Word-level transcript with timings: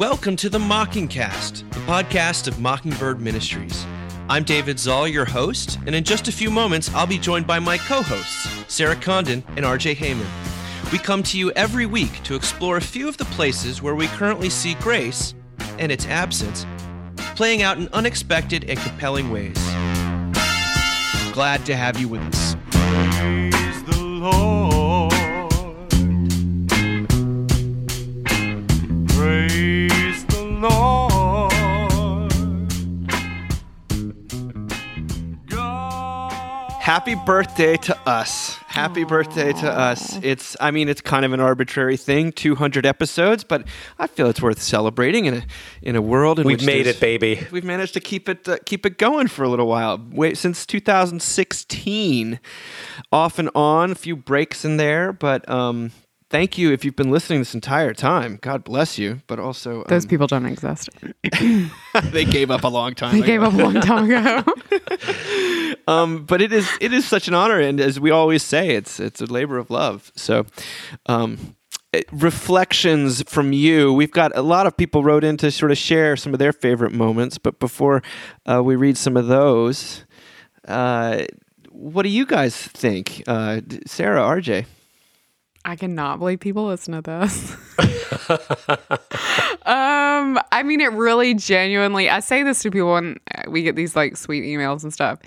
Welcome 0.00 0.34
to 0.36 0.48
the 0.48 0.58
Mockingcast, 0.58 1.70
the 1.72 1.80
podcast 1.80 2.48
of 2.48 2.58
Mockingbird 2.58 3.20
Ministries. 3.20 3.84
I'm 4.30 4.44
David 4.44 4.78
Zahl, 4.78 5.06
your 5.06 5.26
host, 5.26 5.78
and 5.84 5.94
in 5.94 6.04
just 6.04 6.26
a 6.26 6.32
few 6.32 6.48
moments, 6.48 6.90
I'll 6.94 7.06
be 7.06 7.18
joined 7.18 7.46
by 7.46 7.58
my 7.58 7.76
co 7.76 8.00
hosts, 8.00 8.48
Sarah 8.66 8.96
Condon 8.96 9.44
and 9.56 9.66
RJ 9.66 9.96
Heijmen. 9.96 10.90
We 10.90 10.96
come 10.96 11.22
to 11.24 11.38
you 11.38 11.50
every 11.50 11.84
week 11.84 12.22
to 12.22 12.34
explore 12.34 12.78
a 12.78 12.80
few 12.80 13.10
of 13.10 13.18
the 13.18 13.26
places 13.26 13.82
where 13.82 13.94
we 13.94 14.06
currently 14.06 14.48
see 14.48 14.72
grace 14.76 15.34
and 15.78 15.92
its 15.92 16.06
absence 16.06 16.64
playing 17.36 17.60
out 17.60 17.76
in 17.76 17.86
unexpected 17.92 18.64
and 18.70 18.78
compelling 18.78 19.30
ways. 19.30 19.62
Glad 21.34 21.66
to 21.66 21.76
have 21.76 22.00
you 22.00 22.08
with 22.08 22.22
us. 22.22 22.56
Praise 22.70 23.82
the 23.82 24.02
Lord. 24.02 24.59
Happy 36.90 37.14
birthday 37.14 37.76
to 37.76 37.96
us. 38.04 38.56
Happy 38.66 39.04
birthday 39.04 39.52
to 39.52 39.70
us. 39.70 40.18
It's 40.24 40.56
I 40.58 40.72
mean 40.72 40.88
it's 40.88 41.00
kind 41.00 41.24
of 41.24 41.32
an 41.32 41.38
arbitrary 41.38 41.96
thing, 41.96 42.32
200 42.32 42.84
episodes, 42.84 43.44
but 43.44 43.64
I 44.00 44.08
feel 44.08 44.26
it's 44.26 44.42
worth 44.42 44.60
celebrating 44.60 45.26
in 45.26 45.34
a 45.34 45.42
in 45.82 45.94
a 45.94 46.02
world 46.02 46.40
in 46.40 46.46
We've 46.48 46.58
which 46.58 46.66
made 46.66 46.88
it, 46.88 46.98
baby. 46.98 47.46
We've 47.52 47.62
managed 47.62 47.94
to 47.94 48.00
keep 48.00 48.28
it 48.28 48.48
uh, 48.48 48.58
keep 48.66 48.84
it 48.84 48.98
going 48.98 49.28
for 49.28 49.44
a 49.44 49.48
little 49.48 49.68
while. 49.68 50.04
Wait, 50.10 50.36
since 50.36 50.66
2016, 50.66 52.40
off 53.12 53.38
and 53.38 53.50
on, 53.54 53.92
a 53.92 53.94
few 53.94 54.16
breaks 54.16 54.64
in 54.64 54.76
there, 54.76 55.12
but 55.12 55.48
um, 55.48 55.92
thank 56.30 56.56
you 56.56 56.72
if 56.72 56.84
you've 56.84 56.96
been 56.96 57.10
listening 57.10 57.40
this 57.40 57.54
entire 57.54 57.92
time. 57.92 58.38
God 58.40 58.64
bless 58.64 58.98
you. 58.98 59.20
But 59.26 59.38
also, 59.38 59.84
Those 59.84 60.04
um, 60.04 60.08
people 60.08 60.26
don't 60.26 60.46
exist. 60.46 60.88
they 62.04 62.24
gave 62.24 62.50
up 62.50 62.64
a 62.64 62.68
long 62.68 62.94
time. 62.94 63.12
They 63.12 63.18
ago. 63.18 63.26
gave 63.26 63.42
up 63.42 63.52
a 63.52 63.56
long 63.56 63.74
time 63.80 64.10
ago. 64.10 65.74
um, 65.92 66.24
but 66.24 66.40
it 66.40 66.52
is 66.52 66.68
it 66.80 66.92
is 66.92 67.06
such 67.06 67.28
an 67.28 67.34
honor, 67.34 67.60
and 67.60 67.80
as 67.80 68.00
we 68.00 68.10
always 68.10 68.42
say, 68.42 68.70
it's 68.70 68.98
it's 68.98 69.20
a 69.20 69.26
labor 69.26 69.58
of 69.58 69.70
love. 69.70 70.12
So, 70.14 70.46
um, 71.06 71.56
reflections 72.12 73.22
from 73.28 73.52
you. 73.52 73.92
We've 73.92 74.12
got 74.12 74.34
a 74.36 74.42
lot 74.42 74.66
of 74.66 74.76
people 74.76 75.02
wrote 75.02 75.24
in 75.24 75.36
to 75.38 75.50
sort 75.50 75.72
of 75.72 75.78
share 75.78 76.16
some 76.16 76.32
of 76.32 76.38
their 76.38 76.52
favorite 76.52 76.92
moments. 76.92 77.36
But 77.38 77.58
before 77.58 78.02
uh, 78.46 78.62
we 78.62 78.76
read 78.76 78.96
some 78.96 79.16
of 79.16 79.26
those, 79.26 80.04
uh, 80.68 81.24
what 81.70 82.02
do 82.02 82.08
you 82.08 82.26
guys 82.26 82.56
think, 82.56 83.24
uh, 83.26 83.60
Sarah, 83.86 84.20
RJ? 84.20 84.66
I 85.64 85.76
cannot 85.76 86.18
believe 86.18 86.40
people 86.40 86.66
listen 86.66 86.94
to 86.94 87.02
this. 87.02 87.56
um, 89.66 90.38
I 90.52 90.62
mean, 90.64 90.80
it 90.80 90.92
really 90.92 91.34
genuinely, 91.34 92.08
I 92.08 92.20
say 92.20 92.42
this 92.42 92.62
to 92.62 92.70
people 92.70 92.92
when 92.92 93.18
we 93.48 93.62
get 93.62 93.76
these 93.76 93.96
like 93.96 94.16
sweet 94.16 94.44
emails 94.44 94.82
and 94.82 94.92
stuff. 94.92 95.18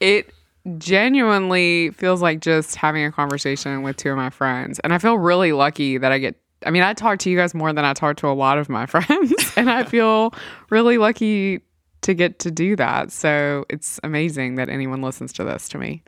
It 0.00 0.32
genuinely 0.78 1.90
feels 1.90 2.22
like 2.22 2.40
just 2.40 2.76
having 2.76 3.04
a 3.04 3.12
conversation 3.12 3.82
with 3.82 3.96
two 3.96 4.10
of 4.10 4.16
my 4.16 4.30
friends. 4.30 4.78
And 4.80 4.92
I 4.92 4.98
feel 4.98 5.18
really 5.18 5.52
lucky 5.52 5.98
that 5.98 6.12
I 6.12 6.18
get, 6.18 6.36
I 6.64 6.70
mean, 6.70 6.82
I 6.82 6.92
talk 6.94 7.18
to 7.20 7.30
you 7.30 7.36
guys 7.36 7.54
more 7.54 7.72
than 7.72 7.84
I 7.84 7.92
talk 7.94 8.16
to 8.18 8.28
a 8.28 8.34
lot 8.34 8.58
of 8.58 8.68
my 8.68 8.86
friends. 8.86 9.32
and 9.56 9.70
I 9.70 9.84
feel 9.84 10.34
really 10.70 10.98
lucky 10.98 11.60
to 12.02 12.14
get 12.14 12.40
to 12.40 12.50
do 12.50 12.76
that. 12.76 13.12
So 13.12 13.64
it's 13.68 14.00
amazing 14.02 14.56
that 14.56 14.68
anyone 14.68 15.02
listens 15.02 15.32
to 15.34 15.44
this 15.44 15.68
to 15.70 15.78
me. 15.78 16.02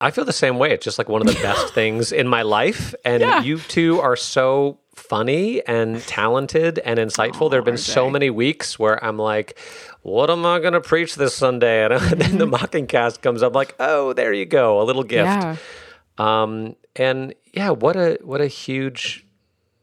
I 0.00 0.10
feel 0.10 0.24
the 0.24 0.32
same 0.32 0.58
way. 0.58 0.72
It's 0.72 0.84
just 0.84 0.98
like 0.98 1.08
one 1.08 1.20
of 1.20 1.26
the 1.26 1.40
best 1.42 1.74
things 1.74 2.10
in 2.12 2.26
my 2.28 2.42
life. 2.42 2.94
And 3.04 3.20
Yeah. 3.20 3.42
you 3.42 3.58
two 3.58 4.00
are 4.00 4.16
so 4.16 4.78
funny 4.94 5.62
and 5.66 6.00
talented 6.06 6.78
and 6.80 6.98
insightful. 6.98 7.50
there 7.50 7.58
have 7.60 7.64
been 7.64 7.76
so 7.76 8.08
many 8.10 8.30
weeks 8.30 8.78
where 8.78 9.02
I'm 9.04 9.18
like, 9.18 9.58
what 10.02 10.30
am 10.30 10.44
I 10.46 10.58
going 10.58 10.72
to 10.74 10.80
preach 10.80 11.16
this 11.16 11.34
Sunday? 11.34 11.84
And 11.84 11.92
then 12.20 12.38
the 12.38 12.46
Mockingcast 12.58 13.20
comes 13.22 13.42
up 13.42 13.54
like, 13.54 13.74
oh, 13.80 14.12
there 14.14 14.32
you 14.32 14.46
go, 14.46 14.80
a 14.80 14.84
little 14.84 15.02
gift. 15.04 15.26
Yeah. 15.26 15.56
Um, 16.18 16.76
and 16.96 17.34
yeah, 17.52 17.70
what 17.70 17.96
a 17.96 18.18
what 18.22 18.40
a 18.40 18.46
huge 18.46 19.24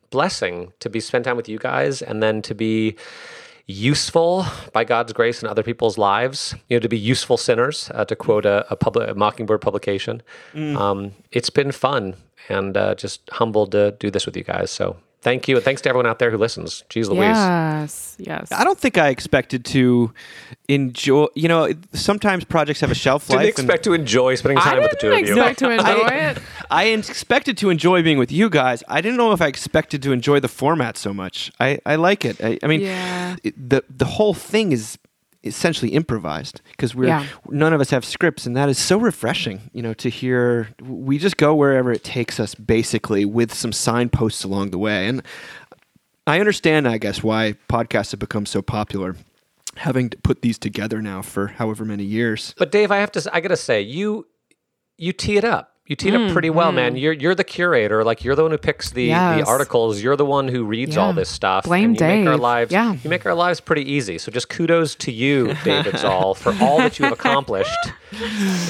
blessing 0.10 0.72
to 0.80 0.90
be 0.90 1.00
spend 1.00 1.26
time 1.26 1.36
with 1.36 1.50
you 1.50 1.58
guys 1.58 2.02
and 2.02 2.22
then 2.24 2.42
to 2.44 2.54
be 2.56 2.96
useful 3.68 4.46
by 4.74 4.84
God's 4.84 5.14
grace 5.14 5.44
in 5.44 5.50
other 5.50 5.64
people's 5.64 5.98
lives. 5.98 6.56
You 6.70 6.78
know, 6.78 6.80
to 6.80 6.90
be 6.90 6.98
useful 6.98 7.38
sinners, 7.38 7.92
uh, 7.94 8.06
to 8.06 8.16
quote 8.16 8.46
a, 8.46 8.66
a, 8.72 8.76
public, 8.76 9.10
a 9.10 9.14
Mockingbird 9.14 9.62
publication. 9.62 10.22
Um, 10.78 11.12
it's 11.32 11.50
been 11.50 11.72
fun 11.72 12.16
and 12.50 12.78
uh, 12.78 12.96
just 12.96 13.30
humbled 13.32 13.72
to 13.74 13.92
do 13.92 14.10
this 14.10 14.26
with 14.26 14.38
you 14.38 14.44
guys. 14.44 14.72
So 14.72 14.98
thank 15.28 15.48
you, 15.48 15.56
and 15.58 15.66
thanks 15.66 15.82
to 15.84 15.90
everyone 15.90 16.08
out 16.12 16.20
there 16.20 16.32
who 16.32 16.38
listens. 16.38 16.84
Jeez 16.90 17.08
Louise. 17.08 17.20
Yes. 17.22 18.16
Yes. 18.20 18.52
I 18.52 18.64
don't 18.64 18.80
think 18.80 18.98
I 18.98 19.10
expected 19.10 19.64
to 19.76 20.12
enjoy. 20.68 21.28
You 21.36 21.48
know, 21.48 21.72
sometimes 21.94 22.44
projects 22.46 22.80
have 22.82 22.92
a 22.92 22.96
shelf 22.96 23.30
life. 23.30 23.40
Didn't 23.40 23.40
life. 23.40 23.60
and- 23.60 23.66
expect 23.70 23.84
to 23.86 23.94
enjoy 23.94 24.36
spending 24.36 24.60
time 24.60 24.82
with 24.82 24.92
the 24.92 24.98
two 24.98 25.08
of 25.12 25.14
you. 25.14 25.18
I 25.18 25.22
didn't 25.22 25.38
expect 25.38 25.60
to 25.60 25.70
enjoy 25.78 26.08
I- 26.16 26.30
it. 26.32 26.38
I 26.72 26.84
expected 26.86 27.58
to 27.60 27.70
enjoy 27.70 28.02
being 28.04 28.18
with 28.24 28.32
you 28.32 28.50
guys. 28.50 28.84
I 28.88 29.02
didn't 29.02 29.18
know 29.18 29.32
if 29.32 29.42
I 29.42 29.48
expected 29.48 30.02
to 30.04 30.12
enjoy 30.12 30.40
the 30.40 30.48
format 30.62 30.98
so 30.98 31.14
much. 31.14 31.52
I, 31.60 31.80
I 31.86 31.96
like 31.96 32.26
it. 32.26 32.44
I, 32.44 32.58
I 32.64 32.68
mean, 32.68 32.82
Yeah. 32.82 33.36
it- 33.44 33.70
the 33.70 33.84
the 33.90 34.06
whole 34.18 34.34
thing 34.34 34.72
is 34.72 34.98
essentially 35.48 35.92
improvised 35.94 36.62
because 36.72 36.94
we're 36.94 37.08
Yeah. 37.08 37.26
none 37.50 37.74
of 37.74 37.82
us 37.82 37.90
have 37.90 38.06
scripts, 38.06 38.46
and 38.46 38.56
that 38.56 38.70
is 38.70 38.78
so 38.78 38.98
refreshing. 38.98 39.70
You 39.74 39.82
know, 39.82 39.94
to 39.96 40.10
hear 40.10 40.70
we 40.82 41.18
just 41.18 41.38
go 41.38 41.56
wherever 41.56 41.92
it 41.92 42.04
takes 42.04 42.40
us, 42.40 42.54
basically, 42.56 43.26
with 43.26 43.54
some 43.54 43.72
signposts 43.72 44.44
along 44.44 44.72
the 44.72 44.78
way. 44.78 45.08
And 45.08 45.22
I 46.26 46.40
understand, 46.40 46.88
I 46.88 46.98
guess, 46.98 47.24
why 47.24 47.56
podcasts 47.70 48.12
have 48.12 48.20
become 48.20 48.46
so 48.46 48.62
popular. 48.62 49.16
Having 49.78 50.10
to 50.10 50.18
put 50.18 50.42
these 50.42 50.58
together 50.58 51.02
now 51.02 51.22
for 51.22 51.48
however 51.48 51.86
many 51.86 52.04
years. 52.04 52.54
But 52.58 52.72
Dave, 52.72 52.92
I 52.92 52.98
have 52.98 53.12
to, 53.14 53.30
I 53.32 53.40
gotta 53.42 53.56
say, 53.56 53.82
you, 53.82 54.26
you 54.98 55.14
tee 55.14 55.38
it 55.38 55.44
up. 55.46 55.77
You 55.88 55.96
teed 55.96 56.14
it 56.14 56.20
up 56.22 56.34
pretty 56.34 56.50
well, 56.50 56.74
man. 56.74 56.98
You're 56.98 57.14
you're 57.14 57.34
the 57.34 57.46
curator. 57.46 58.04
Like 58.04 58.22
you're 58.24 58.36
the 58.36 58.42
one 58.42 58.52
who 58.52 58.58
picks 58.58 58.92
the, 58.92 59.08
the 59.08 59.44
articles. 59.48 60.02
You're 60.02 60.18
the 60.18 60.26
one 60.26 60.50
who 60.50 60.66
reads 60.66 60.98
all 60.98 61.14
this 61.14 61.30
stuff. 61.30 61.64
Blame 61.64 61.92
and 61.92 62.00
you 62.00 62.06
make 62.06 62.28
our 62.28 62.34
Dave. 62.34 62.42
lives. 62.42 62.72
Yeah. 62.74 62.98
You 63.02 63.10
make 63.10 63.26
our 63.26 63.34
lives 63.34 63.62
pretty 63.62 63.90
easy. 63.90 64.18
So 64.18 64.30
just 64.30 64.50
kudos 64.50 64.96
to 64.96 65.14
you, 65.14 65.54
David 65.64 65.98
Zahl, 65.98 66.34
for 66.36 66.54
all 66.62 66.80
that 66.80 67.00
you 67.00 67.06
have 67.06 67.14
accomplished. 67.14 67.78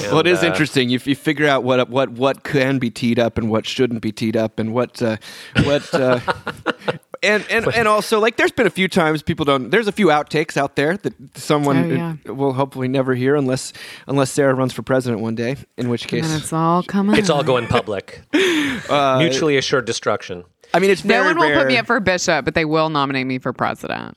well, 0.04 0.20
it 0.20 0.28
is 0.28 0.44
uh, 0.44 0.46
interesting 0.46 0.90
if 0.92 1.08
you 1.08 1.16
figure 1.16 1.48
out 1.48 1.64
what 1.64 1.88
what 1.90 2.10
what 2.10 2.44
can 2.44 2.78
be 2.78 2.88
teed 2.88 3.18
up 3.18 3.36
and 3.36 3.50
what 3.50 3.66
shouldn't 3.66 4.00
be 4.00 4.12
teed 4.12 4.36
up, 4.36 4.60
and 4.60 4.72
what 4.72 5.02
uh, 5.02 5.16
what. 5.64 5.92
Uh, 5.92 6.20
And, 7.22 7.44
and 7.50 7.66
and 7.74 7.88
also 7.88 8.20
like 8.20 8.36
there's 8.36 8.52
been 8.52 8.66
a 8.66 8.70
few 8.70 8.86
times 8.88 9.22
people 9.22 9.44
don't 9.44 9.70
there's 9.70 9.88
a 9.88 9.92
few 9.92 10.06
outtakes 10.06 10.56
out 10.56 10.76
there 10.76 10.96
that 10.98 11.14
someone 11.36 11.92
Oh, 11.92 12.16
yeah. 12.26 12.32
will 12.32 12.52
hopefully 12.52 12.86
never 12.88 13.14
hear 13.14 13.34
unless 13.34 13.72
unless 14.06 14.30
Sarah 14.30 14.54
runs 14.54 14.72
for 14.72 14.82
president 14.82 15.20
one 15.20 15.34
day 15.34 15.56
in 15.76 15.88
which 15.88 16.02
And 16.02 16.10
case 16.10 16.34
it's 16.34 16.52
all 16.52 16.82
coming. 16.82 17.16
It's 17.16 17.30
all 17.30 17.42
going 17.42 17.66
public. 17.66 18.22
Mutually 18.32 19.56
assured 19.56 19.84
destruction. 19.84 20.44
I 20.74 20.78
mean 20.78 20.90
it's 20.90 21.04
No 21.04 21.14
very 21.22 21.34
one 21.34 21.38
will 21.50 21.58
put 21.58 21.66
me 21.66 21.76
up 21.76 21.86
for 21.86 21.98
bishop, 22.00 22.44
but 22.44 22.54
they 22.54 22.64
will 22.64 22.88
nominate 22.90 23.26
me 23.26 23.38
for 23.38 23.52
president. 23.52 24.16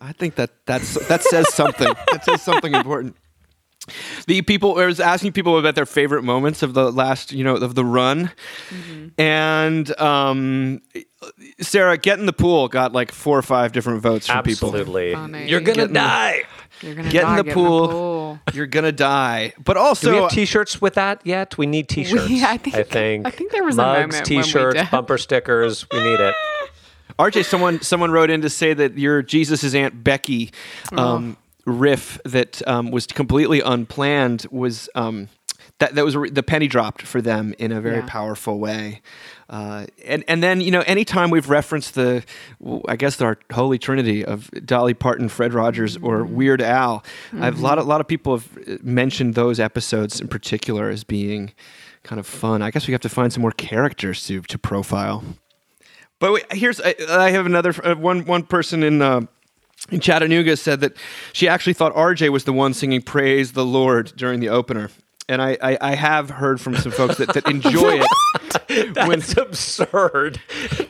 I 0.00 0.12
think 0.12 0.34
that 0.34 0.50
that's 0.66 0.94
that 1.08 1.22
says 1.22 1.52
something. 1.54 1.86
that 2.12 2.24
says 2.24 2.42
something 2.42 2.74
important. 2.74 3.14
The 4.26 4.42
people 4.42 4.78
I 4.78 4.86
was 4.86 5.00
asking 5.00 5.32
people 5.32 5.58
about 5.58 5.74
their 5.74 5.86
favorite 5.86 6.22
moments 6.22 6.62
of 6.62 6.72
the 6.74 6.90
last, 6.92 7.32
you 7.32 7.42
know, 7.44 7.56
of 7.56 7.74
the 7.74 7.84
run, 7.84 8.30
and 9.18 10.00
um, 10.00 10.80
Sarah, 11.60 11.96
get 11.96 12.18
in 12.18 12.26
the 12.26 12.32
pool 12.32 12.68
got 12.68 12.92
like 12.92 13.12
four 13.12 13.38
or 13.38 13.42
five 13.42 13.72
different 13.72 14.02
votes 14.02 14.26
from 14.26 14.42
people. 14.42 14.68
Absolutely. 14.68 15.10
You're 15.48 15.60
gonna 15.60 15.76
Get 15.76 15.88
the- 15.88 15.94
die. 15.94 16.42
You're 16.80 16.94
gonna 16.96 17.10
Get 17.10 17.22
in 17.22 17.28
die, 17.28 17.42
the 17.42 17.52
pool. 17.52 18.40
You're 18.52 18.66
gonna 18.66 18.90
die. 18.92 19.52
But 19.62 19.76
also, 19.76 20.08
Do 20.10 20.16
we 20.16 20.22
have 20.22 20.30
T-shirts 20.32 20.80
with 20.80 20.94
that 20.94 21.20
yet? 21.24 21.56
We 21.56 21.66
need 21.66 21.88
T-shirts. 21.88 22.28
We- 22.28 22.42
I 22.44 22.56
think- 22.56 22.74
I 22.76 22.82
think. 22.82 23.26
I 23.26 23.30
think 23.30 23.52
there 23.52 23.62
was 23.62 23.76
a 23.78 23.82
Mugs, 23.82 24.14
moment 24.16 24.26
T-shirts, 24.26 24.90
bumper 24.90 25.18
stickers. 25.18 25.86
We 25.92 26.02
need 26.02 26.18
it. 26.20 26.34
RJ, 27.18 27.44
someone 27.44 27.80
someone 27.82 28.10
wrote 28.10 28.30
in 28.30 28.40
to 28.42 28.50
say 28.50 28.74
that 28.74 28.98
your 28.98 29.22
Jesus' 29.22 29.74
Aunt 29.74 30.02
Becky 30.02 30.50
um, 30.92 31.36
riff 31.66 32.18
that 32.24 32.66
um, 32.66 32.90
was 32.90 33.06
completely 33.06 33.60
unplanned 33.60 34.46
was 34.50 34.88
um, 34.94 35.28
that 35.78 35.94
that 35.94 36.04
was 36.04 36.14
the 36.32 36.42
penny 36.42 36.66
dropped 36.68 37.02
for 37.02 37.20
them 37.20 37.54
in 37.58 37.70
a 37.70 37.80
very 37.80 37.96
Yeah. 37.98 38.06
powerful 38.08 38.58
way. 38.58 39.02
Uh, 39.52 39.84
and 40.06 40.24
and 40.28 40.42
then 40.42 40.62
you 40.62 40.70
know 40.70 40.80
anytime 40.86 41.28
we've 41.28 41.50
referenced 41.50 41.94
the 41.94 42.24
I 42.88 42.96
guess 42.96 43.20
our 43.20 43.36
holy 43.52 43.78
trinity 43.78 44.24
of 44.24 44.50
Dolly 44.64 44.94
Parton, 44.94 45.28
Fred 45.28 45.52
Rogers, 45.52 45.98
or 45.98 46.24
Weird 46.24 46.62
Al, 46.62 47.04
I've 47.38 47.58
a 47.58 47.62
lot 47.62 47.76
of, 47.76 47.84
a 47.84 47.88
lot 47.88 48.00
of 48.00 48.08
people 48.08 48.38
have 48.38 48.58
uh, 48.66 48.78
mentioned 48.82 49.34
those 49.34 49.60
episodes 49.60 50.22
in 50.22 50.28
particular 50.28 50.88
as 50.88 51.04
being 51.04 51.52
kind 52.02 52.18
of 52.18 52.26
fun. 52.26 52.62
I 52.62 52.70
guess 52.70 52.86
we 52.86 52.92
have 52.92 53.02
to 53.02 53.10
find 53.10 53.30
some 53.30 53.42
more 53.42 53.52
characters 53.52 54.26
to 54.28 54.40
to 54.40 54.58
profile. 54.58 55.22
But 56.18 56.32
wait, 56.32 56.50
here's 56.50 56.80
I, 56.80 56.94
I 57.10 57.30
have 57.32 57.44
another 57.44 57.74
uh, 57.84 57.94
one 57.94 58.24
one 58.24 58.44
person 58.44 58.82
in 58.82 59.02
uh, 59.02 59.20
in 59.90 60.00
Chattanooga 60.00 60.56
said 60.56 60.80
that 60.80 60.96
she 61.34 61.46
actually 61.46 61.74
thought 61.74 61.94
RJ 61.94 62.30
was 62.30 62.44
the 62.44 62.54
one 62.54 62.72
singing 62.72 63.02
"Praise 63.02 63.52
the 63.52 63.66
Lord" 63.66 64.14
during 64.16 64.40
the 64.40 64.48
opener. 64.48 64.88
And 65.28 65.40
I, 65.40 65.56
I, 65.62 65.78
I 65.80 65.94
have 65.94 66.30
heard 66.30 66.60
from 66.60 66.76
some 66.76 66.92
folks 66.92 67.16
that, 67.18 67.32
that 67.34 67.48
enjoy 67.48 68.00
it. 68.02 68.94
That's 68.94 69.36
absurd. 69.36 70.40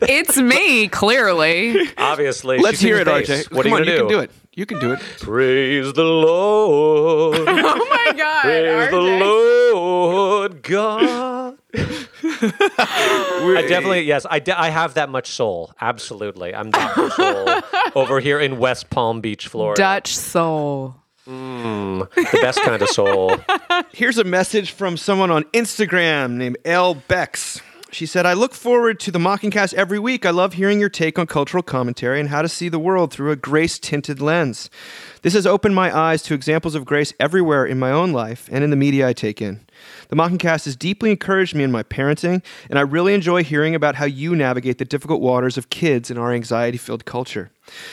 It's 0.02 0.37
me, 0.37 0.88
clearly. 0.88 1.76
Obviously, 1.99 2.58
Let's 2.58 2.81
hear 2.81 2.99
it, 2.99 3.06
sings 3.06 3.46
RJ. 3.46 3.52
What 3.55 3.64
Come 3.64 3.75
are 3.75 3.82
you 3.82 3.82
on, 3.82 3.84
gonna 3.84 3.90
you 3.90 3.96
do? 3.96 3.99
can 3.99 4.08
do 4.08 4.20
it. 4.20 4.31
You 4.55 4.67
can 4.67 4.79
do 4.81 4.93
it. 4.93 5.00
Praise 5.20 5.93
the 5.94 6.05
Lord. 6.05 7.38
Oh 7.49 7.87
my 7.88 8.12
god. 8.17 8.43
Praise 8.43 8.90
the 8.90 9.00
Lord 9.00 10.62
God. 10.62 11.58
I 11.75 13.64
definitely 13.69 14.02
yes, 14.02 14.26
I, 14.29 14.38
de- 14.40 14.58
I 14.58 14.69
have 14.70 14.94
that 14.94 15.08
much 15.08 15.29
soul. 15.29 15.73
Absolutely, 15.81 16.55
I'm 16.55 16.70
that 16.73 17.12
soul 17.12 18.02
over 18.02 18.20
here 18.20 18.38
in 18.40 18.58
West 18.58 18.90
Palm 18.90 19.20
Beach, 19.20 19.49
Florida. 19.49 19.81
Dutch 19.81 20.14
soul. 20.14 20.96
Mm, 21.27 22.13
the 22.15 22.39
best 22.41 22.61
kind 22.63 22.83
of 22.83 22.89
soul. 22.89 23.37
Here's 23.93 24.19
a 24.19 24.25
message 24.25 24.73
from 24.73 24.97
someone 24.97 25.31
on 25.31 25.45
Instagram 25.53 26.33
named 26.33 26.59
L. 26.65 26.95
Bex. 26.95 27.61
She 27.93 28.07
said, 28.07 28.25
I 28.25 28.33
look 28.33 28.55
forward 28.55 28.99
to 29.01 29.11
the 29.11 29.19
Mockingcast 29.19 29.75
every 29.75 29.99
week. 29.99 30.25
I 30.25 30.31
love 30.31 30.55
hearing 30.55 30.81
your 30.81 30.89
take 30.89 31.19
on 31.19 31.27
cultural 31.27 31.63
commentary 31.63 32.19
and 32.19 32.31
how 32.31 32.41
to 32.41 32.49
see 32.49 32.71
the 32.71 32.79
world 32.79 33.13
through 33.13 33.31
a 33.31 33.37
grace 33.37 33.79
tinted 33.79 34.21
lens. 34.21 34.71
This 35.23 35.35
has 35.35 35.47
opened 35.47 35.75
my 35.75 35.97
eyes 35.97 36.23
to 36.25 36.35
examples 36.35 36.75
of 36.75 36.85
grace 36.85 37.15
everywhere 37.19 37.65
in 37.65 37.79
my 37.79 37.93
own 37.93 38.13
life 38.13 38.49
and 38.51 38.63
in 38.65 38.71
the 38.71 38.77
media 38.77 39.09
I 39.09 39.13
take 39.13 39.41
in. 39.41 39.61
The 40.09 40.17
Mockingcast 40.17 40.65
has 40.65 40.77
deeply 40.77 41.11
encouraged 41.11 41.55
me 41.55 41.63
in 41.63 41.73
my 41.73 41.85
parenting, 41.85 42.45
and 42.69 42.79
I 42.79 42.83
really 42.83 43.15
enjoy 43.15 43.45
hearing 43.45 43.75
about 43.75 43.95
how 43.95 44.05
you 44.05 44.35
navigate 44.35 44.79
the 44.79 44.85
difficult 44.85 45.21
waters 45.21 45.57
of 45.57 45.71
kids 45.71 46.11
in 46.11 46.19
our 46.19 46.33
anxiety 46.33 46.77
filled 46.77 47.05
culture. 47.05 47.51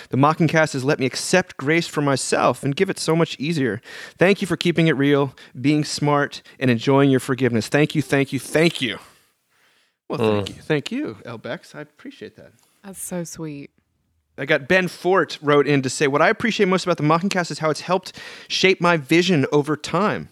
The 0.10 0.18
Mockingcast 0.18 0.74
has 0.74 0.84
let 0.84 1.00
me 1.00 1.06
accept 1.06 1.56
grace 1.56 1.88
for 1.88 2.02
myself 2.02 2.64
and 2.64 2.76
give 2.76 2.90
it 2.90 3.00
so 3.00 3.16
much 3.16 3.40
easier. 3.40 3.80
Thank 4.18 4.42
you 4.42 4.48
for 4.48 4.58
keeping 4.58 4.88
it 4.88 4.98
real, 4.98 5.36
being 5.60 5.84
smart, 5.84 6.42
and 6.60 6.72
enjoying 6.72 7.12
your 7.12 7.20
forgiveness. 7.20 7.68
Thank 7.68 7.94
you, 7.94 8.02
thank 8.02 8.34
you, 8.34 8.40
thank 8.40 8.82
you. 8.82 8.98
Well, 10.08 10.18
thank 10.18 10.48
mm. 10.48 10.56
you. 10.56 10.62
Thank 10.64 10.92
you, 10.92 11.18
Elbex. 11.24 11.76
I 11.76 11.82
appreciate 11.82 12.36
that. 12.38 12.54
That's 12.84 13.02
so 13.02 13.24
sweet. 13.24 13.70
I 14.40 14.46
got 14.46 14.68
Ben 14.68 14.88
Fort 14.88 15.38
wrote 15.42 15.68
in 15.68 15.82
to 15.82 15.90
say, 15.90 16.08
What 16.08 16.22
I 16.22 16.30
appreciate 16.30 16.68
most 16.68 16.86
about 16.86 16.98
the 16.98 17.04
Mockingcast 17.04 17.52
is 17.52 17.60
how 17.60 17.70
it's 17.70 17.82
helped 17.82 18.14
shape 18.48 18.80
my 18.80 18.98
vision 18.98 19.46
over 19.52 19.76
time. 19.76 20.30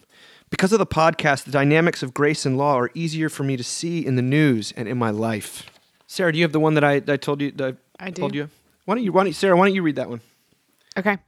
Because 0.50 0.72
of 0.72 0.78
the 0.78 0.86
podcast, 0.86 1.44
the 1.44 1.50
dynamics 1.50 2.02
of 2.02 2.14
grace 2.14 2.46
and 2.46 2.56
law 2.56 2.78
are 2.78 2.90
easier 2.94 3.28
for 3.28 3.44
me 3.44 3.56
to 3.58 3.64
see 3.64 4.04
in 4.04 4.16
the 4.16 4.22
news 4.22 4.72
and 4.76 4.88
in 4.88 4.96
my 4.96 5.10
life. 5.10 5.68
Sarah, 6.06 6.32
do 6.32 6.38
you 6.38 6.44
have 6.44 6.52
the 6.52 6.60
one 6.60 6.72
that 6.74 6.84
I, 6.84 7.00
that 7.00 7.12
I 7.12 7.16
told 7.18 7.42
you? 7.42 7.50
That 7.50 7.76
I, 8.00 8.06
I 8.06 8.10
told 8.10 8.32
do. 8.32 8.38
you. 8.38 8.50
Why 8.86 8.94
don't 8.94 9.04
you, 9.04 9.12
why 9.12 9.20
don't 9.20 9.26
you, 9.28 9.34
Sarah? 9.34 9.56
Why 9.56 9.66
don't 9.66 9.74
you 9.74 9.82
read 9.82 9.96
that 9.96 10.08
one? 10.08 10.22
Okay. 10.96 11.18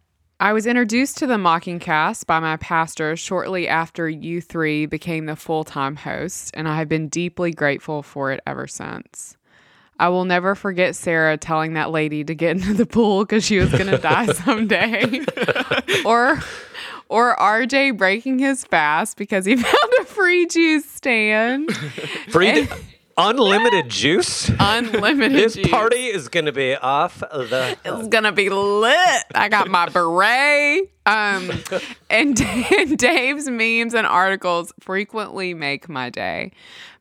I 0.41 0.55
was 0.55 0.67
introduced 0.67 1.19
to 1.19 1.27
the 1.27 1.35
Mockingcast 1.35 2.25
by 2.25 2.41
my 2.41 2.57
pastor 2.57 3.15
shortly 3.15 3.69
after 3.69 4.09
you 4.09 4.41
three 4.41 4.87
became 4.87 5.27
the 5.27 5.37
full 5.37 5.65
time 5.65 5.97
hosts, 5.97 6.51
and 6.55 6.67
I 6.67 6.79
have 6.79 6.89
been 6.89 7.09
deeply 7.09 7.53
grateful 7.53 8.03
for 8.03 8.33
it 8.33 8.41
ever 8.47 8.67
since. 8.67 9.37
I 10.01 10.09
will 10.09 10.25
never 10.25 10.55
forget 10.55 10.97
Sarah 10.97 11.37
telling 11.37 11.75
that 11.75 11.91
lady 11.91 12.25
to 12.25 12.35
get 12.35 12.57
into 12.57 12.73
the 12.73 12.87
pool 12.87 13.25
because 13.25 13.45
she 13.45 13.59
was 13.59 13.71
going 13.71 13.87
to 13.89 13.99
die 13.99 14.27
someday. 14.33 15.21
or 16.07 16.41
or 17.11 17.37
RJ 17.37 17.99
breaking 17.99 18.39
his 18.39 18.65
fast 18.65 19.19
because 19.19 19.45
he 19.45 19.57
found 19.63 19.93
a 20.01 20.05
free 20.07 20.47
juice 20.47 20.87
stand. 20.91 21.71
Free, 22.31 22.67
unlimited 23.19 23.91
juice. 23.91 24.51
Unlimited 24.59 25.37
This 25.37 25.55
juice. 25.57 25.69
party 25.69 26.07
is 26.07 26.29
going 26.29 26.47
to 26.47 26.53
be 26.53 26.77
off 26.77 27.21
the. 27.21 27.77
It's 27.85 28.09
gonna 28.09 28.33
be 28.33 28.49
lit. 28.49 29.25
I 29.35 29.49
got 29.51 29.69
my 29.69 29.87
beret. 29.91 30.91
Um, 31.05 31.51
and, 32.09 32.41
and 32.41 32.97
Dave's 32.99 33.51
memes 33.51 33.93
and 33.95 34.07
articles 34.07 34.73
frequently 34.81 35.53
make 35.53 35.89
my 35.91 36.09
day. 36.09 36.53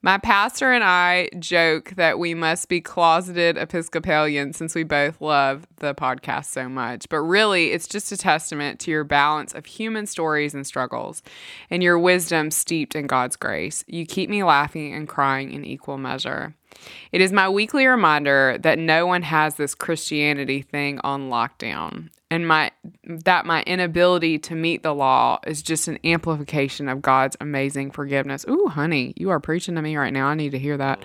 My 0.02 0.18
pastor 0.18 0.72
and 0.72 0.82
I 0.82 1.28
joke 1.40 1.90
that 1.98 2.20
we 2.20 2.34
must 2.34 2.70
be 2.70 2.80
closeted 2.80 3.58
Episcopalians 3.58 4.56
since 4.56 4.74
we 4.74 4.84
both 4.84 5.20
love 5.20 5.68
the 5.78 5.94
podcast 5.94 6.46
so 6.46 6.70
much. 6.70 7.10
But 7.10 7.20
really, 7.20 7.74
it's 7.74 7.86
just 7.86 8.14
a 8.14 8.18
testament 8.18 8.80
to 8.82 8.92
your 8.92 9.04
balance 9.04 9.54
of 9.54 9.66
human 9.66 10.06
stories 10.06 10.54
and 10.54 10.66
struggles 10.66 11.22
and 11.70 11.84
your 11.84 12.00
wisdom 12.00 12.50
steeped 12.50 12.96
in 12.96 13.08
God's 13.08 13.36
grace. 13.36 13.84
You 13.88 14.06
keep 14.06 14.30
me 14.30 14.42
laughing 14.42 14.94
and 14.94 15.06
crying 15.06 15.52
in 15.52 15.66
equal 15.66 15.98
measure. 15.98 16.56
It 17.12 17.20
is 17.20 17.34
my 17.34 17.50
weekly 17.50 17.86
reminder 17.86 18.58
that 18.62 18.80
no 18.80 19.06
one 19.06 19.24
has 19.24 19.56
this 19.56 19.76
Christianity 19.76 20.62
thing 20.62 21.02
on 21.04 21.30
lockdown. 21.30 22.08
And 22.32 22.48
my 22.48 22.72
that 23.04 23.46
my 23.46 23.64
inability 23.64 24.38
to 24.40 24.56
meet 24.56 24.84
the 24.84 24.94
law 24.94 25.40
is 25.48 25.64
just 25.64 25.88
an 25.88 25.98
amplification 26.04 26.88
of 26.88 27.02
God's 27.02 27.36
amazing 27.42 27.92
forgiveness. 27.92 28.46
Ooh, 28.48 28.68
honey, 28.68 29.14
you 29.18 29.32
are 29.32 29.40
preaching 29.40 29.76
to 29.76 29.82
me 29.82 29.98
right 29.98 30.14
now. 30.14 30.28
I 30.28 30.36
need 30.36 30.52
to 30.52 30.60
hear 30.60 30.78
that. 30.78 31.04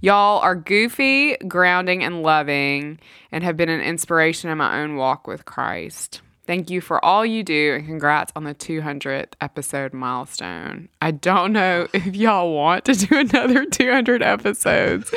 Y'all 0.00 0.40
are 0.40 0.54
goofy, 0.54 1.36
grounding, 1.38 2.04
and 2.04 2.22
loving, 2.22 3.00
and 3.32 3.42
have 3.42 3.56
been 3.56 3.68
an 3.68 3.80
inspiration 3.80 4.48
in 4.48 4.58
my 4.58 4.80
own 4.80 4.96
walk 4.96 5.26
with 5.26 5.44
Christ. 5.44 6.22
Thank 6.46 6.70
you 6.70 6.80
for 6.80 7.04
all 7.04 7.26
you 7.26 7.42
do, 7.42 7.74
and 7.74 7.84
congrats 7.84 8.32
on 8.34 8.44
the 8.44 8.54
200th 8.54 9.32
episode 9.40 9.92
milestone. 9.92 10.88
I 11.02 11.10
don't 11.10 11.52
know 11.52 11.88
if 11.92 12.16
y'all 12.16 12.54
want 12.54 12.84
to 12.86 12.94
do 12.94 13.18
another 13.18 13.66
200 13.66 14.22
episodes, 14.22 15.12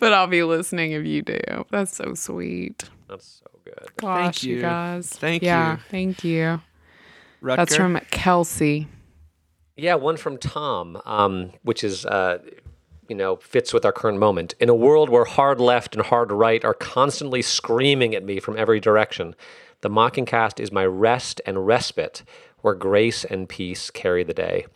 but 0.00 0.12
I'll 0.12 0.26
be 0.26 0.42
listening 0.42 0.92
if 0.92 1.06
you 1.06 1.22
do. 1.22 1.38
That's 1.70 1.94
so 1.94 2.14
sweet. 2.14 2.90
That's 3.08 3.40
so 3.44 3.47
good. 3.76 3.88
Gosh, 3.96 4.42
you. 4.42 4.60
guys. 4.60 5.08
Thank 5.08 5.42
yeah, 5.42 5.72
you. 5.72 5.82
thank 5.90 6.24
you. 6.24 6.60
Rutger? 7.42 7.56
That's 7.56 7.76
from 7.76 8.00
Kelsey. 8.10 8.88
Yeah, 9.76 9.94
one 9.94 10.16
from 10.16 10.38
Tom, 10.38 11.00
um, 11.04 11.52
which 11.62 11.84
is, 11.84 12.04
uh, 12.04 12.38
you 13.08 13.14
know, 13.14 13.36
fits 13.36 13.72
with 13.72 13.84
our 13.84 13.92
current 13.92 14.18
moment. 14.18 14.54
In 14.58 14.68
a 14.68 14.74
world 14.74 15.08
where 15.08 15.24
hard 15.24 15.60
left 15.60 15.94
and 15.94 16.04
hard 16.04 16.32
right 16.32 16.64
are 16.64 16.74
constantly 16.74 17.42
screaming 17.42 18.14
at 18.14 18.24
me 18.24 18.40
from 18.40 18.58
every 18.58 18.80
direction, 18.80 19.36
the 19.82 19.88
Mockingcast 19.88 20.58
is 20.58 20.72
my 20.72 20.84
rest 20.84 21.40
and 21.46 21.64
respite 21.66 22.24
where 22.62 22.74
grace 22.74 23.24
and 23.24 23.48
peace 23.48 23.90
carry 23.90 24.24
the 24.24 24.34
day. 24.34 24.66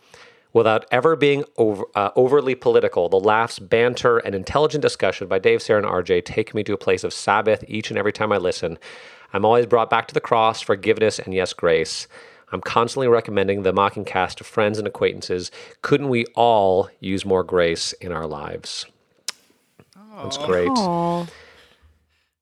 Without 0.53 0.85
ever 0.91 1.15
being 1.15 1.43
over, 1.57 1.83
uh, 1.95 2.11
overly 2.15 2.53
political, 2.53 3.09
the 3.09 3.19
laughs, 3.19 3.57
banter, 3.57 4.19
and 4.19 4.35
intelligent 4.35 4.83
discussion 4.83 5.27
by 5.27 5.39
Dave, 5.39 5.63
Sarah, 5.63 5.81
and 5.81 5.91
RJ 5.91 6.23
take 6.25 6.53
me 6.53 6.63
to 6.63 6.73
a 6.73 6.77
place 6.77 7.03
of 7.03 7.11
Sabbath 7.11 7.63
each 7.67 7.89
and 7.89 7.97
every 7.97 8.13
time 8.13 8.31
I 8.31 8.37
listen. 8.37 8.77
I'm 9.33 9.45
always 9.45 9.65
brought 9.65 9.89
back 9.89 10.07
to 10.09 10.13
the 10.13 10.21
cross, 10.21 10.61
forgiveness, 10.61 11.17
and 11.17 11.33
yes, 11.33 11.53
grace. 11.53 12.07
I'm 12.51 12.61
constantly 12.61 13.07
recommending 13.07 13.63
the 13.63 13.73
Mockingcast 13.73 14.35
to 14.35 14.43
friends 14.43 14.77
and 14.77 14.87
acquaintances. 14.87 15.49
Couldn't 15.81 16.09
we 16.09 16.25
all 16.35 16.87
use 16.99 17.25
more 17.25 17.43
grace 17.43 17.93
in 17.93 18.11
our 18.11 18.27
lives? 18.27 18.85
That's 20.17 20.37
great. 20.37 20.69
Oh, 20.71 21.27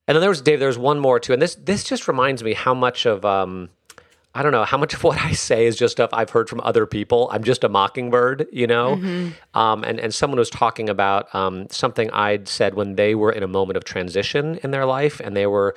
And 0.05 0.15
then 0.15 0.19
there 0.19 0.29
was 0.29 0.41
Dave. 0.41 0.59
There's 0.59 0.77
one 0.77 0.99
more 0.99 1.19
too, 1.19 1.31
and 1.31 1.41
this 1.41 1.55
this 1.55 1.85
just 1.85 2.09
reminds 2.09 2.43
me 2.43 2.53
how 2.53 2.73
much 2.73 3.05
of 3.05 3.23
um, 3.23 3.69
I 4.33 4.43
don't 4.43 4.53
know 4.53 4.63
how 4.63 4.77
much 4.77 4.93
of 4.93 5.03
what 5.03 5.19
I 5.19 5.33
say 5.33 5.65
is 5.65 5.75
just 5.75 5.91
stuff 5.93 6.09
I've 6.13 6.29
heard 6.29 6.49
from 6.49 6.61
other 6.61 6.85
people. 6.85 7.29
I'm 7.31 7.43
just 7.43 7.63
a 7.63 7.69
mockingbird, 7.69 8.47
you 8.51 8.67
know. 8.67 8.93
Um, 9.53 9.83
and 9.83 9.99
and 9.99 10.13
someone 10.13 10.39
was 10.39 10.49
talking 10.49 10.89
about 10.89 11.33
um, 11.35 11.67
something 11.69 12.09
I'd 12.11 12.47
said 12.47 12.73
when 12.75 12.95
they 12.95 13.15
were 13.15 13.31
in 13.31 13.43
a 13.43 13.47
moment 13.47 13.77
of 13.77 13.83
transition 13.83 14.59
in 14.63 14.71
their 14.71 14.85
life, 14.85 15.19
and 15.19 15.35
they 15.35 15.47
were 15.47 15.75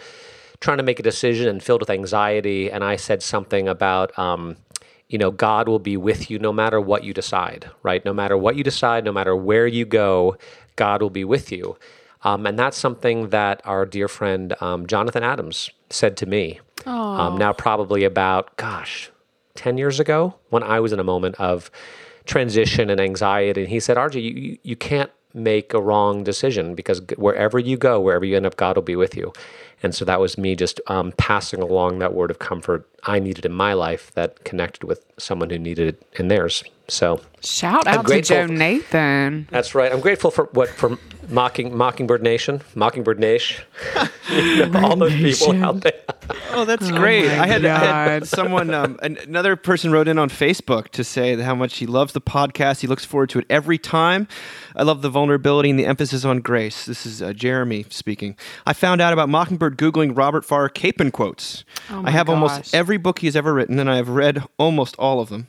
trying 0.60 0.76
to 0.78 0.84
make 0.84 1.00
a 1.00 1.02
decision 1.02 1.48
and 1.48 1.62
filled 1.62 1.80
with 1.80 1.90
anxiety. 1.90 2.70
And 2.70 2.84
I 2.84 2.96
said 2.96 3.22
something 3.22 3.68
about. 3.68 4.16
Um, 4.18 4.56
you 5.06 5.18
know, 5.18 5.30
God 5.30 5.68
will 5.68 5.78
be 5.78 5.98
with 5.98 6.30
you 6.30 6.38
no 6.38 6.52
matter 6.52 6.80
what 6.80 7.04
you 7.04 7.12
decide, 7.12 7.70
right? 7.82 8.02
No 8.06 8.14
matter 8.14 8.38
what 8.38 8.56
you 8.56 8.64
decide, 8.64 9.04
no 9.04 9.12
matter 9.12 9.36
where 9.36 9.66
you 9.66 9.84
go, 9.84 10.36
God 10.76 11.02
will 11.02 11.10
be 11.10 11.24
with 11.24 11.52
you. 11.52 11.76
Um, 12.22 12.46
and 12.46 12.58
that's 12.58 12.78
something 12.78 13.28
that 13.28 13.60
our 13.64 13.84
dear 13.84 14.08
friend 14.08 14.54
um, 14.60 14.86
Jonathan 14.86 15.22
Adams 15.22 15.70
said 15.90 16.16
to 16.16 16.26
me. 16.26 16.58
Um, 16.86 17.38
now, 17.38 17.52
probably 17.52 18.04
about, 18.04 18.56
gosh, 18.56 19.10
10 19.54 19.78
years 19.78 20.00
ago 20.00 20.34
when 20.50 20.62
I 20.62 20.80
was 20.80 20.92
in 20.92 21.00
a 21.00 21.04
moment 21.04 21.36
of 21.36 21.70
transition 22.26 22.90
and 22.90 23.00
anxiety. 23.00 23.62
And 23.62 23.70
he 23.70 23.80
said, 23.80 23.96
RJ, 23.96 24.22
you, 24.22 24.30
you, 24.30 24.58
you 24.62 24.76
can't 24.76 25.10
make 25.32 25.74
a 25.74 25.80
wrong 25.80 26.22
decision 26.24 26.74
because 26.74 27.02
wherever 27.16 27.58
you 27.58 27.76
go, 27.76 28.00
wherever 28.00 28.24
you 28.24 28.36
end 28.36 28.46
up, 28.46 28.56
God 28.56 28.76
will 28.76 28.82
be 28.82 28.96
with 28.96 29.16
you. 29.16 29.32
And 29.84 29.94
so 29.94 30.06
that 30.06 30.18
was 30.18 30.38
me 30.38 30.56
just 30.56 30.80
um, 30.86 31.12
passing 31.18 31.60
along 31.60 31.98
that 31.98 32.14
word 32.14 32.30
of 32.30 32.38
comfort 32.38 32.88
I 33.04 33.18
needed 33.18 33.44
in 33.44 33.52
my 33.52 33.74
life 33.74 34.10
that 34.14 34.42
connected 34.44 34.84
with 34.84 35.04
someone 35.18 35.50
who 35.50 35.58
needed 35.58 35.88
it 35.88 36.18
in 36.18 36.28
theirs. 36.28 36.64
So 36.88 37.20
shout 37.42 37.86
out 37.86 38.06
to 38.06 38.20
Joe 38.22 38.46
Nathan. 38.46 39.46
that's 39.50 39.74
right. 39.74 39.92
I'm 39.92 40.00
grateful 40.00 40.30
for 40.30 40.48
what 40.52 40.70
for 40.70 40.98
mocking 41.28 41.76
Mockingbird 41.76 42.22
Nation, 42.22 42.62
Mockingbird 42.74 43.18
Nation, 43.18 43.64
You 44.30 44.66
know, 44.66 44.80
all 44.84 44.96
those 44.96 45.14
people 45.14 45.64
out 45.64 45.80
there. 45.80 45.92
Oh, 46.50 46.64
that's 46.64 46.90
great. 46.90 47.28
I 47.28 47.46
had, 47.46 47.64
I 47.64 48.04
had 48.04 48.26
someone, 48.26 48.72
um, 48.72 48.98
another 49.02 49.56
person 49.56 49.92
wrote 49.92 50.08
in 50.08 50.18
on 50.18 50.28
Facebook 50.30 50.88
to 50.90 51.04
say 51.04 51.36
how 51.40 51.54
much 51.54 51.78
he 51.78 51.86
loves 51.86 52.12
the 52.12 52.20
podcast. 52.20 52.80
He 52.80 52.86
looks 52.86 53.04
forward 53.04 53.30
to 53.30 53.40
it 53.40 53.46
every 53.50 53.78
time. 53.78 54.28
I 54.76 54.82
love 54.82 55.02
the 55.02 55.10
vulnerability 55.10 55.70
and 55.70 55.78
the 55.78 55.86
emphasis 55.86 56.24
on 56.24 56.40
grace. 56.40 56.86
This 56.86 57.06
is 57.06 57.22
uh, 57.22 57.32
Jeremy 57.32 57.86
speaking. 57.90 58.36
I 58.66 58.72
found 58.72 59.00
out 59.00 59.12
about 59.12 59.28
Mockingbird 59.28 59.73
Googling 59.74 60.16
Robert 60.16 60.44
Farrar 60.44 60.68
Capon 60.68 61.10
quotes. 61.10 61.64
Oh 61.90 62.02
I 62.04 62.10
have 62.10 62.28
almost 62.28 62.74
every 62.74 62.96
book 62.96 63.18
he's 63.20 63.36
ever 63.36 63.52
written, 63.52 63.78
and 63.78 63.90
I 63.90 63.96
have 63.96 64.08
read 64.08 64.42
almost 64.58 64.94
all 64.98 65.20
of 65.20 65.28
them. 65.28 65.48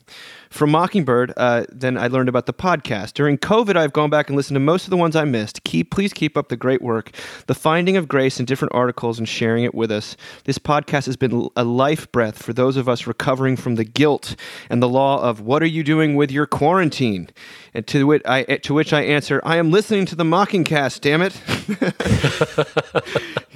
From 0.56 0.72
Mockingbird, 0.72 1.34
uh, 1.36 1.66
then 1.70 1.98
I 1.98 2.08
learned 2.08 2.30
about 2.30 2.46
the 2.46 2.54
podcast. 2.54 3.14
During 3.14 3.38
COVID, 3.38 3.76
I've 3.76 3.92
gone 3.92 4.10
back 4.10 4.30
and 4.30 4.38
listened 4.38 4.56
to 4.56 4.62
most 4.62 4.86
of 4.86 4.90
the 4.90 4.98
ones 4.98 5.16
I 5.16 5.26
missed. 5.26 5.64
Keep, 5.66 5.92
please 5.92 6.14
keep 6.14 6.38
up 6.38 6.48
the 6.48 6.56
great 6.56 6.82
work, 6.82 7.12
the 7.48 7.54
finding 7.54 7.98
of 7.98 8.08
grace 8.08 8.40
in 8.40 8.46
different 8.46 8.74
articles, 8.74 9.20
and 9.20 9.28
sharing 9.28 9.66
it 9.66 9.76
with 9.76 9.92
us. 9.92 10.16
This 10.46 10.58
podcast 10.58 11.08
has 11.08 11.18
been 11.18 11.50
a 11.58 11.66
life 11.66 12.10
breath 12.12 12.42
for 12.42 12.54
those 12.54 12.78
of 12.78 12.88
us 12.88 13.06
recovering 13.06 13.58
from 13.58 13.76
the 13.76 13.84
guilt 13.84 14.38
and 14.70 14.82
the 14.82 14.88
law 14.88 15.22
of 15.22 15.42
what 15.42 15.62
are 15.62 15.68
you 15.68 15.84
doing 15.84 16.16
with 16.16 16.32
your 16.32 16.46
quarantine. 16.46 17.30
And 17.74 17.86
to 17.88 18.08
which 18.08 18.22
I, 18.26 18.44
to 18.44 18.74
which 18.74 18.94
I 18.94 19.02
answer, 19.02 19.42
I 19.44 19.58
am 19.58 19.72
listening 19.72 20.06
to 20.06 20.16
the 20.16 20.24
Mockingcast. 20.24 21.02
Damn 21.02 21.22
it! 21.22 21.36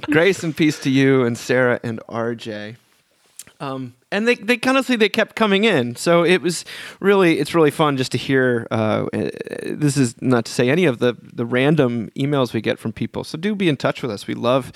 grace 0.10 0.42
and 0.42 0.54
peace 0.54 0.78
to 0.80 0.90
you 0.90 1.24
and 1.24 1.38
Sarah 1.38 1.80
and 1.82 2.00
RJ. 2.08 2.76
Um, 3.60 3.94
and 4.10 4.26
they, 4.26 4.36
they 4.36 4.56
kind 4.56 4.78
of 4.78 4.86
see 4.86 4.96
they 4.96 5.10
kept 5.10 5.36
coming 5.36 5.64
in, 5.64 5.94
so 5.94 6.24
it 6.24 6.40
was 6.40 6.64
really 6.98 7.38
it's 7.38 7.54
really 7.54 7.70
fun 7.70 7.96
just 7.98 8.10
to 8.12 8.18
hear. 8.18 8.66
Uh, 8.70 9.06
uh, 9.12 9.28
this 9.64 9.96
is 9.98 10.20
not 10.22 10.46
to 10.46 10.52
say 10.52 10.70
any 10.70 10.86
of 10.86 10.98
the 10.98 11.14
the 11.22 11.44
random 11.44 12.10
emails 12.16 12.54
we 12.54 12.62
get 12.62 12.78
from 12.78 12.92
people. 12.92 13.22
So 13.22 13.36
do 13.36 13.54
be 13.54 13.68
in 13.68 13.76
touch 13.76 14.00
with 14.02 14.10
us. 14.10 14.26
We 14.26 14.32
love 14.34 14.72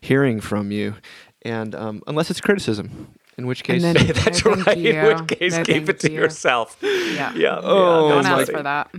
hearing 0.00 0.40
from 0.40 0.70
you, 0.70 0.94
and 1.42 1.74
um, 1.74 2.00
unless 2.06 2.30
it's 2.30 2.40
criticism, 2.40 3.08
in 3.36 3.46
which 3.48 3.64
case, 3.64 3.82
then- 3.82 3.94
That's 4.24 4.44
No, 4.44 4.52
right. 4.54 4.78
you. 4.78 4.92
In 4.92 5.06
which 5.26 5.38
case, 5.38 5.56
No, 5.56 5.64
keep 5.64 5.88
it 5.88 5.98
to 6.00 6.10
you. 6.12 6.20
yourself. 6.20 6.76
Yeah. 6.80 7.34
Yeah. 7.34 7.60
Oh, 7.60 8.08
yeah, 8.08 8.14
Don't 8.14 8.26
ask 8.40 8.52
for 8.52 8.62
that. 8.62 8.90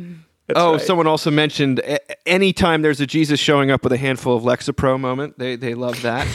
That's 0.47 0.59
oh, 0.59 0.71
right. 0.73 0.81
someone 0.81 1.07
also 1.07 1.31
mentioned 1.31 1.79
a- 1.79 2.27
anytime 2.27 2.81
there's 2.81 2.99
a 2.99 3.07
Jesus 3.07 3.39
showing 3.39 3.71
up 3.71 3.83
with 3.83 3.93
a 3.93 3.97
handful 3.97 4.35
of 4.35 4.43
Lexapro 4.43 4.99
moment, 4.99 5.39
they 5.39 5.55
they 5.55 5.75
love 5.75 6.01
that. 6.01 6.27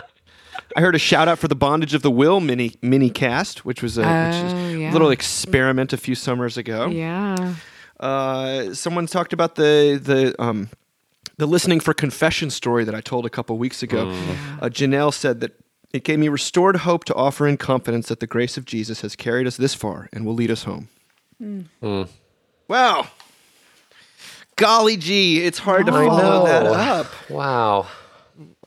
I 0.75 0.81
heard 0.81 0.95
a 0.95 0.99
shout 0.99 1.27
out 1.27 1.39
for 1.39 1.47
the 1.47 1.55
Bondage 1.55 1.93
of 1.93 2.01
the 2.01 2.11
Will 2.11 2.39
mini 2.39 2.73
mini 2.81 3.09
cast, 3.09 3.63
which 3.65 3.81
was 3.83 3.97
a, 3.97 4.01
which 4.01 4.35
is 4.45 4.53
Oh, 4.53 4.57
a 4.57 4.77
yeah. 4.77 4.91
little 4.93 5.11
experiment 5.11 5.93
a 5.93 5.97
few 5.97 6.15
summers 6.15 6.57
ago. 6.57 6.87
Yeah. 6.87 7.55
Uh, 7.99 8.73
someone 8.73 9.05
talked 9.07 9.33
about 9.33 9.55
the 9.55 9.99
the 10.03 10.41
um, 10.41 10.69
the 11.37 11.45
listening 11.45 11.79
for 11.79 11.93
confession 11.93 12.49
story 12.49 12.83
that 12.85 12.95
I 12.95 13.01
told 13.01 13.25
a 13.25 13.29
couple 13.29 13.57
weeks 13.57 13.81
ago. 13.83 14.09
Uh, 14.61 14.69
Janelle 14.69 15.13
said 15.13 15.39
that 15.41 15.51
it 15.93 16.03
gave 16.03 16.17
me 16.19 16.27
restored 16.27 16.77
hope 16.77 17.05
to 17.05 17.13
offer 17.13 17.47
in 17.47 17.57
confidence 17.57 18.07
that 18.09 18.19
the 18.19 18.27
grace 18.27 18.57
of 18.57 18.65
Jesus 18.65 19.01
has 19.01 19.15
carried 19.15 19.45
us 19.47 19.57
this 19.57 19.73
far 19.75 20.09
and 20.11 20.25
will 20.25 20.33
lead 20.33 20.49
us 20.51 20.63
home. 20.63 20.89
Wow. 22.67 23.07
Golly 24.55 24.97
gee, 24.97 25.43
it's 25.43 25.59
hard 25.59 25.85
to 25.87 25.91
follow 25.91 26.45
that 26.45 26.65
up. 26.65 27.07
Wow. 27.29 27.87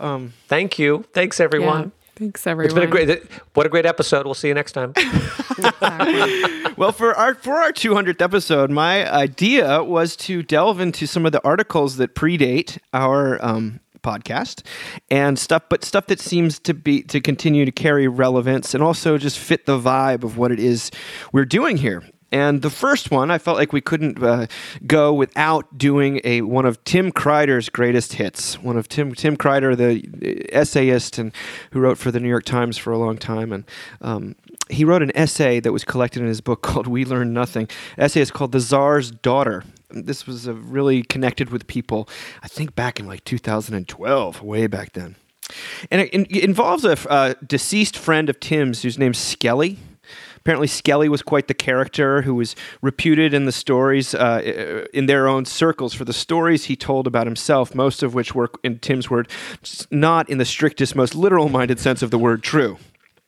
Um, 0.00 0.32
Thank 0.48 0.78
you. 0.78 1.04
Thanks, 1.12 1.40
everyone. 1.40 1.84
Yeah. 1.84 1.90
Thanks, 2.16 2.46
everyone. 2.46 2.66
It's 2.66 2.74
been 2.74 2.84
a 2.84 3.06
great. 3.06 3.30
What 3.52 3.66
a 3.66 3.68
great 3.68 3.84
episode. 3.84 4.24
We'll 4.24 4.34
see 4.34 4.48
you 4.48 4.54
next 4.54 4.72
time. 4.72 4.94
well, 6.76 6.92
for 6.92 7.14
our 7.14 7.34
for 7.34 7.56
our 7.56 7.72
200th 7.72 8.22
episode, 8.22 8.70
my 8.70 9.10
idea 9.12 9.84
was 9.84 10.16
to 10.16 10.42
delve 10.42 10.80
into 10.80 11.06
some 11.06 11.26
of 11.26 11.32
the 11.32 11.44
articles 11.44 11.98
that 11.98 12.14
predate 12.14 12.78
our 12.94 13.44
um, 13.44 13.80
podcast 14.02 14.62
and 15.10 15.38
stuff, 15.38 15.64
but 15.68 15.84
stuff 15.84 16.06
that 16.06 16.20
seems 16.20 16.58
to 16.60 16.72
be 16.72 17.02
to 17.02 17.20
continue 17.20 17.64
to 17.66 17.72
carry 17.72 18.08
relevance 18.08 18.72
and 18.72 18.82
also 18.82 19.18
just 19.18 19.38
fit 19.38 19.66
the 19.66 19.78
vibe 19.78 20.22
of 20.22 20.38
what 20.38 20.50
it 20.50 20.58
is 20.58 20.90
we're 21.32 21.44
doing 21.44 21.76
here. 21.76 22.02
And 22.32 22.62
the 22.62 22.70
first 22.70 23.12
one, 23.12 23.30
I 23.30 23.38
felt 23.38 23.56
like 23.56 23.72
we 23.72 23.80
couldn't 23.80 24.20
uh, 24.20 24.48
go 24.84 25.14
without 25.14 25.78
doing 25.78 26.20
a 26.24 26.42
one 26.42 26.66
of 26.66 26.82
Tim 26.82 27.12
Kreider's 27.12 27.68
greatest 27.68 28.14
hits. 28.14 28.60
One 28.60 28.76
of 28.76 28.88
Tim 28.88 29.14
Tim 29.14 29.36
Kreider, 29.36 29.76
the 29.76 30.44
essayist 30.52 31.18
and 31.18 31.32
who 31.70 31.78
wrote 31.78 31.98
for 31.98 32.10
the 32.10 32.18
New 32.18 32.28
York 32.28 32.44
Times 32.44 32.76
for 32.78 32.92
a 32.92 32.98
long 32.98 33.16
time, 33.16 33.52
and 33.52 33.64
um, 34.00 34.34
he 34.68 34.84
wrote 34.84 35.02
an 35.02 35.12
essay 35.14 35.60
that 35.60 35.72
was 35.72 35.84
collected 35.84 36.20
in 36.20 36.28
his 36.28 36.40
book 36.40 36.62
called 36.62 36.88
"We 36.88 37.04
Learn 37.04 37.32
Nothing." 37.32 37.68
Essay 37.96 38.20
is 38.20 38.32
called 38.32 38.50
"The 38.50 38.60
Czar's 38.60 39.12
Daughter." 39.12 39.62
This 39.90 40.26
was 40.26 40.48
uh, 40.48 40.54
really 40.54 41.04
connected 41.04 41.50
with 41.50 41.68
people. 41.68 42.08
I 42.42 42.48
think 42.48 42.74
back 42.74 42.98
in 42.98 43.06
like 43.06 43.24
2012, 43.24 44.42
way 44.42 44.66
back 44.66 44.94
then, 44.94 45.14
and 45.92 46.00
it, 46.00 46.08
it 46.12 46.42
involves 46.42 46.84
a 46.84 46.98
uh, 47.08 47.34
deceased 47.46 47.96
friend 47.96 48.28
of 48.28 48.40
Tim's 48.40 48.82
whose 48.82 48.98
name's 48.98 49.18
Skelly. 49.18 49.78
Apparently, 50.46 50.68
Skelly 50.68 51.08
was 51.08 51.22
quite 51.22 51.48
the 51.48 51.54
character 51.54 52.22
who 52.22 52.36
was 52.36 52.54
reputed 52.80 53.34
in 53.34 53.46
the 53.46 53.50
stories, 53.50 54.14
uh, 54.14 54.86
in 54.94 55.06
their 55.06 55.26
own 55.26 55.44
circles, 55.44 55.92
for 55.92 56.04
the 56.04 56.12
stories 56.12 56.66
he 56.66 56.76
told 56.76 57.08
about 57.08 57.26
himself, 57.26 57.74
most 57.74 58.00
of 58.00 58.14
which 58.14 58.32
were, 58.32 58.52
in 58.62 58.78
Tim's 58.78 59.10
word, 59.10 59.28
not 59.90 60.30
in 60.30 60.38
the 60.38 60.44
strictest, 60.44 60.94
most 60.94 61.16
literal 61.16 61.48
minded 61.48 61.80
sense 61.80 62.00
of 62.00 62.12
the 62.12 62.18
word 62.18 62.44
true. 62.44 62.78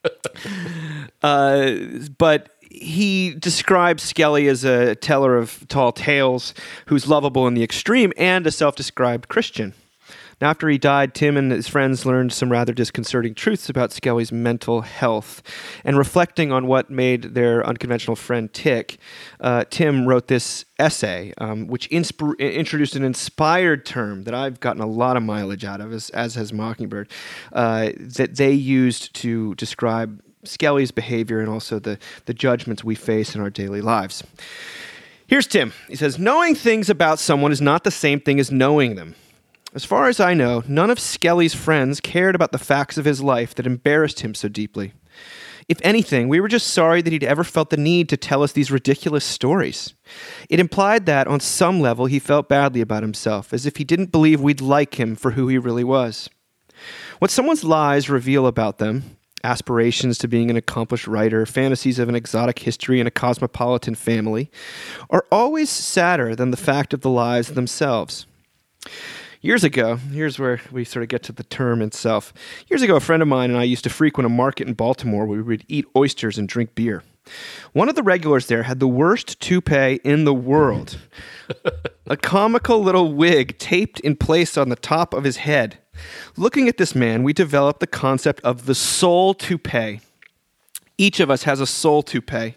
uh, 1.24 1.72
but 2.18 2.50
he 2.70 3.34
describes 3.34 4.04
Skelly 4.04 4.46
as 4.46 4.62
a 4.62 4.94
teller 4.94 5.36
of 5.36 5.66
tall 5.66 5.90
tales 5.90 6.54
who's 6.86 7.08
lovable 7.08 7.48
in 7.48 7.54
the 7.54 7.64
extreme 7.64 8.12
and 8.16 8.46
a 8.46 8.52
self 8.52 8.76
described 8.76 9.26
Christian. 9.26 9.74
Now, 10.40 10.50
after 10.50 10.68
he 10.68 10.78
died, 10.78 11.14
Tim 11.14 11.36
and 11.36 11.50
his 11.50 11.66
friends 11.66 12.06
learned 12.06 12.32
some 12.32 12.52
rather 12.52 12.72
disconcerting 12.72 13.34
truths 13.34 13.68
about 13.68 13.90
Skelly's 13.90 14.30
mental 14.30 14.82
health. 14.82 15.42
And 15.84 15.98
reflecting 15.98 16.52
on 16.52 16.66
what 16.66 16.90
made 16.90 17.34
their 17.34 17.66
unconventional 17.66 18.14
friend 18.14 18.52
tick, 18.52 18.98
uh, 19.40 19.64
Tim 19.68 20.06
wrote 20.06 20.28
this 20.28 20.64
essay, 20.78 21.32
um, 21.38 21.66
which 21.66 21.90
insp- 21.90 22.38
introduced 22.38 22.94
an 22.94 23.02
inspired 23.02 23.84
term 23.84 24.24
that 24.24 24.34
I've 24.34 24.60
gotten 24.60 24.80
a 24.80 24.86
lot 24.86 25.16
of 25.16 25.24
mileage 25.24 25.64
out 25.64 25.80
of, 25.80 25.92
as, 25.92 26.10
as 26.10 26.36
has 26.36 26.52
Mockingbird, 26.52 27.10
uh, 27.52 27.90
that 27.98 28.36
they 28.36 28.52
used 28.52 29.14
to 29.16 29.56
describe 29.56 30.22
Skelly's 30.44 30.92
behavior 30.92 31.40
and 31.40 31.48
also 31.48 31.80
the, 31.80 31.98
the 32.26 32.34
judgments 32.34 32.84
we 32.84 32.94
face 32.94 33.34
in 33.34 33.40
our 33.40 33.50
daily 33.50 33.80
lives. 33.80 34.22
Here's 35.26 35.46
Tim. 35.46 35.72
He 35.88 35.96
says, 35.96 36.18
Knowing 36.18 36.54
things 36.54 36.88
about 36.88 37.18
someone 37.18 37.52
is 37.52 37.60
not 37.60 37.84
the 37.84 37.90
same 37.90 38.20
thing 38.20 38.38
as 38.38 38.50
knowing 38.52 38.94
them. 38.94 39.14
As 39.74 39.84
far 39.84 40.08
as 40.08 40.18
I 40.18 40.32
know, 40.32 40.62
none 40.66 40.90
of 40.90 40.98
Skelly's 40.98 41.54
friends 41.54 42.00
cared 42.00 42.34
about 42.34 42.52
the 42.52 42.58
facts 42.58 42.96
of 42.96 43.04
his 43.04 43.20
life 43.20 43.54
that 43.54 43.66
embarrassed 43.66 44.20
him 44.20 44.34
so 44.34 44.48
deeply. 44.48 44.94
If 45.68 45.78
anything, 45.82 46.28
we 46.28 46.40
were 46.40 46.48
just 46.48 46.68
sorry 46.68 47.02
that 47.02 47.12
he'd 47.12 47.22
ever 47.22 47.44
felt 47.44 47.68
the 47.68 47.76
need 47.76 48.08
to 48.08 48.16
tell 48.16 48.42
us 48.42 48.52
these 48.52 48.70
ridiculous 48.70 49.26
stories. 49.26 49.92
It 50.48 50.58
implied 50.58 51.04
that, 51.04 51.26
on 51.26 51.40
some 51.40 51.80
level, 51.80 52.06
he 52.06 52.18
felt 52.18 52.48
badly 52.48 52.80
about 52.80 53.02
himself, 53.02 53.52
as 53.52 53.66
if 53.66 53.76
he 53.76 53.84
didn't 53.84 54.10
believe 54.10 54.40
we'd 54.40 54.62
like 54.62 54.98
him 54.98 55.14
for 55.14 55.32
who 55.32 55.48
he 55.48 55.58
really 55.58 55.84
was. 55.84 56.30
What 57.18 57.30
someone's 57.30 57.64
lies 57.64 58.08
reveal 58.08 58.46
about 58.46 58.78
them 58.78 59.16
aspirations 59.44 60.18
to 60.18 60.26
being 60.26 60.50
an 60.50 60.56
accomplished 60.56 61.06
writer, 61.06 61.46
fantasies 61.46 61.98
of 61.98 62.08
an 62.08 62.14
exotic 62.14 62.58
history 62.60 63.00
and 63.00 63.06
a 63.06 63.10
cosmopolitan 63.10 63.94
family 63.94 64.50
are 65.10 65.26
always 65.30 65.70
sadder 65.70 66.34
than 66.34 66.50
the 66.50 66.56
fact 66.56 66.92
of 66.92 67.02
the 67.02 67.10
lies 67.10 67.48
themselves. 67.48 68.26
Years 69.40 69.62
ago, 69.62 69.96
here's 69.96 70.36
where 70.38 70.60
we 70.72 70.84
sort 70.84 71.04
of 71.04 71.08
get 71.08 71.22
to 71.24 71.32
the 71.32 71.44
term 71.44 71.80
itself. 71.80 72.32
Years 72.68 72.82
ago, 72.82 72.96
a 72.96 73.00
friend 73.00 73.22
of 73.22 73.28
mine 73.28 73.50
and 73.50 73.58
I 73.58 73.62
used 73.62 73.84
to 73.84 73.90
frequent 73.90 74.26
a 74.26 74.30
market 74.30 74.66
in 74.66 74.74
Baltimore 74.74 75.26
where 75.26 75.38
we 75.38 75.42
would 75.42 75.64
eat 75.68 75.86
oysters 75.94 76.38
and 76.38 76.48
drink 76.48 76.74
beer. 76.74 77.04
One 77.72 77.88
of 77.88 77.94
the 77.94 78.02
regulars 78.02 78.46
there 78.46 78.64
had 78.64 78.80
the 78.80 78.88
worst 78.88 79.38
toupee 79.38 80.00
in 80.02 80.24
the 80.24 80.34
world 80.34 80.98
a 82.06 82.16
comical 82.16 82.82
little 82.82 83.12
wig 83.12 83.58
taped 83.58 84.00
in 84.00 84.16
place 84.16 84.56
on 84.56 84.70
the 84.70 84.76
top 84.76 85.14
of 85.14 85.22
his 85.24 85.36
head. 85.38 85.78
Looking 86.36 86.68
at 86.68 86.78
this 86.78 86.94
man, 86.94 87.22
we 87.22 87.32
developed 87.32 87.80
the 87.80 87.86
concept 87.86 88.40
of 88.40 88.66
the 88.66 88.74
soul 88.74 89.34
toupee. 89.34 90.00
Each 91.00 91.20
of 91.20 91.30
us 91.30 91.44
has 91.44 91.60
a 91.60 91.66
soul 91.66 92.02
toupee. 92.02 92.56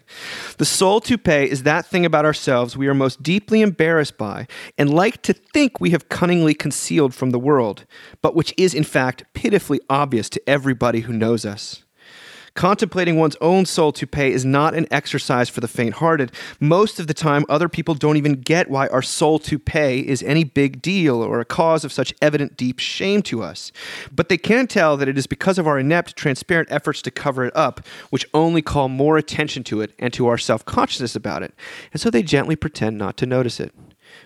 The 0.58 0.64
soul 0.64 1.00
toupee 1.00 1.48
is 1.48 1.62
that 1.62 1.86
thing 1.86 2.04
about 2.04 2.24
ourselves 2.24 2.76
we 2.76 2.88
are 2.88 2.94
most 2.94 3.22
deeply 3.22 3.62
embarrassed 3.62 4.18
by 4.18 4.48
and 4.76 4.92
like 4.92 5.22
to 5.22 5.32
think 5.32 5.80
we 5.80 5.90
have 5.90 6.08
cunningly 6.08 6.52
concealed 6.52 7.14
from 7.14 7.30
the 7.30 7.38
world, 7.38 7.86
but 8.20 8.34
which 8.34 8.52
is 8.58 8.74
in 8.74 8.82
fact 8.84 9.22
pitifully 9.32 9.80
obvious 9.88 10.28
to 10.30 10.42
everybody 10.48 11.00
who 11.00 11.12
knows 11.12 11.46
us. 11.46 11.84
Contemplating 12.54 13.16
one's 13.16 13.36
own 13.40 13.64
soul 13.64 13.92
toupee 13.92 14.30
is 14.30 14.44
not 14.44 14.74
an 14.74 14.86
exercise 14.90 15.48
for 15.48 15.60
the 15.60 15.68
faint 15.68 15.94
hearted. 15.94 16.30
Most 16.60 17.00
of 17.00 17.06
the 17.06 17.14
time, 17.14 17.46
other 17.48 17.68
people 17.68 17.94
don't 17.94 18.18
even 18.18 18.34
get 18.34 18.68
why 18.68 18.88
our 18.88 19.00
soul 19.00 19.38
toupee 19.38 20.06
is 20.06 20.22
any 20.22 20.44
big 20.44 20.82
deal 20.82 21.22
or 21.22 21.40
a 21.40 21.46
cause 21.46 21.82
of 21.82 21.92
such 21.92 22.12
evident 22.20 22.58
deep 22.58 22.78
shame 22.78 23.22
to 23.22 23.42
us. 23.42 23.72
But 24.14 24.28
they 24.28 24.36
can 24.36 24.66
tell 24.66 24.98
that 24.98 25.08
it 25.08 25.16
is 25.16 25.26
because 25.26 25.58
of 25.58 25.66
our 25.66 25.78
inept, 25.78 26.14
transparent 26.14 26.70
efforts 26.70 27.00
to 27.02 27.10
cover 27.10 27.46
it 27.46 27.56
up, 27.56 27.80
which 28.10 28.28
only 28.34 28.60
call 28.60 28.88
more 28.88 29.16
attention 29.16 29.64
to 29.64 29.80
it 29.80 29.92
and 29.98 30.12
to 30.12 30.26
our 30.26 30.38
self 30.38 30.64
consciousness 30.64 31.16
about 31.16 31.42
it. 31.42 31.54
And 31.92 32.00
so 32.02 32.10
they 32.10 32.22
gently 32.22 32.56
pretend 32.56 32.98
not 32.98 33.16
to 33.18 33.26
notice 33.26 33.60
it. 33.60 33.72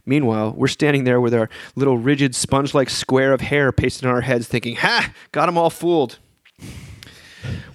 Meanwhile, 0.05 0.55
we're 0.57 0.67
standing 0.67 1.05
there 1.05 1.21
with 1.21 1.33
our 1.33 1.49
little 1.77 1.97
rigid 1.97 2.35
sponge 2.35 2.75
like 2.75 2.91
square 2.91 3.33
of 3.33 3.41
hair 3.41 3.71
pasted 3.71 4.05
on 4.05 4.15
our 4.15 4.21
heads, 4.23 4.49
thinking, 4.49 4.77
Ha! 4.77 5.13
Got 5.31 5.49
'em 5.49 5.57
all 5.57 5.71
fooled. 5.71 6.19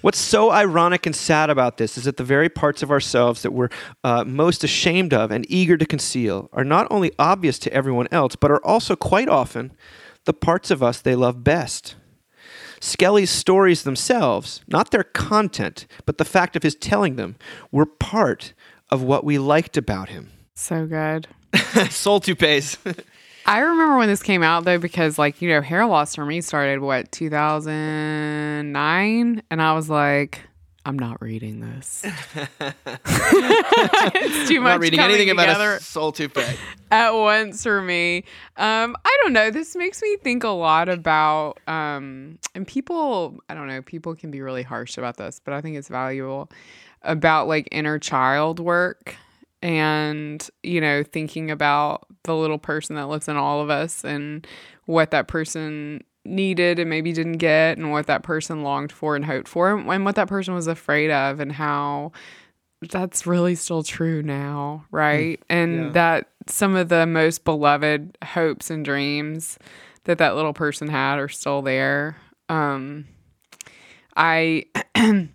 What's 0.00 0.18
so 0.18 0.50
ironic 0.50 1.06
and 1.06 1.14
sad 1.14 1.48
about 1.48 1.76
this 1.76 1.96
is 1.96 2.04
that 2.04 2.16
the 2.16 2.24
very 2.24 2.48
parts 2.48 2.82
of 2.82 2.90
ourselves 2.90 3.42
that 3.42 3.52
we're 3.52 3.68
uh, 4.02 4.24
most 4.24 4.64
ashamed 4.64 5.14
of 5.14 5.30
and 5.30 5.46
eager 5.48 5.76
to 5.76 5.86
conceal 5.86 6.48
are 6.52 6.64
not 6.64 6.88
only 6.90 7.12
obvious 7.18 7.58
to 7.60 7.72
everyone 7.72 8.08
else, 8.10 8.34
but 8.36 8.50
are 8.50 8.64
also 8.64 8.96
quite 8.96 9.28
often 9.28 9.72
the 10.24 10.32
parts 10.32 10.70
of 10.70 10.82
us 10.82 11.00
they 11.00 11.14
love 11.14 11.44
best. 11.44 11.94
Skelly's 12.80 13.30
stories 13.30 13.84
themselves, 13.84 14.60
not 14.66 14.90
their 14.90 15.04
content, 15.04 15.86
but 16.04 16.18
the 16.18 16.24
fact 16.24 16.56
of 16.56 16.64
his 16.64 16.74
telling 16.74 17.14
them, 17.14 17.36
were 17.70 17.86
part 17.86 18.54
of 18.90 19.02
what 19.02 19.24
we 19.24 19.38
liked 19.38 19.76
about 19.76 20.08
him. 20.08 20.30
So 20.54 20.86
good. 20.86 21.28
Soul 21.90 22.18
toupees. 22.18 22.76
I 23.46 23.60
remember 23.60 23.96
when 23.98 24.08
this 24.08 24.22
came 24.22 24.42
out 24.42 24.64
though, 24.64 24.78
because 24.78 25.18
like, 25.18 25.42
you 25.42 25.48
know, 25.48 25.60
hair 25.60 25.84
loss 25.86 26.14
for 26.14 26.24
me 26.24 26.40
started 26.40 26.80
what, 26.80 27.10
2009? 27.12 29.42
And 29.50 29.62
I 29.62 29.72
was 29.74 29.90
like, 29.90 30.40
I'm 30.84 30.98
not 30.98 31.22
reading 31.22 31.60
this. 31.60 32.04
it's 32.04 32.18
too 34.48 34.56
I'm 34.56 34.62
much. 34.64 34.72
not 34.72 34.80
reading 34.80 34.98
anything 35.00 35.30
about 35.30 35.60
a 35.60 35.80
soul 35.80 36.10
toupee. 36.12 36.42
at 36.90 37.12
once 37.12 37.62
for 37.62 37.80
me. 37.80 38.24
Um, 38.56 38.96
I 39.04 39.18
don't 39.22 39.32
know. 39.32 39.50
This 39.50 39.76
makes 39.76 40.02
me 40.02 40.16
think 40.16 40.42
a 40.44 40.48
lot 40.48 40.88
about, 40.88 41.58
um, 41.68 42.38
and 42.54 42.66
people, 42.66 43.38
I 43.48 43.54
don't 43.54 43.68
know, 43.68 43.80
people 43.82 44.14
can 44.16 44.30
be 44.32 44.40
really 44.40 44.64
harsh 44.64 44.98
about 44.98 45.16
this, 45.18 45.40
but 45.44 45.54
I 45.54 45.60
think 45.60 45.76
it's 45.76 45.88
valuable 45.88 46.50
about 47.02 47.46
like 47.48 47.68
inner 47.70 47.98
child 47.98 48.58
work 48.58 49.14
and, 49.62 50.48
you 50.64 50.80
know, 50.80 51.04
thinking 51.04 51.50
about 51.50 52.06
the 52.24 52.36
little 52.36 52.58
person 52.58 52.96
that 52.96 53.08
lives 53.08 53.28
in 53.28 53.36
all 53.36 53.60
of 53.60 53.70
us 53.70 54.04
and 54.04 54.46
what 54.86 55.10
that 55.10 55.28
person 55.28 56.02
needed 56.24 56.78
and 56.78 56.88
maybe 56.88 57.12
didn't 57.12 57.38
get 57.38 57.76
and 57.78 57.90
what 57.90 58.06
that 58.06 58.22
person 58.22 58.62
longed 58.62 58.92
for 58.92 59.16
and 59.16 59.24
hoped 59.24 59.48
for 59.48 59.76
and 59.76 60.04
what 60.04 60.14
that 60.14 60.28
person 60.28 60.54
was 60.54 60.66
afraid 60.68 61.10
of 61.10 61.40
and 61.40 61.52
how 61.52 62.12
that's 62.90 63.26
really 63.26 63.54
still 63.54 63.82
true 63.82 64.22
now, 64.22 64.84
right? 64.90 65.40
and 65.48 65.86
Yeah. 65.86 65.90
that 65.92 66.28
some 66.46 66.74
of 66.76 66.88
the 66.88 67.06
most 67.06 67.44
beloved 67.44 68.18
hopes 68.24 68.70
and 68.70 68.84
dreams 68.84 69.58
that 70.04 70.18
that 70.18 70.34
little 70.34 70.52
person 70.52 70.88
had 70.88 71.18
are 71.18 71.28
still 71.28 71.62
there. 71.62 72.16
Um, 72.48 73.06
I 74.16 74.66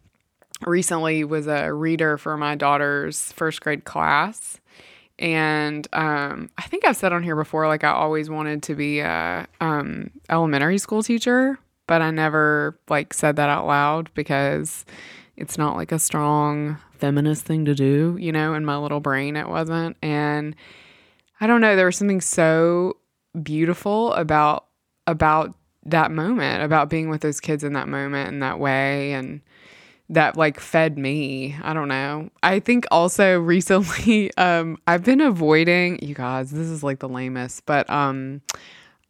recently 0.65 1.23
was 1.23 1.47
a 1.47 1.73
reader 1.73 2.17
for 2.17 2.37
my 2.37 2.55
daughter's 2.55 3.31
first 3.33 3.61
grade 3.61 3.85
class. 3.85 4.59
And 5.19 5.87
um, 5.93 6.49
I 6.57 6.63
think 6.63 6.85
I've 6.85 6.95
said 6.95 7.11
on 7.11 7.23
here 7.23 7.35
before, 7.35 7.67
like 7.67 7.83
I 7.83 7.91
always 7.91 8.29
wanted 8.29 8.63
to 8.63 8.75
be 8.75 8.99
a 8.99 9.47
um, 9.59 10.11
elementary 10.29 10.77
school 10.77 11.01
teacher, 11.01 11.57
but 11.87 12.01
I 12.01 12.11
never 12.11 12.77
like 12.87 13.13
said 13.13 13.35
that 13.37 13.49
out 13.49 13.65
loud 13.65 14.09
because 14.13 14.85
it's 15.35 15.57
not 15.57 15.75
like 15.75 15.91
a 15.91 15.99
strong 15.99 16.77
feminist 16.93 17.45
thing 17.45 17.65
to 17.65 17.73
do, 17.73 18.17
you 18.19 18.31
know. 18.31 18.53
In 18.53 18.65
my 18.65 18.77
little 18.77 18.99
brain, 18.99 19.35
it 19.35 19.49
wasn't, 19.49 19.97
and 20.03 20.55
I 21.41 21.47
don't 21.47 21.61
know. 21.61 21.75
There 21.75 21.85
was 21.85 21.97
something 21.97 22.21
so 22.21 22.97
beautiful 23.41 24.13
about 24.13 24.65
about 25.07 25.55
that 25.85 26.11
moment, 26.11 26.63
about 26.63 26.89
being 26.89 27.09
with 27.09 27.21
those 27.21 27.39
kids 27.39 27.63
in 27.63 27.73
that 27.73 27.87
moment 27.87 28.29
in 28.29 28.39
that 28.39 28.59
way, 28.59 29.13
and 29.13 29.41
that 30.09 30.37
like 30.37 30.59
fed 30.59 30.97
me. 30.97 31.55
I 31.61 31.73
don't 31.73 31.87
know. 31.87 32.29
I 32.43 32.59
think 32.59 32.85
also 32.91 33.39
recently, 33.39 34.31
um, 34.37 34.77
I've 34.87 35.03
been 35.03 35.21
avoiding 35.21 35.99
you 36.01 36.15
guys. 36.15 36.51
This 36.51 36.67
is 36.67 36.83
like 36.83 36.99
the 36.99 37.09
lamest, 37.09 37.65
but 37.65 37.89
um, 37.89 38.41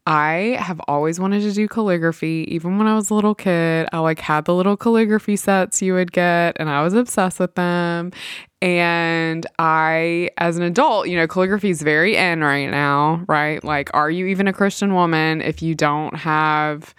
I 0.07 0.57
have 0.59 0.79
always 0.87 1.19
wanted 1.19 1.41
to 1.41 1.51
do 1.51 1.67
calligraphy. 1.67 2.47
Even 2.49 2.77
when 2.77 2.87
I 2.87 2.95
was 2.95 3.09
a 3.09 3.13
little 3.13 3.35
kid, 3.35 3.87
I 3.91 3.99
like 3.99 4.19
had 4.19 4.45
the 4.45 4.55
little 4.55 4.77
calligraphy 4.77 5.35
sets 5.35 5.81
you 5.81 5.93
would 5.93 6.11
get, 6.11 6.55
and 6.59 6.69
I 6.69 6.81
was 6.81 6.93
obsessed 6.93 7.39
with 7.39 7.55
them. 7.55 8.11
And 8.59 9.45
I, 9.59 10.31
as 10.37 10.57
an 10.57 10.63
adult, 10.63 11.09
you 11.09 11.15
know, 11.15 11.27
calligraphy 11.27 11.69
is 11.69 11.83
very 11.83 12.15
in 12.15 12.41
right 12.41 12.71
now, 12.71 13.23
right? 13.27 13.63
Like, 13.63 13.91
are 13.93 14.09
you 14.09 14.25
even 14.27 14.47
a 14.47 14.53
Christian 14.53 14.95
woman 14.95 15.41
if 15.41 15.61
you 15.61 15.75
don't 15.75 16.15
have 16.15 16.95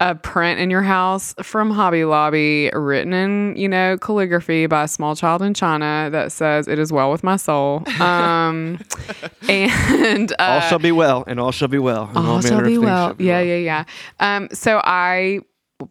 a 0.00 0.14
print 0.14 0.60
in 0.60 0.68
your 0.70 0.82
house 0.82 1.34
from 1.42 1.70
Hobby 1.70 2.04
Lobby 2.04 2.70
written 2.74 3.12
in, 3.12 3.56
you 3.56 3.68
know, 3.68 3.96
calligraphy 3.98 4.66
by 4.66 4.84
a 4.84 4.88
small 4.88 5.16
child 5.16 5.42
in 5.42 5.54
China 5.54 6.08
that 6.12 6.32
says, 6.32 6.68
It 6.68 6.78
is 6.78 6.92
well 6.92 7.10
with 7.10 7.24
my 7.24 7.36
soul? 7.36 7.82
Um, 8.00 8.78
and 9.48 10.32
uh, 10.32 10.36
all 10.38 10.60
shall 10.60 10.78
be 10.78 10.92
well, 10.92 11.24
and 11.26 11.40
all 11.40 11.52
shall 11.52 11.68
be 11.68 11.78
well. 11.78 12.08
and 12.14 12.18
all 12.18 12.40
shall 12.40 12.62
be 12.62 12.78
well. 12.78 13.08
shall 13.08 13.14
be 13.14 13.24
yeah, 13.24 13.38
well. 13.38 13.44
yeah, 13.46 13.56
yeah. 13.56 13.84
Um, 14.20 14.48
so 14.52 14.80
I 14.84 15.40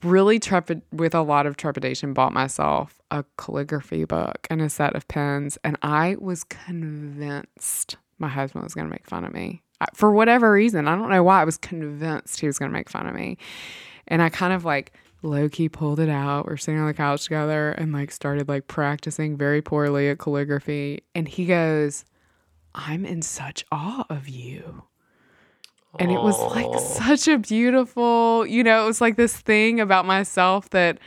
really 0.04 0.40
trepid 0.40 0.82
with 0.92 1.14
a 1.16 1.22
lot 1.22 1.46
of 1.46 1.58
trepidation 1.58 2.14
bought 2.14 2.34
myself 2.34 3.00
a 3.12 3.24
calligraphy 3.38 4.06
book 4.06 4.48
and 4.50 4.62
a 4.62 4.70
set 4.70 4.96
of 4.96 5.08
pens, 5.08 5.58
and 5.64 5.78
I 5.82 6.16
was 6.20 6.44
convinced 6.44 7.98
my 8.18 8.28
husband 8.30 8.64
was 8.64 8.74
going 8.74 8.88
to 8.88 8.92
make 8.92 9.08
fun 9.08 9.26
of 9.26 9.34
me 9.34 9.62
I- 9.82 9.88
for 9.94 10.12
whatever 10.12 10.52
reason. 10.52 10.88
I 10.88 10.96
don't 10.96 11.10
know 11.10 11.24
why. 11.24 11.42
I 11.42 11.46
was 11.46 11.58
convinced 11.58 12.40
he 12.40 12.48
was 12.48 12.58
going 12.58 12.72
to 12.72 12.74
make 12.74 12.90
fun 12.90 13.08
of 13.08 13.14
me, 13.16 13.38
and 14.08 14.22
I 14.22 14.30
kind 14.30 14.54
of 14.54 14.66
like 14.66 14.94
low 15.22 15.50
key 15.50 15.70
pulled 15.70 16.00
it 16.00 16.10
out. 16.10 16.46
We're 16.46 16.58
sitting 16.58 16.80
on 16.80 16.88
the 16.88 16.94
couch 16.94 17.24
together 17.24 17.72
and 17.72 17.92
like 17.92 18.12
started 18.12 18.48
like 18.48 18.68
practicing 18.68 19.38
very 19.38 19.62
poorly 19.62 20.10
at 20.10 20.20
calligraphy, 20.20 21.04
and 21.14 21.28
he 21.28 21.46
goes. 21.46 22.06
I'm 22.78 23.06
in 23.06 23.22
such 23.22 23.64
awe 23.72 24.06
of 24.10 24.28
you. 24.28 24.84
And 25.98 26.12
it 26.12 26.20
was 26.20 26.38
like 26.54 26.78
such 26.78 27.30
a 27.30 27.38
beautiful, 27.38 28.46
you 28.46 28.66
know, 28.66 28.84
it 28.84 28.86
was 28.86 29.00
like 29.00 29.16
this 29.16 29.38
thing 29.38 29.80
about 29.80 30.06
myself 30.06 30.70
that 30.72 30.98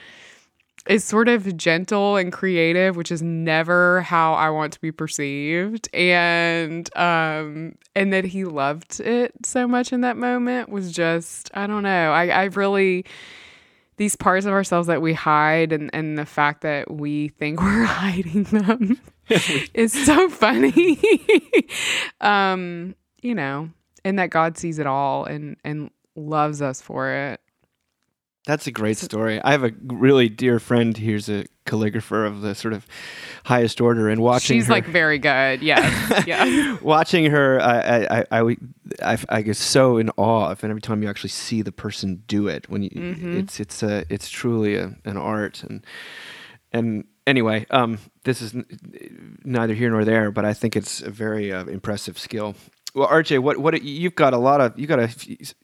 is 0.89 1.05
sort 1.05 1.29
of 1.29 1.57
gentle 1.57 2.17
and 2.17 2.33
creative, 2.33 2.97
which 2.97 3.13
is 3.13 3.23
never 3.23 4.01
how 4.01 4.33
I 4.33 4.51
want 4.51 4.73
to 4.73 4.81
be 4.81 4.91
perceived. 4.91 5.89
And 5.95 6.89
um 6.97 7.75
and 7.95 8.13
that 8.13 8.25
he 8.25 8.45
loved 8.45 9.01
it 9.01 9.33
so 9.45 9.69
much 9.69 9.93
in 9.93 10.01
that 10.01 10.17
moment 10.17 10.71
was 10.71 10.91
just 10.91 11.51
I 11.55 11.67
don't 11.67 11.83
know. 11.83 12.13
I, 12.13 12.29
I 12.29 12.45
really 12.45 13.05
these 13.99 14.17
parts 14.17 14.47
of 14.47 14.53
ourselves 14.53 14.87
that 14.87 15.03
we 15.03 15.13
hide 15.13 15.73
and, 15.73 15.91
and 15.93 16.17
the 16.17 16.25
fact 16.25 16.63
that 16.63 16.91
we 16.91 17.29
think 17.29 17.61
we're 17.63 17.85
hiding 17.85 18.45
them 18.45 18.99
is 19.75 19.93
so 19.93 20.29
funny. 20.31 20.99
um, 22.21 22.95
you 23.21 23.35
know, 23.35 23.69
and 24.05 24.19
that 24.19 24.31
God 24.31 24.57
sees 24.57 24.79
it 24.79 24.87
all 24.87 25.25
and 25.25 25.57
and 25.65 25.91
loves 26.17 26.63
us 26.63 26.81
for 26.81 27.11
it. 27.11 27.41
That's 28.47 28.67
a 28.67 28.71
great 28.71 28.97
story. 28.97 29.41
I 29.43 29.51
have 29.53 29.63
a 29.65 29.73
really 29.83 30.29
dear 30.31 30.59
friend 30.59 30.97
who's 30.97 31.29
a 31.29 31.45
calligrapher 31.67 32.27
of 32.27 32.41
the 32.41 32.55
sort 32.55 32.73
of 32.73 32.87
highest 33.45 33.79
order, 33.81 34.09
and 34.09 34.23
watching 34.23 34.57
She's 34.57 34.69
her, 34.69 34.73
like 34.73 34.87
very 34.87 35.19
good. 35.19 35.61
Yes. 35.63 36.25
Yeah. 36.27 36.79
watching 36.81 37.27
her, 37.27 37.61
I, 37.61 37.79
I, 37.81 38.19
I, 38.21 38.41
I, 38.41 38.57
I, 39.05 39.19
I 39.29 39.43
get 39.43 39.57
so 39.59 39.99
in 39.99 40.11
awe 40.17 40.51
of, 40.51 40.63
and 40.65 40.71
every 40.71 40.81
time 40.81 41.03
you 41.03 41.11
actually 41.11 41.29
see 41.31 41.61
the 41.61 41.73
person 41.73 42.23
do 42.27 42.49
it, 42.49 42.71
when 42.71 42.83
you, 42.83 42.91
Mm-hmm. 42.91 43.39
it's, 43.41 43.61
it's 43.61 43.83
a, 43.83 44.05
it's 44.09 44.31
truly 44.31 44.77
a, 44.77 44.95
an 45.05 45.19
art, 45.19 45.63
and, 45.63 45.85
and 46.73 47.05
anyway, 47.27 47.67
um, 47.71 47.99
this 48.25 48.41
is 48.41 48.55
n- 48.55 49.39
neither 49.45 49.75
here 49.75 49.91
nor 49.91 50.05
there, 50.07 50.31
but 50.31 50.47
I 50.47 50.55
think 50.55 50.75
it's 50.75 51.03
a 51.03 51.11
very 51.11 51.53
uh, 51.53 51.65
impressive 51.67 52.19
skill. 52.19 52.55
Well, 52.99 53.09
RJ, 53.09 53.39
what, 53.39 53.59
what, 53.59 53.81
you've 53.83 54.15
got 54.17 54.35
a 54.35 54.39
lot 54.39 54.61
of, 54.61 54.79
you 54.79 54.87
got 54.87 54.99
a, 54.99 55.09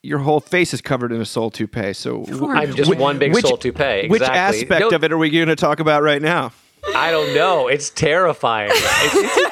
your 0.03 0.21
whole 0.21 0.41
face 0.41 0.73
is 0.73 0.81
covered 0.81 1.13
in 1.13 1.21
a 1.21 1.25
soul 1.27 1.51
toupee. 1.51 1.93
So, 1.93 2.25
course. 2.25 2.59
I'm 2.59 2.75
just 2.75 2.89
Which- 2.91 2.99
one 2.99 3.19
big 3.19 3.35
which- 3.35 3.45
soul 3.45 3.57
toupee. 3.57 4.09
which 4.09 4.23
aspect 4.23 4.81
No, 4.81 4.89
of 4.91 5.05
it 5.05 5.13
are 5.13 5.19
we 5.19 5.31
going 5.31 5.49
to 5.49 5.57
talk 5.57 5.81
about 5.81 6.03
right 6.03 6.23
now? 6.23 6.53
I 6.95 7.11
don't 7.11 7.35
know. 7.35 7.67
It's 7.69 7.89
terrifying. 7.91 8.71
It's, 8.73 9.15
it's 9.17 9.47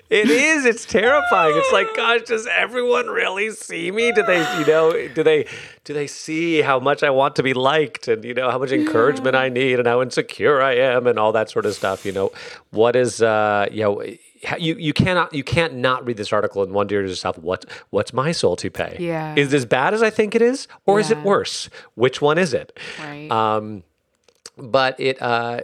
it 0.10 0.30
is. 0.30 0.64
It's 0.64 0.84
terrifying. 0.84 1.52
It's 1.56 1.72
like, 1.72 1.88
gosh, 1.96 2.22
does 2.22 2.46
everyone 2.46 3.08
really 3.08 3.50
see 3.50 3.90
me? 3.90 4.12
Do 4.12 4.22
they, 4.22 4.38
you 4.58 4.66
know, 4.66 5.08
do 5.08 5.22
they, 5.24 5.46
do 5.84 5.92
they 5.94 6.06
see 6.06 6.60
how 6.62 6.78
much 6.78 7.02
I 7.02 7.10
want 7.10 7.34
to 7.36 7.42
be 7.42 7.54
liked, 7.54 8.06
and 8.06 8.24
you 8.24 8.34
know 8.34 8.50
how 8.52 8.58
much 8.58 8.70
encouragement 8.70 9.34
I 9.34 9.48
need, 9.48 9.80
and 9.80 9.88
how 9.88 10.00
insecure 10.00 10.62
I 10.62 10.76
am, 10.76 11.08
and 11.08 11.18
all 11.18 11.32
that 11.32 11.50
sort 11.50 11.66
of 11.66 11.74
stuff? 11.74 12.06
You 12.06 12.12
know, 12.12 12.30
what 12.70 12.94
is, 12.96 13.20
uh, 13.20 13.66
you 13.70 13.82
know. 13.82 14.02
You, 14.58 14.74
you 14.76 14.92
cannot 14.92 15.34
you 15.34 15.44
can't 15.44 15.74
not 15.74 16.06
read 16.06 16.16
this 16.16 16.32
article 16.32 16.62
and 16.62 16.72
wonder 16.72 17.02
to 17.02 17.08
yourself 17.08 17.36
what 17.38 17.66
what's 17.90 18.12
my 18.12 18.32
soul 18.32 18.56
toupee? 18.56 18.96
Yeah. 18.98 19.34
Is 19.36 19.52
it 19.52 19.56
as 19.56 19.66
bad 19.66 19.92
as 19.92 20.02
I 20.02 20.10
think 20.10 20.34
it 20.34 20.40
is, 20.40 20.66
or 20.86 20.98
is 20.98 21.10
it 21.10 21.22
worse? 21.22 21.68
Which 21.94 22.22
one 22.22 22.38
is 22.38 22.54
it? 22.54 22.78
Right. 22.98 23.30
Um, 23.30 23.82
but 24.56 24.98
it 24.98 25.20
uh, 25.20 25.60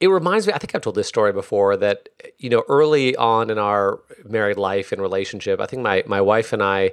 it 0.00 0.08
reminds 0.08 0.46
me. 0.46 0.52
I 0.52 0.58
think 0.58 0.74
I've 0.74 0.82
told 0.82 0.96
this 0.96 1.06
story 1.06 1.32
before 1.32 1.76
that 1.76 2.08
you 2.38 2.50
know 2.50 2.64
early 2.68 3.14
on 3.16 3.48
in 3.50 3.58
our 3.58 4.00
married 4.24 4.56
life 4.56 4.92
and 4.92 5.00
relationship, 5.00 5.60
I 5.60 5.66
think 5.66 5.82
my 5.82 6.02
my 6.06 6.20
wife 6.20 6.52
and 6.52 6.62
I. 6.62 6.92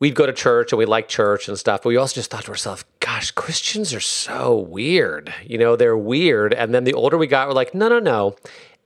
We'd 0.00 0.16
go 0.16 0.26
to 0.26 0.32
church 0.32 0.72
and 0.72 0.78
we 0.78 0.86
liked 0.86 1.08
church 1.08 1.48
and 1.48 1.56
stuff, 1.56 1.82
but 1.82 1.88
we 1.88 1.96
also 1.96 2.16
just 2.16 2.30
thought 2.30 2.44
to 2.44 2.50
ourselves, 2.50 2.84
gosh, 2.98 3.30
Christians 3.30 3.94
are 3.94 4.00
so 4.00 4.54
weird. 4.58 5.32
You 5.46 5.56
know, 5.56 5.76
they're 5.76 5.96
weird. 5.96 6.52
And 6.52 6.74
then 6.74 6.82
the 6.82 6.92
older 6.92 7.16
we 7.16 7.28
got, 7.28 7.46
we're 7.46 7.54
like, 7.54 7.74
no, 7.74 7.88
no, 7.88 8.00
no. 8.00 8.34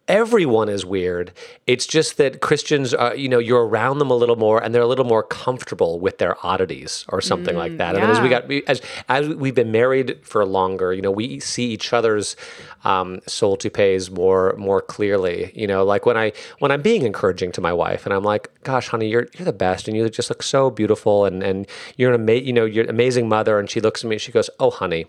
Everyone 0.09 0.69
is 0.69 0.85
weird. 0.85 1.33
It's 1.67 1.87
just 1.87 2.17
that 2.17 2.41
Christians, 2.41 2.95
are, 2.95 3.15
you 3.15 3.29
know, 3.29 3.39
you're 3.39 3.67
around 3.67 3.99
them 3.99 4.11
a 4.11 4.15
little 4.15 4.37
more, 4.37 4.63
and 4.63 4.75
they're 4.75 4.83
a 4.83 4.87
little 4.87 5.05
more 5.05 5.23
comfortable 5.23 6.01
with 6.01 6.19
their 6.19 6.35
oddities 6.45 7.05
or 7.11 7.21
something 7.21 7.55
like 7.57 7.77
that. 7.77 7.95
And 7.95 8.03
then 8.03 8.11
as 8.11 8.21
we 8.21 8.29
got 8.29 8.49
we, 8.49 8.65
as 8.67 8.81
as 9.09 9.29
we've 9.29 9.55
been 9.55 9.71
married 9.71 10.19
for 10.23 10.45
longer, 10.45 10.93
you 10.95 11.03
know, 11.03 11.11
we 11.11 11.39
see 11.41 11.67
each 11.67 11.93
other's 11.93 12.37
um, 12.85 13.21
soul 13.27 13.57
toupees 13.57 14.11
more 14.11 14.55
more 14.57 14.81
clearly. 14.81 15.53
You 15.55 15.67
know, 15.67 15.85
like 15.85 16.07
when 16.07 16.17
I 16.17 16.33
when 16.59 16.73
I'm 16.73 16.83
being 16.83 17.03
encouraging 17.03 17.53
to 17.53 17.61
my 17.61 17.73
wife, 17.73 18.07
and 18.07 18.15
I'm 18.15 18.25
like, 18.25 18.51
"Gosh, 18.65 18.89
honey, 18.89 19.09
you're 19.09 19.29
you're 19.39 19.45
the 19.47 19.53
best, 19.53 19.87
and 19.87 19.97
you 19.97 20.09
just 20.09 20.31
look 20.31 20.43
so 20.43 20.71
beautiful, 20.71 21.27
and 21.27 21.43
and 21.43 21.67
you're 21.97 22.13
an 22.13 22.21
ama- 22.21 22.43
you 22.43 22.53
know 22.53 22.65
you're 22.65 22.85
an 22.85 22.91
amazing 22.91 23.29
mother." 23.29 23.59
And 23.59 23.69
she 23.69 23.81
looks 23.81 24.03
at 24.03 24.09
me, 24.09 24.17
and 24.17 24.23
she 24.23 24.33
goes, 24.33 24.49
"Oh, 24.59 24.71
honey." 24.71 25.07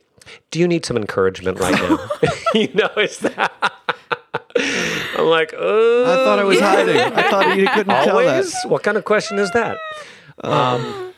Do 0.51 0.59
you 0.59 0.67
need 0.67 0.85
some 0.85 0.97
encouragement 0.97 1.59
right 1.59 1.73
now? 1.73 1.97
you 2.53 2.67
know, 2.73 2.89
it's 2.97 3.17
that. 3.19 3.73
I'm 5.17 5.25
like, 5.25 5.53
oh, 5.57 6.03
I 6.03 6.15
thought 6.23 6.39
I 6.39 6.43
was 6.43 6.59
hiding. 6.59 6.97
I 6.97 7.29
thought 7.29 7.57
you 7.57 7.67
couldn't 7.67 8.03
tell 8.03 8.17
that. 8.17 8.45
What 8.67 8.83
kind 8.83 8.97
of 8.97 9.05
question 9.05 9.39
is 9.39 9.51
that? 9.51 9.77
Um, 10.43 11.13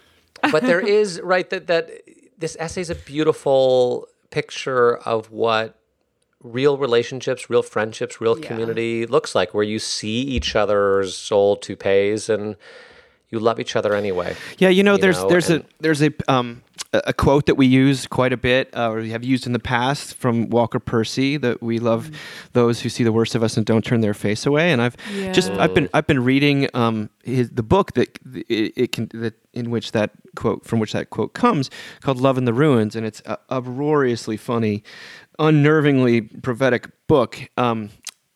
but 0.52 0.64
there 0.64 0.80
is 0.80 1.20
right 1.22 1.50
that 1.50 1.68
that 1.68 1.90
this 2.38 2.58
essay 2.60 2.82
is 2.82 2.90
a 2.90 2.96
beautiful 2.96 4.08
picture 4.32 4.98
of 4.98 5.30
what 5.32 5.78
real 6.44 6.78
relationships, 6.78 7.50
real 7.52 7.62
friendships, 7.62 8.20
real 8.20 8.38
Yeah. 8.40 8.48
community 8.48 9.06
looks 9.06 9.36
like, 9.36 9.54
where 9.54 9.64
you 9.64 9.78
see 9.78 10.22
each 10.22 10.56
other's 10.56 11.16
soul 11.16 11.56
toupees 11.56 12.30
and 12.30 12.56
you 13.32 13.40
love 13.40 13.60
each 13.60 13.76
other 13.76 13.96
anyway. 13.96 14.36
Yeah, 14.60 14.70
you 14.70 14.84
know, 14.84 14.94
you 14.96 15.02
there's 15.02 15.22
know, 15.22 15.30
there's 15.30 15.50
and- 15.50 15.64
a 15.64 15.68
there's 15.80 16.02
a 16.04 16.12
um 16.28 16.62
a 16.94 17.02
a 17.08 17.14
quote 17.14 17.46
that 17.46 17.56
we 17.56 17.66
use 17.68 18.06
quite 18.08 18.34
a 18.34 18.38
bit, 18.38 18.70
uh, 18.76 18.90
or 18.92 18.98
we 18.98 19.12
have 19.12 19.24
used 19.24 19.46
in 19.48 19.54
the 19.54 19.60
past 19.60 20.14
from 20.16 20.50
Walker 20.50 20.80
Percy 20.80 21.38
that 21.38 21.62
we 21.64 21.80
love 21.80 22.10
Mm. 22.12 22.16
those 22.54 22.82
who 22.82 22.90
see 22.90 23.04
the 23.06 23.14
worst 23.14 23.34
of 23.36 23.42
us 23.44 23.56
and 23.58 23.66
don't 23.66 23.84
turn 23.86 24.02
their 24.02 24.14
face 24.14 24.46
away. 24.46 24.72
And 24.74 24.82
I've 24.82 24.98
just 25.34 25.52
I've 25.52 25.74
been 25.74 25.88
I've 25.94 26.08
been 26.08 26.24
reading 26.24 26.68
um 26.74 27.10
his 27.24 27.50
the 27.52 27.64
book 27.64 27.94
that 27.94 28.20
it, 28.50 28.74
it 28.76 28.92
can 28.92 29.10
that 29.14 29.36
in 29.54 29.70
which 29.70 29.92
that 29.94 30.12
quote 30.36 30.66
from 30.66 30.80
which 30.80 30.92
that 30.94 31.10
quote 31.10 31.34
comes 31.34 31.70
called 32.02 32.20
Love 32.20 32.38
in 32.38 32.46
the 32.46 32.54
Ruins, 32.54 32.96
and 32.96 33.06
it's 33.06 33.22
a 33.26 33.38
uproariously 33.50 34.36
funny, 34.38 34.84
unnervingly 35.40 36.42
prophetic 36.42 36.88
book. 37.08 37.40
Um, 37.58 37.90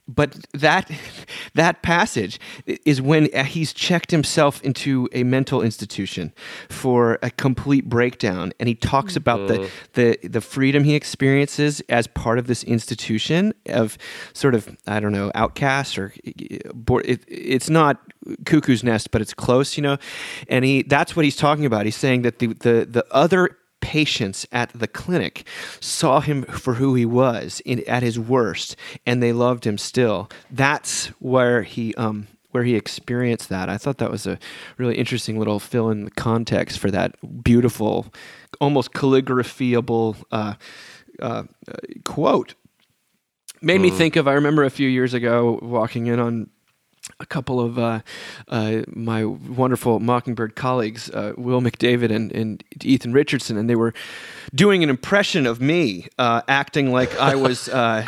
but 0.07 0.45
that 0.53 0.89
that 1.53 1.81
passage 1.81 2.39
is 2.65 3.01
when 3.01 3.31
he's 3.45 3.73
checked 3.73 4.11
himself 4.11 4.61
into 4.63 5.09
a 5.13 5.23
mental 5.23 5.61
institution 5.61 6.33
for 6.69 7.17
a 7.21 7.31
complete 7.31 7.89
breakdown. 7.89 8.51
And 8.59 8.69
he 8.69 8.75
talks 8.75 9.13
mm-hmm. 9.13 9.17
about 9.17 9.47
the, 9.47 9.69
the 9.93 10.27
the 10.27 10.41
freedom 10.41 10.83
he 10.83 10.95
experiences 10.95 11.81
as 11.89 12.07
part 12.07 12.39
of 12.39 12.47
this 12.47 12.63
institution 12.63 13.53
of 13.67 13.97
sort 14.33 14.55
of 14.55 14.75
I 14.87 14.99
don't 14.99 15.11
know 15.11 15.31
outcast 15.35 15.97
or 15.97 16.13
it, 16.23 17.23
it's 17.27 17.69
not 17.69 17.99
cuckoo's 18.45 18.83
nest 18.83 19.11
but 19.11 19.21
it's 19.21 19.33
close 19.33 19.77
you 19.77 19.83
know? 19.83 19.97
And 20.49 20.65
he 20.65 20.83
that's 20.83 21.15
what 21.15 21.25
he's 21.25 21.35
talking 21.35 21.65
about. 21.65 21.85
He's 21.85 21.95
saying 21.95 22.23
that 22.23 22.39
the 22.39 22.47
the, 22.47 22.87
the 22.89 23.05
other 23.11 23.57
patients 23.85 24.47
at 24.51 24.71
the 24.73 24.87
clinic 24.87 25.45
saw 25.79 26.19
him 26.19 26.41
for 26.41 26.73
who 26.73 26.95
he 26.95 27.05
was 27.05 27.61
in, 27.65 27.87
at 27.87 28.01
his 28.01 28.17
worst, 28.17 28.75
and 29.05 29.21
they 29.21 29.31
loved 29.31 29.63
him 29.63 29.77
still. 29.77 30.27
That's 30.49 31.05
where 31.19 31.61
he 31.61 31.93
um, 31.93 32.27
where 32.49 32.63
he 32.63 32.73
experienced 32.73 33.49
that. 33.49 33.69
I 33.69 33.77
thought 33.77 33.99
that 33.99 34.09
was 34.09 34.25
a 34.25 34.39
really 34.77 34.95
interesting 34.97 35.37
little 35.37 35.59
fill 35.59 35.91
in 35.91 36.05
the 36.05 36.11
context 36.11 36.79
for 36.79 36.89
that 36.89 37.15
beautiful, 37.43 38.11
almost 38.59 38.91
calligraphyable 38.93 40.23
uh, 40.31 40.55
uh, 41.21 41.43
uh, 41.67 41.73
quote. 42.03 42.55
Made 43.61 43.81
me 43.81 43.91
think 43.91 44.15
of. 44.15 44.27
I 44.27 44.33
remember 44.33 44.63
a 44.63 44.71
few 44.71 44.89
years 44.89 45.13
ago 45.13 45.59
walking 45.61 46.07
in 46.07 46.19
on 46.19 46.49
a 47.19 47.25
couple 47.25 47.59
of 47.59 47.79
uh, 47.79 48.01
uh, 48.47 48.81
my 48.87 49.23
wonderful 49.23 49.99
Mockingbird 49.99 50.55
colleagues, 50.55 51.09
uh, 51.09 51.33
Will 51.37 51.61
McDavid 51.61 52.13
and, 52.13 52.31
and 52.31 52.63
Ethan 52.81 53.13
Richardson, 53.13 53.57
and 53.57 53.69
they 53.69 53.75
were 53.75 53.93
doing 54.53 54.83
an 54.83 54.89
impression 54.89 55.45
of 55.45 55.61
me, 55.61 56.07
uh, 56.19 56.41
acting 56.47 56.91
like 56.91 57.17
I 57.19 57.35
was 57.35 57.69
uh, 57.69 58.05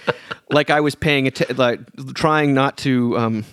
like 0.50 0.70
I 0.70 0.80
was 0.80 0.94
paying 0.94 1.26
attention, 1.26 1.56
like 1.56 1.80
trying 2.14 2.54
not 2.54 2.78
to. 2.78 3.18
Um, 3.18 3.44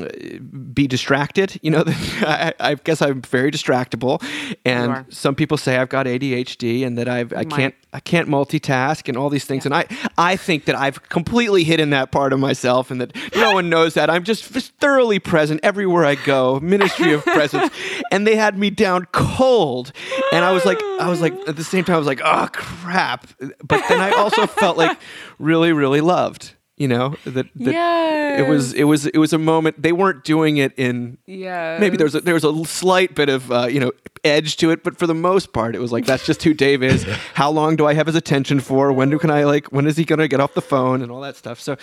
Uh, 0.00 0.38
be 0.72 0.86
distracted. 0.86 1.58
You 1.62 1.70
know, 1.70 1.84
I, 1.86 2.52
I 2.60 2.74
guess 2.74 3.02
I'm 3.02 3.22
very 3.22 3.50
distractible, 3.50 4.22
and 4.64 5.04
some 5.12 5.34
people 5.34 5.56
say 5.56 5.76
I've 5.76 5.88
got 5.88 6.06
ADHD 6.06 6.86
and 6.86 6.96
that 6.96 7.08
I've 7.08 7.32
I 7.32 7.44
can't 7.44 7.74
I 7.92 8.00
can't 8.00 8.28
multitask 8.28 9.08
and 9.08 9.16
all 9.16 9.28
these 9.28 9.44
things. 9.44 9.66
And 9.66 9.74
I 9.74 9.86
I 10.16 10.36
think 10.36 10.64
that 10.66 10.74
I've 10.76 11.08
completely 11.08 11.64
hidden 11.64 11.90
that 11.90 12.12
part 12.12 12.32
of 12.32 12.40
myself, 12.40 12.90
and 12.90 13.00
that 13.00 13.14
no 13.34 13.52
one 13.52 13.68
knows 13.74 13.94
that. 13.94 14.08
I'm 14.08 14.24
just, 14.24 14.52
just 14.52 14.74
thoroughly 14.76 15.18
present 15.18 15.60
everywhere 15.62 16.04
I 16.04 16.14
go. 16.14 16.60
Ministry 16.60 17.12
of 17.12 17.24
presence, 17.24 17.72
and 18.12 18.26
they 18.26 18.36
had 18.36 18.56
me 18.58 18.70
down 18.70 19.06
cold, 19.12 19.92
and 20.32 20.44
I 20.44 20.52
was 20.52 20.64
like 20.64 20.80
I 21.00 21.08
was 21.08 21.20
like 21.20 21.34
at 21.48 21.56
the 21.56 21.64
same 21.64 21.84
time 21.84 21.96
I 21.96 21.98
was 21.98 22.06
like 22.06 22.22
oh 22.24 22.48
crap, 22.52 23.26
but 23.38 23.84
then 23.88 24.00
I 24.00 24.10
also 24.12 24.46
felt 24.46 24.76
like 24.76 24.96
really 25.38 25.72
really 25.72 26.00
loved. 26.00 26.54
You 26.80 26.88
know 26.88 27.14
that, 27.24 27.46
that 27.56 28.38
it 28.40 28.48
was 28.48 28.72
it 28.72 28.84
was 28.84 29.04
it 29.04 29.18
was 29.18 29.34
a 29.34 29.38
moment 29.38 29.82
they 29.82 29.92
weren't 29.92 30.24
doing 30.24 30.56
it 30.56 30.72
in 30.78 31.18
Yeah. 31.26 31.76
maybe 31.78 31.98
there 31.98 32.06
was 32.06 32.14
a, 32.14 32.22
there 32.22 32.32
was 32.32 32.42
a 32.42 32.64
slight 32.64 33.14
bit 33.14 33.28
of 33.28 33.52
uh, 33.52 33.66
you 33.66 33.78
know 33.80 33.92
edge 34.24 34.56
to 34.56 34.70
it, 34.70 34.82
but 34.82 34.98
for 34.98 35.06
the 35.06 35.14
most 35.14 35.52
part, 35.52 35.74
it 35.74 35.78
was 35.78 35.92
like 35.92 36.06
that's 36.06 36.24
just 36.24 36.42
who 36.42 36.54
Dave 36.54 36.82
is. 36.82 37.02
How 37.34 37.50
long 37.50 37.76
do 37.76 37.86
I 37.86 37.92
have 37.92 38.06
his 38.06 38.16
attention 38.16 38.60
for? 38.60 38.92
When 38.92 39.10
do 39.10 39.18
can 39.18 39.30
I 39.30 39.44
like? 39.44 39.66
When 39.72 39.86
is 39.86 39.98
he 39.98 40.04
gonna 40.06 40.26
get 40.26 40.40
off 40.40 40.54
the 40.54 40.62
phone 40.62 41.02
and 41.02 41.12
all 41.12 41.20
that 41.20 41.36
stuff? 41.36 41.60
So, 41.60 41.76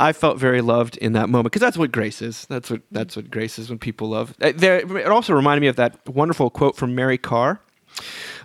I 0.00 0.12
felt 0.12 0.36
very 0.38 0.62
loved 0.62 0.96
in 0.96 1.12
that 1.12 1.28
moment 1.28 1.44
because 1.52 1.60
that's 1.60 1.78
what 1.78 1.92
grace 1.92 2.20
is. 2.20 2.44
That's 2.46 2.70
what 2.70 2.82
that's 2.90 3.14
what 3.14 3.30
grace 3.30 3.56
is 3.56 3.68
when 3.70 3.78
people 3.78 4.08
love. 4.08 4.34
Uh, 4.42 4.50
There, 4.52 4.78
it 4.98 5.06
also 5.06 5.32
reminded 5.32 5.60
me 5.60 5.68
of 5.68 5.76
that 5.76 5.92
wonderful 6.08 6.50
quote 6.50 6.74
from 6.76 6.96
Mary 6.96 7.18
Karr. 7.18 7.60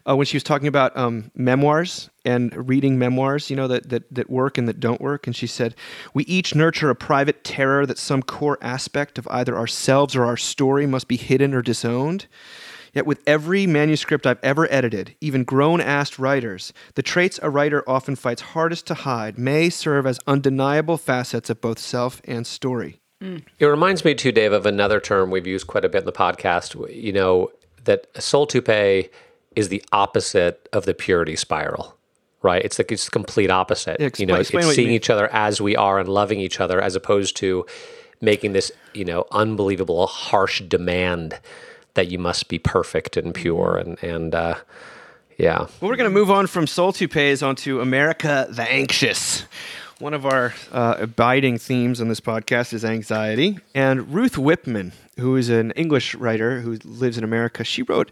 Uh, 0.08 0.16
when 0.16 0.26
she 0.26 0.36
was 0.38 0.44
talking 0.44 0.68
about 0.68 0.96
um, 0.96 1.32
memoirs 1.34 2.10
and 2.24 2.70
reading 2.70 3.00
memoirs, 3.00 3.50
you 3.50 3.56
know, 3.56 3.68
that, 3.68 3.90
that, 3.90 4.04
that 4.14 4.30
work 4.30 4.58
and 4.58 4.68
that 4.68 4.80
don't 4.80 5.02
work. 5.02 5.26
And 5.26 5.36
she 5.36 5.48
said, 5.48 5.76
We 6.14 6.24
each 6.26 6.54
nurture 6.54 6.90
a 6.90 6.96
private 6.96 7.44
terror 7.44 7.86
that 7.86 7.98
some 7.98 8.22
core 8.22 8.60
aspect 8.62 9.18
of 9.18 9.28
either 9.32 9.58
ourselves 9.58 10.16
or 10.16 10.26
our 10.26 10.38
story 10.38 10.86
must 10.86 11.08
be 11.08 11.18
hidden 11.18 11.54
or 11.54 11.62
disowned. 11.62 12.28
Yet, 12.94 13.06
with 13.06 13.22
every 13.28 13.68
manuscript 13.68 14.26
I've 14.26 14.40
ever 14.42 14.72
edited, 14.72 15.16
even 15.20 15.44
grown 15.44 15.82
assed 15.82 16.18
writers, 16.18 16.72
the 16.94 17.04
traits 17.04 17.40
a 17.44 17.50
writer 17.50 17.84
often 17.86 18.16
fights 18.16 18.42
hardest 18.42 18.88
to 18.88 18.94
hide 18.94 19.38
may 19.38 19.70
serve 19.70 20.08
as 20.08 20.18
undeniable 20.26 20.98
facets 20.98 21.50
of 21.50 21.60
both 21.60 21.78
self 21.78 22.22
and 22.24 22.48
story. 22.48 23.02
It 23.60 23.66
reminds 23.66 24.06
me 24.06 24.16
too, 24.16 24.32
Dave, 24.32 24.54
of 24.54 24.66
another 24.66 25.02
term 25.02 25.30
we've 25.30 25.48
used 25.48 25.68
quite 25.68 25.84
a 25.84 25.90
bit 25.90 26.00
in 26.00 26.06
the 26.06 26.14
podcast. 26.14 26.76
You 26.96 27.12
know 27.12 27.52
that 27.84 28.08
a 28.16 28.22
soul 28.22 28.48
toupee 28.48 29.10
is 29.56 29.70
the 29.70 29.84
opposite 29.92 30.68
of 30.74 30.86
the 30.86 30.94
purity 30.94 31.36
spiral, 31.36 31.98
right? 32.42 32.64
It's 32.64 32.78
the, 32.78 32.92
it's 32.92 33.06
the 33.06 33.12
complete 33.12 33.50
opposite. 33.50 34.00
Yeah, 34.00 34.10
you 34.18 34.26
know, 34.26 34.36
it's, 34.36 34.52
it's 34.52 34.76
seeing 34.76 34.92
each 34.92 35.10
other 35.10 35.32
as 35.34 35.62
we 35.62 35.76
are 35.76 36.00
and 36.00 36.10
loving 36.10 36.40
each 36.40 36.60
other, 36.60 36.82
as 36.82 36.96
opposed 36.96 37.36
to 37.38 37.66
making 38.22 38.54
this 38.54 38.72
you 38.94 39.06
know 39.06 39.26
unbelievable 39.32 40.08
harsh 40.08 40.62
demand 40.62 41.40
that 41.96 42.08
you 42.08 42.18
must 42.18 42.48
be 42.48 42.60
perfect 42.60 43.18
and 43.18 43.34
pure 43.34 43.78
and 43.78 44.02
and 44.04 44.36
uh, 44.36 44.56
yeah. 45.38 45.60
Well, 45.60 45.90
we're 45.90 45.98
going 45.98 46.10
to 46.10 46.14
move 46.14 46.32
on 46.32 46.48
from 46.48 46.68
Soul 46.68 46.94
Toupees 46.94 47.44
onto 47.44 47.82
America 47.82 48.48
the 48.50 48.64
Anxious. 48.64 49.46
One 50.00 50.14
of 50.14 50.26
our 50.26 50.54
uh, 50.72 50.96
abiding 51.00 51.58
themes 51.58 52.02
on 52.02 52.10
this 52.10 52.20
podcast 52.20 52.74
is 52.74 52.84
anxiety. 52.84 53.60
And 53.74 54.14
Ruth 54.14 54.38
Whippman, 54.38 54.92
who 55.18 55.38
is 55.38 55.50
an 55.50 55.72
English 55.72 56.16
writer 56.16 56.60
who 56.60 56.78
lives 56.84 57.18
in 57.18 57.24
America, 57.24 57.64
she 57.64 57.82
wrote 57.82 58.12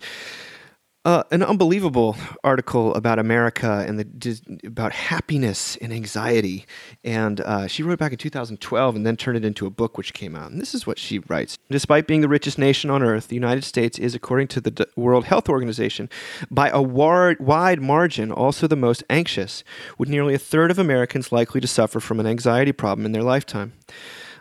uh, 1.06 1.24
an 1.32 1.44
unbelievable 1.44 2.16
article 2.44 2.94
about 2.96 3.20
America 3.20 3.84
and 3.86 4.00
the 4.00 4.42
about 4.66 4.94
happiness 4.94 5.76
and 5.78 5.92
anxiety. 5.92 6.66
And 7.04 7.42
uh, 7.42 7.68
she 7.68 7.84
wrote 7.84 7.94
it 7.94 8.00
back 8.00 8.14
in 8.14 8.18
2012 8.18 8.96
and 8.96 9.06
then 9.06 9.18
turned 9.18 9.38
it 9.38 9.44
into 9.44 9.66
a 9.66 9.70
book 9.70 9.98
which 9.98 10.14
came 10.14 10.36
out. 10.36 10.52
And 10.52 10.62
this 10.62 10.74
is 10.74 10.88
what 10.88 10.98
she 10.98 11.20
writes 11.20 11.58
Despite 11.70 12.08
being 12.08 12.22
the 12.22 12.30
richest 12.30 12.58
nation 12.58 12.90
on 12.90 13.04
earth, 13.04 13.28
the 13.28 13.36
United 13.36 13.64
States 13.64 14.00
is, 14.00 14.16
according 14.16 14.48
to 14.50 14.62
the 14.62 14.88
World 14.96 15.26
Health 15.26 15.50
Organization, 15.50 16.10
by 16.50 16.70
a 16.70 16.82
war- 16.82 17.36
wide 17.40 17.82
margin, 17.82 18.32
also 18.32 18.68
the 18.68 18.76
most 18.76 19.04
anxious, 19.10 19.64
with 19.98 20.08
nearly 20.08 20.34
a 20.34 20.40
third 20.40 20.72
of 20.72 20.80
Americans 20.80 21.32
likely 21.32 21.60
to 21.60 21.68
suffer 21.68 22.00
from 22.00 22.20
an 22.20 22.28
anxiety 22.28 22.72
problem 22.72 23.06
in 23.06 23.12
their 23.12 23.24
lifetime. 23.24 23.74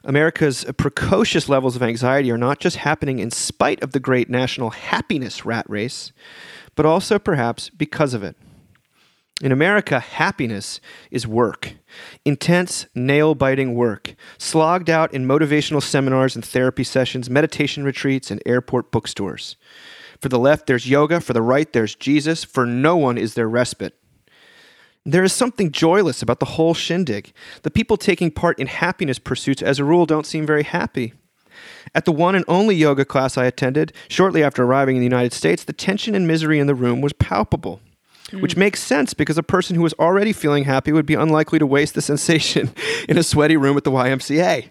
America's 0.05 0.65
precocious 0.77 1.49
levels 1.49 1.77
of 1.77 1.83
anxiety 1.83 2.31
are 2.31 2.39
not 2.39 2.59
just 2.59 2.77
happening 2.77 3.19
in 3.19 3.31
spite 3.31 3.83
of 3.83 3.93
the 3.93 4.01
great 4.01 4.29
national 4.29 4.71
happiness 4.71 5.45
rat 5.45 5.65
race, 5.69 6.13
but 6.75 6.87
also 6.87 7.19
perhaps 7.19 7.71
because 7.71 8.15
of 8.15 8.23
it. 8.23 8.37
In 9.41 9.51
America, 9.51 9.99
happiness 9.99 10.81
is 11.11 11.27
work. 11.27 11.75
Intense, 12.25 12.87
nail 12.95 13.35
biting 13.35 13.75
work, 13.75 14.15
slogged 14.39 14.89
out 14.89 15.13
in 15.13 15.27
motivational 15.27 15.83
seminars 15.83 16.37
and 16.37 16.45
therapy 16.45 16.85
sessions, 16.85 17.29
meditation 17.29 17.83
retreats, 17.83 18.31
and 18.31 18.41
airport 18.47 18.93
bookstores. 18.93 19.57
For 20.21 20.29
the 20.29 20.39
left, 20.39 20.67
there's 20.67 20.89
yoga. 20.89 21.21
For 21.21 21.33
the 21.33 21.43
right, 21.43 21.73
there's 21.73 21.97
Jesus. 21.97 22.45
For 22.45 22.65
no 22.65 22.97
one 22.97 23.19
is 23.19 23.35
there 23.35 23.49
respite. 23.49 23.97
There 25.05 25.25
is 25.25 25.33
something 25.33 25.73
joyless 25.73 26.23
about 26.23 26.39
the 26.39 26.47
whole 26.47 26.75
shindig. 26.75 27.33
The 27.63 27.71
people 27.71 27.97
taking 27.97 28.31
part 28.31 28.59
in 28.59 28.69
happiness 28.69 29.19
pursuits, 29.19 29.61
as 29.61 29.79
a 29.79 29.85
rule, 29.85 30.07
don't 30.07 30.27
seem 30.27 30.47
very 30.47 30.63
happy. 30.63 31.13
At 31.95 32.05
the 32.05 32.13
one 32.13 32.35
and 32.35 32.45
only 32.49 32.77
yoga 32.77 33.05
class 33.05 33.37
I 33.37 33.47
attended, 33.47 33.93
shortly 34.09 34.43
after 34.43 34.63
arriving 34.63 34.97
in 34.97 35.01
the 35.01 35.07
United 35.07 35.33
States, 35.33 35.65
the 35.65 35.73
tension 35.73 36.15
and 36.15 36.27
misery 36.27 36.59
in 36.59 36.67
the 36.67 36.75
room 36.75 37.01
was 37.01 37.13
palpable. 37.13 37.81
Which 38.33 38.57
makes 38.57 38.83
sense 38.83 39.13
because 39.13 39.37
a 39.37 39.43
person 39.43 39.77
who 39.77 39.83
was 39.83 39.93
already 39.95 40.33
feeling 40.33 40.65
happy 40.65 40.91
would 40.91 41.05
be 41.05 41.15
unlikely 41.15 41.59
to 41.59 41.67
waste 41.67 41.95
the 41.95 42.01
sensation 42.13 42.73
in 43.09 43.19
a 43.19 43.23
sweaty 43.23 43.59
room 43.59 43.77
at 43.77 43.85
the 43.85 43.91
YMCA. 43.91 44.71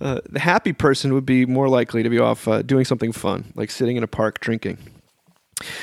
Uh, 0.00 0.20
the 0.28 0.40
happy 0.40 0.72
person 0.72 1.12
would 1.14 1.26
be 1.26 1.46
more 1.46 1.68
likely 1.68 2.02
to 2.02 2.08
be 2.08 2.18
off 2.18 2.48
uh, 2.48 2.62
doing 2.62 2.84
something 2.84 3.12
fun, 3.12 3.52
like 3.54 3.70
sitting 3.70 3.96
in 3.96 4.02
a 4.02 4.08
park 4.08 4.40
drinking. 4.40 4.78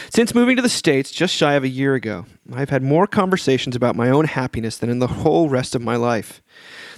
Since 0.09 0.33
moving 0.33 0.55
to 0.55 0.61
the 0.61 0.69
States 0.69 1.11
just 1.11 1.33
shy 1.33 1.53
of 1.53 1.63
a 1.63 1.69
year 1.69 1.93
ago, 1.93 2.25
I've 2.51 2.71
had 2.71 2.81
more 2.81 3.05
conversations 3.05 3.75
about 3.75 3.95
my 3.95 4.09
own 4.09 4.25
happiness 4.25 4.77
than 4.77 4.89
in 4.89 4.99
the 4.99 5.07
whole 5.07 5.49
rest 5.49 5.75
of 5.75 5.81
my 5.81 5.95
life. 5.95 6.41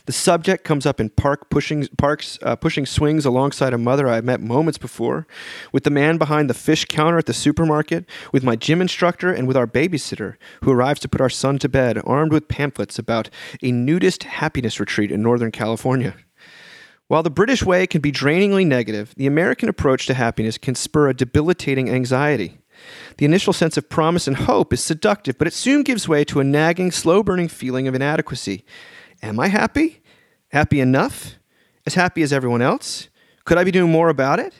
The 0.05 0.13
subject 0.13 0.63
comes 0.63 0.85
up 0.85 0.99
in 0.99 1.09
park 1.09 1.49
pushing, 1.49 1.87
parks 1.97 2.39
uh, 2.41 2.55
pushing 2.55 2.85
swings 2.85 3.25
alongside 3.25 3.73
a 3.73 3.77
mother 3.77 4.07
I've 4.07 4.23
met 4.23 4.39
moments 4.39 4.77
before, 4.77 5.27
with 5.73 5.83
the 5.83 5.89
man 5.89 6.17
behind 6.17 6.49
the 6.49 6.53
fish 6.53 6.85
counter 6.85 7.17
at 7.17 7.25
the 7.25 7.33
supermarket, 7.33 8.05
with 8.31 8.43
my 8.43 8.55
gym 8.55 8.81
instructor, 8.81 9.31
and 9.31 9.47
with 9.47 9.57
our 9.57 9.67
babysitter, 9.67 10.35
who 10.63 10.71
arrives 10.71 11.01
to 11.01 11.09
put 11.09 11.21
our 11.21 11.29
son 11.29 11.59
to 11.59 11.69
bed, 11.69 12.01
armed 12.05 12.31
with 12.31 12.47
pamphlets 12.47 12.97
about 12.97 13.29
a 13.61 13.71
nudist 13.71 14.23
happiness 14.23 14.79
retreat 14.79 15.11
in 15.11 15.21
Northern 15.21 15.51
California. 15.51 16.15
While 17.07 17.23
the 17.23 17.31
British 17.31 17.63
way 17.63 17.87
can 17.87 18.01
be 18.01 18.11
drainingly 18.11 18.65
negative, 18.65 19.13
the 19.17 19.27
American 19.27 19.67
approach 19.67 20.05
to 20.05 20.13
happiness 20.13 20.57
can 20.57 20.75
spur 20.75 21.09
a 21.09 21.13
debilitating 21.13 21.89
anxiety. 21.89 22.59
The 23.17 23.25
initial 23.25 23.53
sense 23.53 23.77
of 23.77 23.89
promise 23.89 24.27
and 24.27 24.37
hope 24.37 24.73
is 24.73 24.83
seductive, 24.83 25.37
but 25.37 25.47
it 25.47 25.53
soon 25.53 25.83
gives 25.83 26.07
way 26.07 26.23
to 26.25 26.39
a 26.39 26.43
nagging, 26.43 26.91
slow 26.91 27.23
burning 27.23 27.47
feeling 27.47 27.87
of 27.87 27.95
inadequacy. 27.95 28.63
Am 29.21 29.39
I 29.39 29.47
happy? 29.47 30.01
Happy 30.51 30.79
enough? 30.79 31.35
As 31.85 31.95
happy 31.95 32.21
as 32.21 32.33
everyone 32.33 32.61
else? 32.61 33.09
Could 33.45 33.57
I 33.57 33.63
be 33.63 33.71
doing 33.71 33.91
more 33.91 34.09
about 34.09 34.39
it? 34.39 34.53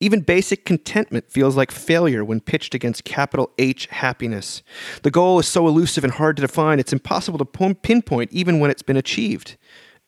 Even 0.00 0.22
basic 0.22 0.64
contentment 0.64 1.30
feels 1.30 1.56
like 1.56 1.70
failure 1.70 2.24
when 2.24 2.40
pitched 2.40 2.74
against 2.74 3.04
capital 3.04 3.50
H 3.58 3.86
happiness. 3.86 4.62
The 5.02 5.10
goal 5.10 5.38
is 5.38 5.46
so 5.46 5.68
elusive 5.68 6.04
and 6.04 6.14
hard 6.14 6.36
to 6.36 6.40
define, 6.40 6.80
it's 6.80 6.92
impossible 6.92 7.38
to 7.38 7.74
pinpoint 7.74 8.32
even 8.32 8.58
when 8.60 8.70
it's 8.70 8.82
been 8.82 8.96
achieved. 8.96 9.58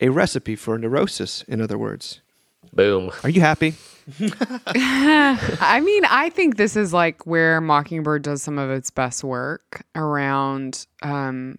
A 0.01 0.09
recipe 0.09 0.57
for 0.57 0.79
neurosis, 0.79 1.43
in 1.43 1.61
other 1.61 1.77
words. 1.77 2.22
Boom. 2.73 3.11
Are 3.23 3.31
you 3.31 3.41
happy? 3.41 3.75
I 4.21 5.81
mean, 5.85 6.05
I 6.07 6.31
think 6.31 6.57
this 6.57 6.77
is 6.77 6.93
like 6.93 7.27
where 7.27 7.61
Mockingbird 7.61 8.23
does 8.23 8.43
some 8.43 8.59
of 8.59 8.71
its 8.71 8.91
best 8.91 9.23
work 9.23 9.85
around 9.95 10.87
um, 11.03 11.59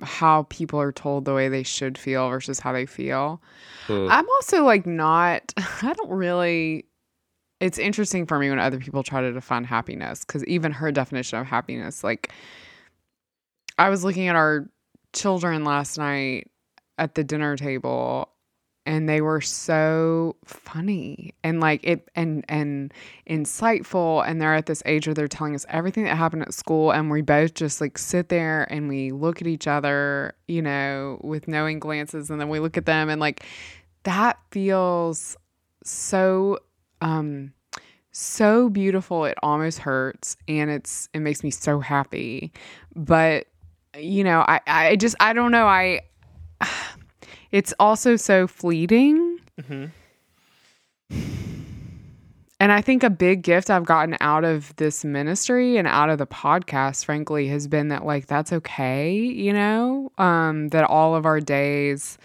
how 0.00 0.44
people 0.44 0.80
are 0.80 0.92
told 0.92 1.24
the 1.24 1.34
way 1.34 1.48
they 1.48 1.62
should 1.62 1.96
feel 1.98 2.28
versus 2.28 2.58
how 2.58 2.72
they 2.72 2.86
feel. 2.86 3.40
I'm 4.08 4.28
also 4.28 4.64
like 4.64 4.86
not, 4.86 5.52
I 5.56 5.92
don't 5.92 6.10
really. 6.10 6.86
It's 7.60 7.78
interesting 7.78 8.24
for 8.24 8.38
me 8.38 8.48
when 8.48 8.58
other 8.58 8.78
people 8.78 9.02
try 9.02 9.20
to 9.20 9.32
define 9.32 9.64
happiness 9.64 10.24
because 10.24 10.42
even 10.46 10.72
her 10.72 10.90
definition 10.90 11.38
of 11.38 11.46
happiness, 11.46 12.02
like, 12.02 12.32
I 13.76 13.90
was 13.90 14.02
looking 14.02 14.28
at 14.28 14.36
our 14.36 14.66
children 15.12 15.62
last 15.62 15.98
night 15.98 16.50
at 16.96 17.16
the 17.16 17.22
dinner 17.22 17.56
table 17.56 18.30
and 18.86 19.08
they 19.08 19.20
were 19.20 19.40
so 19.40 20.36
funny 20.44 21.34
and 21.44 21.60
like 21.60 21.80
it 21.84 22.08
and 22.14 22.44
and 22.48 22.92
insightful 23.28 24.26
and 24.26 24.40
they're 24.40 24.54
at 24.54 24.66
this 24.66 24.82
age 24.86 25.06
where 25.06 25.14
they're 25.14 25.28
telling 25.28 25.54
us 25.54 25.66
everything 25.68 26.04
that 26.04 26.16
happened 26.16 26.42
at 26.42 26.54
school 26.54 26.90
and 26.90 27.10
we 27.10 27.20
both 27.22 27.54
just 27.54 27.80
like 27.80 27.98
sit 27.98 28.28
there 28.28 28.66
and 28.72 28.88
we 28.88 29.12
look 29.12 29.40
at 29.40 29.46
each 29.46 29.66
other 29.66 30.34
you 30.48 30.62
know 30.62 31.18
with 31.22 31.46
knowing 31.46 31.78
glances 31.78 32.30
and 32.30 32.40
then 32.40 32.48
we 32.48 32.58
look 32.58 32.76
at 32.76 32.86
them 32.86 33.08
and 33.08 33.20
like 33.20 33.44
that 34.04 34.38
feels 34.50 35.36
so 35.84 36.58
um 37.00 37.52
so 38.12 38.68
beautiful. 38.68 39.24
It 39.24 39.38
almost 39.42 39.78
hurts 39.78 40.36
and 40.48 40.70
it's 40.70 41.08
it 41.14 41.20
makes 41.20 41.42
me 41.42 41.50
so 41.50 41.80
happy. 41.80 42.52
But 42.94 43.46
you 43.98 44.22
know 44.22 44.44
i 44.46 44.60
i 44.68 44.96
just 44.96 45.16
i 45.20 45.32
don't 45.32 45.50
know. 45.50 45.66
I 45.66 46.02
it's 47.52 47.74
also 47.78 48.16
so 48.16 48.46
fleeting. 48.46 49.38
And 52.60 52.72
I 52.72 52.82
think 52.82 53.02
a 53.02 53.08
big 53.08 53.42
gift 53.42 53.70
I've 53.70 53.86
gotten 53.86 54.18
out 54.20 54.44
of 54.44 54.76
this 54.76 55.02
ministry 55.02 55.78
and 55.78 55.88
out 55.88 56.10
of 56.10 56.18
the 56.18 56.26
podcast, 56.26 57.06
frankly, 57.06 57.48
has 57.48 57.66
been 57.66 57.88
that 57.88 58.04
like 58.04 58.26
that's 58.26 58.52
okay, 58.52 59.14
you 59.14 59.54
know, 59.54 60.12
um, 60.18 60.68
that 60.68 60.84
all 60.84 61.14
of 61.14 61.24
our 61.24 61.40
days 61.40 62.18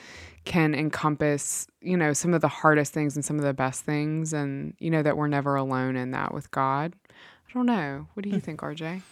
can 0.44 0.76
encompass, 0.76 1.68
you 1.82 1.96
know, 1.96 2.12
some 2.12 2.34
of 2.34 2.42
the 2.42 2.50
hardest 2.50 2.92
things 2.94 3.16
and 3.16 3.24
some 3.24 3.38
of 3.40 3.46
the 3.46 3.54
best 3.54 3.84
things, 3.84 4.34
and 4.34 4.74
you 4.78 4.92
know 4.92 5.02
that 5.02 5.16
we're 5.16 5.28
never 5.28 5.56
alone 5.56 5.96
in 5.96 6.12
that 6.12 6.34
with 6.34 6.52
God. 6.52 6.94
I 7.10 7.54
don't 7.54 7.66
know. 7.66 8.08
What 8.14 8.24
do 8.24 8.30
you 8.30 8.40
think, 8.40 8.60
RJ? 8.60 9.02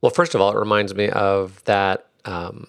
Well, 0.00 0.10
first 0.10 0.36
of 0.36 0.40
all, 0.40 0.52
it 0.52 0.56
reminds 0.56 0.94
me 0.94 1.08
of 1.08 1.64
that 1.64 2.06
um, 2.24 2.68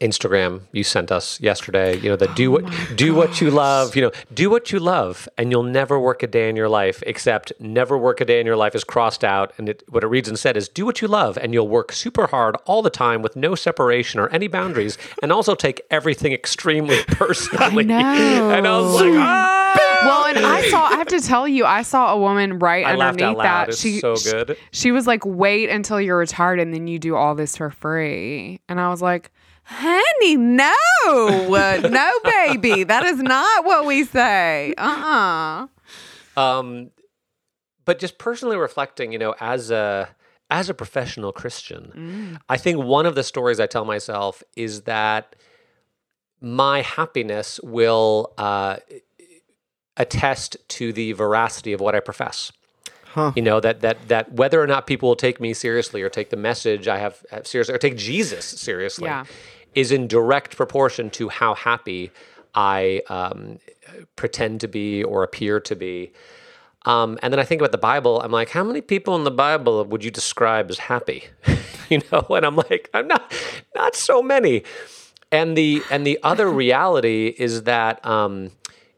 Instagram 0.00 0.62
you 0.72 0.84
sent 0.84 1.12
us 1.12 1.40
yesterday. 1.40 1.96
You 1.96 2.10
know, 2.10 2.16
the 2.16 2.28
do 2.28 2.50
what 2.50 2.64
do 2.96 3.14
what 3.14 3.40
you 3.40 3.50
love. 3.50 3.94
You 3.96 4.02
know, 4.02 4.12
do 4.32 4.50
what 4.50 4.72
you 4.72 4.78
love, 4.78 5.28
and 5.38 5.50
you'll 5.50 5.62
never 5.62 5.98
work 5.98 6.22
a 6.22 6.26
day 6.26 6.48
in 6.48 6.56
your 6.56 6.68
life. 6.68 7.02
Except 7.06 7.52
never 7.60 7.96
work 7.96 8.20
a 8.20 8.24
day 8.24 8.40
in 8.40 8.46
your 8.46 8.56
life 8.56 8.74
is 8.74 8.84
crossed 8.84 9.24
out, 9.24 9.52
and 9.58 9.68
it, 9.68 9.82
what 9.88 10.04
it 10.04 10.08
reads 10.08 10.28
instead 10.28 10.56
is 10.56 10.68
do 10.68 10.84
what 10.84 11.00
you 11.00 11.08
love, 11.08 11.38
and 11.38 11.52
you'll 11.52 11.68
work 11.68 11.92
super 11.92 12.26
hard 12.26 12.56
all 12.64 12.82
the 12.82 12.90
time 12.90 13.22
with 13.22 13.36
no 13.36 13.54
separation 13.54 14.20
or 14.20 14.28
any 14.30 14.48
boundaries, 14.48 14.98
and 15.22 15.32
also 15.32 15.54
take 15.54 15.80
everything 15.90 16.32
extremely 16.32 17.02
personally. 17.08 17.84
know. 17.84 18.50
And 18.50 18.66
I 18.66 18.80
was 18.80 18.94
like, 19.00 19.12
ah! 19.14 19.54
Well, 20.04 20.24
and 20.26 20.38
I 20.38 20.68
saw. 20.68 20.84
I 20.84 20.96
have 20.96 21.08
to 21.08 21.20
tell 21.20 21.48
you, 21.48 21.64
I 21.64 21.82
saw 21.82 22.12
a 22.12 22.18
woman 22.18 22.58
right 22.58 22.84
I 22.84 22.92
underneath 22.92 23.38
that. 23.38 23.74
She 23.74 24.00
so 24.00 24.16
she- 24.16 24.30
good. 24.30 24.56
She 24.70 24.92
was 24.92 25.06
like, 25.06 25.24
"Wait 25.24 25.70
until 25.70 26.00
you're 26.00 26.18
retired, 26.18 26.60
and 26.60 26.74
then 26.74 26.86
you 26.86 26.98
do 26.98 27.16
all 27.16 27.34
this 27.34 27.56
for 27.56 27.70
free." 27.70 28.60
And 28.68 28.80
I 28.80 28.90
was 28.90 29.00
like, 29.00 29.30
"Honey, 29.64 30.36
no, 30.36 30.74
Uh, 31.04 31.80
no, 31.88 32.10
baby, 32.24 32.84
that 32.84 33.04
is 33.04 33.22
not 33.22 33.64
what 33.64 33.86
we 33.86 34.04
say. 34.04 34.74
Uh, 34.76 35.66
uh 36.36 36.40
um, 36.40 36.90
but 37.84 37.98
just 37.98 38.18
personally 38.18 38.56
reflecting, 38.56 39.12
you 39.12 39.18
know, 39.18 39.34
as 39.40 39.70
a 39.70 40.08
as 40.50 40.68
a 40.68 40.74
professional 40.74 41.32
Christian, 41.32 42.38
I 42.48 42.56
think 42.56 42.84
one 42.84 43.06
of 43.06 43.14
the 43.14 43.22
stories 43.22 43.60
I 43.60 43.66
tell 43.66 43.84
myself 43.84 44.42
is 44.56 44.82
that 44.82 45.36
my 46.40 46.82
happiness 46.82 47.58
will 47.62 48.32
uh, 48.36 48.76
attest 49.96 50.56
to 50.68 50.92
the 50.92 51.12
veracity 51.12 51.72
of 51.72 51.80
what 51.80 51.94
I 51.94 52.00
profess. 52.00 52.52
You 53.36 53.42
know 53.42 53.60
that 53.60 53.80
that 53.80 54.08
that 54.08 54.32
whether 54.32 54.60
or 54.60 54.66
not 54.66 54.86
people 54.86 55.08
will 55.08 55.16
take 55.16 55.40
me 55.40 55.54
seriously 55.54 56.02
or 56.02 56.08
take 56.08 56.30
the 56.30 56.36
message 56.36 56.88
I 56.88 56.98
have, 56.98 57.24
have 57.30 57.46
seriously 57.46 57.74
or 57.74 57.78
take 57.78 57.96
Jesus 57.96 58.44
seriously 58.44 59.06
Yeah. 59.06 59.24
Is 59.74 59.92
in 59.92 60.06
direct 60.06 60.56
proportion 60.56 61.10
to 61.10 61.28
how 61.28 61.54
happy 61.54 62.10
I 62.54 63.02
um, 63.08 63.58
pretend 64.16 64.60
to 64.60 64.68
be 64.68 65.02
or 65.02 65.22
appear 65.22 65.60
to 65.60 65.74
be. 65.74 66.12
Um, 66.86 67.18
and 67.22 67.32
then 67.32 67.40
I 67.40 67.44
think 67.44 67.60
about 67.60 67.72
the 67.72 67.78
Bible. 67.78 68.20
I'm 68.20 68.30
like, 68.30 68.50
how 68.50 68.62
many 68.62 68.80
people 68.80 69.16
in 69.16 69.24
the 69.24 69.30
Bible 69.30 69.84
would 69.84 70.04
you 70.04 70.10
describe 70.10 70.70
as 70.70 70.78
happy? 70.78 71.24
you 71.88 72.02
know, 72.12 72.26
and 72.30 72.44
I'm 72.44 72.56
like, 72.56 72.90
I'm 72.92 73.08
not, 73.08 73.32
not 73.74 73.96
so 73.96 74.22
many. 74.22 74.64
And 75.32 75.56
the 75.56 75.82
and 75.90 76.06
the 76.06 76.18
other 76.22 76.48
reality 76.64 77.34
is 77.38 77.64
that, 77.64 78.04
um, 78.06 78.50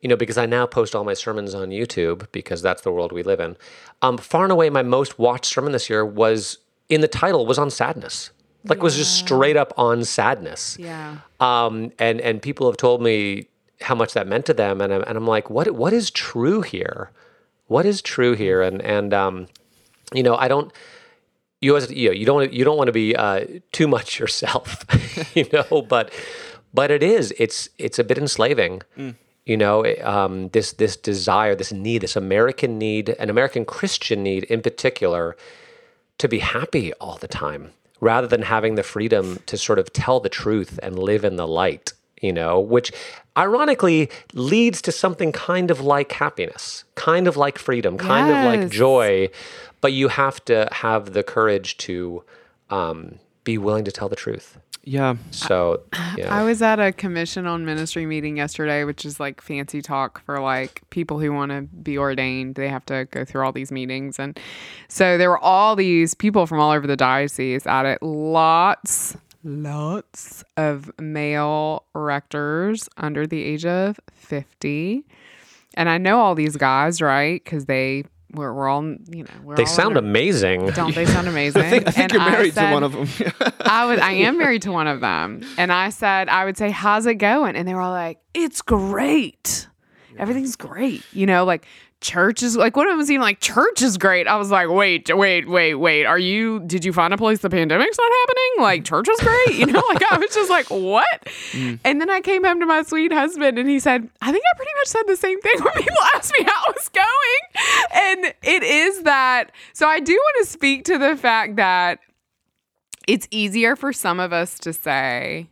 you 0.03 0.09
know, 0.09 0.17
because 0.17 0.37
I 0.37 0.47
now 0.47 0.67
post 0.67 0.95
all 0.95 1.05
my 1.05 1.15
sermons 1.15 1.55
on 1.55 1.71
YouTube 1.71 2.27
because 2.33 2.61
that's 2.61 2.83
the 2.83 2.93
world 2.93 3.13
we 3.13 3.23
live 3.23 3.41
in. 3.41 3.57
Um, 4.03 4.19
far 4.19 4.43
and 4.43 4.53
away, 4.53 4.69
my 4.69 4.83
most 4.83 5.19
watched 5.19 5.47
sermon 5.47 5.73
this 5.73 5.89
year 5.89 6.05
was 6.05 6.59
in 6.89 7.01
the 7.01 7.09
title 7.09 7.47
was 7.47 7.59
on 7.59 7.71
sadness. 7.71 8.31
Like 8.69 8.83
was 8.83 8.97
just 8.97 9.17
straight 9.19 9.57
up 9.57 9.73
on 9.77 10.05
sadness 10.05 10.77
yeah, 10.79 11.19
um, 11.41 11.93
and 11.99 12.21
and 12.21 12.41
people 12.41 12.67
have 12.67 12.77
told 12.77 13.03
me 13.03 13.49
how 13.81 13.95
much 13.95 14.15
that 14.15 14.27
meant 14.27 14.47
to 14.47 14.55
them, 14.55 14.81
and 14.81 14.93
I'm, 14.93 15.03
and 15.03 15.17
I'm 15.17 15.27
like, 15.27 15.51
what 15.51 15.71
what 15.73 15.93
is 15.93 16.11
true 16.11 16.63
here? 16.63 17.11
What 17.67 17.85
is 17.87 18.01
true 18.03 18.35
here? 18.35 18.63
And 18.63 18.81
and 18.83 19.13
um, 19.13 19.47
you 20.13 20.23
know, 20.23 20.37
I 20.37 20.49
don't. 20.49 20.73
You 21.61 21.77
as 21.77 21.91
you 21.91 22.09
know, 22.09 22.13
you 22.13 22.27
don't 22.27 22.53
you 22.53 22.65
don't 22.65 22.77
want 22.77 22.89
to 22.89 22.93
be 22.93 23.15
uh, 23.17 23.47
too 23.73 23.89
much 23.89 24.19
yourself, 24.21 24.85
you 25.35 25.47
know. 25.53 25.83
But 25.83 26.13
but 26.73 26.91
it 26.91 27.03
is 27.03 27.35
it's 27.39 27.69
it's 27.79 27.99
a 27.99 28.05
bit 28.05 28.19
enslaving. 28.19 28.83
You 29.45 29.57
know, 29.57 29.87
um, 30.03 30.49
this 30.49 30.73
this 30.73 30.97
desire, 30.97 31.55
this 31.55 31.73
need, 31.73 32.03
this 32.03 32.17
American 32.17 32.79
need, 32.79 33.11
an 33.11 33.31
American 33.31 33.65
Christian 33.65 34.23
need 34.23 34.45
in 34.45 34.61
particular, 34.61 35.37
to 36.19 36.29
be 36.29 36.41
happy 36.41 36.93
all 36.95 37.17
the 37.17 37.29
time 37.29 37.73
rather 38.01 38.27
than 38.27 38.43
having 38.43 38.75
the 38.75 38.83
freedom 38.83 39.41
to 39.47 39.57
sort 39.57 39.79
of 39.79 39.93
tell 39.93 40.21
the 40.21 40.29
truth 40.29 40.79
and 40.83 40.99
live 40.99 41.25
in 41.25 41.37
the 41.37 41.47
light, 41.47 41.93
you 42.21 42.33
know, 42.33 42.61
which 42.61 42.93
ironically 43.37 44.11
leads 44.33 44.81
to 44.83 44.93
something 44.93 45.33
kind 45.33 45.71
of 45.71 45.81
like 45.81 46.13
happiness, 46.13 46.85
kind 46.95 47.27
of 47.27 47.37
like 47.37 47.59
freedom, 47.59 47.99
kind 47.99 48.29
of 48.29 48.45
like 48.45 48.71
joy, 48.71 49.29
but 49.81 49.93
you 49.93 50.09
have 50.09 50.45
to 50.47 50.69
have 50.73 51.13
the 51.13 51.23
courage 51.23 51.77
to 51.79 52.23
um, 52.71 53.19
be 53.45 53.59
willing 53.59 53.85
to 53.85 53.93
tell 53.93 54.09
the 54.09 54.17
truth. 54.17 54.59
Yeah. 54.87 55.17
So, 55.33 55.83
yeah. 56.17 56.33
I 56.33 56.45
was 56.45 56.63
at 56.63 56.79
a 56.79 56.93
commission 56.93 57.45
on 57.45 57.65
ministry 57.65 58.07
meeting 58.07 58.37
yesterday, 58.37 58.85
which 58.85 59.05
is 59.05 59.19
like 59.19 59.41
fancy 59.41 59.83
talk 59.83 60.25
for 60.25 60.39
like 60.39 60.81
people 60.91 61.19
who 61.19 61.33
want 61.33 61.51
to 61.51 61.63
be 61.63 61.99
ordained. 61.99 62.55
They 62.55 62.69
have 62.69 62.87
to 62.87 63.07
go 63.11 63.25
through 63.25 63.45
all 63.45 63.51
these 63.51 63.73
meetings. 63.73 64.21
And 64.21 64.39
so 64.87 65.19
there 65.19 65.29
were 65.29 65.41
all 65.41 65.75
these 65.75 66.15
people 66.15 66.47
from 66.47 66.61
all 66.61 66.71
over 66.71 66.87
the 66.87 66.97
diocese 66.97 67.67
at 67.67 67.85
it. 67.85 68.01
Lots, 68.01 69.17
lots 69.43 70.45
of 70.57 70.89
male 71.01 71.83
rectors 71.93 72.89
under 72.97 73.27
the 73.27 73.43
age 73.43 73.67
of 73.67 73.99
50. 74.13 75.05
And 75.75 75.89
I 75.89 75.99
know 75.99 76.21
all 76.21 76.37
these 76.37 76.57
guys, 76.57 77.03
right? 77.03 77.43
Because 77.43 77.65
they 77.65 78.05
we're, 78.37 78.53
we're 78.53 78.69
all, 78.69 78.85
you 78.85 79.25
know, 79.25 79.31
we're 79.43 79.57
they 79.57 79.65
sound 79.65 79.97
under- 79.97 80.09
amazing. 80.09 80.67
Don't 80.69 80.95
they 80.95 81.07
sound 81.07 81.27
amazing? 81.35 81.63
I 81.63 81.71
think, 81.71 81.89
I 81.89 81.91
think 81.91 82.03
And 82.05 82.13
you're 82.13 82.31
married 82.31 82.55
said- 82.55 82.69
to 82.69 82.73
one 82.75 82.83
of 82.85 82.93
them. 82.93 83.09
I 83.61 83.87
would 83.87 83.99
I 83.99 84.13
am 84.13 84.39
married 84.39 84.63
to 84.63 84.73
one 84.73 84.87
of 84.87 85.01
them. 85.01 85.43
And 85.59 85.73
I 85.73 85.91
said, 85.91 86.29
I 86.29 86.45
would 86.45 86.57
say, 86.57 86.71
How's 86.71 87.07
it 87.07 87.15
going? 87.17 87.57
And 87.57 87.67
they 87.67 87.75
were 87.75 87.81
all 87.81 87.91
like, 87.93 88.19
It's 88.35 88.63
great. 88.63 89.69
Everything's 90.19 90.57
great. 90.57 91.03
You 91.13 91.27
know, 91.27 91.45
like 91.45 91.67
church 92.07 92.41
is 92.43 92.57
like 92.57 92.77
one 92.77 92.87
of 92.87 92.93
them 92.93 92.99
was 92.99 93.11
even 93.11 93.21
like 93.21 93.41
church 93.41 93.83
is 93.83 93.99
great. 93.99 94.29
I 94.29 94.37
was 94.37 94.51
like, 94.51 94.69
wait, 94.69 95.15
wait, 95.15 95.49
wait, 95.49 95.75
wait. 95.75 96.05
Are 96.05 96.19
you 96.19 96.61
did 96.61 96.85
you 96.85 96.93
find 96.93 97.13
a 97.13 97.17
place 97.17 97.41
the 97.41 97.51
pandemic's 97.51 97.99
not 97.99 98.13
happening? 98.13 98.65
Like 98.65 98.85
church 98.85 99.09
is 99.09 99.19
great. 99.21 99.59
You 99.59 99.67
know, 99.67 99.83
like 99.89 100.03
I 100.11 100.17
was 100.17 100.33
just 100.33 100.49
like, 100.49 100.71
what? 100.71 101.29
And 101.53 102.01
then 102.01 102.09
I 102.09 102.21
came 102.21 102.45
home 102.45 102.61
to 102.61 102.67
my 102.67 102.83
sweet 102.85 103.13
husband 103.13 103.59
and 103.59 103.69
he 103.69 103.81
said, 103.81 104.09
I 104.23 104.31
think 104.31 104.45
I 104.45 104.57
pretty 104.57 104.73
much 104.77 104.87
said 104.87 105.03
the 105.07 105.17
same 105.17 105.41
thing 105.41 105.55
when 105.63 105.75
people 105.75 105.97
asked 106.15 106.33
me 106.39 106.45
how 106.45 106.63
it 106.69 106.77
was 106.77 106.89
going. 106.91 107.93
And 107.93 108.35
it 108.43 108.63
is 108.63 109.03
that 109.03 109.51
so 109.73 109.89
I 109.89 109.99
do 109.99 110.13
want 110.13 110.47
to 110.47 110.53
speak 110.53 110.85
to 110.85 110.99
the 110.99 111.17
fact 111.17 111.57
that 111.57 111.99
it's 113.09 113.27
easier 113.33 113.75
for 113.75 113.93
some 113.93 114.21
of 114.21 114.33
us 114.33 114.59
to 114.61 114.73
say 114.73 115.49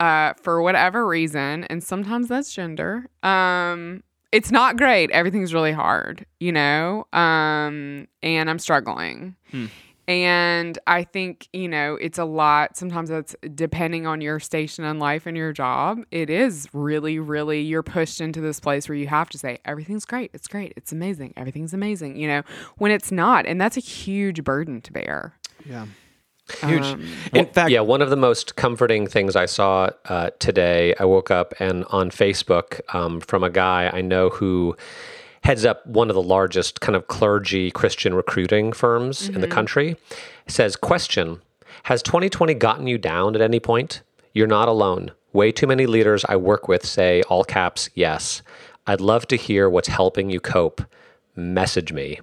uh, 0.00 0.32
for 0.34 0.62
whatever 0.62 1.06
reason 1.06 1.64
and 1.64 1.82
sometimes 1.82 2.28
that's 2.28 2.52
gender 2.52 3.08
um, 3.22 4.02
it's 4.36 4.50
not 4.50 4.76
great. 4.76 5.10
Everything's 5.10 5.52
really 5.54 5.72
hard 5.72 6.26
you 6.40 6.52
know? 6.52 7.06
Um, 7.12 8.06
and 8.22 8.50
i'm 8.50 8.58
struggling. 8.58 9.36
And 10.08 10.78
i 10.86 11.02
think 11.02 11.48
you 11.52 11.68
know 11.68 11.96
it's 12.06 12.18
a 12.18 12.24
lot. 12.24 12.76
Sometimes 12.76 13.08
that's 13.08 13.34
depending 13.54 14.06
on 14.06 14.20
your 14.20 14.38
station 14.38 14.84
in 14.84 14.98
life 14.98 15.26
and 15.26 15.36
your 15.36 15.52
job. 15.52 15.98
It 16.10 16.30
is 16.30 16.68
really 16.72 17.18
really 17.18 17.60
you're 17.62 17.82
pushed 17.82 18.20
into 18.20 18.40
this 18.40 18.60
place 18.60 18.88
where 18.88 18.96
you 18.96 19.08
have 19.08 19.28
to 19.30 19.38
say 19.38 19.58
everything's 19.64 20.04
great. 20.04 20.30
It's 20.34 20.46
great. 20.46 20.72
It's 20.76 20.92
amazing. 20.92 21.32
Everything's 21.36 21.74
amazing 21.74 22.16
you 22.16 22.28
know? 22.28 22.42
When 22.78 22.92
it's 22.92 23.10
not. 23.10 23.46
And 23.46 23.60
that's 23.60 23.76
a 23.76 23.80
huge 23.80 24.44
burden 24.44 24.80
to 24.82 24.92
bear. 24.92 25.34
Yeah. 25.64 25.86
Huge. 26.60 26.82
Um, 26.82 27.06
In 27.34 27.46
fact, 27.46 27.70
yeah, 27.70 27.80
one 27.80 28.02
of 28.02 28.10
the 28.10 28.16
most 28.16 28.56
comforting 28.56 29.06
things 29.06 29.34
I 29.34 29.46
saw 29.46 29.90
uh, 30.06 30.30
today, 30.38 30.94
I 30.98 31.04
woke 31.04 31.30
up 31.30 31.54
and 31.58 31.84
on 31.90 32.10
Facebook 32.10 32.80
um, 32.94 33.20
from 33.20 33.42
a 33.42 33.50
guy 33.50 33.90
I 33.92 34.00
know 34.00 34.28
who 34.30 34.76
heads 35.42 35.64
up 35.64 35.86
one 35.86 36.08
of 36.08 36.14
the 36.14 36.22
largest 36.22 36.80
kind 36.80 36.96
of 36.96 37.06
clergy 37.08 37.70
Christian 37.70 38.14
recruiting 38.14 38.72
firms 38.72 39.28
in 39.28 39.40
the 39.40 39.48
country, 39.48 39.96
says, 40.46 40.76
Question 40.76 41.40
Has 41.84 42.02
2020 42.02 42.54
gotten 42.54 42.86
you 42.86 42.98
down 42.98 43.34
at 43.34 43.40
any 43.40 43.60
point? 43.60 44.02
You're 44.32 44.46
not 44.46 44.68
alone. 44.68 45.12
Way 45.32 45.52
too 45.52 45.66
many 45.66 45.86
leaders 45.86 46.24
I 46.28 46.36
work 46.36 46.68
with 46.68 46.84
say, 46.84 47.22
all 47.22 47.44
caps, 47.44 47.90
yes. 47.94 48.42
I'd 48.86 49.00
love 49.00 49.26
to 49.28 49.36
hear 49.36 49.68
what's 49.68 49.88
helping 49.88 50.30
you 50.30 50.40
cope. 50.40 50.82
Message 51.34 51.92
me. 51.92 52.20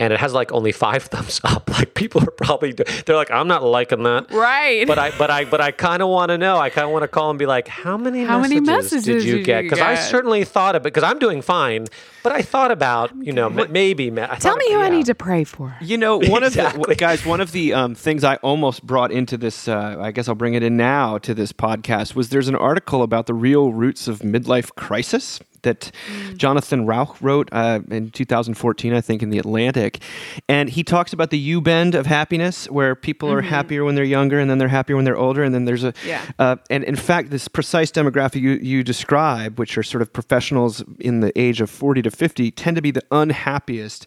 And 0.00 0.12
it 0.12 0.20
has 0.20 0.32
like 0.32 0.52
only 0.52 0.70
five 0.70 1.02
thumbs 1.12 1.40
up. 1.44 1.68
Like 1.70 1.94
people 1.94 2.22
are 2.22 2.30
probably 2.30 2.72
they're 2.72 3.16
like, 3.16 3.30
I'm 3.30 3.48
not 3.48 3.62
liking 3.64 4.04
that. 4.04 4.30
right 4.30 4.86
But 4.86 4.98
I 4.98 5.10
but 5.18 5.30
I 5.30 5.44
but 5.44 5.60
I 5.60 5.70
kind 5.72 6.02
of 6.02 6.08
want 6.08 6.28
to 6.30 6.38
know. 6.38 6.56
I 6.58 6.70
kind 6.70 6.84
of 6.86 6.92
want 6.92 7.02
to 7.02 7.08
call 7.08 7.30
and 7.30 7.38
be 7.38 7.46
like, 7.46 7.66
how 7.68 7.96
many 7.96 8.24
How 8.24 8.38
many 8.38 8.60
messages, 8.60 9.04
did 9.04 9.24
you 9.24 9.36
did 9.38 9.44
get? 9.46 9.62
Because 9.62 9.80
I 9.80 9.96
certainly 9.96 10.44
thought 10.44 10.76
of 10.76 10.82
it 10.82 10.84
because 10.84 11.02
I'm 11.02 11.18
doing 11.18 11.42
fine. 11.42 11.86
But 12.22 12.32
I 12.32 12.42
thought 12.42 12.70
about 12.70 13.10
you 13.20 13.32
know 13.32 13.46
m- 13.46 13.72
maybe. 13.72 14.10
I 14.12 14.26
tell 14.26 14.38
thought- 14.38 14.58
me 14.58 14.72
who 14.72 14.78
i 14.80 14.88
need 14.88 15.06
to 15.06 15.14
pray 15.14 15.44
for 15.44 15.76
You 15.80 15.96
know, 15.98 16.18
one 16.18 16.42
of 16.42 16.52
the 16.54 16.94
guys, 16.96 17.24
one 17.24 17.40
of 17.40 17.52
the 17.52 17.72
um, 17.74 17.94
things 17.94 18.22
I 18.24 18.36
almost 18.36 18.84
brought 18.86 19.10
into 19.12 19.36
this, 19.36 19.66
uh, 19.68 19.96
I 19.98 20.10
guess 20.12 20.28
I'll 20.28 20.34
bring 20.34 20.54
it 20.54 20.62
in 20.62 20.76
now 20.76 21.18
to 21.18 21.32
this 21.34 21.52
podcast, 21.52 22.14
was 22.14 22.28
there's 22.28 22.48
an 22.48 22.56
article 22.56 23.02
about 23.02 23.26
the 23.26 23.34
real 23.34 23.72
roots 23.72 24.08
of 24.08 24.20
midlife 24.20 24.74
crisis 24.76 25.40
that 25.62 25.90
Jonathan 26.36 26.86
Rauch 26.86 27.20
wrote 27.20 27.48
uh, 27.52 27.80
in 27.90 28.10
2014, 28.10 28.92
I 28.94 29.00
think, 29.00 29.22
in 29.22 29.30
the 29.30 29.38
Atlantic, 29.38 30.00
and 30.48 30.68
he 30.68 30.82
talks 30.84 31.12
about 31.12 31.30
the 31.30 31.38
U 31.38 31.60
bend 31.60 31.94
of 31.94 32.06
happiness, 32.06 32.70
where 32.70 32.94
people 32.94 33.30
are 33.32 33.40
happier 33.42 33.84
when 33.84 33.94
they're 33.94 34.04
younger, 34.04 34.38
and 34.38 34.48
then 34.50 34.58
they're 34.58 34.68
happier 34.68 34.96
when 34.96 35.04
they're 35.04 35.16
older, 35.16 35.42
and 35.42 35.54
then 35.54 35.64
there's 35.64 35.84
a, 35.84 35.92
Yeah. 36.06 36.22
uh, 36.38 36.56
and 36.70 36.84
in 36.84 36.96
fact, 36.96 37.30
this 37.30 37.48
precise 37.48 37.90
demographic 37.90 38.40
you, 38.40 38.52
you 38.62 38.82
describe, 38.84 39.58
which 39.58 39.76
are 39.78 39.82
sort 39.82 40.02
of 40.02 40.12
professionals 40.12 40.82
in 41.00 41.20
the 41.20 41.32
age 41.38 41.60
of 41.60 41.70
40 41.70 42.02
to 42.02 42.10
50, 42.10 42.50
tend 42.52 42.76
to 42.76 42.82
be 42.82 42.90
the 42.90 43.02
unhappiest 43.10 44.06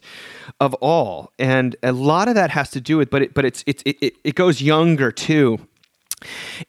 of 0.60 0.74
all. 0.74 1.32
And 1.38 1.76
a 1.82 1.92
lot 1.92 2.28
of 2.28 2.34
that 2.34 2.50
has 2.50 2.70
to 2.70 2.80
do 2.80 2.96
with, 2.98 3.10
but 3.10 3.22
it, 3.22 3.34
but 3.34 3.44
it's, 3.44 3.62
it's, 3.66 3.82
it, 3.86 3.96
it, 4.00 4.14
it 4.24 4.34
goes 4.34 4.60
younger 4.62 5.10
too. 5.12 5.58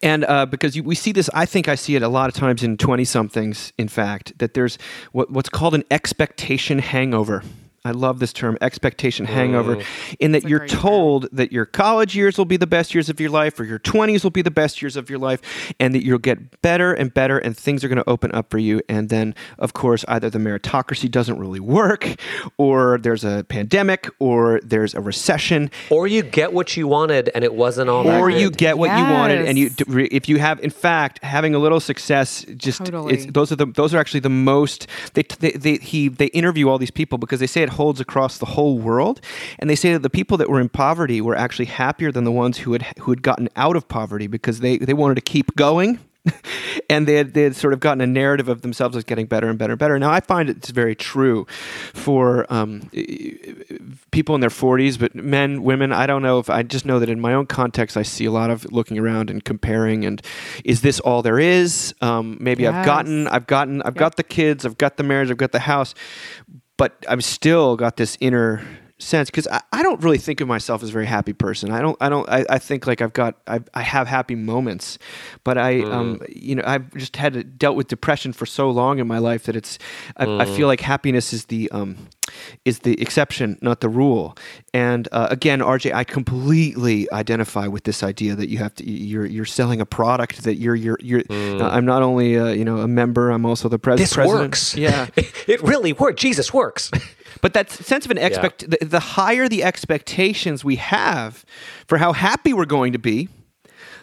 And 0.01 0.25
uh, 0.25 0.45
because 0.45 0.75
you, 0.75 0.83
we 0.83 0.95
see 0.95 1.11
this, 1.11 1.29
I 1.33 1.45
think 1.45 1.67
I 1.67 1.75
see 1.75 1.95
it 1.95 2.01
a 2.01 2.07
lot 2.07 2.29
of 2.29 2.35
times 2.35 2.63
in 2.63 2.77
20 2.77 3.05
somethings, 3.05 3.73
in 3.77 3.87
fact, 3.87 4.37
that 4.39 4.53
there's 4.53 4.77
what, 5.11 5.31
what's 5.31 5.49
called 5.49 5.75
an 5.75 5.83
expectation 5.91 6.79
hangover. 6.79 7.43
I 7.85 7.91
love 7.91 8.19
this 8.19 8.31
term, 8.31 8.57
expectation 8.61 9.25
hangover, 9.25 9.83
in 10.17 10.31
that 10.31 10.43
you're 10.47 10.59
great 10.59 10.69
term. 10.71 10.79
told 10.79 11.27
that 11.33 11.51
your 11.51 11.65
college 11.65 12.15
years 12.15 12.37
will 12.37 12.45
be 12.45 12.55
the 12.55 12.65
best 12.65 12.93
years 12.95 13.09
of 13.09 13.19
your 13.19 13.29
life, 13.29 13.59
or 13.59 13.65
your 13.65 13.77
20s 13.79 14.23
will 14.23 14.31
be 14.31 14.41
the 14.41 14.49
best 14.51 14.81
years 14.81 14.95
of 14.95 15.09
your 15.09 15.19
life, 15.19 15.73
and 15.81 15.93
that 15.93 16.01
you'll 16.01 16.17
get 16.17 16.61
better 16.61 16.93
and 16.93 17.13
better, 17.13 17.37
and 17.37 17.57
things 17.57 17.83
are 17.83 17.89
going 17.89 17.97
to 17.97 18.09
open 18.09 18.31
up 18.31 18.49
for 18.49 18.57
you. 18.57 18.81
And 18.87 19.09
then, 19.09 19.35
of 19.59 19.73
course, 19.73 20.05
either 20.07 20.29
the 20.29 20.37
meritocracy 20.39 21.11
doesn't 21.11 21.37
really 21.37 21.59
work, 21.59 22.07
or 22.57 22.99
there's 22.99 23.25
a 23.25 23.43
pandemic, 23.49 24.09
or 24.17 24.61
there's 24.63 24.95
a 24.95 25.01
recession, 25.01 25.69
Or 25.89 26.07
you 26.07 26.23
get 26.23 26.53
what 26.53 26.77
you 26.77 26.87
wanted 26.87 27.31
and 27.35 27.43
it 27.43 27.53
wasn't 27.53 27.89
all 27.89 28.05
that. 28.05 28.17
or 28.21 28.29
good. 28.31 28.39
you 28.39 28.49
get 28.49 28.77
what 28.77 28.97
you 28.97 29.03
wanted 29.03 29.45
and 29.45 29.57
you 29.57 29.65
Yes. 29.65 29.75
d- 29.75 29.83
re- 29.87 30.07
if 30.09 30.29
you 30.29 30.37
have 30.39 30.59
in 30.61 30.69
fact 30.69 31.21
having 31.23 31.53
a 31.55 31.59
little 31.59 31.79
success 31.81 32.45
just 32.55 32.79
Totally. 32.79 33.13
it's, 33.15 33.25
those 33.25 33.51
are 33.51 33.55
the 33.57 33.65
those 33.65 33.93
are 33.93 33.97
actually 33.97 34.19
the 34.21 34.29
most 34.29 34.87
they, 35.15 35.23
they 35.39 35.51
they 35.51 35.75
he 35.77 36.07
they 36.09 36.27
interview 36.27 36.69
all 36.69 36.77
these 36.77 36.91
people 36.91 37.17
because 37.17 37.39
they 37.39 37.47
say 37.47 37.63
it 37.63 37.69
holds 37.73 37.99
across 37.99 38.37
the 38.37 38.45
whole 38.45 38.77
world 38.77 39.21
and 39.59 39.69
they 39.69 39.75
say 39.75 39.93
that 39.93 40.01
the 40.01 40.09
people 40.09 40.37
that 40.37 40.49
were 40.49 40.59
in 40.59 40.69
poverty 40.69 41.21
were 41.21 41.35
actually 41.35 41.65
happier 41.65 42.11
than 42.11 42.23
the 42.23 42.31
ones 42.31 42.59
who 42.59 42.73
had 42.73 42.85
who 42.99 43.11
had 43.11 43.21
gotten 43.21 43.49
out 43.55 43.75
of 43.75 43.87
poverty 43.87 44.27
because 44.27 44.59
they 44.59 44.77
they 44.77 44.93
wanted 44.93 45.15
to 45.15 45.21
keep 45.21 45.55
going 45.55 45.99
and 46.89 47.07
they 47.07 47.15
had, 47.15 47.33
they 47.33 47.43
had 47.43 47.55
sort 47.55 47.73
of 47.73 47.79
gotten 47.79 47.99
a 48.01 48.07
narrative 48.07 48.47
of 48.47 48.61
themselves 48.61 48.95
as 48.95 49.03
getting 49.03 49.25
better 49.25 49.49
and 49.49 49.59
better 49.59 49.73
and 49.73 49.79
better. 49.79 49.99
Now, 49.99 50.11
I 50.11 50.21
find 50.21 50.49
it's 50.49 50.69
very 50.69 50.95
true 50.95 51.45
for 51.93 52.51
um, 52.53 52.89
people 54.11 54.35
in 54.35 54.41
their 54.41 54.49
40s, 54.49 54.97
but 54.97 55.15
men, 55.15 55.63
women, 55.63 55.91
I 55.91 56.05
don't 56.05 56.21
know 56.21 56.39
if 56.39 56.49
I 56.49 56.63
just 56.63 56.85
know 56.85 56.99
that 56.99 57.09
in 57.09 57.19
my 57.19 57.33
own 57.33 57.45
context, 57.45 57.97
I 57.97 58.03
see 58.03 58.25
a 58.25 58.31
lot 58.31 58.49
of 58.49 58.71
looking 58.71 58.97
around 58.97 59.29
and 59.29 59.43
comparing. 59.43 60.05
And 60.05 60.21
is 60.63 60.81
this 60.81 60.99
all 61.01 61.21
there 61.21 61.39
is? 61.39 61.93
Um, 62.01 62.37
maybe 62.39 62.67
I've 62.67 62.85
gotten, 62.85 63.27
I've 63.27 63.47
gotten, 63.47 63.81
I've 63.81 63.95
got 63.95 64.15
the 64.15 64.23
kids, 64.23 64.65
I've 64.65 64.77
got 64.77 64.97
the 64.97 65.03
marriage, 65.03 65.29
I've 65.29 65.37
got 65.37 65.51
the 65.51 65.59
house, 65.59 65.93
but 66.77 67.03
I've 67.07 67.23
still 67.23 67.75
got 67.75 67.97
this 67.97 68.17
inner 68.19 68.63
sense 68.99 69.29
because 69.29 69.47
I, 69.47 69.61
I 69.71 69.83
don't 69.83 70.01
really 70.01 70.17
think 70.17 70.41
of 70.41 70.47
myself 70.47 70.81
as 70.81 70.89
a 70.89 70.91
very 70.91 71.05
happy 71.05 71.33
person. 71.33 71.71
I 71.71 71.81
don't. 71.81 71.97
I 71.99 72.09
don't. 72.09 72.27
I, 72.29 72.45
I 72.49 72.59
think 72.59 72.87
like 72.87 73.01
I've 73.01 73.13
got. 73.13 73.35
I, 73.47 73.59
I 73.73 73.81
have 73.81 74.07
happy 74.07 74.35
moments, 74.35 74.97
but 75.43 75.57
I 75.57 75.81
um 75.83 76.21
you 76.29 76.55
know 76.55 76.63
I've 76.65 76.93
just 76.95 77.15
had 77.15 77.33
to, 77.33 77.43
dealt 77.43 77.75
with 77.75 77.87
depression 77.87 78.33
for 78.33 78.45
so 78.45 78.69
long 78.69 78.99
in 78.99 79.07
my 79.07 79.17
life 79.19 79.43
that 79.43 79.55
it's. 79.55 79.77
I, 80.17 80.41
I 80.41 80.45
feel 80.45 80.67
like 80.67 80.81
happiness 80.81 81.33
is 81.33 81.45
the 81.45 81.69
um 81.71 81.97
is 82.65 82.79
the 82.79 82.99
exception, 83.01 83.57
not 83.61 83.79
the 83.81 83.89
rule. 83.89 84.35
And 84.73 85.07
uh, 85.11 85.27
again, 85.29 85.59
RJ, 85.59 85.93
I 85.93 86.03
completely 86.03 87.11
identify 87.11 87.67
with 87.67 87.83
this 87.83 88.03
idea 88.03 88.35
that 88.35 88.49
you 88.49 88.57
have 88.59 88.73
to. 88.75 88.89
You're 88.89 89.25
you're 89.25 89.45
selling 89.45 89.81
a 89.81 89.85
product 89.85 90.43
that 90.43 90.55
you're 90.55 90.75
you're 90.75 90.97
you're. 91.01 91.23
uh, 91.29 91.69
I'm 91.69 91.85
not 91.85 92.01
only 92.03 92.37
uh, 92.37 92.47
you 92.47 92.65
know 92.65 92.77
a 92.77 92.87
member. 92.87 93.29
I'm 93.31 93.45
also 93.45 93.69
the 93.69 93.79
pres- 93.79 93.99
this 93.99 94.13
president. 94.13 94.41
works. 94.51 94.75
Yeah. 94.75 95.07
it 95.47 95.61
really 95.61 95.93
works. 95.93 96.21
Jesus 96.21 96.53
works. 96.53 96.91
But 97.41 97.53
that 97.55 97.69
sense 97.71 98.05
of 98.05 98.11
an 98.11 98.19
expect, 98.19 98.69
the, 98.69 98.77
the 98.85 98.99
higher 98.99 99.49
the 99.49 99.63
expectations 99.63 100.63
we 100.63 100.77
have 100.77 101.43
for 101.87 101.97
how 101.97 102.13
happy 102.13 102.53
we're 102.53 102.65
going 102.65 102.93
to 102.93 102.99
be, 102.99 103.27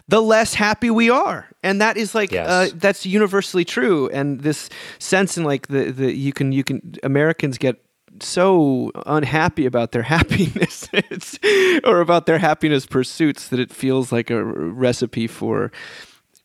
the 0.08 0.20
less 0.20 0.54
happy 0.54 0.90
we 0.90 1.08
are, 1.08 1.46
and 1.62 1.80
that 1.80 1.96
is 1.96 2.14
like 2.14 2.32
Yes. 2.32 2.48
uh, 2.48 2.68
that's 2.74 3.06
universally 3.06 3.64
true. 3.64 4.10
And 4.10 4.40
this 4.40 4.68
sense 4.98 5.38
in 5.38 5.44
like 5.44 5.68
the 5.68 5.90
the 5.90 6.12
you 6.12 6.32
can 6.34 6.52
you 6.52 6.64
can 6.64 6.96
Americans 7.02 7.56
get 7.56 7.76
so 8.18 8.90
unhappy 9.06 9.66
about 9.66 9.92
their 9.92 10.02
happiness 10.14 10.88
or 11.84 12.00
about 12.00 12.26
their 12.26 12.38
happiness 12.38 12.86
pursuits 12.86 13.48
that 13.48 13.60
it 13.60 13.72
feels 13.72 14.10
like 14.12 14.30
a 14.30 14.42
recipe 14.42 15.26
for 15.26 15.70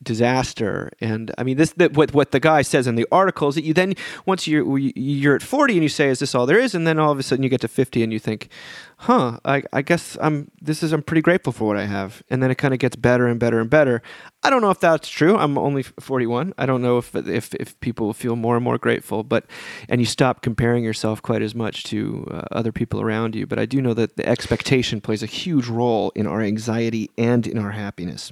disaster. 0.04 0.92
And 1.00 1.32
I 1.38 1.44
mean, 1.44 1.58
this 1.58 1.72
that 1.74 1.94
what 1.94 2.14
what 2.14 2.32
the 2.32 2.40
guy 2.40 2.62
says 2.62 2.88
in 2.88 2.96
the 2.96 3.08
article 3.12 3.50
is 3.50 3.56
that 3.56 3.64
you 3.64 3.74
then 3.74 3.96
once 4.26 4.48
you're 4.48 4.78
you're 4.78 5.36
at 5.36 5.42
40 5.42 5.74
and 5.74 5.84
you 5.84 5.90
say, 5.90 6.10
"Is 6.10 6.20
this 6.20 6.36
all 6.36 6.46
there 6.46 6.60
is?" 6.60 6.76
And 6.76 6.86
then 6.86 7.00
all 7.00 7.12
of 7.12 7.20
a 7.20 7.24
sudden 7.24 7.44
you 7.44 7.50
get 7.50 7.62
to 7.62 7.68
50 7.68 8.04
and 8.04 8.12
you 8.12 8.20
think, 8.20 8.50
"Huh, 8.98 9.40
I, 9.46 9.64
I 9.74 9.82
guess 9.82 10.18
I'm 10.22 10.52
this 10.62 10.84
is 10.84 10.92
I'm 10.92 11.04
pretty 11.04 11.22
grateful 11.22 11.54
for 11.54 11.66
what 11.66 11.78
I 11.78 11.86
have." 11.86 12.24
And 12.30 12.42
then 12.42 12.52
it 12.52 12.56
kind 12.56 12.74
of 12.74 12.80
gets 12.80 12.96
better 12.96 13.28
and 13.28 13.40
better 13.40 13.60
and 13.60 13.70
better. 13.70 14.02
I 14.44 14.50
don't 14.50 14.62
know 14.62 14.72
if 14.72 14.80
that's 14.80 15.10
true. 15.10 15.38
I'm 15.38 15.58
only 15.58 15.84
41. 15.84 16.54
I 16.58 16.66
don't 16.66 16.82
know 16.82 16.98
if 16.98 17.16
if 17.16 17.54
if 17.56 17.80
people 17.80 18.14
feel 18.14 18.36
more 18.36 18.56
and 18.56 18.64
more 18.64 18.78
grateful, 18.78 19.24
but 19.24 19.46
and 19.90 20.02
you 20.02 20.06
stop 20.06 20.42
comparing 20.42 20.84
yourself 20.84 21.22
quite 21.22 21.42
as 21.42 21.56
much 21.56 21.84
to 21.86 22.28
uh, 22.32 22.42
other 22.52 22.72
people 22.72 23.02
around 23.02 23.36
you. 23.36 23.48
But 23.48 23.60
I 23.60 23.66
do 23.66 23.82
know 23.82 23.94
that 23.94 24.18
the 24.18 24.28
expectation 24.28 25.02
plays 25.02 25.24
a 25.24 25.28
huge 25.28 25.68
role 25.68 26.12
in 26.16 26.28
our 26.28 26.42
anxiety 26.42 27.10
and 27.18 27.48
in 27.48 27.58
our 27.58 27.72
happiness. 27.72 28.32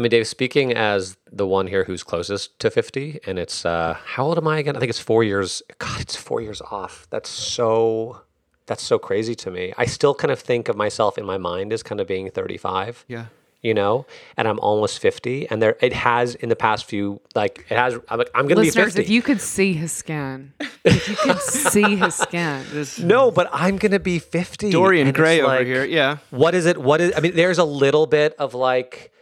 I 0.00 0.02
mean, 0.02 0.08
Dave, 0.08 0.26
speaking 0.26 0.72
as 0.72 1.18
the 1.30 1.46
one 1.46 1.66
here 1.66 1.84
who's 1.84 2.02
closest 2.02 2.58
to 2.60 2.70
50, 2.70 3.20
and 3.26 3.38
it's, 3.38 3.66
uh, 3.66 3.98
how 4.02 4.24
old 4.24 4.38
am 4.38 4.48
I 4.48 4.58
again? 4.58 4.74
I 4.74 4.78
think 4.78 4.88
it's 4.88 4.98
four 4.98 5.22
years. 5.22 5.62
God, 5.76 6.00
it's 6.00 6.16
four 6.16 6.40
years 6.40 6.62
off. 6.62 7.06
That's 7.10 7.28
so, 7.28 8.22
that's 8.64 8.82
so 8.82 8.98
crazy 8.98 9.34
to 9.34 9.50
me. 9.50 9.74
I 9.76 9.84
still 9.84 10.14
kind 10.14 10.30
of 10.30 10.40
think 10.40 10.70
of 10.70 10.76
myself 10.76 11.18
in 11.18 11.26
my 11.26 11.36
mind 11.36 11.70
as 11.70 11.82
kind 11.82 12.00
of 12.00 12.06
being 12.06 12.30
35. 12.30 13.04
Yeah. 13.08 13.26
You 13.60 13.74
know, 13.74 14.06
and 14.38 14.48
I'm 14.48 14.58
almost 14.60 15.00
50, 15.00 15.50
and 15.50 15.60
there 15.60 15.76
it 15.82 15.92
has 15.92 16.34
in 16.34 16.48
the 16.48 16.56
past 16.56 16.86
few 16.86 17.20
like 17.34 17.66
it 17.68 17.76
has. 17.76 17.92
I'm 18.08 18.16
like 18.16 18.30
I'm 18.34 18.48
gonna 18.48 18.62
be 18.62 18.70
50. 18.70 19.02
if 19.02 19.10
you 19.10 19.20
could 19.20 19.38
see 19.38 19.74
his 19.74 19.92
skin, 19.92 20.54
if 20.82 21.06
you 21.10 21.14
could 21.14 21.38
see 21.42 21.94
his 21.96 22.14
skin, 22.14 22.64
no, 23.06 23.30
but 23.30 23.50
I'm 23.52 23.76
gonna 23.76 23.98
be 23.98 24.18
50. 24.18 24.70
Dorian 24.70 25.12
Gray 25.12 25.40
it's 25.40 25.44
over 25.44 25.56
like, 25.56 25.66
here. 25.66 25.84
Yeah. 25.84 26.16
what 26.30 26.54
is 26.54 26.64
it? 26.64 26.78
What 26.78 27.02
is? 27.02 27.12
I 27.14 27.20
mean, 27.20 27.36
there's 27.36 27.58
a 27.58 27.64
little 27.64 28.06
bit 28.06 28.34
of 28.38 28.54
like, 28.54 29.12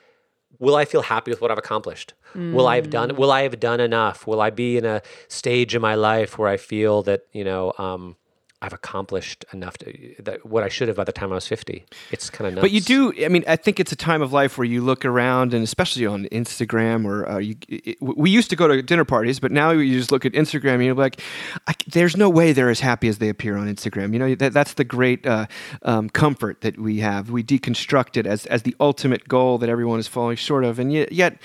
will 0.58 0.76
I 0.76 0.84
feel 0.84 1.02
happy 1.02 1.30
with 1.30 1.40
what 1.40 1.50
I've 1.50 1.58
accomplished? 1.58 2.14
Will 2.34 2.66
I 2.66 2.76
have 2.76 2.90
done? 2.90 3.16
Will 3.16 3.30
I 3.30 3.42
have 3.42 3.58
done 3.58 3.80
enough? 3.80 4.26
Will 4.26 4.40
I 4.40 4.50
be 4.50 4.76
in 4.76 4.84
a 4.84 5.02
stage 5.28 5.74
in 5.74 5.80
my 5.80 5.94
life 5.94 6.38
where 6.38 6.48
I 6.48 6.56
feel 6.56 7.02
that 7.04 7.22
you 7.32 7.44
know 7.44 7.72
um, 7.78 8.16
I've 8.60 8.72
accomplished 8.72 9.44
enough 9.52 9.78
to 9.78 10.14
that 10.18 10.44
what 10.44 10.64
I 10.64 10.68
should 10.68 10.88
have 10.88 10.96
by 10.96 11.04
the 11.04 11.12
time 11.12 11.30
I 11.30 11.36
was 11.36 11.46
50? 11.46 11.84
It's 12.10 12.28
kind 12.28 12.48
of 12.48 12.54
nuts. 12.54 12.62
But 12.62 12.72
you 12.72 12.80
do. 12.80 13.12
I 13.24 13.28
mean, 13.28 13.44
I 13.46 13.54
think 13.54 13.78
it's 13.78 13.92
a 13.92 13.96
time 13.96 14.20
of 14.20 14.32
life 14.32 14.58
where 14.58 14.64
you 14.64 14.80
look 14.80 15.04
around, 15.04 15.54
and 15.54 15.62
especially 15.62 16.06
on 16.06 16.24
Instagram, 16.32 17.04
or 17.04 17.28
uh, 17.28 17.38
you, 17.38 17.54
it, 17.68 17.98
we 18.00 18.30
used 18.30 18.50
to 18.50 18.56
go 18.56 18.66
to 18.66 18.82
dinner 18.82 19.04
parties, 19.04 19.38
but 19.38 19.52
now 19.52 19.70
you 19.70 19.96
just 19.96 20.10
look 20.10 20.26
at 20.26 20.32
Instagram, 20.32 20.74
and 20.74 20.84
you're 20.86 20.94
like, 20.96 21.20
I, 21.68 21.74
"There's 21.86 22.16
no 22.16 22.28
way 22.28 22.52
they're 22.52 22.70
as 22.70 22.80
happy 22.80 23.06
as 23.06 23.18
they 23.18 23.28
appear 23.28 23.56
on 23.56 23.72
Instagram." 23.72 24.12
You 24.12 24.18
know, 24.18 24.34
that, 24.34 24.52
that's 24.52 24.74
the 24.74 24.84
great 24.84 25.24
uh, 25.24 25.46
um, 25.82 26.10
comfort 26.10 26.62
that 26.62 26.78
we 26.78 26.98
have. 26.98 27.30
We 27.30 27.44
deconstruct 27.44 28.16
it 28.16 28.26
as 28.26 28.46
as 28.46 28.62
the 28.62 28.74
ultimate 28.80 29.28
goal 29.28 29.58
that 29.58 29.68
everyone 29.68 30.00
is 30.00 30.08
falling 30.08 30.36
short 30.36 30.64
of, 30.64 30.80
and 30.80 30.92
yet, 30.92 31.12
yet 31.12 31.38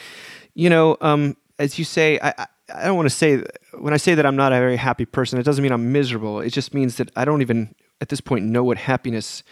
you 0.55 0.70
know, 0.70 0.97
um, 0.99 1.38
as 1.59 1.78
you 1.78 1.86
say, 1.86 2.20
I. 2.22 2.47
I 2.74 2.82
I 2.82 2.86
don't 2.86 2.95
want 2.95 3.07
to 3.07 3.16
say 3.16 3.43
when 3.78 3.93
I 3.93 3.97
say 3.97 4.16
that 4.16 4.26
I'm 4.26 4.36
not 4.36 4.53
a 4.53 4.57
very 4.59 4.78
happy 4.78 5.05
person, 5.05 5.39
it 5.39 5.43
doesn't 5.43 5.61
mean 5.64 5.72
I'm 5.72 5.91
miserable. 5.91 6.39
It 6.39 6.51
just 6.51 6.74
means 6.74 6.97
that 6.97 7.09
I 7.16 7.26
don't 7.26 7.41
even 7.41 7.76
at 8.01 8.09
this 8.09 8.22
point 8.22 8.45
know 8.45 8.64
what 8.64 8.78
happiness 8.78 9.43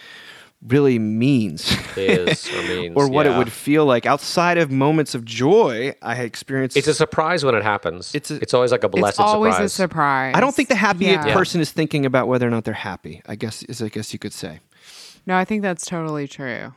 really 0.68 1.00
means 1.00 1.76
is 1.98 2.48
or 2.54 2.62
means 2.68 2.96
or 2.96 3.10
what 3.10 3.26
yeah. 3.26 3.34
it 3.34 3.38
would 3.40 3.52
feel 3.52 3.84
like 3.86 4.06
outside 4.06 4.60
of 4.60 4.70
moments 4.70 5.16
of 5.16 5.26
joy 5.26 5.94
I 6.04 6.14
had 6.16 6.26
experienced. 6.26 6.78
It's 6.78 6.88
a 6.88 6.94
surprise 6.94 7.44
when 7.44 7.56
it 7.56 7.64
happens. 7.64 8.14
It's 8.14 8.30
It's 8.30 8.54
always 8.54 8.72
like 8.72 8.84
a 8.84 8.90
blessed 8.90 9.14
it's 9.14 9.20
always 9.20 9.54
surprise. 9.56 9.72
a 9.72 9.76
surprise. 9.76 10.34
I 10.36 10.40
don't 10.40 10.54
think 10.56 10.70
the 10.70 10.76
happy 10.76 11.06
Yeah. 11.06 11.34
person 11.34 11.62
is 11.62 11.72
thinking 11.72 12.06
about 12.06 12.28
whether 12.28 12.48
or 12.48 12.52
not 12.52 12.64
they're 12.64 12.74
happy. 12.76 13.22
I 13.28 13.36
guess 13.36 13.64
is 13.64 13.82
I 13.82 13.90
guess 13.90 14.14
you 14.14 14.20
could 14.20 14.34
say. 14.34 14.60
No, 15.26 15.36
I 15.36 15.46
think 15.46 15.62
that's 15.64 15.86
totally 15.86 16.28
true. 16.28 16.74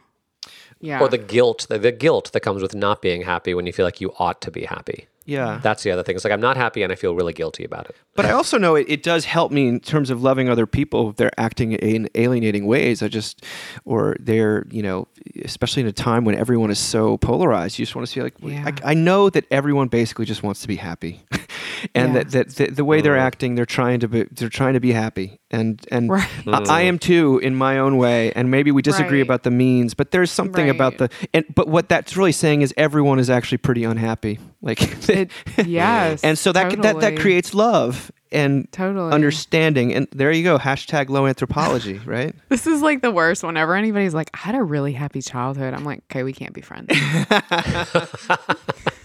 Yeah. 0.80 1.00
Or 1.00 1.08
the 1.08 1.18
guilt, 1.18 1.66
the, 1.68 1.78
the 1.78 1.92
guilt 1.92 2.32
that 2.32 2.40
comes 2.40 2.60
with 2.62 2.74
not 2.74 3.00
being 3.02 3.22
happy 3.22 3.54
when 3.54 3.66
you 3.66 3.72
feel 3.72 3.86
like 3.86 4.00
you 4.00 4.12
ought 4.18 4.40
to 4.42 4.50
be 4.50 4.64
happy. 4.64 5.08
Yeah. 5.26 5.58
That's 5.62 5.82
the 5.82 5.90
other 5.90 6.02
thing. 6.02 6.16
It's 6.16 6.24
like 6.24 6.32
I'm 6.32 6.40
not 6.40 6.56
happy 6.56 6.82
and 6.82 6.92
I 6.92 6.96
feel 6.96 7.14
really 7.14 7.32
guilty 7.32 7.64
about 7.64 7.86
it. 7.88 7.96
But 8.14 8.26
I 8.26 8.30
also 8.32 8.58
know 8.58 8.74
it, 8.74 8.86
it 8.88 9.02
does 9.02 9.24
help 9.24 9.50
me 9.50 9.66
in 9.68 9.80
terms 9.80 10.10
of 10.10 10.22
loving 10.22 10.48
other 10.48 10.66
people 10.66 11.10
if 11.10 11.16
they're 11.16 11.32
acting 11.38 11.72
in 11.72 12.08
alienating 12.14 12.66
ways. 12.66 13.02
I 13.02 13.08
just, 13.08 13.44
or 13.84 14.16
they're, 14.20 14.66
you 14.70 14.82
know, 14.82 15.08
especially 15.42 15.82
in 15.82 15.88
a 15.88 15.92
time 15.92 16.24
when 16.24 16.34
everyone 16.36 16.70
is 16.70 16.78
so 16.78 17.16
polarized, 17.18 17.78
you 17.78 17.84
just 17.84 17.96
want 17.96 18.06
to 18.06 18.12
see 18.12 18.22
like, 18.22 18.34
Yeah. 18.42 18.70
I, 18.84 18.90
I 18.90 18.94
know 18.94 19.30
that 19.30 19.44
everyone 19.50 19.88
basically 19.88 20.26
just 20.26 20.42
wants 20.42 20.60
to 20.62 20.68
be 20.68 20.76
happy, 20.76 21.22
and 21.94 22.14
Yeah. 22.14 22.22
that, 22.22 22.30
that, 22.30 22.48
that 22.56 22.76
the 22.76 22.84
way 22.84 23.00
they're 23.00 23.16
acting, 23.16 23.54
they're 23.54 23.66
trying 23.66 24.00
to 24.00 24.08
be, 24.08 24.24
they're 24.32 24.48
trying 24.48 24.74
to 24.74 24.80
be 24.80 24.92
happy, 24.92 25.38
and 25.50 25.84
and 25.90 26.08
Right. 26.10 26.28
I, 26.46 26.64
I 26.68 26.80
am 26.82 26.98
too 26.98 27.38
in 27.42 27.54
my 27.54 27.78
own 27.78 27.96
way, 27.96 28.32
and 28.32 28.50
maybe 28.50 28.70
we 28.70 28.82
disagree 28.82 29.18
Right. 29.18 29.26
about 29.26 29.42
the 29.42 29.50
means, 29.50 29.94
but 29.94 30.10
there's 30.10 30.30
something 30.30 30.68
about 30.70 30.98
the 30.98 31.08
and 31.32 31.44
but 31.54 31.68
what 31.68 31.88
that's 31.88 32.16
really 32.16 32.32
saying 32.32 32.62
is 32.62 32.72
everyone 32.76 33.18
is 33.18 33.28
actually 33.30 33.58
pretty 33.58 33.84
unhappy, 33.84 34.38
like 34.62 34.80
It- 35.08 35.30
yes. 35.66 36.22
and 36.24 36.38
so 36.38 36.52
that 36.52 36.80
that 36.82 37.00
that 37.00 37.16
creates 37.18 37.54
love 37.54 38.10
and 38.32 38.66
Totally. 38.72 39.12
understanding 39.12 39.94
and 39.94 40.08
there 40.10 40.32
you 40.32 40.42
go 40.42 40.58
hashtag 40.58 41.08
low 41.08 41.26
anthropology 41.28 42.00
right 42.04 42.34
This 42.48 42.66
is 42.66 42.82
like 42.82 43.00
the 43.00 43.12
worst. 43.12 43.44
Whenever 43.44 43.76
anybody's 43.76 44.12
like, 44.14 44.28
I 44.34 44.38
had 44.38 44.54
a 44.56 44.62
really 44.62 44.92
happy 44.92 45.22
childhood, 45.22 45.72
I'm 45.72 45.84
like, 45.84 46.02
okay, 46.10 46.24
we 46.24 46.32
can't 46.32 46.52
be 46.52 46.60
friends. 46.60 46.88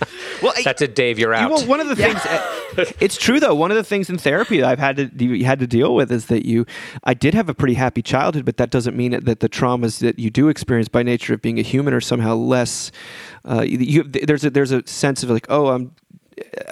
well 0.42 0.54
That's 0.64 0.82
it, 0.82 0.96
Dave. 0.96 1.20
You're 1.20 1.34
out. 1.34 1.52
well, 1.52 1.66
one 1.66 1.80
of 1.80 1.88
the 1.88 1.96
things 1.96 2.26
uh, 2.26 2.92
it's 3.00 3.18
true 3.18 3.40
though 3.40 3.56
one 3.56 3.72
of 3.72 3.78
the 3.78 3.84
things 3.84 4.10
in 4.10 4.18
therapy 4.18 4.60
that 4.60 4.70
i've 4.70 4.80
had 4.80 4.96
to 4.98 5.26
you 5.26 5.46
had 5.46 5.60
to 5.60 5.68
deal 5.68 5.96
with 5.96 6.12
is 6.12 6.28
that 6.28 6.46
you 6.46 6.66
i 7.04 7.14
did 7.14 7.34
have 7.34 7.50
a 7.50 7.54
pretty 7.54 7.74
happy 7.74 8.02
childhood 8.02 8.46
but 8.46 8.58
that 8.58 8.70
doesn't 8.70 8.96
mean 8.96 9.12
that 9.12 9.40
the 9.40 9.50
traumas 9.50 10.00
that 10.00 10.18
you 10.20 10.30
do 10.30 10.48
experience 10.50 10.88
by 10.88 11.04
nature 11.04 11.34
of 11.34 11.42
being 11.42 11.60
a 11.60 11.64
human 11.64 11.94
are 11.94 12.02
somehow 12.02 12.36
less 12.36 12.92
uh, 13.46 13.62
you, 13.62 14.04
there's 14.04 14.44
a 14.46 14.50
there's 14.50 14.72
a 14.72 14.86
sense 14.86 15.24
of 15.24 15.30
like 15.30 15.46
oh 15.50 15.68
i'm 15.68 15.92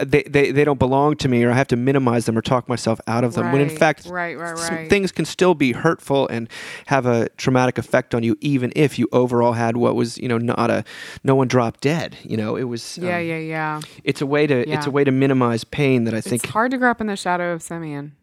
they, 0.03 0.23
they, 0.23 0.51
they 0.51 0.63
don't 0.63 0.79
belong 0.79 1.15
to 1.17 1.27
me 1.27 1.43
or 1.43 1.51
I 1.51 1.55
have 1.55 1.67
to 1.67 1.75
minimize 1.75 2.25
them 2.25 2.37
or 2.37 2.41
talk 2.41 2.67
myself 2.67 2.99
out 3.07 3.23
of 3.23 3.33
them 3.33 3.51
when 3.51 3.61
in 3.61 3.69
fact 3.69 4.05
right, 4.05 4.37
right, 4.37 4.55
right. 4.55 4.89
things 4.89 5.11
can 5.11 5.25
still 5.25 5.53
be 5.53 5.71
hurtful 5.71 6.27
and 6.27 6.49
have 6.87 7.05
a 7.05 7.29
traumatic 7.37 7.77
effect 7.77 8.13
on 8.15 8.23
you 8.23 8.37
even 8.41 8.71
if 8.75 8.99
you 8.99 9.07
overall 9.11 9.53
had 9.53 9.77
what 9.77 9.95
was 9.95 10.17
you 10.17 10.27
know 10.27 10.37
not 10.37 10.69
a 10.69 10.83
no 11.23 11.35
one 11.35 11.47
dropped 11.47 11.81
dead 11.81 12.17
you 12.23 12.37
know 12.37 12.55
it 12.55 12.63
was 12.63 12.97
yeah, 12.97 13.17
um, 13.17 13.25
yeah, 13.25 13.37
yeah. 13.37 13.81
it's 14.03 14.21
a 14.21 14.25
way 14.25 14.47
to 14.47 14.67
it's 14.69 14.85
a 14.85 14.91
way 14.91 15.03
to 15.03 15.11
minimize 15.11 15.63
pain 15.63 16.03
that 16.05 16.13
I 16.13 16.21
think. 16.21 16.43
It's 16.43 16.51
hard 16.51 16.71
to 16.71 16.77
grow 16.77 16.91
up 16.91 17.01
in 17.01 17.07
the 17.07 17.15
shadow 17.15 17.53
of 17.53 17.61
Simeon. 17.61 18.15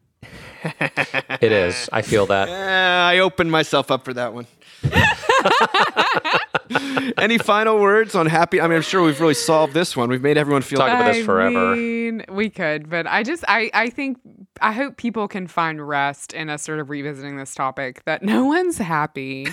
it 0.64 1.52
is. 1.52 1.88
I 1.92 2.02
feel 2.02 2.26
that. 2.26 2.48
I 3.14 3.18
opened 3.18 3.50
myself 3.50 3.90
up 3.90 4.04
for 4.04 4.14
that 4.14 4.32
one. 4.32 4.46
Any 7.18 7.38
final 7.38 7.78
words 7.78 8.14
on 8.14 8.26
happy? 8.26 8.60
I 8.60 8.66
mean, 8.66 8.76
I'm 8.76 8.82
sure 8.82 9.02
we've 9.02 9.20
really 9.20 9.34
solved 9.34 9.74
this 9.74 9.96
one. 9.96 10.08
We've 10.08 10.22
made 10.22 10.36
everyone 10.36 10.62
feel. 10.62 10.78
Talk 10.78 10.88
about 10.88 11.12
this 11.12 11.24
forever. 11.24 11.72
I 11.72 11.74
mean, 11.74 12.24
we 12.28 12.50
could, 12.50 12.88
but 12.88 13.06
I 13.06 13.22
just, 13.22 13.44
I, 13.48 13.70
I 13.74 13.90
think, 13.90 14.18
I 14.60 14.72
hope 14.72 14.96
people 14.96 15.28
can 15.28 15.46
find 15.46 15.86
rest 15.86 16.32
in 16.32 16.48
us 16.48 16.62
sort 16.62 16.78
of 16.78 16.90
revisiting 16.90 17.36
this 17.36 17.54
topic 17.54 18.04
that 18.04 18.22
no 18.22 18.44
one's 18.46 18.78
happy, 18.78 19.48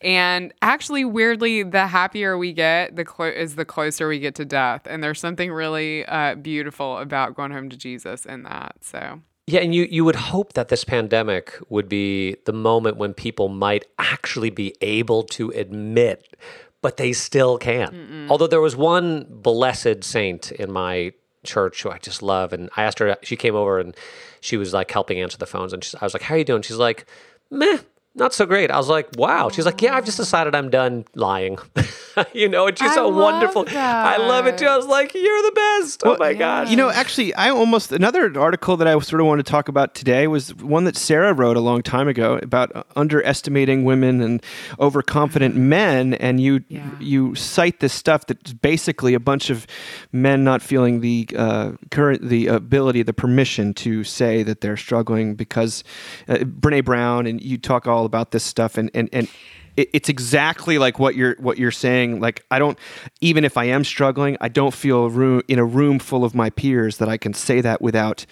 and 0.00 0.52
actually, 0.62 1.04
weirdly, 1.04 1.62
the 1.62 1.86
happier 1.86 2.38
we 2.38 2.52
get, 2.52 2.96
the 2.96 3.04
clo- 3.04 3.26
is 3.26 3.56
the 3.56 3.64
closer 3.64 4.08
we 4.08 4.18
get 4.18 4.34
to 4.36 4.44
death, 4.44 4.82
and 4.86 5.02
there's 5.02 5.20
something 5.20 5.52
really 5.52 6.04
uh, 6.06 6.34
beautiful 6.36 6.98
about 6.98 7.34
going 7.34 7.50
home 7.50 7.68
to 7.70 7.76
Jesus 7.76 8.24
in 8.26 8.44
that. 8.44 8.76
So. 8.82 9.20
Yeah, 9.46 9.60
and 9.60 9.74
you, 9.74 9.86
you 9.90 10.04
would 10.06 10.16
hope 10.16 10.54
that 10.54 10.68
this 10.68 10.84
pandemic 10.84 11.58
would 11.68 11.88
be 11.88 12.36
the 12.46 12.52
moment 12.52 12.96
when 12.96 13.12
people 13.12 13.48
might 13.48 13.84
actually 13.98 14.48
be 14.50 14.74
able 14.80 15.22
to 15.24 15.50
admit, 15.50 16.34
but 16.80 16.96
they 16.96 17.12
still 17.12 17.58
can't. 17.58 18.30
Although 18.30 18.46
there 18.46 18.60
was 18.62 18.74
one 18.74 19.26
blessed 19.28 20.02
saint 20.02 20.50
in 20.52 20.72
my 20.72 21.12
church 21.44 21.82
who 21.82 21.90
I 21.90 21.98
just 21.98 22.22
love, 22.22 22.54
and 22.54 22.70
I 22.74 22.84
asked 22.84 22.98
her, 23.00 23.16
she 23.22 23.36
came 23.36 23.54
over 23.54 23.78
and 23.78 23.94
she 24.40 24.56
was 24.56 24.72
like 24.72 24.90
helping 24.90 25.20
answer 25.20 25.36
the 25.36 25.46
phones, 25.46 25.74
and 25.74 25.84
she's, 25.84 25.94
I 25.94 26.04
was 26.04 26.14
like, 26.14 26.22
"How 26.22 26.34
are 26.34 26.38
you 26.38 26.44
doing?" 26.44 26.62
She's 26.62 26.76
like, 26.76 27.06
"Meh." 27.50 27.78
Not 28.16 28.32
so 28.32 28.46
great. 28.46 28.70
I 28.70 28.76
was 28.76 28.88
like, 28.88 29.08
wow. 29.16 29.48
She's 29.48 29.66
like, 29.66 29.82
yeah, 29.82 29.96
I've 29.96 30.04
just 30.04 30.18
decided 30.18 30.54
I'm 30.54 30.70
done 30.70 31.04
lying. 31.16 31.58
you 32.32 32.48
know, 32.48 32.68
and 32.68 32.78
she's 32.78 32.92
I 32.92 32.94
so 32.94 33.08
love 33.08 33.16
wonderful. 33.32 33.64
I 33.68 34.18
love 34.18 34.46
it 34.46 34.56
too. 34.56 34.66
I 34.66 34.76
was 34.76 34.86
like, 34.86 35.14
you're 35.14 35.42
the 35.42 35.52
best. 35.52 36.02
oh 36.04 36.16
my 36.18 36.32
gosh. 36.32 36.70
You 36.70 36.76
know, 36.76 36.90
actually, 36.90 37.34
I 37.34 37.50
almost 37.50 37.90
another 37.90 38.38
article 38.38 38.76
that 38.76 38.86
I 38.86 38.96
sort 39.00 39.20
of 39.20 39.26
wanted 39.26 39.44
to 39.46 39.50
talk 39.50 39.68
about 39.68 39.96
today 39.96 40.28
was 40.28 40.54
one 40.54 40.84
that 40.84 40.96
Sarah 40.96 41.32
wrote 41.32 41.56
a 41.56 41.60
long 41.60 41.82
time 41.82 42.06
ago 42.06 42.38
about 42.40 42.86
underestimating 42.94 43.84
women 43.84 44.20
and 44.20 44.40
overconfident 44.78 45.56
men, 45.56 46.14
and 46.14 46.40
you 46.40 46.62
Yeah. 46.68 46.88
you 47.00 47.34
cite 47.34 47.80
this 47.80 47.92
stuff 47.92 48.26
that's 48.26 48.52
basically 48.52 49.14
a 49.14 49.20
bunch 49.20 49.50
of 49.50 49.66
men 50.12 50.44
not 50.44 50.62
feeling 50.62 51.00
the 51.00 51.28
uh, 51.36 51.72
current 51.90 52.28
the 52.28 52.46
ability, 52.46 53.02
the 53.02 53.12
permission 53.12 53.74
to 53.74 54.04
say 54.04 54.44
that 54.44 54.60
they're 54.60 54.76
struggling 54.76 55.34
because 55.34 55.82
uh, 56.28 56.34
Brene 56.36 56.84
Brown 56.84 57.26
and 57.26 57.42
you 57.42 57.58
talk 57.58 57.88
all 57.88 58.03
about 58.04 58.30
this 58.30 58.44
stuff, 58.44 58.76
and 58.76 58.90
and 58.94 59.08
and 59.12 59.28
it's 59.76 60.08
exactly 60.08 60.78
like 60.78 60.98
what 60.98 61.16
you're 61.16 61.34
what 61.40 61.58
you're 61.58 61.72
saying 61.72 62.20
like 62.20 62.44
i 62.50 62.60
don't 62.60 62.78
even 63.20 63.44
if 63.44 63.56
i 63.56 63.64
am 63.64 63.82
struggling 63.82 64.36
i 64.40 64.48
don't 64.48 64.72
feel 64.72 65.10
room 65.10 65.42
in 65.48 65.58
a 65.58 65.64
room 65.64 65.98
full 65.98 66.24
of 66.24 66.32
my 66.32 66.48
peers 66.50 66.98
that 66.98 67.08
i 67.08 67.16
can 67.16 67.34
say 67.34 67.60
that 67.60 67.82
without 67.82 68.24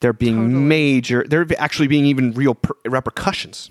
there 0.00 0.12
being 0.12 0.34
Totally. 0.34 0.64
major 0.64 1.24
there 1.28 1.46
actually 1.58 1.86
being 1.86 2.04
even 2.06 2.32
real 2.32 2.54
per- 2.54 2.74
repercussions 2.84 3.70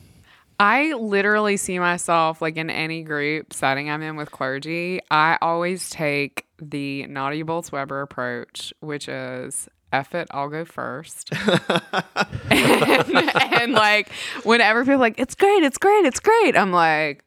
I 0.63 0.93
literally 0.93 1.57
see 1.57 1.79
myself 1.79 2.39
like 2.39 2.55
in 2.55 2.69
any 2.69 3.01
group 3.01 3.51
setting 3.51 3.89
I'm 3.89 4.03
in 4.03 4.15
with 4.15 4.29
clergy. 4.29 4.99
I 5.09 5.39
always 5.41 5.89
take 5.89 6.45
the 6.61 7.07
Nadia 7.07 7.43
Bolz-Weber 7.43 7.99
approach, 8.01 8.71
which 8.79 9.07
is 9.09 9.67
F 9.91 10.15
it, 10.15 10.27
I'll 10.31 10.49
go 10.49 10.65
first. 10.65 11.31
and, 12.49 13.35
and 13.35 13.73
like 13.73 14.09
whenever 14.43 14.81
people 14.83 14.95
are 14.95 14.97
like, 14.97 15.19
it's 15.19 15.35
great, 15.35 15.63
it's 15.63 15.77
great, 15.77 16.05
it's 16.05 16.19
great. 16.19 16.55
I'm 16.55 16.71
like, 16.71 17.23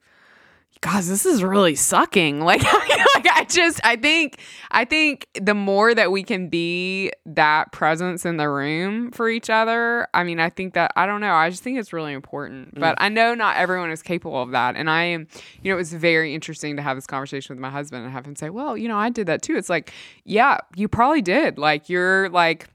guys, 0.81 1.09
this 1.09 1.25
is 1.27 1.43
really 1.43 1.75
sucking. 1.75 2.45
Like, 2.55 2.63
like 2.63 3.27
I 3.33 3.47
just 3.49 3.81
I 3.85 3.97
think 3.97 4.39
I 4.71 4.85
think 4.85 5.29
the 5.41 5.55
more 5.55 5.95
that 5.95 6.13
we 6.13 6.23
can 6.23 6.49
be 6.49 7.11
that 7.27 7.73
presence 7.73 8.27
in 8.27 8.37
the 8.37 8.49
room 8.49 9.11
for 9.13 9.29
each 9.31 9.49
other, 9.49 10.07
I 10.13 10.25
mean, 10.25 10.39
I 10.41 10.51
think 10.51 10.75
that 10.75 10.93
I 10.95 11.07
don't 11.07 11.21
know, 11.21 11.33
I 11.33 11.49
just 11.49 11.63
think 11.63 11.79
it's 11.79 11.93
really 11.93 12.13
important. 12.13 12.75
Mm. 12.75 12.81
But 12.81 12.97
I 12.99 13.09
know 13.09 13.35
not 13.35 13.57
everyone 13.57 13.91
is 13.91 14.03
capable 14.03 14.43
of 14.43 14.51
that. 14.51 14.77
And 14.77 14.91
I 14.91 15.05
am, 15.05 15.27
you 15.63 15.71
know, 15.71 15.77
it 15.77 15.79
was 15.79 15.93
very 15.93 16.35
interesting 16.35 16.77
to 16.77 16.83
have 16.83 16.97
this 16.97 17.07
conversation 17.07 17.57
with 17.57 17.61
my 17.61 17.71
husband 17.71 18.05
and 18.05 18.13
have 18.13 18.27
him 18.27 18.37
say, 18.37 18.51
Well, 18.51 18.77
you 18.77 18.89
know, 18.89 18.99
I 18.99 19.09
did 19.09 19.27
that 19.27 19.43
too. 19.43 19.57
It's 19.57 19.71
like, 19.71 19.93
yeah, 20.25 20.59
you 20.77 20.87
probably 20.89 21.23
did. 21.23 21.57
Like 21.59 21.89
you're 21.89 22.29
like 22.29 22.69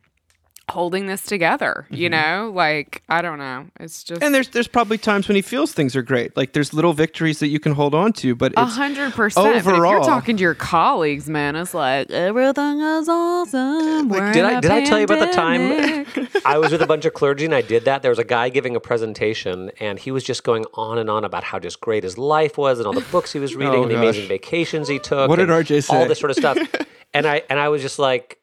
holding 0.69 1.07
this 1.07 1.23
together, 1.23 1.85
you 1.89 2.09
mm-hmm. 2.09 2.45
know? 2.45 2.51
Like, 2.51 3.03
I 3.09 3.21
don't 3.21 3.37
know. 3.37 3.67
It's 3.79 4.03
just 4.03 4.21
And 4.23 4.33
there's 4.33 4.49
there's 4.49 4.67
probably 4.67 4.97
times 4.97 5.27
when 5.27 5.35
he 5.35 5.41
feels 5.41 5.73
things 5.73 5.95
are 5.95 6.01
great. 6.01 6.35
Like 6.37 6.53
there's 6.53 6.73
little 6.73 6.93
victories 6.93 7.39
that 7.39 7.47
you 7.47 7.59
can 7.59 7.73
hold 7.73 7.93
on 7.95 8.13
to, 8.13 8.35
but 8.35 8.53
A 8.57 8.65
hundred 8.65 9.13
percent. 9.13 9.55
If 9.55 9.67
overall- 9.67 9.91
you're 9.93 10.03
talking 10.03 10.37
to 10.37 10.41
your 10.41 10.55
colleagues, 10.55 11.29
man, 11.29 11.55
it's 11.55 11.73
like 11.73 12.09
everything 12.11 12.79
is 12.79 13.09
awesome. 13.09 14.09
We're 14.09 14.31
Did 14.31 14.39
in 14.39 14.45
I 14.45 14.57
a 14.57 14.61
did 14.61 14.71
I 14.71 14.85
tell 14.85 14.99
you 14.99 15.05
about 15.05 15.19
the 15.19 15.33
time 15.33 16.29
I 16.45 16.57
was 16.57 16.71
with 16.71 16.81
a 16.81 16.87
bunch 16.87 17.05
of 17.05 17.13
clergy 17.13 17.45
and 17.45 17.55
I 17.55 17.61
did 17.61 17.85
that? 17.85 18.01
There 18.01 18.11
was 18.11 18.19
a 18.19 18.23
guy 18.23 18.49
giving 18.49 18.75
a 18.75 18.79
presentation 18.79 19.71
and 19.79 19.99
he 19.99 20.11
was 20.11 20.23
just 20.23 20.43
going 20.43 20.65
on 20.73 20.97
and 20.97 21.09
on 21.09 21.23
about 21.23 21.43
how 21.43 21.59
just 21.59 21.79
great 21.81 22.03
his 22.03 22.17
life 22.17 22.57
was 22.57 22.79
and 22.79 22.87
all 22.87 22.93
the 22.93 23.05
books 23.11 23.33
he 23.33 23.39
was 23.39 23.55
reading 23.59 23.75
Oh, 23.75 23.81
and 23.83 23.91
the 23.91 23.95
gosh. 23.95 24.03
amazing 24.03 24.27
vacations 24.27 24.87
he 24.87 24.99
took. 24.99 25.29
What 25.29 25.37
did 25.37 25.49
and 25.49 25.65
RJ 25.65 25.89
All 25.89 26.07
this 26.07 26.19
sort 26.19 26.31
of 26.31 26.37
stuff. 26.37 26.57
and 27.13 27.27
I 27.27 27.43
and 27.49 27.59
I 27.59 27.69
was 27.69 27.81
just 27.81 27.99
like, 27.99 28.38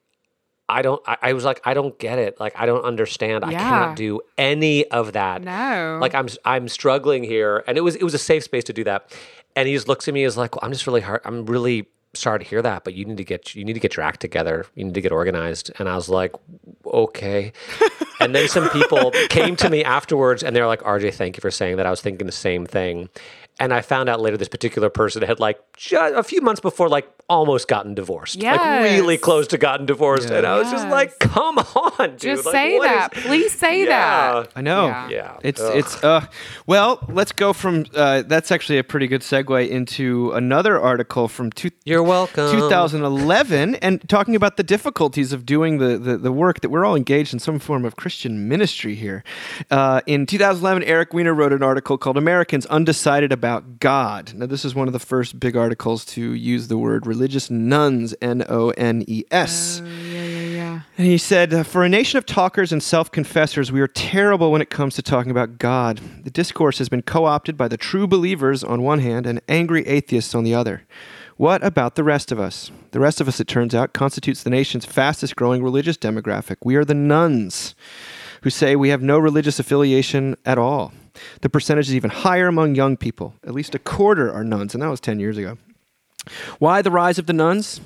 I 0.68 0.82
don't. 0.82 1.00
I, 1.06 1.16
I 1.22 1.32
was 1.32 1.44
like, 1.44 1.60
I 1.64 1.74
don't 1.74 1.96
get 1.98 2.18
it. 2.18 2.40
Like, 2.40 2.54
I 2.56 2.66
don't 2.66 2.84
understand. 2.84 3.44
I 3.44 3.52
Yeah. 3.52 3.58
cannot 3.68 3.96
do 3.96 4.20
any 4.36 4.84
of 4.90 5.12
that. 5.12 5.42
No. 5.42 5.98
Like, 6.00 6.14
I'm 6.14 6.28
I'm 6.44 6.68
struggling 6.68 7.22
here, 7.22 7.62
and 7.66 7.78
it 7.78 7.82
was 7.82 7.94
it 7.96 8.02
was 8.02 8.14
a 8.14 8.18
safe 8.18 8.42
space 8.44 8.64
to 8.64 8.72
do 8.72 8.84
that. 8.84 9.16
And 9.54 9.68
he 9.68 9.74
just 9.74 9.88
looks 9.88 10.06
at 10.08 10.14
me 10.14 10.24
as 10.24 10.36
like, 10.36 10.54
well, 10.54 10.60
I'm 10.64 10.72
just 10.72 10.86
really 10.86 11.00
hard. 11.00 11.20
I'm 11.24 11.46
really 11.46 11.86
sorry 12.14 12.38
to 12.38 12.44
hear 12.44 12.62
that, 12.62 12.82
but 12.84 12.94
you 12.94 13.04
need 13.04 13.16
to 13.18 13.24
get 13.24 13.54
you 13.54 13.64
need 13.64 13.74
to 13.74 13.80
get 13.80 13.96
your 13.96 14.04
act 14.04 14.20
together. 14.20 14.66
You 14.74 14.84
need 14.84 14.94
to 14.94 15.00
get 15.00 15.12
organized. 15.12 15.70
And 15.78 15.88
I 15.88 15.94
was 15.96 16.08
like, 16.08 16.32
okay. 16.86 17.52
and 18.20 18.34
then 18.34 18.48
some 18.48 18.68
people 18.70 19.12
came 19.28 19.56
to 19.56 19.70
me 19.70 19.84
afterwards, 19.84 20.42
and 20.42 20.54
they're 20.54 20.66
like, 20.66 20.80
RJ, 20.82 21.14
thank 21.14 21.36
you 21.36 21.40
for 21.40 21.50
saying 21.50 21.76
that. 21.76 21.86
I 21.86 21.90
was 21.90 22.00
thinking 22.00 22.26
the 22.26 22.32
same 22.32 22.66
thing. 22.66 23.08
And 23.58 23.72
I 23.72 23.80
found 23.80 24.08
out 24.10 24.20
later 24.20 24.36
this 24.36 24.48
particular 24.48 24.90
person 24.90 25.22
had 25.22 25.40
like 25.40 25.58
ju- 25.78 25.96
a 25.98 26.22
few 26.22 26.42
months 26.42 26.60
before, 26.60 26.90
like 26.90 27.08
almost 27.28 27.66
gotten 27.68 27.94
divorced, 27.94 28.40
like 28.40 28.60
really 28.82 29.16
close 29.16 29.46
to 29.48 29.58
gotten 29.58 29.86
divorced. 29.86 30.28
And 30.30 30.46
I 30.46 30.58
was 30.58 30.70
just 30.70 30.86
like, 30.88 31.18
come 31.18 31.58
on, 31.58 32.10
dude. 32.10 32.20
Just 32.20 32.44
Like, 32.44 32.52
say 32.52 32.78
what 32.78 32.84
that. 32.84 33.16
is- 33.16 33.22
Please 33.24 33.52
say 33.52 33.80
Yeah. 33.84 33.88
that. 34.42 34.52
I 34.54 34.60
know. 34.60 34.86
Yeah. 34.88 35.08
Yeah. 35.08 35.36
It's 35.42 35.60
Ugh. 35.60 35.74
it's 35.74 36.04
uh 36.04 36.26
well, 36.66 37.02
let's 37.08 37.32
go 37.32 37.54
from 37.54 37.86
uh 37.94 38.22
that's 38.26 38.52
actually 38.52 38.76
a 38.78 38.84
pretty 38.84 39.06
good 39.06 39.22
segue 39.22 39.68
into 39.70 40.32
another 40.32 40.78
article 40.78 41.26
from 41.26 41.50
two, 41.50 41.70
You're 41.86 42.02
welcome. 42.02 42.50
2011 42.52 43.76
and 43.76 44.06
talking 44.08 44.36
about 44.36 44.56
the 44.58 44.62
difficulties 44.62 45.32
of 45.32 45.46
doing 45.46 45.78
the, 45.78 45.96
the, 45.98 46.18
the 46.18 46.32
work 46.32 46.60
that 46.60 46.68
we're 46.68 46.84
all 46.84 46.94
engaged 46.94 47.32
in 47.32 47.38
some 47.38 47.58
form 47.58 47.84
of 47.86 47.96
Christian 47.96 48.48
ministry 48.48 48.94
here. 48.94 49.24
Uh, 49.70 50.00
in 50.06 50.26
2011, 50.26 50.82
Eric 50.84 51.14
Weiner 51.14 51.32
wrote 51.34 51.52
an 51.54 51.62
article 51.62 51.96
called 51.96 52.18
Americans 52.18 52.66
Undecided 52.66 53.32
About 53.32 53.45
God. 53.78 54.34
Now, 54.34 54.46
this 54.46 54.64
is 54.64 54.74
one 54.74 54.86
of 54.86 54.92
the 54.92 54.98
first 54.98 55.38
big 55.38 55.56
articles 55.56 56.04
to 56.06 56.32
use 56.32 56.68
the 56.68 56.78
word 56.78 57.06
religious 57.06 57.50
nones, 57.50 58.14
N 58.20 58.44
O 58.48 58.70
N 58.70 59.04
E 59.06 59.24
S. 59.30 59.82
Yeah. 59.84 60.80
And 60.98 61.06
he 61.06 61.18
said, 61.18 61.52
uh, 61.52 61.62
For 61.62 61.84
a 61.84 61.88
nation 61.88 62.18
of 62.18 62.26
talkers 62.26 62.72
and 62.72 62.82
self 62.82 63.10
confessors, 63.10 63.70
we 63.70 63.80
are 63.80 63.88
terrible 63.88 64.50
when 64.50 64.62
it 64.62 64.70
comes 64.70 64.94
to 64.96 65.02
talking 65.02 65.30
about 65.30 65.58
God. 65.58 66.00
The 66.24 66.30
discourse 66.30 66.78
has 66.78 66.88
been 66.88 67.02
co 67.02 67.24
opted 67.24 67.56
by 67.56 67.68
the 67.68 67.76
true 67.76 68.06
believers 68.06 68.64
on 68.64 68.82
one 68.82 69.00
hand 69.00 69.26
and 69.26 69.40
angry 69.48 69.86
atheists 69.86 70.34
on 70.34 70.44
the 70.44 70.54
other. 70.54 70.82
What 71.36 71.62
about 71.62 71.96
the 71.96 72.04
rest 72.04 72.32
of 72.32 72.40
us? 72.40 72.70
The 72.92 73.00
rest 73.00 73.20
of 73.20 73.28
us, 73.28 73.40
it 73.40 73.46
turns 73.46 73.74
out, 73.74 73.92
constitutes 73.92 74.42
the 74.42 74.50
nation's 74.50 74.86
fastest 74.86 75.36
growing 75.36 75.62
religious 75.62 75.98
demographic. 75.98 76.56
We 76.64 76.76
are 76.76 76.84
the 76.84 76.94
nones 76.94 77.74
who 78.42 78.50
say 78.50 78.74
we 78.74 78.88
have 78.88 79.02
no 79.02 79.18
religious 79.18 79.58
affiliation 79.58 80.36
at 80.46 80.56
all. 80.56 80.92
The 81.40 81.48
percentage 81.48 81.88
is 81.88 81.94
even 81.94 82.10
higher 82.10 82.48
among 82.48 82.74
young 82.74 82.96
people. 82.96 83.34
At 83.46 83.54
least 83.54 83.74
a 83.74 83.78
quarter 83.78 84.32
are 84.32 84.44
nones, 84.44 84.74
and 84.74 84.82
that 84.82 84.88
was 84.88 85.00
10 85.00 85.20
years 85.20 85.36
ago. 85.36 85.58
Why 86.58 86.82
the 86.82 86.90
rise 86.90 87.18
of 87.18 87.26
the 87.26 87.32
nones? 87.32 87.80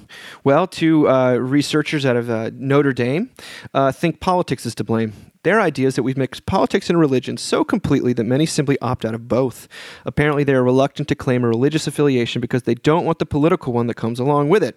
Well, 0.44 0.66
two 0.66 1.08
uh, 1.08 1.34
researchers 1.34 2.06
out 2.06 2.16
of 2.16 2.30
uh, 2.30 2.50
Notre 2.54 2.92
Dame 2.92 3.30
uh, 3.74 3.92
think 3.92 4.20
politics 4.20 4.64
is 4.64 4.74
to 4.76 4.84
blame. 4.84 5.12
Their 5.42 5.60
idea 5.60 5.88
is 5.88 5.94
that 5.96 6.02
we've 6.02 6.16
mixed 6.16 6.46
politics 6.46 6.90
and 6.90 6.98
religion 6.98 7.36
so 7.36 7.64
completely 7.64 8.12
that 8.12 8.24
many 8.24 8.46
simply 8.46 8.78
opt 8.80 9.04
out 9.04 9.14
of 9.14 9.28
both. 9.28 9.68
Apparently, 10.04 10.44
they 10.44 10.54
are 10.54 10.62
reluctant 10.62 11.08
to 11.08 11.14
claim 11.14 11.44
a 11.44 11.48
religious 11.48 11.86
affiliation 11.86 12.40
because 12.40 12.64
they 12.64 12.74
don't 12.74 13.06
want 13.06 13.18
the 13.18 13.26
political 13.26 13.72
one 13.72 13.86
that 13.86 13.94
comes 13.94 14.20
along 14.20 14.48
with 14.50 14.62
it. 14.62 14.76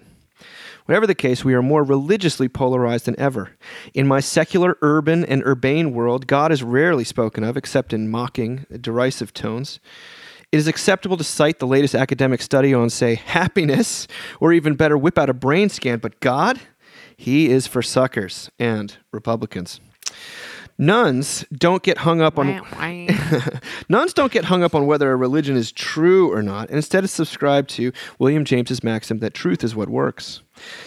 Whatever 0.85 1.07
the 1.07 1.15
case, 1.15 1.45
we 1.45 1.53
are 1.53 1.61
more 1.61 1.83
religiously 1.83 2.49
polarized 2.49 3.05
than 3.05 3.19
ever. 3.19 3.51
In 3.93 4.05
my 4.05 4.19
secular, 4.19 4.77
urban, 4.81 5.23
and 5.23 5.41
urbane 5.43 5.93
world, 5.93 6.27
God 6.27 6.51
is 6.51 6.61
rarely 6.61 7.05
spoken 7.05 7.43
of 7.43 7.55
except 7.55 7.93
in 7.93 8.09
mocking, 8.09 8.65
derisive 8.81 9.33
tones. 9.33 9.79
It 10.51 10.57
is 10.57 10.67
acceptable 10.67 11.17
to 11.17 11.23
cite 11.23 11.59
the 11.59 11.67
latest 11.67 11.95
academic 11.95 12.41
study 12.41 12.73
on, 12.73 12.89
say, 12.89 13.15
happiness, 13.15 14.07
or 14.39 14.51
even 14.51 14.75
better, 14.75 14.97
whip 14.97 15.17
out 15.17 15.29
a 15.29 15.33
brain 15.33 15.69
scan, 15.69 15.99
but 15.99 16.19
God, 16.19 16.59
He 17.15 17.49
is 17.49 17.65
for 17.65 17.81
suckers 17.81 18.51
and 18.59 18.97
Republicans. 19.11 19.79
Nones 20.77 21.45
don't 21.51 21.83
get 21.83 21.99
hung 21.99 22.21
up 22.21 22.39
on. 22.39 22.47
Nones 23.89 24.13
don't 24.13 24.31
get 24.31 24.45
hung 24.45 24.63
up 24.63 24.73
on 24.73 24.87
whether 24.87 25.11
a 25.11 25.15
religion 25.15 25.55
is 25.55 25.71
true 25.71 26.31
or 26.31 26.41
not, 26.41 26.69
and 26.69 26.77
instead 26.77 27.07
subscribe 27.09 27.67
to 27.69 27.91
William 28.17 28.43
James's 28.43 28.83
maxim 28.83 29.19
that 29.19 29.33
truth 29.33 29.63
is 29.63 29.75
what 29.75 29.89
works. 29.89 30.41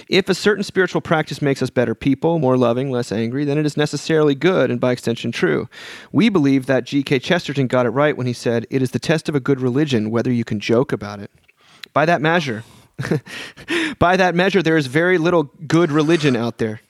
If 0.09 0.29
a 0.29 0.35
certain 0.35 0.65
spiritual 0.65 1.01
practice 1.01 1.41
makes 1.43 1.63
us 1.63 1.71
better 1.71 1.95
people, 1.95 2.39
more 2.39 2.57
loving, 2.57 2.91
less 2.91 3.13
angry, 3.13 3.45
then 3.45 3.59
it 3.59 3.67
is 3.67 3.77
necessarily 3.77 4.35
good 4.35 4.71
and 4.71 4.81
by 4.81 4.93
extension 4.93 5.33
true. 5.33 5.69
We 6.13 6.29
believe 6.29 6.67
that 6.67 6.85
G.K. 6.85 7.21
Chesterton 7.21 7.67
got 7.67 7.87
it 7.87 7.91
right 7.91 8.17
when 8.17 8.27
he 8.27 8.33
said, 8.33 8.67
It 8.71 8.83
is 8.83 8.91
the 8.91 8.99
test 8.99 9.29
of 9.29 9.35
a 9.35 9.41
good 9.41 9.61
religion 9.61 10.11
whether 10.11 10.33
you 10.33 10.45
can 10.45 10.61
joke 10.61 10.93
about 10.93 11.21
it. 11.21 11.31
By 11.93 12.07
that 12.07 12.21
measure, 12.21 12.65
by 13.99 14.17
that 14.17 14.35
measure, 14.35 14.63
there 14.63 14.77
is 14.77 14.87
very 14.87 15.19
little 15.19 15.45
good 15.67 15.91
religion 15.91 16.37
out 16.37 16.59
there. 16.59 16.81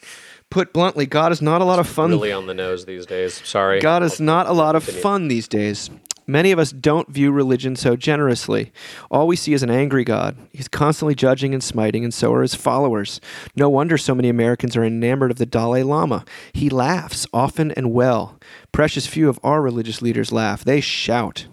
Put 0.51 0.73
bluntly, 0.73 1.07
God 1.07 1.33
is 1.33 1.43
not 1.43 1.61
a 1.61 1.65
lot 1.65 1.79
of 1.79 1.89
fun. 1.89 2.11
really 2.11 2.33
on 2.33 2.47
the 2.47 2.55
nose 2.55 2.85
these 2.87 3.05
days. 3.07 3.35
Sorry. 3.47 3.81
God 3.81 4.03
is 4.03 4.21
not 4.21 4.47
a 4.47 4.53
lot 4.53 4.77
of 4.77 4.85
fun 4.85 5.29
these 5.29 5.49
days. 5.49 5.91
Many 6.29 6.51
of 6.51 6.59
us 6.59 6.73
don't 6.73 7.09
view 7.09 7.31
religion 7.31 7.77
so 7.77 7.95
generously. 7.95 8.73
All 9.13 9.29
we 9.29 9.37
see 9.37 9.53
is 9.53 9.63
an 9.63 9.71
angry 9.71 10.03
God. 10.03 10.37
He's 10.53 10.67
constantly 10.67 11.15
judging 11.15 11.55
and 11.55 11.63
smiting, 11.63 12.03
and 12.03 12.13
so 12.13 12.33
are 12.33 12.43
his 12.43 12.57
followers. 12.57 13.21
No 13.55 13.69
wonder 13.69 13.97
so 13.97 14.13
many 14.13 14.29
Americans 14.29 14.77
are 14.77 14.85
enamored 14.85 15.31
of 15.31 15.39
the 15.39 15.47
Dalai 15.47 15.85
Lama. 15.85 16.25
He 16.53 16.69
laughs 16.69 17.29
often 17.33 17.71
and 17.73 17.93
well. 17.93 18.41
Precious 18.73 19.07
few 19.07 19.29
of 19.29 19.39
our 19.45 19.63
religious 19.63 20.03
leaders 20.03 20.33
laugh, 20.33 20.65
they 20.65 20.81
shout. 20.81 21.47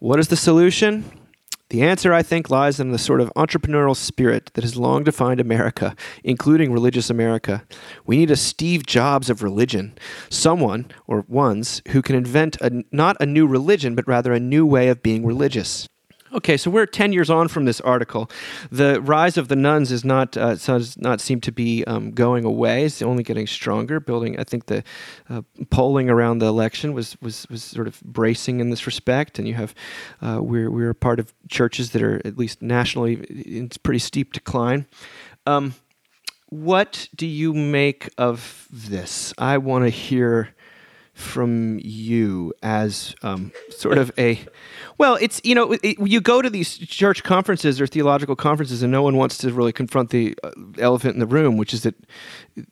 What 0.00 0.20
is 0.20 0.28
the 0.28 0.36
solution? 0.36 1.10
The 1.70 1.82
answer, 1.82 2.14
I 2.14 2.22
think, 2.22 2.48
lies 2.48 2.80
in 2.80 2.92
the 2.92 2.98
sort 2.98 3.20
of 3.20 3.30
entrepreneurial 3.36 3.94
spirit 3.94 4.50
that 4.54 4.64
has 4.64 4.76
long 4.76 5.04
defined 5.04 5.38
America, 5.38 5.94
including 6.24 6.72
religious 6.72 7.10
America. 7.10 7.62
We 8.06 8.16
need 8.16 8.30
a 8.30 8.36
Steve 8.36 8.86
Jobs 8.86 9.28
of 9.28 9.42
religion, 9.42 9.98
someone, 10.30 10.90
or 11.06 11.26
ones, 11.28 11.82
who 11.88 12.00
can 12.00 12.16
invent 12.16 12.56
a, 12.62 12.84
not 12.90 13.18
a 13.20 13.26
new 13.26 13.46
religion, 13.46 13.94
but 13.94 14.08
rather 14.08 14.32
a 14.32 14.40
new 14.40 14.64
way 14.64 14.88
of 14.88 15.02
being 15.02 15.26
religious. 15.26 15.86
Okay, 16.32 16.58
so 16.58 16.70
we're 16.70 16.84
10 16.84 17.12
years 17.12 17.30
on 17.30 17.48
from 17.48 17.64
this 17.64 17.80
article. 17.80 18.30
The 18.70 19.00
rise 19.00 19.38
of 19.38 19.48
the 19.48 19.56
nones 19.56 19.90
is 19.90 20.04
not 20.04 20.36
uh, 20.36 20.56
does 20.56 20.98
not 20.98 21.20
seem 21.20 21.40
to 21.40 21.52
be 21.52 21.84
um, 21.84 22.10
going 22.10 22.44
away. 22.44 22.84
It's 22.84 23.00
only 23.00 23.22
getting 23.22 23.46
stronger. 23.46 23.98
Building, 23.98 24.38
I 24.38 24.44
think 24.44 24.66
the 24.66 24.84
uh, 25.30 25.42
polling 25.70 26.10
around 26.10 26.40
the 26.40 26.46
election 26.46 26.92
was, 26.92 27.16
was 27.22 27.46
was 27.48 27.62
sort 27.62 27.86
of 27.86 28.00
bracing 28.02 28.60
in 28.60 28.68
this 28.68 28.84
respect. 28.86 29.38
And 29.38 29.48
you 29.48 29.54
have 29.54 29.74
uh, 30.20 30.40
we're 30.42 30.70
we're 30.70 30.94
part 30.94 31.18
of 31.18 31.32
churches 31.48 31.92
that 31.92 32.02
are 32.02 32.20
at 32.26 32.36
least 32.36 32.60
nationally 32.60 33.14
in 33.14 33.70
pretty 33.82 34.00
steep 34.00 34.34
decline. 34.34 34.86
Um, 35.46 35.74
what 36.50 37.08
do 37.14 37.26
you 37.26 37.54
make 37.54 38.10
of 38.18 38.66
this? 38.70 39.32
I 39.38 39.58
want 39.58 39.84
to 39.84 39.90
hear 39.90 40.54
from 41.18 41.80
you 41.82 42.52
as 42.62 43.14
um, 43.22 43.50
sort 43.70 43.98
of 43.98 44.12
a 44.16 44.40
well 44.98 45.16
it's 45.16 45.40
you 45.42 45.54
know 45.54 45.72
it, 45.82 45.98
you 45.98 46.20
go 46.20 46.40
to 46.40 46.48
these 46.48 46.78
church 46.78 47.24
conferences 47.24 47.80
or 47.80 47.86
theological 47.86 48.36
conferences 48.36 48.82
and 48.82 48.92
no 48.92 49.02
one 49.02 49.16
wants 49.16 49.36
to 49.36 49.52
really 49.52 49.72
confront 49.72 50.10
the 50.10 50.34
uh, 50.44 50.50
elephant 50.78 51.14
in 51.14 51.20
the 51.20 51.26
room 51.26 51.56
which 51.56 51.74
is 51.74 51.82
that 51.82 51.94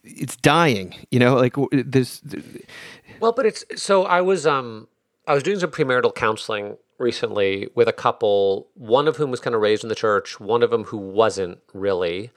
it's 0.04 0.36
dying 0.36 0.94
you 1.10 1.18
know 1.18 1.34
like 1.34 1.54
this 1.72 2.22
Well, 3.20 3.32
but 3.32 3.46
it's 3.46 3.64
so 3.76 4.04
I 4.04 4.20
was 4.20 4.46
um 4.46 4.88
I 5.26 5.34
was 5.34 5.42
doing 5.42 5.58
some 5.58 5.70
premarital 5.70 6.14
counseling 6.14 6.76
recently 6.98 7.68
with 7.74 7.88
a 7.88 7.92
couple, 7.92 8.68
one 8.74 9.08
of 9.08 9.16
whom 9.16 9.30
was 9.30 9.40
kind 9.40 9.54
of 9.54 9.60
raised 9.60 9.82
in 9.82 9.88
the 9.88 9.94
church, 9.94 10.40
one 10.40 10.62
of 10.62 10.70
them 10.70 10.84
who 10.84 10.96
wasn't 10.96 11.58
really. 11.72 12.30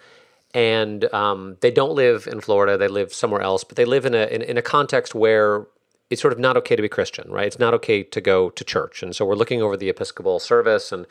And 0.53 1.11
um, 1.13 1.57
they 1.61 1.69
don't 1.69 1.93
live 1.93 2.27
in 2.27 2.41
Florida, 2.41 2.77
they 2.77 2.87
live 2.87 3.13
somewhere 3.13 3.41
else, 3.41 3.63
but 3.63 3.77
they 3.77 3.85
live 3.85 4.05
in 4.05 4.15
a, 4.15 4.25
in, 4.25 4.41
in 4.41 4.57
a 4.57 4.61
context 4.63 5.13
where 5.13 5.67
it's 6.09 6.21
sort 6.21 6.33
of 6.33 6.39
not 6.39 6.57
okay 6.57 6.75
to 6.75 6.81
be 6.81 6.89
Christian, 6.89 7.31
right? 7.31 7.45
It's 7.45 7.59
not 7.59 7.73
okay 7.75 8.03
to 8.03 8.21
go 8.21 8.49
to 8.49 8.63
church. 8.63 9.03
And 9.03 9.15
so 9.15 9.25
we're 9.25 9.35
looking 9.35 9.61
over 9.61 9.77
the 9.77 9.89
Episcopal 9.89 10.39
service 10.39 10.91
and 10.91 11.05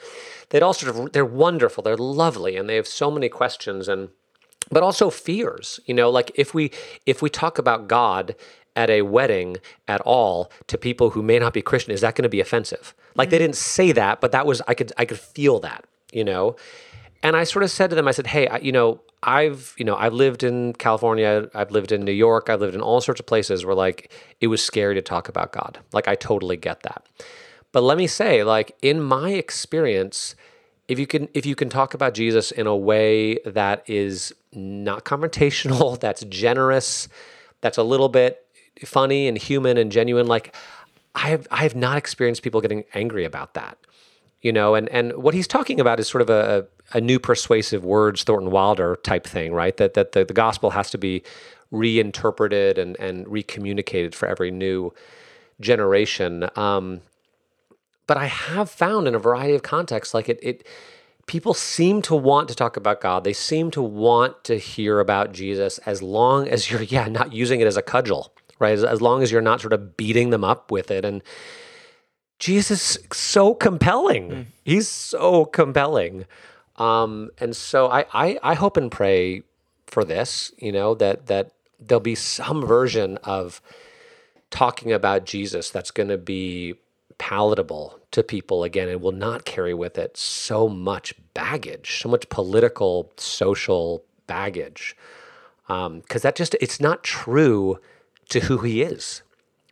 they'd 0.51 0.63
all 0.63 0.75
sort 0.75 0.95
of, 0.95 1.13
they're 1.13 1.25
wonderful, 1.25 1.83
they're 1.83 1.97
lovely, 1.97 2.57
and 2.57 2.69
they 2.69 2.77
have 2.77 2.87
so 2.87 3.11
many 3.11 3.29
questions 3.29 3.89
and, 3.89 4.09
but 4.71 4.83
also 4.83 5.09
fears, 5.09 5.81
you 5.87 5.95
know, 5.95 6.11
like 6.11 6.33
if 6.35 6.53
we, 6.53 6.71
if 7.07 7.23
we 7.23 7.31
talk 7.31 7.59
about 7.59 7.89
God 7.89 8.35
at 8.75 8.91
a 8.91 9.03
wedding 9.03 9.59
at 9.87 10.01
all 10.03 10.51
to 10.67 10.77
people 10.77 11.11
who 11.11 11.23
may 11.23 11.39
not 11.39 11.53
be 11.53 11.63
Christian, 11.63 11.93
is 11.93 12.01
that 12.01 12.15
going 12.15 12.25
to 12.25 12.29
be 12.29 12.41
offensive? 12.41 12.95
Like 13.15 13.31
they 13.31 13.37
mm-hmm. 13.37 13.45
didn't 13.45 13.57
say 13.57 13.93
that, 13.93 14.21
but 14.21 14.33
that 14.33 14.47
was, 14.47 14.61
I 14.67 14.75
could, 14.75 14.93
I 14.99 15.05
could 15.05 15.19
feel 15.19 15.61
that, 15.61 15.85
you 16.13 16.25
know? 16.25 16.57
And 17.23 17.37
I 17.37 17.45
sort 17.45 17.65
of 17.65 17.71
said 17.71 17.91
to 17.91 17.97
them, 17.97 18.07
I 18.07 18.13
said, 18.13 18.29
hey, 18.29 18.47
I, 18.47 18.59
you 18.59 18.73
know, 18.73 19.01
I've, 19.23 19.75
you 19.77 19.85
know, 19.85 19.97
I've 19.97 20.13
lived 20.13 20.45
in 20.45 20.73
California, 20.75 21.49
I've 21.55 21.73
lived 21.73 21.91
in 21.91 22.05
New 22.05 22.13
York, 22.13 22.49
I've 22.49 22.61
lived 22.61 22.75
in 22.75 22.81
all 22.81 23.01
sorts 23.01 23.19
of 23.19 23.27
places 23.27 23.65
where 23.65 23.75
like 23.75 24.13
it 24.41 24.47
was 24.47 24.63
scary 24.63 24.95
to 24.95 25.03
talk 25.03 25.29
about 25.29 25.53
God. 25.53 25.81
Like 25.93 26.07
I 26.07 26.15
totally 26.15 26.57
get 26.57 26.83
that. 26.85 27.05
But 27.73 27.83
let 27.83 27.99
me 27.99 28.07
say, 28.07 28.45
like 28.45 28.77
in 28.81 29.03
my 29.03 29.31
experience, 29.31 30.37
if 30.87 30.99
you 30.99 31.07
can 31.07 31.29
if 31.35 31.45
you 31.45 31.57
can 31.57 31.69
talk 31.69 31.95
about 31.95 32.15
Jesus 32.15 32.51
in 32.53 32.67
a 32.67 32.77
way 32.77 33.39
that 33.45 33.83
is 33.89 34.33
not 34.53 35.05
confrontational, 35.05 35.99
that's 36.01 36.23
generous, 36.25 37.09
that's 37.61 37.79
a 37.79 37.83
little 37.83 38.09
bit 38.09 38.45
funny 38.85 39.27
and 39.27 39.37
human 39.37 39.77
and 39.77 39.91
genuine, 39.91 40.29
like 40.29 40.55
I 41.17 41.31
have 41.31 41.49
I 41.51 41.65
have 41.65 41.75
not 41.75 41.99
experienced 41.99 42.43
people 42.43 42.61
getting 42.61 42.85
angry 42.95 43.25
about 43.25 43.55
that 43.55 43.79
you 44.41 44.53
know 44.53 44.77
and 44.77 44.89
and 44.91 45.17
what 45.17 45.35
he's 45.35 45.49
talking 45.49 45.81
about 45.81 45.99
is 45.99 46.07
sort 46.07 46.23
of 46.23 46.31
a, 46.31 46.61
a 46.61 46.78
new 46.95 47.19
persuasive 47.19 47.85
words 47.85 48.23
thornton 48.25 48.51
wilder 48.51 48.97
type 49.03 49.27
thing 49.27 49.53
right? 49.53 49.77
That 49.77 49.95
that 49.95 50.13
the, 50.13 50.25
the 50.25 50.35
gospel 50.35 50.71
has 50.71 50.91
to 50.91 50.99
be 50.99 51.23
reinterpreted 51.71 52.79
and 52.79 52.99
and 52.99 53.27
recommunicated 53.29 54.15
for 54.15 54.27
every 54.27 54.51
new 54.51 54.93
generation. 55.61 56.49
Um, 56.57 57.01
but 58.07 58.17
i 58.17 58.27
have 58.27 58.71
found 58.71 59.07
in 59.07 59.15
a 59.15 59.19
variety 59.19 59.55
of 59.55 59.63
contexts 59.63 60.15
like 60.15 60.29
it 60.31 60.39
it 60.43 60.67
people 61.27 61.53
seem 61.53 62.01
to 62.01 62.15
want 62.15 62.49
to 62.49 62.55
talk 62.55 62.77
about 62.77 63.03
god. 63.03 63.23
They 63.23 63.35
seem 63.35 63.71
to 63.73 63.83
want 63.83 64.45
to 64.45 64.57
hear 64.57 64.99
about 64.99 65.33
jesus 65.33 65.79
as 65.79 66.03
long 66.03 66.49
as 66.49 66.71
you're 66.71 66.83
yeah 66.97 67.07
not 67.09 67.33
using 67.33 67.61
it 67.61 67.67
as 67.67 67.77
a 67.77 67.83
cudgel 67.83 68.33
right? 68.59 68.73
As, 68.73 68.85
as 68.85 69.01
long 69.01 69.23
as 69.23 69.31
you're 69.31 69.41
not 69.41 69.61
sort 69.61 69.73
of 69.73 69.97
beating 69.97 70.31
them 70.31 70.45
up 70.45 70.71
with 70.71 70.91
it. 70.91 71.05
And 71.05 71.23
Jesus 72.39 72.97
is 72.97 72.99
so 73.13 73.55
compelling. 73.55 74.31
He's 74.65 74.89
so 74.89 75.45
compelling. 75.45 76.25
Um, 76.79 77.31
and 77.39 77.55
so 77.55 77.91
I, 77.91 78.07
I, 78.13 78.39
I 78.43 78.55
hope 78.55 78.77
and 78.77 78.91
pray 78.91 79.43
for 79.87 80.05
this, 80.05 80.53
you 80.59 80.73
know, 80.73 80.95
that, 80.95 81.27
that 81.27 81.53
there'll 81.81 82.01
be 82.01 82.15
some 82.15 82.65
version 82.65 83.19
of 83.19 83.61
talking 84.51 84.93
about 84.93 85.27
Jesus 85.27 85.71
that's 85.71 85.91
going 85.91 86.09
to 86.09 86.19
be 86.19 86.75
palatable 87.19 87.99
to 88.13 88.23
people 88.23 88.63
again 88.65 88.89
and 88.89 89.03
will 89.03 89.13
not 89.13 89.45
carry 89.45 89.75
with 89.75 89.99
it 89.99 90.17
so 90.17 90.69
much 90.69 91.13
baggage, 91.35 92.01
so 92.01 92.09
much 92.09 92.29
political, 92.29 93.13
social 93.17 94.05
baggage. 94.27 94.97
Because 95.67 96.23
that 96.23 96.37
just, 96.37 96.55
it's 96.61 96.81
not 96.81 97.03
true 97.03 97.79
to 98.31 98.41
who 98.41 98.59
he 98.59 98.83
is. 98.83 99.23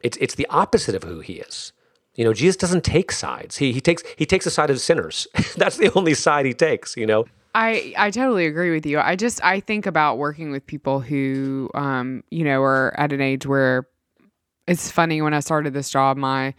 It's, 0.02 0.18
it's 0.20 0.34
the 0.34 0.46
opposite 0.50 0.94
of 0.94 1.04
who 1.04 1.20
he 1.20 1.34
is. 1.34 1.72
You 2.16 2.24
know, 2.24 2.32
Jesus 2.32 2.56
doesn't 2.56 2.82
take 2.82 3.12
sides. 3.12 3.56
He 3.58 3.72
he 3.72 3.80
takes 3.80 4.02
he 4.16 4.26
takes 4.26 4.44
the 4.44 4.50
side 4.50 4.70
of 4.70 4.80
sinners. 4.80 5.28
That's 5.56 5.76
the 5.76 5.92
only 5.94 6.14
side 6.14 6.46
he 6.46 6.54
takes. 6.54 6.96
You 6.96 7.06
know. 7.06 7.26
I, 7.54 7.94
I 7.96 8.10
totally 8.10 8.44
agree 8.44 8.70
with 8.70 8.84
you. 8.84 8.98
I 8.98 9.16
just 9.16 9.42
I 9.42 9.60
think 9.60 9.86
about 9.86 10.18
working 10.18 10.50
with 10.50 10.66
people 10.66 11.00
who 11.00 11.70
um 11.74 12.22
you 12.30 12.44
know 12.44 12.62
are 12.62 12.98
at 12.98 13.12
an 13.12 13.20
age 13.20 13.46
where 13.46 13.86
it's 14.66 14.90
funny 14.90 15.22
when 15.22 15.32
I 15.32 15.40
started 15.40 15.72
this 15.72 15.88
job 15.90 16.16
my 16.16 16.54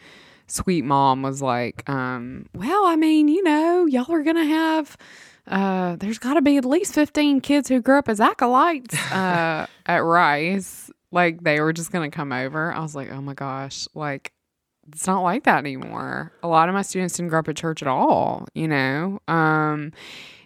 sweet 0.47 0.85
mom 0.85 1.21
was 1.21 1.41
like 1.41 1.87
um 1.89 2.47
well 2.55 2.85
I 2.85 2.95
mean 2.95 3.27
you 3.27 3.43
know 3.43 3.85
y'all 3.85 4.11
are 4.11 4.23
gonna 4.23 4.45
have 4.45 4.97
uh 5.45 5.97
there's 5.97 6.17
got 6.17 6.35
to 6.35 6.41
be 6.41 6.55
at 6.57 6.63
least 6.63 6.93
15 6.93 7.41
kids 7.41 7.67
who 7.67 7.81
grew 7.81 7.97
up 7.97 8.07
as 8.07 8.21
acolytes 8.21 8.95
uh 9.11 9.67
at 9.85 10.03
Rice 10.03 10.89
like 11.11 11.43
they 11.43 11.59
were 11.59 11.73
just 11.73 11.91
gonna 11.91 12.09
come 12.09 12.31
over 12.31 12.71
I 12.73 12.79
was 12.79 12.95
like 12.95 13.11
oh 13.11 13.21
my 13.21 13.33
gosh 13.33 13.87
like 13.93 14.31
it's 14.91 15.07
not 15.07 15.21
like 15.21 15.43
that 15.43 15.59
anymore. 15.59 16.31
A 16.43 16.47
lot 16.47 16.69
of 16.69 16.75
my 16.75 16.81
students 16.81 17.17
didn't 17.17 17.29
grow 17.29 17.39
up 17.39 17.47
at 17.47 17.55
church 17.55 17.81
at 17.81 17.87
all, 17.87 18.47
you 18.53 18.67
know. 18.67 19.19
Um, 19.27 19.91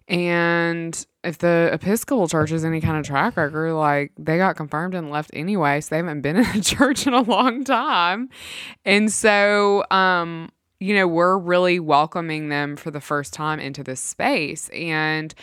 and 0.07 1.05
if 1.23 1.37
the 1.37 1.69
Episcopal 1.71 2.27
Church 2.27 2.49
has 2.49 2.65
any 2.65 2.81
kind 2.81 2.97
of 2.97 3.05
track 3.05 3.37
record, 3.37 3.73
like 3.73 4.11
they 4.17 4.37
got 4.37 4.55
confirmed 4.55 4.95
and 4.95 5.09
left 5.09 5.29
anyway, 5.33 5.79
so 5.81 5.89
they 5.91 5.97
haven't 5.97 6.21
been 6.21 6.35
in 6.37 6.45
a 6.45 6.61
church 6.61 7.07
in 7.07 7.13
a 7.13 7.21
long 7.21 7.63
time. 7.63 8.29
And 8.83 9.11
so, 9.11 9.85
um, 9.91 10.49
you 10.79 10.95
know, 10.95 11.07
we're 11.07 11.37
really 11.37 11.79
welcoming 11.79 12.49
them 12.49 12.75
for 12.75 12.89
the 12.89 13.01
first 13.01 13.33
time 13.33 13.59
into 13.59 13.83
this 13.83 14.01
space. 14.01 14.69
And 14.69 15.33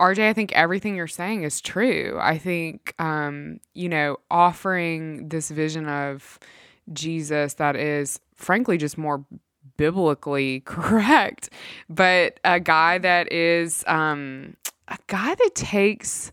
RJ, 0.00 0.28
I 0.28 0.32
think 0.32 0.52
everything 0.52 0.96
you're 0.96 1.06
saying 1.06 1.44
is 1.44 1.60
true. 1.60 2.18
I 2.20 2.36
think, 2.38 2.92
um, 2.98 3.60
you 3.74 3.88
know, 3.88 4.16
offering 4.30 5.28
this 5.28 5.50
vision 5.50 5.88
of 5.88 6.40
Jesus 6.92 7.54
that 7.54 7.76
is 7.76 8.20
frankly 8.36 8.76
just 8.76 8.98
more 8.98 9.24
biblically 9.76 10.60
correct, 10.64 11.50
but 11.88 12.40
a 12.44 12.60
guy 12.60 12.98
that 12.98 13.32
is 13.32 13.84
um, 13.86 14.56
a 14.88 14.98
guy 15.06 15.34
that 15.34 15.54
takes 15.54 16.32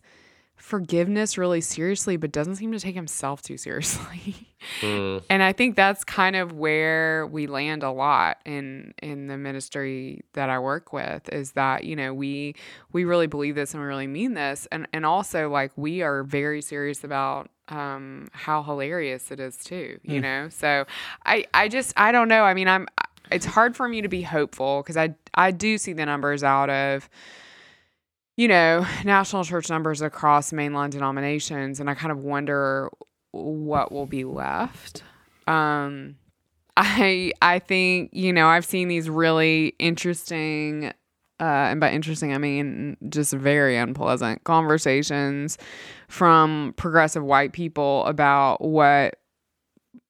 forgiveness 0.72 1.36
really 1.36 1.60
seriously, 1.60 2.16
but 2.16 2.32
doesn't 2.32 2.56
seem 2.56 2.72
to 2.72 2.80
take 2.80 2.94
himself 2.94 3.42
too 3.42 3.58
seriously. 3.58 4.48
And 5.28 5.42
I 5.42 5.52
think 5.52 5.76
that's 5.76 6.04
kind 6.04 6.36
of 6.36 6.52
where 6.52 7.26
we 7.26 7.46
land 7.46 7.82
a 7.82 7.90
lot 7.90 8.38
in 8.46 8.94
in 9.02 9.26
the 9.26 9.36
ministry 9.36 10.22
that 10.34 10.48
I 10.48 10.60
work 10.60 10.92
with 10.92 11.28
is 11.30 11.52
that, 11.52 11.84
you 11.84 11.96
know, 11.96 12.14
we 12.14 12.54
we 12.92 13.04
really 13.04 13.26
believe 13.26 13.54
this 13.54 13.74
and 13.74 13.82
we 13.82 13.86
really 13.86 14.06
mean 14.06 14.34
this. 14.34 14.68
And 14.70 14.86
and 14.92 15.04
also 15.04 15.50
like 15.50 15.72
we 15.76 16.02
are 16.02 16.22
very 16.22 16.62
serious 16.62 17.02
about 17.04 17.50
um 17.72 18.28
how 18.32 18.62
hilarious 18.62 19.30
it 19.30 19.40
is 19.40 19.56
too, 19.56 19.98
you 20.02 20.20
know? 20.20 20.48
So 20.50 20.84
I 21.24 21.46
I 21.54 21.68
just 21.68 21.92
I 21.96 22.12
don't 22.12 22.28
know. 22.28 22.44
I 22.44 22.54
mean, 22.54 22.68
I'm 22.68 22.86
it's 23.30 23.46
hard 23.46 23.74
for 23.76 23.88
me 23.88 24.02
to 24.02 24.08
be 24.08 24.22
hopeful 24.22 24.82
because 24.82 24.96
I 24.96 25.14
I 25.34 25.50
do 25.50 25.78
see 25.78 25.92
the 25.92 26.06
numbers 26.06 26.44
out 26.44 26.70
of 26.70 27.08
you 28.36 28.48
know, 28.48 28.86
national 29.04 29.44
church 29.44 29.68
numbers 29.68 30.00
across 30.00 30.52
mainline 30.52 30.90
denominations, 30.90 31.80
and 31.80 31.90
I 31.90 31.94
kind 31.94 32.10
of 32.10 32.24
wonder 32.24 32.88
what 33.30 33.92
will 33.92 34.06
be 34.06 34.24
left. 34.24 35.02
Um, 35.46 36.16
I 36.76 37.32
I 37.42 37.58
think 37.58 38.10
you 38.12 38.32
know 38.32 38.46
I've 38.46 38.64
seen 38.64 38.88
these 38.88 39.10
really 39.10 39.74
interesting, 39.78 40.92
uh, 41.42 41.68
and 41.70 41.80
by 41.80 41.90
interesting 41.90 42.32
I 42.32 42.38
mean 42.38 42.96
just 43.08 43.34
very 43.34 43.76
unpleasant 43.76 44.44
conversations 44.44 45.58
from 46.08 46.72
progressive 46.76 47.24
white 47.24 47.52
people 47.52 48.06
about 48.06 48.62
what 48.62 49.16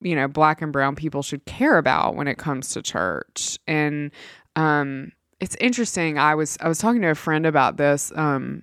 you 0.00 0.14
know 0.14 0.28
black 0.28 0.62
and 0.62 0.72
brown 0.72 0.94
people 0.94 1.22
should 1.22 1.44
care 1.46 1.78
about 1.78 2.14
when 2.14 2.28
it 2.28 2.38
comes 2.38 2.70
to 2.74 2.82
church. 2.82 3.58
And 3.66 4.12
um 4.56 5.12
it's 5.42 5.56
interesting 5.60 6.18
i 6.18 6.34
was 6.34 6.56
i 6.60 6.68
was 6.68 6.78
talking 6.78 7.02
to 7.02 7.08
a 7.08 7.14
friend 7.14 7.44
about 7.46 7.76
this 7.76 8.12
um 8.14 8.62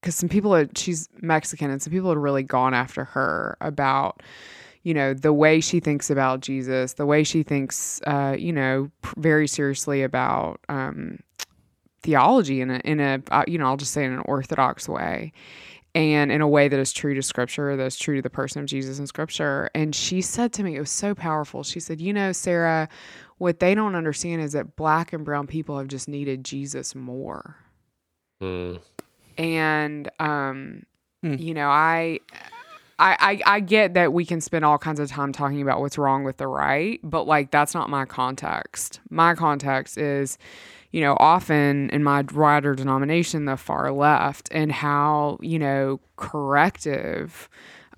because 0.00 0.16
some 0.16 0.28
people 0.28 0.52
had 0.54 0.76
she's 0.76 1.08
mexican 1.20 1.70
and 1.70 1.80
some 1.80 1.92
people 1.92 2.10
had 2.10 2.18
really 2.18 2.42
gone 2.42 2.74
after 2.74 3.04
her 3.04 3.56
about 3.60 4.22
you 4.82 4.92
know 4.92 5.14
the 5.14 5.32
way 5.32 5.60
she 5.60 5.78
thinks 5.78 6.10
about 6.10 6.40
jesus 6.40 6.94
the 6.94 7.06
way 7.06 7.22
she 7.22 7.42
thinks 7.42 8.00
uh 8.06 8.34
you 8.36 8.52
know 8.52 8.90
pr- 9.02 9.20
very 9.20 9.46
seriously 9.46 10.02
about 10.02 10.60
um 10.68 11.18
theology 12.06 12.60
in 12.60 12.70
a 12.70 12.80
in 12.84 13.00
a 13.00 13.20
uh, 13.30 13.44
you 13.46 13.58
know 13.58 13.66
i'll 13.66 13.76
just 13.76 13.92
say 13.92 14.04
in 14.04 14.12
an 14.12 14.22
orthodox 14.26 14.88
way 14.88 15.32
and 15.96 16.30
in 16.30 16.42
a 16.42 16.48
way 16.48 16.68
that 16.68 16.78
is 16.78 16.92
true 16.92 17.14
to 17.14 17.22
scripture, 17.22 17.74
that 17.74 17.86
is 17.86 17.96
true 17.96 18.16
to 18.16 18.22
the 18.22 18.28
person 18.28 18.60
of 18.60 18.66
Jesus 18.66 18.98
in 18.98 19.06
scripture. 19.06 19.70
And 19.74 19.94
she 19.94 20.20
said 20.20 20.52
to 20.52 20.62
me, 20.62 20.76
it 20.76 20.80
was 20.80 20.90
so 20.90 21.14
powerful. 21.14 21.62
She 21.62 21.80
said, 21.80 22.02
You 22.02 22.12
know, 22.12 22.32
Sarah, 22.32 22.90
what 23.38 23.60
they 23.60 23.74
don't 23.74 23.94
understand 23.94 24.42
is 24.42 24.52
that 24.52 24.76
black 24.76 25.14
and 25.14 25.24
brown 25.24 25.46
people 25.46 25.78
have 25.78 25.88
just 25.88 26.06
needed 26.06 26.44
Jesus 26.44 26.94
more. 26.94 27.56
Mm. 28.42 28.78
And, 29.38 30.10
um, 30.20 30.82
you 31.22 31.54
know, 31.54 31.68
I. 31.68 32.20
I, 32.98 33.42
I, 33.46 33.56
I 33.56 33.60
get 33.60 33.92
that 33.92 34.14
we 34.14 34.24
can 34.24 34.40
spend 34.40 34.64
all 34.64 34.78
kinds 34.78 35.00
of 35.00 35.10
time 35.10 35.30
talking 35.30 35.60
about 35.60 35.82
what's 35.82 35.98
wrong 35.98 36.24
with 36.24 36.38
the 36.38 36.46
right, 36.46 36.98
but 37.02 37.26
like 37.26 37.50
that's 37.50 37.74
not 37.74 37.90
my 37.90 38.06
context. 38.06 39.00
My 39.10 39.34
context 39.34 39.98
is, 39.98 40.38
you 40.90 41.00
know, 41.00 41.16
often 41.18 41.90
in 41.90 42.02
my 42.02 42.24
wider 42.34 42.74
denomination, 42.74 43.44
the 43.44 43.56
far 43.56 43.90
left, 43.92 44.48
and 44.52 44.72
how, 44.72 45.38
you 45.40 45.58
know, 45.58 46.00
corrective 46.16 47.48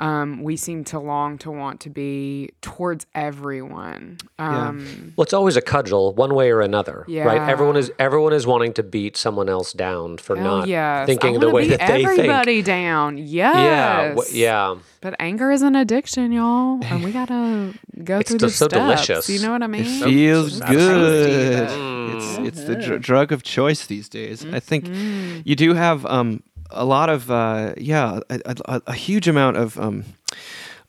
um, 0.01 0.43
we 0.43 0.57
seem 0.57 0.85
to 0.85 0.99
long 1.01 1.39
to 1.39 1.51
want 1.51 1.81
to 1.81 1.91
be 1.91 2.51
towards 2.61 3.07
everyone. 3.15 4.19
Um, 4.39 5.13
Well, 5.17 5.25
it's 5.25 5.33
always 5.33 5.57
a 5.57 5.61
cudgel, 5.61 6.15
one 6.15 6.35
way 6.35 6.51
or 6.53 6.61
another, 6.61 7.05
right? 7.09 7.49
Everyone 7.49 7.77
is 7.77 7.91
everyone 7.99 8.33
is 8.33 8.47
wanting 8.47 8.73
to 8.75 8.83
beat 8.83 9.17
someone 9.17 9.49
else 9.49 9.73
down 9.73 10.19
for 10.19 10.37
oh, 10.39 10.43
not 10.43 10.69
yes. 10.69 11.07
thinking 11.07 11.41
the 11.41 11.51
way 11.51 11.69
that 11.69 11.81
they 11.81 12.05
think. 12.05 12.09
everybody 12.21 12.63
down. 12.63 13.19
Yes. 13.19 13.57
Yeah, 13.57 14.15
wh- 14.15 14.33
yeah. 14.33 14.77
But 15.01 15.17
anger 15.19 15.51
is 15.51 15.63
an 15.63 15.75
addiction, 15.75 16.31
y'all, 16.33 16.79
and 16.85 17.03
we 17.03 17.11
gotta 17.11 17.75
go 18.05 18.19
It's 18.21 18.31
through 18.31 18.39
just 18.39 18.59
the 18.61 18.65
so 18.65 18.69
steps. 18.69 18.81
delicious. 19.07 19.29
You 19.29 19.41
know 19.41 19.53
what 19.53 19.63
I 19.63 19.67
mean? 19.67 19.83
It 19.83 20.05
feels 20.05 20.61
tasty, 20.61 20.75
good. 20.77 21.69
But- 22.13 22.47
It's 22.47 22.59
it's 22.59 22.65
the 22.67 22.75
dr- 22.77 23.01
drug 23.01 23.33
of 23.33 23.43
choice 23.43 23.87
these 23.87 24.09
days. 24.09 24.45
I 24.45 24.61
think 24.61 24.85
Mm-hmm. 24.85 25.41
you 25.45 25.57
do 25.57 25.75
have 25.75 26.05
um, 26.07 26.43
a 26.71 26.85
lot 26.85 27.09
of 27.09 27.31
uh, 27.31 27.75
yeah, 27.77 28.21
a, 28.31 28.55
a, 28.67 28.83
a 28.87 28.95
huge 28.95 29.29
amount 29.29 29.57
of. 29.57 29.77
Um, 29.79 30.05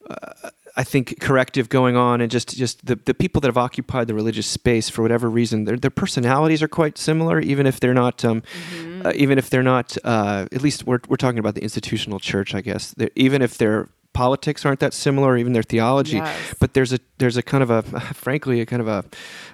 uh, 0.09 0.49
I 0.77 0.83
think 0.85 1.19
corrective 1.19 1.67
going 1.67 1.97
on, 1.97 2.21
and 2.21 2.31
just 2.31 2.55
just 2.55 2.85
the, 2.85 2.95
the 2.95 3.13
people 3.13 3.41
that 3.41 3.47
have 3.49 3.57
occupied 3.57 4.07
the 4.07 4.13
religious 4.13 4.47
space 4.47 4.89
for 4.89 5.01
whatever 5.01 5.29
reason, 5.29 5.65
their 5.65 5.75
their 5.77 5.91
personalities 5.91 6.61
are 6.63 6.69
quite 6.69 6.97
similar, 6.97 7.41
even 7.41 7.65
if 7.67 7.79
they're 7.79 7.93
not, 7.93 8.23
um, 8.23 8.41
Mm-hmm. 8.41 9.05
uh, 9.07 9.11
even 9.15 9.37
if 9.37 9.49
they're 9.49 9.63
not. 9.63 9.97
Uh, 10.05 10.45
at 10.53 10.61
least 10.61 10.85
we're 10.87 10.99
we're 11.09 11.17
talking 11.17 11.39
about 11.39 11.55
the 11.55 11.61
institutional 11.63 12.19
church, 12.19 12.55
I 12.55 12.61
guess. 12.61 12.93
They're, 12.97 13.09
even 13.15 13.41
if 13.41 13.57
their 13.57 13.87
politics 14.13 14.65
aren't 14.65 14.79
that 14.79 14.93
similar, 14.93 15.29
or 15.29 15.37
even 15.37 15.53
their 15.53 15.63
theology, 15.63 16.17
Yes. 16.17 16.55
but 16.59 16.73
there's 16.73 16.91
a 16.93 16.99
there's 17.19 17.37
a 17.37 17.41
kind 17.43 17.63
of 17.63 17.69
a 17.69 17.81
frankly 18.13 18.61
a 18.61 18.65
kind 18.65 18.81
of 18.81 18.87
a 18.87 19.05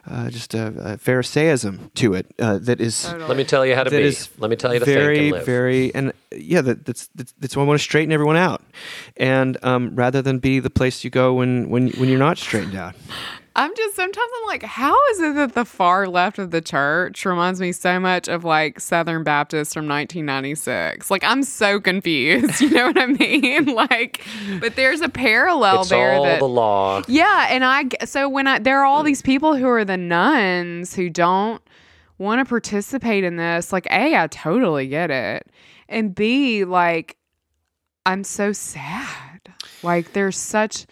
uh, 0.09 0.29
just 0.29 0.53
a, 0.53 0.67
a 0.93 0.97
Pharisaism 0.97 1.91
to 1.95 2.13
it 2.13 2.27
uh, 2.39 2.57
that 2.59 2.79
is 2.81 3.03
Totally. 3.03 3.27
Let 3.27 3.37
me 3.37 3.43
tell 3.43 3.65
you 3.65 3.75
how 3.75 3.83
to 3.83 3.89
be. 3.91 4.01
is 4.01 4.29
Let 4.37 4.49
me 4.49 4.55
tell 4.55 4.73
you 4.73 4.79
to 4.79 4.85
very 4.85 5.15
think 5.17 5.25
and 5.25 5.31
live. 5.37 5.45
very 5.45 5.95
and 5.95 6.13
yeah 6.31 6.61
that, 6.61 6.85
that's, 6.85 7.07
that's 7.15 7.33
that's 7.39 7.55
why 7.55 7.63
I 7.63 7.65
want 7.65 7.79
to 7.79 7.83
straighten 7.83 8.11
everyone 8.11 8.37
out, 8.37 8.61
and 9.17 9.57
um, 9.63 9.95
rather 9.95 10.21
than 10.21 10.39
be 10.39 10.59
the 10.59 10.69
place 10.69 11.03
you 11.03 11.09
go 11.09 11.33
when 11.33 11.69
when 11.69 11.89
when 11.91 12.09
you're 12.09 12.19
not 12.19 12.37
straightened 12.37 12.75
out. 12.75 12.95
I'm 13.57 13.73
just 13.73 13.95
sometimes 13.95 14.29
I'm 14.41 14.47
like, 14.47 14.63
how 14.63 14.93
is 15.11 15.21
it 15.21 15.35
that 15.35 15.53
the 15.53 15.63
far 15.63 16.09
left 16.09 16.39
of 16.39 16.51
the 16.51 16.59
church 16.59 17.25
reminds 17.25 17.61
me 17.61 17.71
so 17.71 18.01
much 18.01 18.27
of 18.27 18.43
like 18.43 18.81
Southern 18.81 19.23
Baptists 19.23 19.73
from 19.73 19.87
1996? 19.87 21.09
Like 21.09 21.23
I'm 21.23 21.43
so 21.43 21.79
confused. 21.79 22.61
You 22.65 22.71
know 22.71 22.87
what 22.87 22.99
I 22.99 23.05
mean? 23.05 23.65
Like, 23.75 24.25
but 24.59 24.75
there's 24.75 25.01
a 25.01 25.09
parallel 25.09 25.81
it's 25.81 25.89
there 25.89 26.13
all 26.15 26.23
that 26.23 26.39
the 26.39 26.47
law. 26.47 27.01
yeah, 27.07 27.47
and 27.49 27.63
I 27.63 27.85
so 28.05 28.27
when 28.27 28.47
I 28.47 28.59
there 28.59 28.81
are 28.81 28.85
all 28.85 29.03
these 29.03 29.21
people 29.21 29.55
who 29.55 29.67
are 29.67 29.85
the 29.85 29.97
nones 29.97 30.95
who 30.95 31.09
don't 31.09 31.61
want 32.17 32.39
to 32.39 32.45
participate 32.45 33.23
in 33.23 33.35
this. 33.37 33.71
Like, 33.73 33.87
a, 33.87 34.15
I 34.15 34.27
totally 34.27 34.87
get 34.87 35.11
it, 35.11 35.47
and 35.89 36.13
b, 36.15 36.65
like, 36.65 37.17
I'm 38.05 38.23
so 38.23 38.51
sad. 38.53 39.41
Like, 39.83 40.13
there's 40.13 40.37
such 40.37 40.85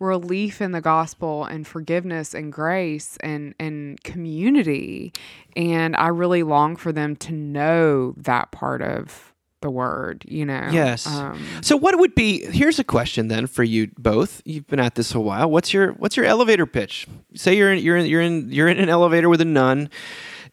relief 0.00 0.60
in 0.60 0.72
the 0.72 0.80
gospel 0.80 1.44
and 1.44 1.66
forgiveness 1.66 2.34
and 2.34 2.52
grace 2.52 3.16
and 3.20 3.54
and 3.58 4.02
community, 4.02 5.12
and 5.56 5.94
I 5.96 6.08
really 6.08 6.42
long 6.42 6.76
for 6.76 6.92
them 6.92 7.14
to 7.16 7.32
know 7.32 8.14
that 8.16 8.50
part 8.50 8.82
of 8.82 9.32
the 9.60 9.70
word. 9.70 10.24
You 10.26 10.44
know. 10.44 10.68
Yes. 10.72 11.06
Um, 11.06 11.40
So 11.60 11.76
what 11.76 11.96
would 11.98 12.14
be 12.16 12.44
here's 12.46 12.78
a 12.80 12.84
question 12.84 13.28
then 13.28 13.46
for 13.46 13.62
you 13.62 13.90
both. 13.96 14.42
You've 14.44 14.66
been 14.66 14.80
at 14.80 14.96
this 14.96 15.14
a 15.14 15.20
while. 15.20 15.48
What's 15.50 15.72
your 15.72 15.92
what's 15.92 16.16
your 16.16 16.26
elevator 16.26 16.66
pitch? 16.66 17.06
Say 17.34 17.56
you're 17.56 17.72
in 17.72 17.78
you're 17.82 17.96
in 17.96 18.06
you're 18.06 18.22
in 18.22 18.50
you're 18.50 18.68
in 18.68 18.78
an 18.78 18.88
elevator 18.88 19.28
with 19.28 19.40
a 19.40 19.44
none, 19.44 19.88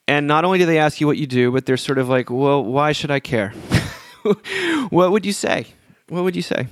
and 0.07 0.27
not 0.27 0.45
only 0.45 0.59
do 0.59 0.67
they 0.67 0.77
ask 0.77 1.01
you 1.01 1.07
what 1.07 1.17
you 1.17 1.25
do, 1.27 1.51
but 1.51 1.65
they're 1.65 1.77
sort 1.77 1.97
of 1.97 2.07
like, 2.07 2.29
well, 2.29 2.63
why 2.63 2.91
should 2.91 3.09
I 3.11 3.19
care? 3.19 3.53
what 4.89 5.11
would 5.11 5.25
you 5.25 5.33
say? 5.33 5.67
What 6.09 6.23
would 6.23 6.35
you 6.35 6.41
say? 6.41 6.67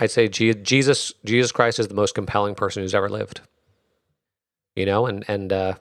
I'd 0.00 0.10
say 0.10 0.28
Jesus 0.28 1.12
Jesus 1.24 1.52
Christ 1.52 1.78
is 1.78 1.88
the 1.88 1.94
most 1.94 2.14
compelling 2.14 2.54
person 2.54 2.82
who's 2.82 2.94
ever 2.94 3.08
lived. 3.08 3.40
You 4.74 4.86
know, 4.86 5.06
and 5.06 5.24
and 5.28 5.52
uh, 5.52 5.74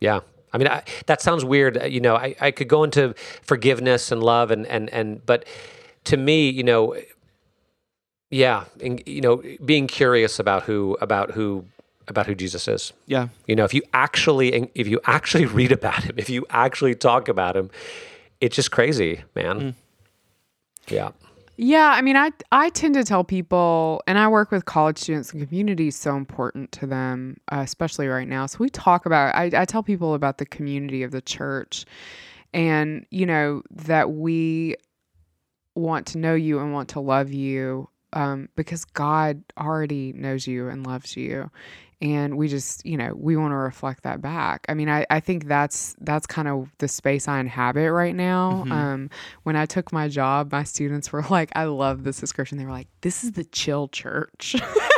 yeah, 0.00 0.20
I 0.52 0.58
mean 0.58 0.68
I, 0.68 0.84
that 1.06 1.20
sounds 1.20 1.44
weird. 1.44 1.82
You 1.90 2.00
know, 2.00 2.14
I, 2.16 2.36
I 2.40 2.50
could 2.52 2.68
go 2.68 2.84
into 2.84 3.14
forgiveness 3.42 4.12
and 4.12 4.22
love 4.22 4.50
and 4.50 4.66
and 4.66 4.88
and 4.90 5.24
but 5.26 5.44
to 6.04 6.16
me, 6.16 6.48
you 6.48 6.62
know, 6.62 6.96
yeah, 8.30 8.64
and, 8.80 9.02
you 9.06 9.20
know, 9.20 9.42
being 9.64 9.86
curious 9.86 10.38
about 10.38 10.64
who 10.64 10.96
about 11.00 11.32
who 11.32 11.64
about 12.08 12.26
who 12.26 12.34
Jesus 12.34 12.68
is. 12.68 12.92
Yeah. 13.06 13.28
You 13.46 13.56
know, 13.56 13.64
if 13.64 13.74
you 13.74 13.82
actually 13.92 14.70
if 14.74 14.86
you 14.86 15.00
actually 15.04 15.46
read 15.46 15.72
about 15.72 16.04
him, 16.04 16.14
if 16.18 16.28
you 16.28 16.46
actually 16.50 16.94
talk 16.94 17.28
about 17.28 17.56
him, 17.56 17.70
it's 18.44 18.56
just 18.56 18.70
crazy, 18.70 19.22
man. 19.34 19.74
Yeah. 20.88 21.12
Yeah, 21.56 21.92
I 21.94 22.02
mean, 22.02 22.16
I 22.16 22.32
I 22.50 22.68
tend 22.70 22.94
to 22.94 23.04
tell 23.04 23.22
people, 23.22 24.02
and 24.08 24.18
I 24.18 24.26
work 24.26 24.50
with 24.50 24.64
college 24.64 24.98
students, 24.98 25.32
and 25.32 25.46
community 25.48 25.88
is 25.88 25.96
so 25.96 26.16
important 26.16 26.72
to 26.72 26.86
them, 26.86 27.36
uh, 27.52 27.60
especially 27.60 28.08
right 28.08 28.26
now. 28.26 28.46
So 28.46 28.58
we 28.58 28.68
talk 28.68 29.06
about. 29.06 29.34
I, 29.36 29.50
I 29.54 29.64
tell 29.64 29.82
people 29.82 30.14
about 30.14 30.38
the 30.38 30.46
community 30.46 31.04
of 31.04 31.12
the 31.12 31.20
church, 31.20 31.84
and 32.52 33.06
you 33.10 33.24
know 33.24 33.62
that 33.70 34.10
we 34.10 34.74
want 35.76 36.06
to 36.06 36.18
know 36.18 36.34
you 36.34 36.58
and 36.58 36.72
want 36.72 36.88
to 36.90 37.00
love 37.00 37.32
you 37.32 37.88
um, 38.14 38.48
because 38.56 38.84
God 38.84 39.42
already 39.56 40.12
knows 40.12 40.48
you 40.48 40.68
and 40.68 40.84
loves 40.84 41.16
you. 41.16 41.50
And 42.00 42.36
we 42.36 42.48
just, 42.48 42.84
you 42.84 42.96
know, 42.96 43.14
we 43.16 43.36
want 43.36 43.52
to 43.52 43.56
reflect 43.56 44.02
that 44.02 44.20
back. 44.20 44.66
I 44.68 44.74
mean, 44.74 44.88
I, 44.88 45.06
I 45.10 45.20
think 45.20 45.46
that's 45.46 45.94
that's 46.00 46.26
kind 46.26 46.48
of 46.48 46.68
the 46.78 46.88
space 46.88 47.28
I 47.28 47.40
inhabit 47.40 47.92
right 47.92 48.14
now. 48.14 48.64
Um, 48.70 49.10
when 49.44 49.56
I 49.56 49.66
took 49.66 49.92
my 49.92 50.08
job, 50.08 50.52
my 50.52 50.64
students 50.64 51.12
were 51.12 51.22
like, 51.30 51.50
I 51.54 51.64
love 51.64 52.04
this 52.04 52.20
description. 52.20 52.58
They 52.58 52.64
were 52.64 52.70
like, 52.72 52.88
this 53.00 53.24
is 53.24 53.32
the 53.32 53.44
chill 53.44 53.88
church. 53.88 54.56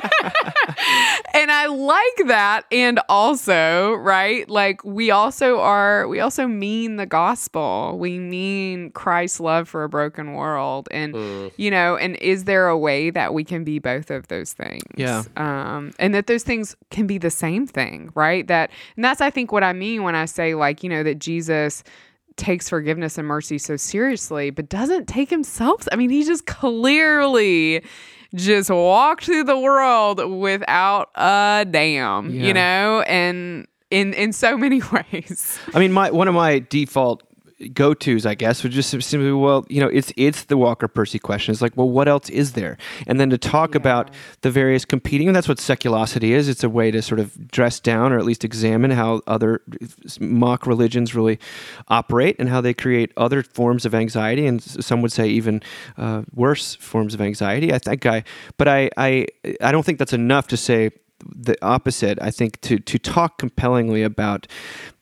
and 1.35 1.51
I 1.51 1.67
like 1.67 2.29
that. 2.29 2.63
And 2.71 3.01
also, 3.09 3.95
right, 3.95 4.49
like 4.49 4.85
we 4.85 5.11
also 5.11 5.61
are, 5.61 6.09
we 6.09 6.21
also 6.21 6.47
mean 6.47 6.97
the 6.97 7.07
gospel. 7.07 7.97
We 7.99 8.19
mean 8.19 8.91
Christ's 8.91 9.41
love 9.41 9.69
for 9.69 9.85
a 9.85 9.89
broken 9.89 10.35
world. 10.35 10.89
And, 10.91 11.51
you 11.57 11.71
know, 11.71 11.97
and 11.97 12.17
is 12.17 12.45
there 12.45 12.69
a 12.69 12.79
way 12.79 13.11
that 13.11 13.35
we 13.35 13.45
can 13.45 13.65
be 13.65 13.79
both 13.79 14.11
of 14.11 14.29
those 14.29 14.53
things? 14.53 14.83
Yeah. 14.97 15.25
Um, 15.37 15.93
and 15.99 16.15
that 16.15 16.27
those 16.27 16.43
things 16.43 16.77
can 16.91 17.07
be 17.07 17.19
the 17.19 17.31
same 17.31 17.67
thing, 17.67 18.11
right? 18.15 18.47
That, 18.47 18.71
and 18.97 19.05
that's, 19.05 19.21
I 19.21 19.31
think, 19.31 19.53
what 19.53 19.65
I 19.65 19.73
mean 19.73 20.03
when 20.03 20.15
I 20.15 20.25
say, 20.25 20.55
like, 20.55 20.83
you 20.83 20.89
know, 20.89 21.03
that 21.03 21.19
Jesus 21.19 21.83
takes 22.37 22.69
forgiveness 22.69 23.17
and 23.17 23.27
mercy 23.27 23.57
so 23.57 23.77
seriously, 23.77 24.51
but 24.51 24.69
doesn't 24.69 25.07
take 25.07 25.31
himself. 25.31 25.89
I 25.91 25.97
mean, 25.97 26.11
he 26.11 26.23
just 26.23 26.45
clearly 26.45 27.83
just 28.37 28.71
walk 28.71 29.23
through 29.23 29.45
the 29.45 29.59
world 29.59 30.25
without 30.31 31.11
a 31.15 31.67
damn, 31.69 32.31
Yeah. 32.31 32.47
you 32.47 32.55
know, 32.55 33.01
and 33.03 33.67
in 33.91 34.13
in 34.15 34.33
so 34.33 34.57
many 34.57 34.81
ways. 35.13 35.59
I 35.75 35.79
mean, 35.79 35.93
my 35.93 36.11
one 36.11 36.29
of 36.29 36.35
my 36.35 36.61
default 36.61 37.23
go 37.73 37.95
tos, 37.95 38.27
I 38.27 38.35
guess, 38.35 38.63
would 38.63 38.73
just 38.73 38.91
simply, 38.91 39.33
well, 39.33 39.65
you 39.69 39.81
know, 39.81 39.89
it's 39.89 40.13
it's 40.17 40.45
the 40.45 40.57
Walker 40.57 40.89
Percy 40.89 41.19
question. 41.19 41.53
It's 41.53 41.63
like, 41.63 41.77
well, 41.77 41.89
what 41.89 42.09
else 42.09 42.29
is 42.29 42.53
there? 42.53 42.77
And 43.07 43.19
then 43.19 43.31
to 43.31 43.39
talk 43.39 43.75
about 43.75 44.11
the 44.43 44.51
various 44.51 44.85
competing, 44.85 45.29
and 45.29 45.35
that's 45.35 45.49
what 45.49 45.59
seculosity 45.59 46.31
is. 46.31 46.49
It's 46.49 46.63
a 46.63 46.69
way 46.69 46.91
to 46.91 47.01
sort 47.01 47.19
of 47.19 47.51
dress 47.51 47.81
down 47.81 48.13
or 48.13 48.19
at 48.19 48.25
least 48.25 48.45
examine 48.45 48.91
how 48.91 49.23
other 49.27 49.63
mock 50.21 50.67
religions 50.67 51.15
really 51.15 51.39
operate 51.89 52.37
and 52.39 52.49
how 52.49 52.61
they 52.61 52.75
create 52.75 53.13
other 53.17 53.43
forms 53.43 53.87
of 53.87 53.95
anxiety, 53.95 54.47
and 54.47 54.63
some 54.63 55.01
would 55.01 55.13
say 55.13 55.29
even 55.29 55.63
uh, 55.97 56.23
worse 56.35 56.75
forms 56.77 57.15
of 57.15 57.21
anxiety. 57.21 57.73
I 57.73 57.79
think 57.79 58.05
I, 58.05 58.25
but 58.59 58.69
I, 58.69 58.91
I, 58.97 59.27
I 59.63 59.73
don't 59.73 59.85
think 59.85 59.99
that's 59.99 60.13
enough 60.13 60.47
to 60.49 60.57
say 60.57 60.91
the 61.35 61.57
opposite. 61.63 62.19
I 62.21 62.31
think 62.31 62.61
to 62.63 62.79
to 62.79 62.99
talk 62.99 63.39
compellingly 63.39 64.03
about 64.03 64.47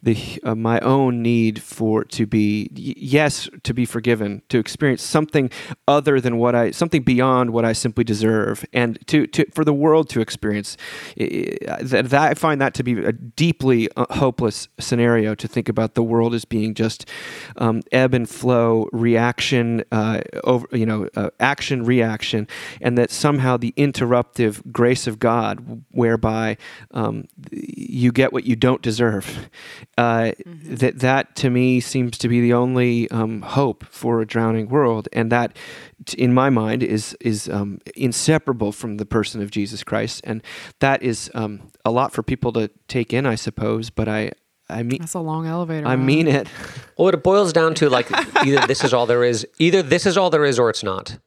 the 0.05 0.41
uh, 0.45 0.55
my 0.55 0.79
own 0.81 1.23
need 1.23 1.63
for 1.63 2.05
to 2.05 2.27
be 2.27 2.69
yes 2.73 3.49
to 3.63 3.75
be 3.75 3.85
forgiven, 3.85 4.43
to 4.51 4.59
experience 4.59 5.03
something 5.03 5.51
other 5.89 6.21
than 6.21 6.37
what 6.37 6.55
I 6.55 6.71
something 6.71 7.03
beyond 7.03 7.51
what 7.51 7.65
I 7.65 7.73
simply 7.73 8.05
deserve, 8.05 8.65
and 8.73 8.99
to, 9.09 9.27
to 9.29 9.47
for 9.53 9.65
the 9.65 9.73
world 9.73 10.09
to 10.11 10.21
experience. 10.21 10.77
That, 11.17 12.07
that 12.11 12.15
I 12.15 12.35
find 12.35 12.61
that 12.61 12.75
to 12.75 12.83
be 12.83 13.05
a 13.05 13.13
deeply 13.13 13.89
uh, 13.97 14.07
hopeless 14.11 14.69
scenario 14.79 15.35
to 15.35 15.49
think 15.49 15.69
about 15.69 15.95
the 15.95 16.03
world 16.03 16.35
as 16.35 16.45
being 16.45 16.75
just 16.75 17.09
um, 17.57 17.83
ebb 17.91 18.15
and 18.15 18.29
flow, 18.29 18.89
reaction, 18.93 19.85
uh, 19.91 20.21
over 20.45 20.67
you 20.73 20.87
know, 20.87 21.09
uh, 21.17 21.31
action 21.41 21.85
reaction, 21.85 22.47
and 22.81 22.99
that 22.99 23.11
somehow 23.11 23.57
the 23.57 23.73
interruptive 23.77 24.71
grace 24.71 25.07
of 25.07 25.19
God, 25.19 25.83
whereby 25.91 26.57
um, 26.91 27.27
you 27.51 28.13
get 28.13 28.33
what 28.33 28.45
you 28.45 28.57
don't 28.57 28.83
deserve, 28.83 29.49
uh, 29.97 30.33
that 30.47 30.99
that 31.01 31.37
to 31.37 31.51
me 31.51 31.81
seems 31.81 32.19
to 32.19 32.29
be 32.29 32.41
the 32.41 32.53
only 32.53 33.11
um, 33.11 33.43
hope 33.43 33.85
for 33.91 34.21
a 34.21 34.27
drowning 34.27 34.69
world, 34.69 35.09
and 35.13 35.31
that, 35.31 35.57
t- 36.05 36.21
in 36.21 36.35
my 36.35 36.51
mind, 36.51 36.83
is 36.83 37.17
is 37.21 37.49
um, 37.49 37.79
inseparable 37.95 38.73
from 38.73 38.97
the 38.97 39.07
person 39.07 39.41
of 39.43 39.51
Jesus 39.51 39.85
Christ, 39.85 40.21
and 40.25 40.43
that 40.81 41.03
is 41.03 41.31
um, 41.35 41.71
a 41.85 41.91
lot 41.91 42.13
for 42.13 42.23
people 42.23 42.53
to 42.55 42.69
take 42.89 43.13
in, 43.13 43.25
I 43.27 43.37
suppose. 43.37 43.91
But 43.91 44.09
I, 44.09 44.33
I 44.69 44.83
mean, 44.83 44.99
That's 45.01 45.15
a 45.15 45.21
long 45.21 45.47
elevator. 45.47 45.87
I 45.87 45.91
ride. 45.95 46.05
mean 46.05 46.29
it. 46.29 46.49
Well, 46.97 47.09
it 47.09 47.23
boils 47.25 47.53
down 47.53 47.75
to 47.75 47.91
like 47.91 48.09
either 48.47 48.67
this 48.69 48.85
is 48.85 48.95
all 48.95 49.07
there 49.07 49.25
is, 49.25 49.45
either 49.59 49.83
this 49.83 50.07
is 50.07 50.17
all 50.17 50.31
there 50.31 50.45
is, 50.45 50.61
or 50.61 50.71
it's 50.71 50.85
not. 50.85 51.19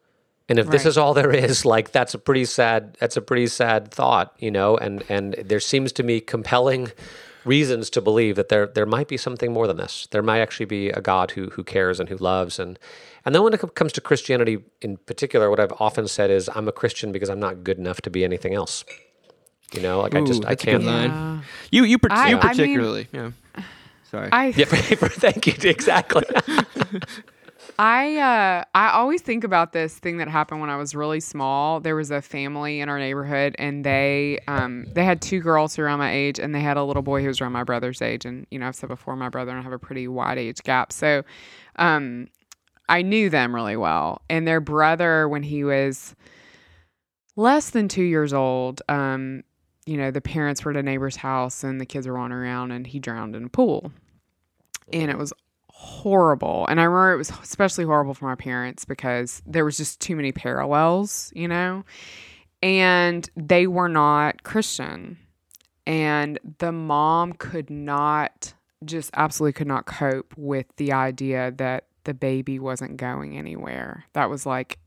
And 0.50 0.60
if 0.60 0.68
this 0.68 0.86
is 0.86 0.98
all 0.98 1.14
there 1.14 1.32
is, 1.32 1.66
like 1.66 1.92
that's 1.92 2.14
a 2.14 2.18
pretty 2.18 2.46
sad 2.46 2.96
that's 3.02 3.18
a 3.18 3.22
pretty 3.22 3.48
sad 3.48 3.92
thought, 3.92 4.34
you 4.40 4.50
know, 4.50 4.78
and 4.78 5.04
and 5.10 5.34
there 5.34 5.60
seems 5.60 5.92
to 5.94 6.04
me 6.04 6.22
compelling 6.22 6.90
reasons 7.48 7.90
to 7.92 8.02
believe 8.02 8.36
that 8.36 8.50
there 8.50 8.68
there 8.68 8.86
might 8.86 9.08
be 9.08 9.18
something 9.18 9.52
more 9.54 9.68
than 9.68 9.78
this. 9.78 10.08
There 10.12 10.22
might 10.22 10.40
actually 10.42 10.66
be 10.68 10.90
a 10.90 11.02
God 11.02 11.32
who 11.32 11.50
who 11.56 11.64
cares 11.64 12.00
and 12.00 12.10
who 12.10 12.18
loves 12.18 12.60
and 12.60 12.78
and 13.26 13.34
then 13.36 13.44
when 13.44 13.54
it 13.54 13.62
comes 13.76 13.92
to 13.94 14.02
Christianity 14.02 14.60
in 14.82 14.98
particular, 14.98 15.50
what 15.50 15.60
I've 15.60 15.74
often 15.80 16.08
said 16.08 16.30
is 16.30 16.50
I'm 16.56 16.68
a 16.68 16.72
Christian 16.72 17.12
because 17.12 17.30
I'm 17.30 17.40
not 17.40 17.64
good 17.64 17.78
enough 17.78 18.02
to 18.02 18.10
be 18.10 18.24
anything 18.24 18.54
else. 18.54 18.86
You 19.74 19.82
know, 19.82 20.00
like 20.02 20.16
I 20.16 20.22
just 20.22 20.44
Ooh, 20.44 20.48
I 20.48 20.50
that's 20.50 20.64
a 20.64 20.66
good 20.66 20.72
can't 20.72 20.84
line. 20.86 21.10
Yeah. 21.12 21.40
You 21.72 21.84
you, 21.84 21.98
par- 22.00 22.12
I- 22.12 22.30
you 22.30 22.38
I 22.38 22.40
mean- 22.40 22.50
particularly. 22.50 23.08
yeah. 23.12 23.32
Sorry. 24.12 24.30
I 24.32 24.46
Yeah, 24.56 24.66
thank 25.26 25.48
you. 25.48 25.70
Exactly. 25.70 26.24
I 27.80 28.18
uh 28.18 28.64
I 28.74 28.90
always 28.90 29.22
think 29.22 29.44
about 29.44 29.72
this 29.72 30.00
thing 30.00 30.18
that 30.18 30.28
happened 30.28 30.62
when 30.62 30.70
I 30.70 30.78
was 30.78 30.96
really 30.96 31.20
small. 31.20 31.80
There 31.80 31.96
was 31.96 32.10
a 32.10 32.24
family 32.24 32.80
in 32.80 32.90
our 32.90 32.98
neighborhood 32.98 33.56
and 33.60 33.86
they 33.86 34.40
um 34.48 34.88
they 34.94 35.06
had 35.06 35.22
two 35.22 35.42
girls 35.42 35.76
who 35.76 35.84
were 35.84 35.88
around 35.88 36.00
my 36.00 36.12
age 36.12 36.40
and 36.40 36.56
they 36.56 36.62
had 36.62 36.78
a 36.78 36.84
little 36.84 37.04
boy 37.04 37.22
who 37.22 37.28
was 37.28 37.40
around 37.40 37.52
my 37.52 37.64
brother's 37.64 38.02
age 38.02 38.26
and 38.26 38.48
you 38.50 38.58
know 38.58 38.68
I've 38.68 38.76
said 38.76 38.90
before 38.90 39.16
my 39.16 39.30
brother 39.30 39.52
and 39.52 39.60
I 39.60 39.64
have 39.64 39.74
a 39.74 39.80
pretty 39.80 40.08
wide 40.08 40.40
age 40.40 40.64
gap. 40.64 40.92
So 40.92 41.24
um 41.76 42.28
I 42.90 43.04
knew 43.04 43.30
them 43.30 43.54
really 43.54 43.78
well. 43.78 44.22
And 44.28 44.48
their 44.48 44.62
brother 44.62 45.30
when 45.30 45.44
he 45.44 45.64
was 45.64 46.16
less 47.36 47.70
than 47.70 47.88
2 47.88 48.02
years 48.02 48.34
old 48.34 48.82
um 48.90 49.44
you 49.86 49.98
know 49.98 50.10
the 50.10 50.22
parents 50.22 50.66
were 50.66 50.72
at 50.72 50.78
a 50.78 50.84
neighbor's 50.84 51.18
house 51.18 51.64
and 51.64 51.80
the 51.80 51.86
kids 51.86 52.08
were 52.08 52.14
running 52.14 52.40
around 52.40 52.72
and 52.72 52.88
he 52.88 52.98
drowned 53.00 53.36
in 53.36 53.44
a 53.46 53.50
pool. 53.50 53.92
And 54.92 55.12
it 55.12 55.18
was 55.18 55.32
horrible. 55.80 56.66
And 56.68 56.82
I 56.82 56.86
remember 56.86 57.14
it 57.14 57.18
was 57.18 57.30
especially 57.30 57.86
horrible 57.86 58.16
for 58.16 58.26
my 58.26 58.34
parents 58.34 58.84
because 58.84 59.44
there 59.46 59.64
was 59.64 59.78
just 59.78 60.00
too 60.00 60.16
many 60.16 60.32
parallels, 60.32 61.32
you 61.36 61.48
know? 61.48 61.86
And 62.64 63.30
they 63.36 63.68
were 63.68 63.88
not 63.88 64.42
Christian. 64.42 65.20
And 65.86 66.40
the 66.58 66.72
mom 66.72 67.34
could 67.34 67.70
not, 67.70 68.56
just 68.86 69.12
absolutely 69.14 69.54
could 69.54 69.68
not 69.68 69.86
cope 69.86 70.34
with 70.36 70.66
the 70.78 70.94
idea 70.94 71.52
that 71.58 71.86
the 72.06 72.16
baby 72.16 72.58
wasn't 72.58 72.98
going 72.98 73.38
anywhere. 73.38 74.06
That 74.14 74.32
was 74.32 74.48
like, 74.48 74.80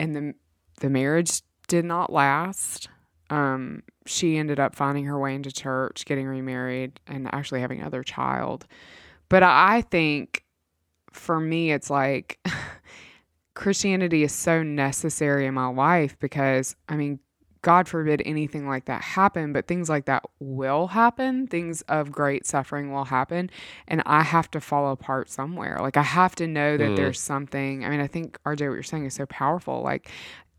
and 0.00 0.16
the, 0.16 0.34
the 0.80 0.88
marriage 0.88 1.42
did 1.68 1.84
not 1.84 2.10
last. 2.10 2.88
Um, 3.28 3.82
she 4.06 4.38
ended 4.38 4.58
up 4.58 4.74
finding 4.74 5.04
her 5.04 5.18
way 5.18 5.34
into 5.34 5.52
church, 5.52 6.06
getting 6.06 6.26
remarried, 6.26 6.98
and 7.06 7.28
actually 7.34 7.60
having 7.60 7.80
another 7.80 8.02
child. 8.02 8.66
But 9.34 9.42
I 9.42 9.80
think 9.80 10.44
for 11.10 11.40
me, 11.40 11.72
it's 11.72 11.90
like 11.90 12.38
Christianity 13.54 14.22
is 14.22 14.30
so 14.30 14.62
necessary 14.62 15.46
in 15.46 15.54
my 15.54 15.66
life 15.66 16.16
because, 16.20 16.76
I 16.88 16.94
mean, 16.94 17.18
God 17.60 17.88
forbid 17.88 18.22
anything 18.24 18.68
like 18.68 18.84
that 18.84 19.02
happen, 19.02 19.52
but 19.52 19.66
things 19.66 19.88
like 19.88 20.04
that 20.04 20.22
will 20.38 20.86
happen. 20.86 21.48
Things 21.48 21.82
of 21.88 22.12
great 22.12 22.46
suffering 22.46 22.92
will 22.92 23.06
happen. 23.06 23.50
And 23.88 24.04
I 24.06 24.22
have 24.22 24.52
to 24.52 24.60
fall 24.60 24.92
apart 24.92 25.28
somewhere. 25.28 25.78
Like, 25.80 25.96
I 25.96 26.02
have 26.02 26.36
to 26.36 26.46
know 26.46 26.76
that 26.76 26.90
mm. 26.90 26.96
there's 26.96 27.18
something. 27.18 27.84
I 27.84 27.88
mean, 27.88 28.00
I 28.00 28.06
think, 28.06 28.38
RJ, 28.46 28.68
what 28.68 28.74
you're 28.74 28.84
saying 28.84 29.06
is 29.06 29.14
so 29.14 29.26
powerful. 29.26 29.82
Like, 29.82 30.10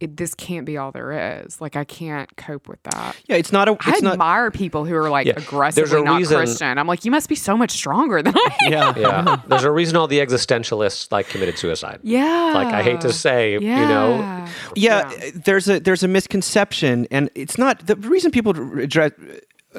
it, 0.01 0.17
this 0.17 0.33
can't 0.35 0.65
be 0.65 0.77
all 0.77 0.91
there 0.91 1.41
is. 1.43 1.61
Like, 1.61 1.75
I 1.77 1.85
can't 1.85 2.35
cope 2.35 2.67
with 2.67 2.83
that. 2.83 3.15
yeah, 3.27 3.37
it's 3.37 3.51
not 3.53 3.69
a. 3.69 3.71
I 3.79 3.91
It's 3.91 4.01
not. 4.01 4.13
admire 4.13 4.51
people 4.51 4.83
who 4.85 4.93
are 4.95 5.09
like 5.09 5.25
Yeah, 5.25 5.33
aggressively 5.37 6.03
not 6.03 6.17
reason- 6.17 6.37
Christian. 6.37 6.77
I'm 6.77 6.85
like, 6.87 7.05
you 7.05 7.11
must 7.11 7.29
be 7.29 7.35
so 7.35 7.55
much 7.55 7.71
stronger 7.71 8.21
than 8.21 8.33
I 8.35 8.57
am. 8.65 8.71
Yeah. 8.71 8.93
yeah. 8.97 9.41
There's 9.47 9.63
a 9.63 9.71
reason 9.71 9.95
all 9.95 10.07
the 10.07 10.19
existentialists 10.19 11.11
like 11.11 11.29
committed 11.29 11.57
suicide. 11.57 11.99
Yeah. 12.03 12.51
Like 12.53 12.73
I 12.73 12.83
hate 12.83 13.01
to 13.01 13.13
say, 13.13 13.53
you 13.53 13.59
know, 13.61 14.17
Yeah. 14.17 14.49
yeah, 14.75 15.29
there's 15.33 15.69
a 15.69 15.79
there's 15.79 16.03
a 16.03 16.07
misconception, 16.09 17.07
and 17.11 17.29
it's 17.35 17.57
not 17.57 17.85
the 17.87 17.95
reason 17.95 18.31
people 18.31 18.51
address, 18.79 19.11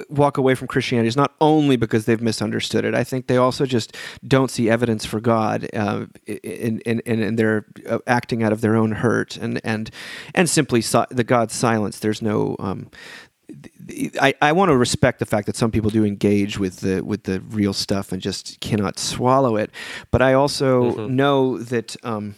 walk 0.08 0.38
away 0.38 0.54
from 0.54 0.68
Christianity 0.68 1.08
is 1.08 1.16
not 1.16 1.34
only 1.40 1.76
because 1.76 2.04
they've 2.04 2.20
misunderstood 2.20 2.84
it. 2.84 2.94
I 2.94 3.04
think 3.04 3.26
they 3.26 3.36
also 3.36 3.66
just 3.66 3.96
don't 4.26 4.50
see 4.50 4.68
evidence 4.68 5.04
for 5.04 5.20
God, 5.20 5.68
uh, 5.74 6.06
in, 6.26 6.80
in, 6.80 7.00
in, 7.00 7.22
and 7.22 7.38
they're 7.38 7.66
uh, 7.88 7.98
acting 8.06 8.42
out 8.42 8.52
of 8.52 8.60
their 8.60 8.76
own 8.76 8.92
hurt 8.92 9.36
and 9.36 9.60
and 9.64 9.90
and 10.34 10.48
simply 10.48 10.80
si- 10.80 11.04
the 11.10 11.24
God's 11.24 11.54
silence. 11.54 11.98
There's 11.98 12.22
no. 12.22 12.56
Um, 12.58 12.90
I, 14.20 14.34
I 14.42 14.52
want 14.52 14.70
to 14.70 14.76
respect 14.76 15.20
the 15.20 15.26
fact 15.26 15.46
that 15.46 15.54
some 15.54 15.70
people 15.70 15.88
do 15.88 16.04
engage 16.04 16.58
with 16.58 16.80
the 16.80 17.02
with 17.02 17.22
the 17.24 17.40
real 17.40 17.72
stuff 17.72 18.10
and 18.10 18.20
just 18.20 18.58
cannot 18.60 18.98
swallow 18.98 19.56
it, 19.56 19.70
but 20.10 20.20
I 20.20 20.32
also 20.32 21.06
know 21.08 21.58
that 21.58 21.96
um, 22.02 22.34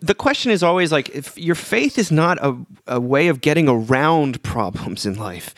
the 0.00 0.14
question 0.14 0.50
is 0.50 0.62
always 0.62 0.92
like 0.92 1.08
if 1.10 1.36
your 1.38 1.54
faith 1.54 1.98
is 1.98 2.10
not 2.10 2.38
a, 2.42 2.56
a 2.86 3.00
way 3.00 3.28
of 3.28 3.40
getting 3.40 3.68
around 3.68 4.42
problems 4.42 5.04
in 5.06 5.14
life. 5.16 5.54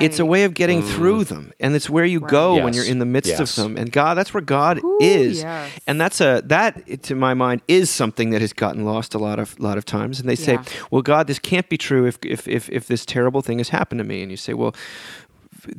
It's 0.00 0.18
a 0.18 0.26
way 0.26 0.44
of 0.44 0.54
getting 0.54 0.82
mm. 0.82 0.88
through 0.94 1.24
them 1.24 1.52
and 1.60 1.74
it's 1.74 1.88
where 1.88 2.04
you 2.04 2.20
go 2.20 2.62
when 2.62 2.74
you're 2.74 2.84
in 2.84 2.98
the 2.98 3.06
midst 3.06 3.40
of 3.40 3.54
them 3.54 3.76
and 3.76 3.92
god 3.92 4.14
that's 4.14 4.34
where 4.34 4.40
god 4.40 4.82
Ooh, 4.82 4.98
is. 5.00 5.42
yes. 5.42 5.70
and 5.86 6.00
that's 6.00 6.20
a 6.20 6.42
that 6.46 7.02
to 7.04 7.14
my 7.14 7.34
mind 7.34 7.62
is 7.68 7.90
something 7.90 8.30
that 8.30 8.40
has 8.40 8.52
gotten 8.52 8.84
lost 8.84 9.14
a 9.14 9.18
lot 9.18 9.38
of 9.38 9.58
lot 9.60 9.78
of 9.78 9.84
times 9.84 10.20
and 10.20 10.28
they 10.28 10.36
say 10.36 10.54
Yeah. 10.54 10.64
well 10.90 11.02
god 11.02 11.26
this 11.26 11.38
can't 11.38 11.68
be 11.68 11.76
true 11.76 12.06
if 12.06 12.18
if 12.24 12.48
if, 12.48 12.70
if 12.70 12.86
this 12.86 13.04
terrible 13.06 13.42
thing 13.42 13.58
has 13.58 13.68
happened 13.68 13.98
to 13.98 14.04
me. 14.04 14.22
And 14.22 14.30
you 14.30 14.36
say 14.36 14.54
well 14.54 14.74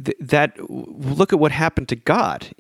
th- 0.04 0.18
that 0.20 0.70
look 0.70 1.34
at 1.34 1.40
what 1.40 1.52
happened 1.52 1.90
to 1.90 1.96
god 1.96 2.48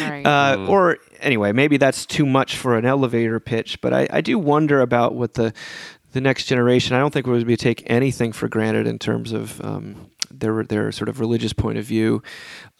Right. 0.00 0.24
uh, 0.24 0.66
or 0.68 0.98
anyway, 1.20 1.52
maybe 1.52 1.76
that's 1.76 2.06
too 2.06 2.26
much 2.26 2.56
for 2.56 2.76
an 2.76 2.84
elevator 2.84 3.38
pitch, 3.40 3.80
but 3.80 3.92
I, 3.92 4.08
I 4.10 4.20
do 4.20 4.38
wonder 4.38 4.80
about 4.80 5.14
what 5.14 5.34
the 5.34 5.52
the 6.12 6.20
next 6.20 6.46
generation. 6.46 6.96
I 6.96 6.98
don't 6.98 7.12
think 7.12 7.26
we 7.26 7.44
would 7.44 7.58
take 7.58 7.82
anything 7.86 8.32
for 8.32 8.48
granted 8.48 8.86
in 8.86 8.98
terms 8.98 9.32
of 9.32 9.60
um, 9.64 10.10
their 10.30 10.64
their 10.64 10.90
sort 10.92 11.08
of 11.08 11.20
religious 11.20 11.52
point 11.52 11.78
of 11.78 11.84
view, 11.84 12.22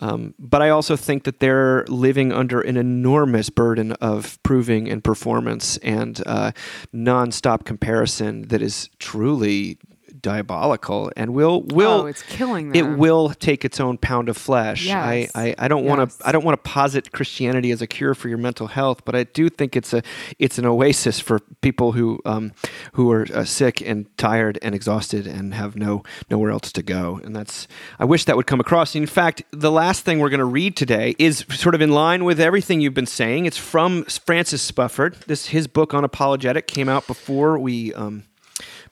um, 0.01 0.35
but 0.39 0.63
I 0.63 0.71
also 0.71 0.97
think 0.97 1.25
that 1.25 1.41
they're 1.41 1.85
living 1.89 2.33
under 2.33 2.61
an 2.61 2.77
enormous 2.77 3.51
burden 3.51 3.93
of 3.93 4.43
proving 4.43 4.89
and 4.91 5.05
performance 5.05 5.77
and 5.79 6.21
uh, 6.27 6.53
nonstop 6.95 7.65
comparison 7.65 8.49
that 8.49 8.63
is 8.63 8.89
truly 8.99 9.79
diabolical 10.23 11.11
and 11.17 11.33
will 11.35 11.63
will 11.63 12.03
oh, 12.03 12.07
it's 12.07 12.23
killing 12.23 12.75
it 12.75 12.83
will 12.83 13.31
take 13.31 13.65
its 13.65 13.81
own 13.81 13.99
pound 13.99 14.29
of 14.29 14.37
flesh. 14.37 14.87
Yes. 14.87 15.31
I, 15.35 15.43
I, 15.43 15.55
I 15.59 15.69
don't 15.69 15.85
want 15.85 16.11
to 16.11 16.27
I 16.27 16.33
don't 16.33 16.45
want 16.45 16.63
to 16.63 16.71
posit 16.71 17.13
Christianity 17.13 17.71
as 17.71 17.83
a 17.83 17.87
cure 17.87 18.15
for 18.15 18.29
your 18.29 18.39
mental 18.39 18.69
health, 18.69 19.05
but 19.05 19.15
I 19.15 19.25
do 19.25 19.49
think 19.49 19.77
it's 19.77 19.93
a 19.93 20.03
it's 20.39 20.59
an 20.59 20.67
oasis 20.67 21.21
for 21.21 21.41
people 21.61 21.93
who 21.93 22.21
um, 22.25 22.53
who 22.93 23.11
are 23.13 23.27
uh, 23.35 23.45
sick 23.45 23.81
and 23.81 24.07
tired 24.17 24.59
and 24.63 24.75
exhausted 24.75 25.27
and 25.27 25.55
have 25.55 25.77
no 25.77 26.03
nowhere 26.31 26.51
else 26.51 26.73
to 26.73 26.83
go. 26.83 27.21
And 27.23 27.35
that's 27.35 27.67
I 27.99 28.05
wish 28.05 28.25
that 28.25 28.37
would 28.37 28.47
come 28.47 28.61
across. 28.61 28.95
In 28.95 29.07
fact, 29.07 29.43
the 29.53 29.71
last 29.71 30.05
thing 30.05 30.19
we're 30.19 30.31
going 30.31 30.39
to 30.39 30.45
read 30.45 30.77
today 30.77 31.15
is 31.19 31.45
sort 31.51 31.75
of 31.75 31.81
in 31.81 31.91
line 31.91 32.25
with 32.25 32.41
everything 32.41 32.81
you've 32.81 32.95
been 32.95 33.07
saying. 33.07 33.47
It's 33.47 33.57
from 33.57 34.05
Francis 34.05 34.71
Spufford. 34.71 35.25
This 35.27 35.47
his 35.47 35.67
book 35.67 35.91
Unapologetic 35.91 36.67
came 36.67 36.89
out 36.89 37.07
before 37.07 37.59
we. 37.59 37.93
Um, 37.95 38.25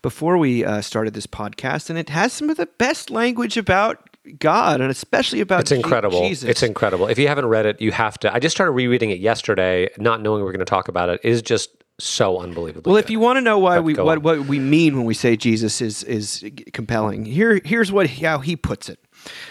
before 0.02 0.38
we 0.38 0.64
uh, 0.64 0.80
started 0.80 1.14
this 1.14 1.26
podcast, 1.26 1.90
and 1.90 1.98
it 1.98 2.08
has 2.10 2.32
some 2.32 2.50
of 2.50 2.56
the 2.56 2.66
best 2.78 3.10
language 3.10 3.56
about 3.56 4.08
God, 4.38 4.80
and 4.80 4.90
especially 4.90 5.40
about 5.40 5.60
It's 5.62 5.72
incredible. 5.72 6.20
Je- 6.20 6.28
Jesus. 6.28 6.50
It's 6.50 6.62
incredible. 6.62 7.06
If 7.08 7.18
you 7.18 7.28
haven't 7.28 7.46
read 7.46 7.66
it, 7.66 7.80
you 7.80 7.92
have 7.92 8.18
to. 8.20 8.32
I 8.32 8.38
just 8.38 8.54
started 8.56 8.72
rereading 8.72 9.10
it 9.10 9.20
yesterday, 9.20 9.88
not 9.98 10.20
knowing 10.20 10.40
we 10.40 10.44
were 10.44 10.52
going 10.52 10.58
to 10.60 10.64
talk 10.66 10.88
about 10.88 11.08
it. 11.08 11.20
It 11.24 11.30
is 11.30 11.42
just 11.42 11.70
so 11.98 12.38
unbelievably. 12.38 12.88
Well, 12.90 12.98
if 12.98 13.10
you 13.10 13.18
want 13.18 13.38
to 13.38 13.40
know 13.40 13.58
why 13.58 13.76
But 13.76 13.82
we 13.82 13.94
what, 13.94 14.18
on. 14.18 14.22
what 14.22 14.40
we 14.46 14.58
mean 14.60 14.96
when 14.96 15.04
we 15.04 15.14
say 15.14 15.36
Jesus 15.36 15.80
is 15.80 16.04
is 16.04 16.44
compelling, 16.72 17.24
here 17.24 17.60
here's 17.64 17.90
what 17.90 18.08
how 18.08 18.38
he 18.38 18.54
puts 18.54 18.88
it. 18.88 19.00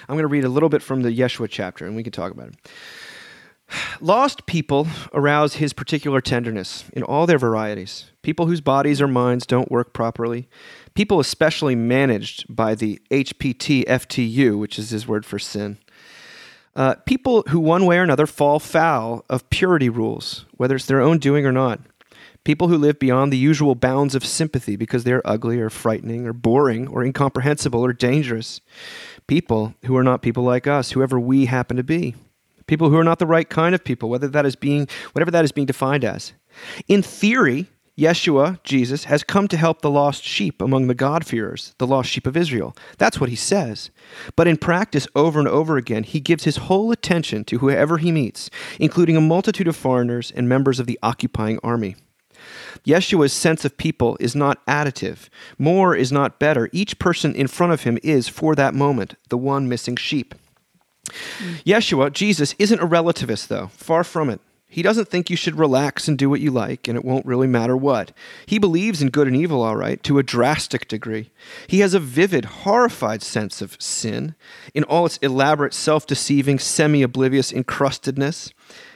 I'm 0.07 0.15
going 0.15 0.23
to 0.23 0.27
read 0.27 0.45
a 0.45 0.49
little 0.49 0.69
bit 0.69 0.81
from 0.81 1.01
the 1.01 1.09
Yeshua 1.09 1.47
chapter, 1.49 1.85
and 1.85 1.95
we 1.95 2.03
can 2.03 2.11
talk 2.13 2.31
about 2.31 2.49
it. 2.49 2.55
Lost 3.99 4.45
people 4.45 4.87
arouse 5.13 5.55
his 5.55 5.73
particular 5.73 6.21
tenderness 6.21 6.85
in 6.93 7.03
all 7.03 7.25
their 7.25 7.37
varieties. 7.37 8.05
People 8.27 8.47
whose 8.47 8.59
bodies 8.59 8.99
or 8.99 9.07
minds 9.07 9.45
don't 9.45 9.71
work 9.71 9.93
properly. 9.93 10.49
People 10.95 11.21
especially 11.21 11.75
managed 11.75 12.53
by 12.53 12.75
the 12.75 12.99
HPtFtU, 13.09 14.59
which 14.59 14.77
is 14.77 14.89
his 14.89 15.07
word 15.07 15.25
for 15.25 15.39
sin. 15.39 15.77
Uh, 16.75 16.95
people 17.05 17.43
who, 17.47 17.57
one 17.57 17.85
way 17.85 17.97
or 17.97 18.03
another, 18.03 18.27
fall 18.27 18.59
foul 18.59 19.23
of 19.29 19.49
purity 19.49 19.87
rules, 19.87 20.43
whether 20.57 20.75
it's 20.75 20.87
their 20.87 20.99
own 20.99 21.19
doing 21.19 21.45
or 21.45 21.53
not. 21.53 21.79
People 22.43 22.67
who 22.67 22.77
live 22.77 22.99
beyond 22.99 23.31
the 23.31 23.37
usual 23.37 23.75
bounds 23.75 24.13
of 24.13 24.25
sympathy 24.25 24.75
because 24.75 25.05
they're 25.05 25.25
ugly 25.25 25.61
or 25.61 25.69
frightening 25.69 26.27
or 26.27 26.33
boring 26.33 26.85
or 26.89 27.05
incomprehensible 27.05 27.79
or 27.79 27.93
dangerous. 27.93 28.59
People 29.27 29.73
who 29.85 29.95
are 29.95 30.03
not 30.03 30.21
people 30.21 30.43
like 30.43 30.67
us, 30.67 30.91
whoever 30.91 31.17
we 31.17 31.45
happen 31.45 31.77
to 31.77 31.83
be. 31.83 32.13
People 32.65 32.89
who 32.89 32.97
are 32.97 33.05
not 33.05 33.19
the 33.19 33.25
right 33.25 33.49
kind 33.49 33.73
of 33.73 33.85
people, 33.85 34.09
whether 34.09 34.27
that 34.27 34.45
is 34.45 34.57
being 34.57 34.89
whatever 35.13 35.31
that 35.31 35.45
is 35.45 35.53
being 35.53 35.65
defined 35.65 36.03
as. 36.03 36.33
In 36.89 37.01
theory, 37.01 37.67
Yeshua, 37.97 38.61
Jesus, 38.63 39.05
has 39.05 39.23
come 39.23 39.47
to 39.47 39.57
help 39.57 39.81
the 39.81 39.89
lost 39.89 40.23
sheep 40.23 40.61
among 40.61 40.85
the 40.85 40.93
God-fearers, 40.93 41.73
the 41.79 41.87
lost 41.87 42.09
sheep 42.09 42.27
of 42.27 42.37
Israel. 42.37 42.75
That's 42.99 43.19
what 43.19 43.29
he 43.29 43.35
says. 43.35 43.89
But 44.35 44.47
in 44.47 44.57
practice, 44.57 45.07
over 45.15 45.39
and 45.39 45.47
over 45.47 45.77
again, 45.77 46.03
he 46.03 46.19
gives 46.19 46.43
his 46.43 46.57
whole 46.57 46.91
attention 46.91 47.43
to 47.45 47.57
whoever 47.57 47.97
he 47.97 48.11
meets, 48.11 48.51
including 48.79 49.17
a 49.17 49.21
multitude 49.21 49.67
of 49.67 49.75
foreigners 49.75 50.31
and 50.31 50.47
members 50.47 50.79
of 50.79 50.85
the 50.85 50.99
occupying 51.01 51.59
army. 51.63 51.95
Yeshua's 52.85 53.33
sense 53.33 53.65
of 53.65 53.77
people 53.77 54.15
is 54.19 54.35
not 54.35 54.63
additive. 54.67 55.27
More 55.57 55.95
is 55.95 56.11
not 56.11 56.39
better. 56.39 56.69
Each 56.71 56.99
person 56.99 57.33
in 57.33 57.47
front 57.47 57.73
of 57.73 57.81
him 57.81 57.97
is, 58.03 58.27
for 58.27 58.53
that 58.53 58.75
moment, 58.75 59.15
the 59.29 59.37
one 59.37 59.67
missing 59.67 59.95
sheep. 59.95 60.35
Mm. 61.07 61.63
Yeshua, 61.63 62.13
Jesus, 62.13 62.53
isn't 62.59 62.79
a 62.79 62.87
relativist, 62.87 63.47
though. 63.47 63.67
Far 63.67 64.03
from 64.03 64.29
it. 64.29 64.39
He 64.69 64.81
doesn't 64.81 65.07
think 65.07 65.29
you 65.29 65.37
should 65.37 65.57
relax 65.57 66.07
and 66.07 66.17
do 66.17 66.29
what 66.29 66.41
you 66.41 66.51
like, 66.51 66.87
and 66.87 66.97
it 66.97 67.05
won't 67.05 67.25
really 67.25 67.47
matter 67.47 67.77
what. 67.77 68.11
He 68.45 68.59
believes 68.59 69.01
in 69.01 69.09
good 69.09 69.27
and 69.27 69.35
evil, 69.35 69.61
all 69.61 69.77
right, 69.77 70.03
to 70.03 70.19
a 70.19 70.23
drastic 70.23 70.89
degree. 70.89 71.31
He 71.67 71.79
has 71.79 71.93
a 71.93 72.01
vivid, 72.01 72.45
horrified 72.45 73.21
sense 73.23 73.61
of 73.61 73.81
sin 73.81 74.35
in 74.73 74.83
all 74.83 75.05
its 75.05 75.17
elaborate, 75.17 75.73
self 75.73 76.05
deceiving, 76.05 76.59
semi 76.59 77.01
oblivious 77.01 77.51
encrustedness. 77.51 78.51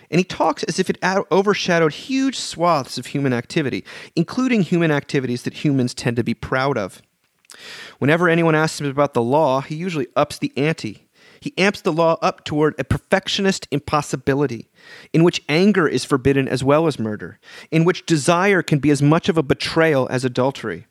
And 0.09 0.19
he 0.19 0.25
talks 0.25 0.63
as 0.63 0.77
if 0.77 0.89
it 0.89 0.97
overshadowed 1.01 1.93
huge 1.93 2.37
swaths 2.37 2.97
of 2.97 3.07
human 3.07 3.31
activity, 3.31 3.85
including 4.13 4.63
human 4.63 4.91
activities 4.91 5.43
that 5.43 5.63
humans 5.63 5.93
tend 5.93 6.17
to 6.17 6.23
be 6.23 6.33
proud 6.33 6.77
of. 6.77 7.01
Whenever 7.99 8.27
anyone 8.27 8.55
asks 8.55 8.81
him 8.81 8.87
about 8.87 9.13
the 9.13 9.21
law, 9.21 9.61
he 9.61 9.75
usually 9.75 10.07
ups 10.17 10.37
the 10.37 10.51
ante. 10.57 11.07
He 11.41 11.55
amps 11.57 11.81
the 11.81 11.91
law 11.91 12.17
up 12.21 12.45
toward 12.45 12.79
a 12.79 12.83
perfectionist 12.83 13.67
impossibility, 13.71 14.69
in 15.11 15.23
which 15.23 15.41
anger 15.49 15.87
is 15.87 16.05
forbidden 16.05 16.47
as 16.47 16.63
well 16.63 16.85
as 16.85 16.99
murder, 16.99 17.39
in 17.71 17.83
which 17.83 18.05
desire 18.05 18.61
can 18.61 18.77
be 18.77 18.91
as 18.91 19.01
much 19.01 19.27
of 19.27 19.39
a 19.39 19.43
betrayal 19.43 20.07
as 20.11 20.23
adultery, 20.23 20.85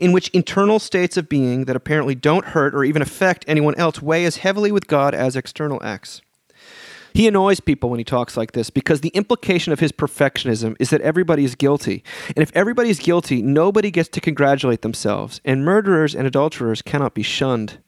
in 0.00 0.12
which 0.12 0.30
internal 0.30 0.78
states 0.78 1.18
of 1.18 1.28
being 1.28 1.66
that 1.66 1.76
apparently 1.76 2.14
don't 2.14 2.46
hurt 2.46 2.74
or 2.74 2.82
even 2.82 3.02
affect 3.02 3.44
anyone 3.46 3.74
else 3.74 4.00
weigh 4.00 4.24
as 4.24 4.38
heavily 4.38 4.72
with 4.72 4.86
God 4.86 5.14
as 5.14 5.36
external 5.36 5.78
acts. 5.84 6.22
He 7.12 7.28
annoys 7.28 7.60
people 7.60 7.90
when 7.90 7.98
he 7.98 8.04
talks 8.04 8.38
like 8.38 8.52
this 8.52 8.70
because 8.70 9.02
the 9.02 9.08
implication 9.10 9.72
of 9.72 9.80
his 9.80 9.92
perfectionism 9.92 10.76
is 10.80 10.88
that 10.90 11.02
everybody 11.02 11.44
is 11.44 11.56
guilty. 11.56 12.02
And 12.28 12.38
if 12.42 12.52
everybody 12.54 12.88
is 12.88 13.00
guilty, 13.00 13.42
nobody 13.42 13.90
gets 13.90 14.08
to 14.10 14.20
congratulate 14.20 14.80
themselves, 14.80 15.42
and 15.44 15.64
murderers 15.64 16.14
and 16.14 16.26
adulterers 16.26 16.80
cannot 16.80 17.14
be 17.14 17.22
shunned. 17.22 17.78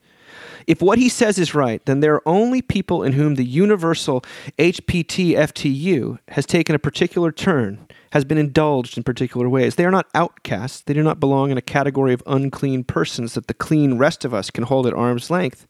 If 0.67 0.81
what 0.83 0.99
he 0.99 1.09
says 1.09 1.39
is 1.39 1.55
right, 1.55 1.85
then 1.87 2.01
there 2.01 2.15
are 2.15 2.29
only 2.29 2.63
people 2.63 3.03
in 3.03 3.13
whom 3.13 3.35
the 3.35 3.45
universal 3.45 4.25
HPtFtU 4.59 6.19
has 6.29 6.47
taken 6.47 6.75
a 6.75 6.79
particular 6.79 7.33
turn, 7.33 7.87
has 8.13 8.25
been 8.25 8.39
indulged 8.39 8.97
in 8.97 9.03
particular 9.03 9.49
ways. 9.49 9.75
They 9.75 9.85
are 9.85 9.91
not 9.91 10.09
outcasts. 10.15 10.81
They 10.81 10.95
do 10.95 11.03
not 11.03 11.21
belong 11.21 11.51
in 11.51 11.59
a 11.59 11.63
category 11.63 12.13
of 12.13 12.23
unclean 12.27 12.85
persons 12.85 13.35
that 13.35 13.47
the 13.47 13.55
clean 13.55 13.99
rest 13.99 14.25
of 14.25 14.35
us 14.35 14.51
can 14.51 14.65
hold 14.65 14.87
at 14.87 14.95
arm's 14.95 15.31
length. 15.31 15.67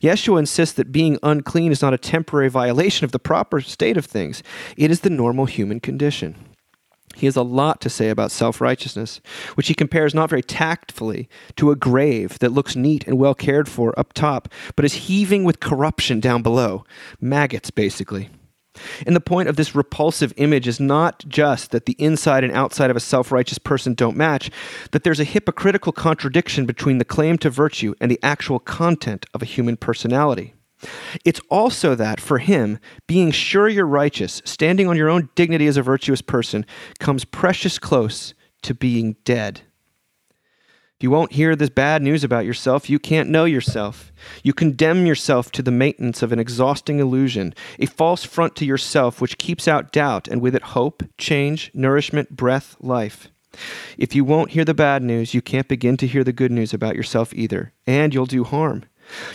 Yeshua 0.00 0.38
insists 0.38 0.74
that 0.74 0.92
being 0.92 1.18
unclean 1.22 1.72
is 1.72 1.82
not 1.82 1.94
a 1.94 1.98
temporary 1.98 2.48
violation 2.48 3.04
of 3.04 3.12
the 3.12 3.18
proper 3.18 3.60
state 3.60 3.96
of 3.96 4.06
things, 4.06 4.42
it 4.76 4.90
is 4.90 5.00
the 5.00 5.10
normal 5.10 5.46
human 5.46 5.80
condition. 5.80 6.49
He 7.16 7.26
has 7.26 7.36
a 7.36 7.42
lot 7.42 7.80
to 7.82 7.90
say 7.90 8.08
about 8.08 8.30
self 8.30 8.60
righteousness, 8.60 9.20
which 9.54 9.68
he 9.68 9.74
compares 9.74 10.14
not 10.14 10.30
very 10.30 10.42
tactfully 10.42 11.28
to 11.56 11.70
a 11.70 11.76
grave 11.76 12.38
that 12.38 12.52
looks 12.52 12.76
neat 12.76 13.06
and 13.06 13.18
well 13.18 13.34
cared 13.34 13.68
for 13.68 13.98
up 13.98 14.12
top, 14.12 14.48
but 14.76 14.84
is 14.84 14.94
heaving 14.94 15.44
with 15.44 15.60
corruption 15.60 16.20
down 16.20 16.42
below. 16.42 16.84
Maggots, 17.20 17.70
basically. 17.70 18.30
And 19.06 19.16
the 19.16 19.20
point 19.20 19.48
of 19.48 19.56
this 19.56 19.74
repulsive 19.74 20.32
image 20.36 20.68
is 20.68 20.80
not 20.80 21.24
just 21.28 21.72
that 21.72 21.86
the 21.86 21.96
inside 21.98 22.44
and 22.44 22.52
outside 22.52 22.90
of 22.90 22.96
a 22.96 23.00
self 23.00 23.32
righteous 23.32 23.58
person 23.58 23.94
don't 23.94 24.16
match, 24.16 24.50
that 24.92 25.04
there's 25.04 25.20
a 25.20 25.24
hypocritical 25.24 25.92
contradiction 25.92 26.66
between 26.66 26.98
the 26.98 27.04
claim 27.04 27.36
to 27.38 27.50
virtue 27.50 27.94
and 28.00 28.10
the 28.10 28.20
actual 28.22 28.58
content 28.58 29.26
of 29.34 29.42
a 29.42 29.46
human 29.46 29.76
personality. 29.76 30.54
It's 31.24 31.40
also 31.50 31.94
that, 31.94 32.20
for 32.20 32.38
him, 32.38 32.78
being 33.06 33.30
sure 33.30 33.68
you're 33.68 33.86
righteous, 33.86 34.40
standing 34.44 34.88
on 34.88 34.96
your 34.96 35.08
own 35.08 35.28
dignity 35.34 35.66
as 35.66 35.76
a 35.76 35.82
virtuous 35.82 36.22
person, 36.22 36.64
comes 36.98 37.24
precious 37.24 37.78
close 37.78 38.34
to 38.62 38.74
being 38.74 39.16
dead. 39.24 39.62
If 41.00 41.04
you 41.04 41.10
won't 41.10 41.32
hear 41.32 41.56
this 41.56 41.70
bad 41.70 42.02
news 42.02 42.24
about 42.24 42.44
yourself, 42.44 42.90
you 42.90 42.98
can't 42.98 43.30
know 43.30 43.46
yourself. 43.46 44.12
You 44.42 44.52
condemn 44.52 45.06
yourself 45.06 45.50
to 45.52 45.62
the 45.62 45.70
maintenance 45.70 46.22
of 46.22 46.30
an 46.30 46.38
exhausting 46.38 46.98
illusion, 46.98 47.54
a 47.78 47.86
false 47.86 48.22
front 48.22 48.54
to 48.56 48.66
yourself 48.66 49.18
which 49.18 49.38
keeps 49.38 49.66
out 49.66 49.92
doubt 49.92 50.28
and 50.28 50.42
with 50.42 50.54
it 50.54 50.62
hope, 50.62 51.02
change, 51.16 51.70
nourishment, 51.72 52.36
breath, 52.36 52.76
life. 52.80 53.28
If 53.96 54.14
you 54.14 54.24
won't 54.24 54.50
hear 54.50 54.64
the 54.66 54.74
bad 54.74 55.02
news, 55.02 55.32
you 55.32 55.40
can't 55.40 55.68
begin 55.68 55.96
to 55.96 56.06
hear 56.06 56.22
the 56.22 56.34
good 56.34 56.52
news 56.52 56.74
about 56.74 56.96
yourself 56.96 57.32
either, 57.32 57.72
and 57.86 58.12
you'll 58.12 58.26
do 58.26 58.44
harm. 58.44 58.84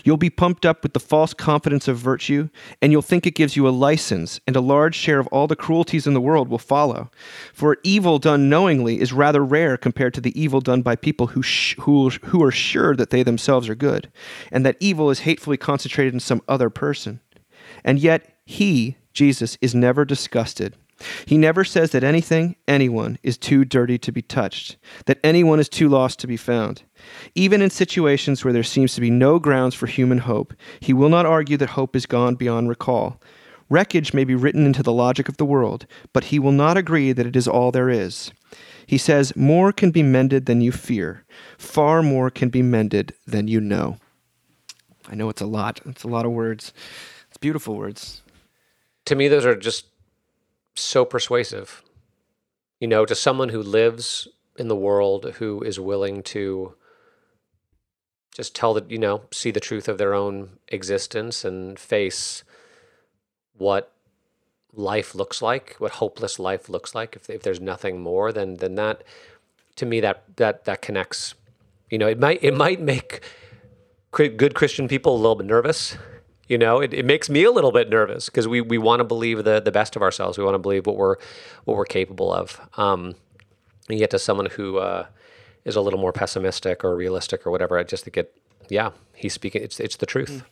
You'll 0.03 0.17
be 0.17 0.29
pumped 0.29 0.65
up 0.65 0.83
with 0.83 0.93
the 0.93 0.99
false 0.99 1.33
confidence 1.33 1.87
of 1.87 1.97
virtue, 1.97 2.49
and 2.81 2.91
you'll 2.91 3.01
think 3.01 3.25
it 3.25 3.35
gives 3.35 3.55
you 3.55 3.67
a 3.67 3.69
license, 3.69 4.39
and 4.47 4.55
a 4.55 4.61
large 4.61 4.95
share 4.95 5.19
of 5.19 5.27
all 5.27 5.47
the 5.47 5.55
cruelties 5.55 6.07
in 6.07 6.13
the 6.13 6.21
world 6.21 6.49
will 6.49 6.57
follow. 6.57 7.09
For 7.53 7.77
evil 7.83 8.19
done 8.19 8.49
knowingly 8.49 8.99
is 8.99 9.13
rather 9.13 9.43
rare 9.43 9.77
compared 9.77 10.13
to 10.15 10.21
the 10.21 10.39
evil 10.39 10.61
done 10.61 10.81
by 10.81 10.95
people 10.95 11.27
who, 11.27 11.41
sh- 11.41 11.75
who, 11.79 12.09
who 12.09 12.43
are 12.43 12.51
sure 12.51 12.95
that 12.95 13.09
they 13.09 13.23
themselves 13.23 13.69
are 13.69 13.75
good, 13.75 14.11
and 14.51 14.65
that 14.65 14.77
evil 14.79 15.09
is 15.09 15.19
hatefully 15.19 15.57
concentrated 15.57 16.13
in 16.13 16.19
some 16.19 16.41
other 16.47 16.69
person. 16.69 17.19
And 17.83 17.99
yet, 17.99 18.35
he, 18.45 18.97
Jesus, 19.13 19.57
is 19.61 19.73
never 19.75 20.05
disgusted. 20.05 20.75
He 21.25 21.37
never 21.37 21.63
says 21.63 21.91
that 21.91 22.03
anything, 22.03 22.55
anyone, 22.67 23.17
is 23.21 23.37
too 23.37 23.65
dirty 23.65 23.97
to 23.97 24.11
be 24.11 24.21
touched, 24.21 24.77
that 25.05 25.19
anyone 25.23 25.59
is 25.59 25.67
too 25.67 25.89
lost 25.89 26.19
to 26.19 26.27
be 26.27 26.37
found. 26.37 26.83
Even 27.35 27.61
in 27.61 27.69
situations 27.69 28.43
where 28.43 28.53
there 28.53 28.63
seems 28.63 28.95
to 28.95 29.01
be 29.01 29.09
no 29.09 29.37
grounds 29.39 29.75
for 29.75 29.87
human 29.87 30.19
hope, 30.19 30.53
he 30.79 30.93
will 30.93 31.09
not 31.09 31.25
argue 31.25 31.57
that 31.57 31.71
hope 31.71 31.95
is 31.95 32.05
gone 32.05 32.35
beyond 32.35 32.69
recall. 32.69 33.21
Wreckage 33.69 34.13
may 34.13 34.23
be 34.23 34.35
written 34.35 34.65
into 34.65 34.83
the 34.83 34.93
logic 34.93 35.27
of 35.27 35.37
the 35.37 35.45
world, 35.45 35.85
but 36.13 36.25
he 36.25 36.39
will 36.39 36.51
not 36.51 36.77
agree 36.77 37.11
that 37.11 37.25
it 37.25 37.35
is 37.35 37.47
all 37.47 37.71
there 37.71 37.89
is. 37.89 38.31
He 38.85 38.97
says, 38.97 39.35
More 39.35 39.71
can 39.71 39.91
be 39.91 40.03
mended 40.03 40.45
than 40.45 40.61
you 40.61 40.71
fear, 40.71 41.25
far 41.57 42.03
more 42.03 42.29
can 42.29 42.49
be 42.49 42.61
mended 42.61 43.13
than 43.25 43.47
you 43.47 43.59
know. 43.59 43.97
I 45.09 45.15
know 45.15 45.29
it's 45.29 45.41
a 45.41 45.47
lot. 45.47 45.81
It's 45.85 46.03
a 46.03 46.07
lot 46.07 46.25
of 46.25 46.31
words. 46.31 46.73
It's 47.27 47.37
beautiful 47.37 47.75
words. 47.75 48.21
to 49.05 49.15
me 49.15 49.27
those 49.27 49.45
are 49.45 49.55
just 49.55 49.85
so 50.75 51.05
persuasive 51.05 51.83
you 52.79 52.87
know 52.87 53.05
to 53.05 53.15
someone 53.15 53.49
who 53.49 53.61
lives 53.61 54.27
in 54.57 54.67
the 54.67 54.75
world 54.75 55.33
who 55.39 55.61
is 55.61 55.79
willing 55.79 56.23
to 56.23 56.75
just 58.35 58.53
tell 58.53 58.73
the 58.73 58.85
you 58.89 58.97
know 58.97 59.23
see 59.31 59.51
the 59.51 59.59
truth 59.59 59.87
of 59.87 59.97
their 59.97 60.13
own 60.13 60.49
existence 60.67 61.45
and 61.45 61.79
face 61.79 62.43
what 63.53 63.93
life 64.73 65.15
looks 65.15 65.41
like 65.41 65.75
what 65.77 65.93
hopeless 65.93 66.37
life 66.37 66.67
looks 66.67 66.93
like. 66.93 67.15
If, 67.15 67.29
if 67.29 67.43
there's 67.43 67.61
nothing 67.61 68.01
more 68.01 68.33
then 68.33 68.57
then 68.57 68.75
that 68.75 69.03
to 69.77 69.85
me 69.85 70.01
that 70.01 70.23
that 70.35 70.65
that 70.65 70.81
connects. 70.81 71.33
You 71.89 71.97
know 71.97 72.07
it 72.07 72.19
might 72.19 72.43
it 72.43 72.53
might 72.53 72.81
make 72.81 73.21
good 74.11 74.55
christian 74.55 74.87
people 74.87 75.13
a 75.13 75.17
little 75.17 75.35
bit 75.35 75.45
nervous 75.45 75.97
you 76.47 76.57
know 76.57 76.79
it, 76.79 76.93
it 76.93 77.05
makes 77.05 77.29
me 77.29 77.43
a 77.43 77.51
little 77.51 77.71
bit 77.71 77.89
nervous 77.89 78.25
because 78.25 78.47
we, 78.47 78.61
we 78.61 78.77
want 78.77 78.99
to 78.99 79.03
believe 79.03 79.43
the, 79.43 79.59
the 79.59 79.71
best 79.71 79.95
of 79.95 80.01
ourselves. 80.01 80.37
We 80.37 80.43
want 80.43 80.55
to 80.55 80.59
believe 80.59 80.85
what 80.85 80.97
we're 80.97 81.15
what 81.65 81.77
we're 81.77 81.85
capable 81.85 82.31
of. 82.33 82.59
Um, 82.77 83.15
and 83.89 83.99
yet 83.99 84.09
to 84.11 84.19
someone 84.19 84.47
who 84.47 84.77
uh, 84.77 85.05
is 85.63 85.75
a 85.75 85.81
little 85.81 85.99
more 85.99 86.11
pessimistic 86.11 86.83
or 86.83 86.95
realistic 86.95 87.45
or 87.45 87.51
whatever 87.51 87.77
i 87.77 87.83
just 87.83 88.03
think 88.03 88.17
it 88.17 88.35
yeah 88.69 88.91
he's 89.13 89.33
speaking 89.33 89.61
it's 89.61 89.79
it's 89.79 89.97
the 89.97 90.05
truth 90.05 90.43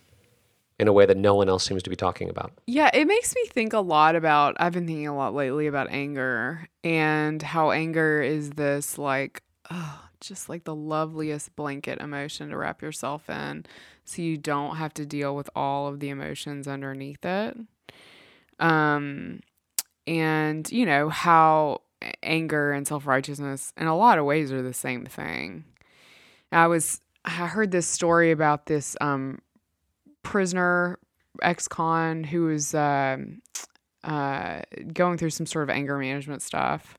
in 0.78 0.88
a 0.88 0.92
way 0.92 1.06
that 1.06 1.16
no 1.16 1.34
one 1.34 1.48
else 1.48 1.64
seems 1.64 1.82
to 1.84 1.90
be 1.90 1.96
talking 1.96 2.28
about. 2.28 2.52
Yeah, 2.66 2.90
it 2.92 3.06
makes 3.06 3.34
me 3.34 3.46
think 3.46 3.72
a 3.72 3.78
lot 3.78 4.16
about. 4.16 4.56
I've 4.58 4.72
been 4.72 4.86
thinking 4.86 5.06
a 5.06 5.16
lot 5.16 5.34
lately 5.34 5.66
about 5.66 5.88
anger 5.90 6.68
and 6.82 7.40
how 7.40 7.70
anger 7.70 8.20
is 8.20 8.50
this 8.50 8.98
like, 8.98 9.42
oh, 9.70 10.03
just 10.26 10.48
like 10.48 10.64
the 10.64 10.74
loveliest 10.74 11.54
blanket 11.56 12.00
emotion 12.00 12.50
to 12.50 12.56
wrap 12.56 12.82
yourself 12.82 13.28
in, 13.28 13.66
so 14.04 14.22
you 14.22 14.36
don't 14.36 14.76
have 14.76 14.94
to 14.94 15.06
deal 15.06 15.34
with 15.34 15.48
all 15.54 15.88
of 15.88 16.00
the 16.00 16.08
emotions 16.08 16.68
underneath 16.68 17.24
it. 17.24 17.56
Um, 18.58 19.40
and 20.06 20.70
you 20.70 20.86
know 20.86 21.08
how 21.08 21.82
anger 22.22 22.72
and 22.72 22.86
self 22.86 23.06
righteousness, 23.06 23.72
in 23.76 23.86
a 23.86 23.96
lot 23.96 24.18
of 24.18 24.24
ways, 24.24 24.52
are 24.52 24.62
the 24.62 24.74
same 24.74 25.06
thing. 25.06 25.64
I 26.52 26.66
was 26.66 27.00
I 27.24 27.46
heard 27.46 27.70
this 27.70 27.86
story 27.86 28.30
about 28.30 28.66
this 28.66 28.96
um 29.00 29.40
prisoner 30.22 30.98
ex-con 31.42 32.24
who 32.24 32.44
was 32.44 32.74
um, 32.74 33.42
uh, 34.02 34.62
going 34.92 35.18
through 35.18 35.30
some 35.30 35.46
sort 35.46 35.64
of 35.64 35.70
anger 35.70 35.98
management 35.98 36.42
stuff 36.42 36.98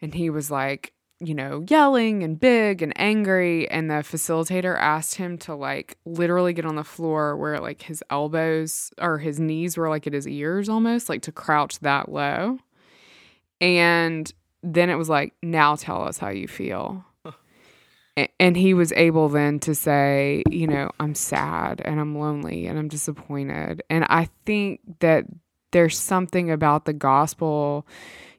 and 0.00 0.14
he 0.14 0.30
was 0.30 0.50
like 0.50 0.92
you 1.24 1.34
know 1.34 1.64
yelling 1.68 2.22
and 2.22 2.40
big 2.40 2.82
and 2.82 2.92
angry 2.96 3.70
and 3.70 3.88
the 3.88 3.94
facilitator 3.94 4.76
asked 4.76 5.14
him 5.14 5.38
to 5.38 5.54
like 5.54 5.96
literally 6.04 6.52
get 6.52 6.66
on 6.66 6.74
the 6.74 6.84
floor 6.84 7.36
where 7.36 7.60
like 7.60 7.82
his 7.82 8.02
elbows 8.10 8.90
or 9.00 9.18
his 9.18 9.38
knees 9.38 9.76
were 9.76 9.88
like 9.88 10.06
at 10.06 10.12
his 10.12 10.26
ears 10.26 10.68
almost 10.68 11.08
like 11.08 11.22
to 11.22 11.32
crouch 11.32 11.78
that 11.80 12.10
low. 12.10 12.58
And 13.60 14.32
then 14.64 14.90
it 14.90 14.96
was 14.96 15.08
like 15.08 15.34
now 15.42 15.76
tell 15.76 16.02
us 16.02 16.18
how 16.18 16.30
you 16.30 16.48
feel. 16.48 17.04
And 18.38 18.58
he 18.58 18.74
was 18.74 18.92
able 18.92 19.30
then 19.30 19.58
to 19.60 19.74
say, 19.74 20.42
you 20.50 20.66
know, 20.66 20.90
I'm 21.00 21.14
sad 21.14 21.80
and 21.82 21.98
I'm 21.98 22.18
lonely 22.18 22.66
and 22.66 22.78
I'm 22.78 22.88
disappointed. 22.88 23.82
And 23.88 24.04
I 24.10 24.28
think 24.44 24.80
that 25.00 25.24
there's 25.72 25.98
something 25.98 26.50
about 26.50 26.84
the 26.84 26.92
gospel, 26.92 27.86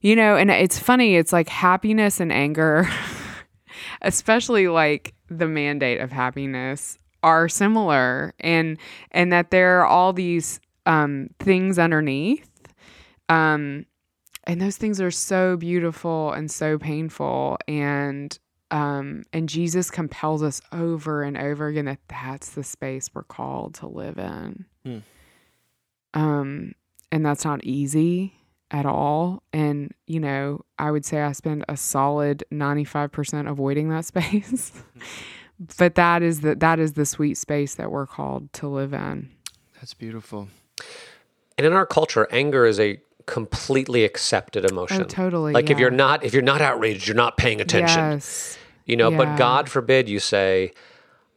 you 0.02 0.16
know, 0.16 0.36
and 0.36 0.50
it's 0.50 0.80
funny, 0.80 1.16
it's 1.16 1.34
like 1.34 1.50
happiness 1.50 2.20
and 2.20 2.32
anger, 2.32 2.88
especially 4.02 4.68
like 4.68 5.14
the 5.30 5.48
mandate 5.48 6.00
of 6.00 6.12
happiness 6.12 6.98
are 7.24 7.48
similar 7.48 8.34
and 8.42 8.78
and 9.12 9.32
that 9.32 9.50
there 9.50 9.80
are 9.80 9.86
all 9.86 10.12
these 10.12 10.60
um 10.86 11.30
things 11.40 11.80
underneath 11.80 12.50
um 13.30 13.86
and 14.44 14.62
those 14.62 14.76
things 14.76 15.00
are 15.00 15.10
so 15.10 15.56
beautiful 15.56 16.34
and 16.34 16.52
so 16.52 16.78
painful 16.78 17.58
and 17.66 18.38
um 18.72 19.24
and 19.32 19.48
Jesus 19.48 19.90
compels 19.90 20.44
us 20.44 20.62
over 20.74 21.24
and 21.24 21.38
over 21.38 21.68
again 21.68 21.86
that 21.86 22.00
that's 22.10 22.50
the 22.50 22.64
space 22.64 23.10
we're 23.14 23.24
called 23.24 23.76
to 23.76 23.88
live 23.88 24.18
in 24.18 24.66
Hmm. 24.84 24.98
um 26.14 26.74
and 27.14 27.24
that's 27.26 27.46
not 27.46 27.64
easy 27.64 28.34
at 28.72 28.86
all 28.88 29.44
and 29.54 29.94
you 30.08 30.20
know 30.20 30.60
I 30.80 30.90
would 30.90 31.06
say 31.06 31.22
I 31.22 31.32
spend 31.34 31.64
a 31.70 31.78
solid 31.78 32.44
95% 32.52 33.48
avoiding 33.50 33.90
that 33.90 34.04
space 34.14 34.72
but 35.78 35.94
that 35.96 36.24
is 36.24 36.42
the 36.42 36.56
that 36.56 36.80
is 36.80 36.94
the 36.94 37.06
sweet 37.06 37.38
space 37.38 37.76
that 37.76 37.92
we're 37.92 38.08
called 38.08 38.52
to 38.54 38.68
live 38.68 38.94
in 38.94 39.30
That's 39.76 39.94
beautiful. 39.94 40.48
And 41.58 41.68
in 41.68 41.74
our 41.74 41.86
culture, 41.86 42.28
anger 42.32 42.66
is 42.66 42.80
a 42.80 43.00
completely 43.28 44.04
accepted 44.04 44.66
emotion. 44.70 45.04
Oh, 45.04 45.06
totally, 45.06 45.54
Like 45.54 45.70
if 45.70 45.78
you're 45.78 45.92
not 45.92 46.24
if 46.26 46.34
you're 46.34 46.42
not 46.42 46.62
outraged, 46.62 47.08
you're 47.08 47.16
not 47.16 47.38
paying 47.38 47.62
attention. 47.62 48.00
yes 48.00 48.58
You 48.86 48.96
know, 48.98 49.12
Yeah. 49.12 49.18
but 49.18 49.38
God 49.38 49.70
forbid 49.70 50.10
you 50.10 50.20
say, 50.20 50.74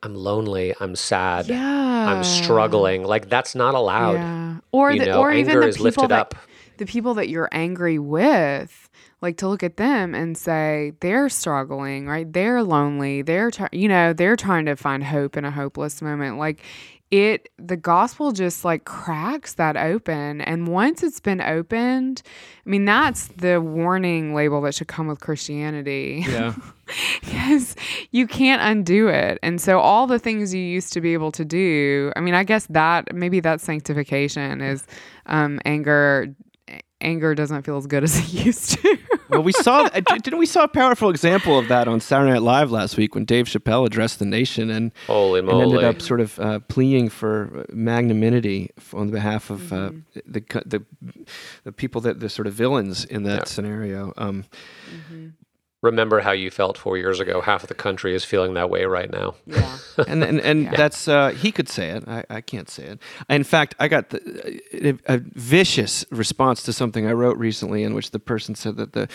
I'm 0.02 0.14
lonely, 0.14 0.74
I'm 0.80 0.94
sad, 0.96 1.46
yeah 1.48 2.08
I'm 2.08 2.22
struggling. 2.22 3.02
Like 3.04 3.28
that's 3.28 3.54
not 3.54 3.74
allowed. 3.74 4.12
Yeah. 4.14 4.56
Or 4.72 4.92
You 4.92 5.00
the, 5.00 5.06
know, 5.06 5.20
or 5.20 5.32
even 5.32 5.60
the 5.60 5.66
is 5.68 5.76
people 5.76 5.84
lifted 5.84 6.08
that 6.10 6.20
up. 6.20 6.34
the 6.78 6.86
people 6.86 7.14
that 7.14 7.28
you're 7.28 7.48
angry 7.50 7.98
with, 7.98 8.88
like 9.22 9.38
to 9.38 9.48
look 9.48 9.62
at 9.64 9.76
them 9.76 10.14
and 10.14 10.36
say 10.38 10.92
they're 11.00 11.28
struggling, 11.28 12.06
right? 12.06 12.30
They're 12.32 12.62
lonely. 12.62 13.22
They're 13.22 13.50
try- 13.50 13.68
you 13.72 13.88
know, 13.88 14.12
they're 14.12 14.36
trying 14.36 14.66
to 14.66 14.76
find 14.76 15.02
hope 15.02 15.36
in 15.36 15.44
a 15.44 15.50
hopeless 15.50 16.00
moment. 16.02 16.38
Like 16.38 16.62
it 17.10 17.48
the 17.58 17.76
gospel 17.76 18.32
just 18.32 18.64
like 18.64 18.84
cracks 18.84 19.54
that 19.54 19.76
open 19.76 20.40
and 20.40 20.68
once 20.68 21.02
it's 21.02 21.20
been 21.20 21.40
opened, 21.40 22.22
I 22.64 22.68
mean 22.68 22.84
that's 22.84 23.28
the 23.28 23.60
warning 23.60 24.34
label 24.34 24.60
that 24.62 24.74
should 24.74 24.88
come 24.88 25.06
with 25.06 25.20
Christianity. 25.20 26.24
Yeah. 26.28 26.54
because 27.20 27.76
you 28.12 28.26
can't 28.26 28.62
undo 28.62 29.08
it. 29.08 29.38
And 29.42 29.60
so 29.60 29.80
all 29.80 30.06
the 30.06 30.18
things 30.18 30.54
you 30.54 30.62
used 30.62 30.92
to 30.92 31.00
be 31.00 31.12
able 31.14 31.32
to 31.32 31.44
do, 31.44 32.12
I 32.16 32.20
mean, 32.20 32.34
I 32.34 32.44
guess 32.44 32.66
that 32.70 33.14
maybe 33.14 33.40
that 33.40 33.60
sanctification 33.60 34.60
is 34.60 34.86
um, 35.26 35.60
anger. 35.64 36.34
Anger 37.00 37.34
doesn't 37.34 37.62
feel 37.62 37.76
as 37.76 37.86
good 37.86 38.02
as 38.04 38.18
it 38.18 38.32
used 38.46 38.70
to. 38.80 38.98
well, 39.28 39.42
we 39.42 39.52
saw 39.52 39.82
uh, 39.94 40.00
didn't 40.22 40.38
we 40.38 40.46
saw 40.46 40.64
a 40.64 40.68
powerful 40.68 41.10
example 41.10 41.58
of 41.58 41.68
that 41.68 41.88
on 41.88 42.00
Saturday 42.00 42.32
Night 42.32 42.42
Live 42.42 42.70
last 42.70 42.96
week 42.96 43.14
when 43.14 43.24
Dave 43.26 43.46
Chappelle 43.46 43.84
addressed 43.86 44.18
the 44.18 44.24
nation 44.24 44.70
and 44.70 44.92
Holy 45.06 45.40
and 45.40 45.50
ended 45.50 45.84
up 45.84 46.00
sort 46.00 46.20
of 46.20 46.38
uh, 46.40 46.60
pleading 46.68 47.10
for 47.10 47.66
magnanimity 47.70 48.70
f- 48.78 48.94
on 48.94 49.10
behalf 49.10 49.50
of 49.50 49.72
uh, 49.72 49.90
the, 50.26 50.40
the 50.64 50.82
the 51.64 51.72
people 51.72 52.00
that 52.00 52.20
the 52.20 52.30
sort 52.30 52.46
of 52.46 52.54
villains 52.54 53.04
in 53.04 53.24
that 53.24 53.36
Yeah. 53.40 53.44
scenario. 53.44 54.12
Um, 54.16 54.44
Remember 55.82 56.20
how 56.20 56.32
you 56.32 56.50
felt 56.50 56.78
four 56.78 56.96
years 56.96 57.20
ago. 57.20 57.42
Half 57.42 57.64
of 57.64 57.68
the 57.68 57.74
country 57.74 58.14
is 58.14 58.24
feeling 58.24 58.54
that 58.54 58.70
way 58.70 58.86
right 58.86 59.10
now. 59.10 59.34
yeah. 59.46 59.76
and 60.08 60.24
and, 60.24 60.40
and 60.40 60.70
that's 60.70 61.06
uh, 61.06 61.30
he 61.30 61.52
could 61.52 61.68
say 61.68 61.90
it. 61.90 62.08
I, 62.08 62.24
I 62.30 62.40
can't 62.40 62.70
say 62.70 62.84
it. 62.84 62.98
In 63.28 63.44
fact, 63.44 63.74
I 63.78 63.88
got 63.88 64.08
the, 64.08 64.60
a, 64.72 65.14
a 65.14 65.18
vicious 65.18 66.04
response 66.10 66.62
to 66.62 66.72
something 66.72 67.06
I 67.06 67.12
wrote 67.12 67.36
recently, 67.36 67.82
in 67.82 67.92
which 67.92 68.10
the 68.10 68.18
person 68.18 68.54
said 68.54 68.76
that 68.76 68.94
the 68.94 69.06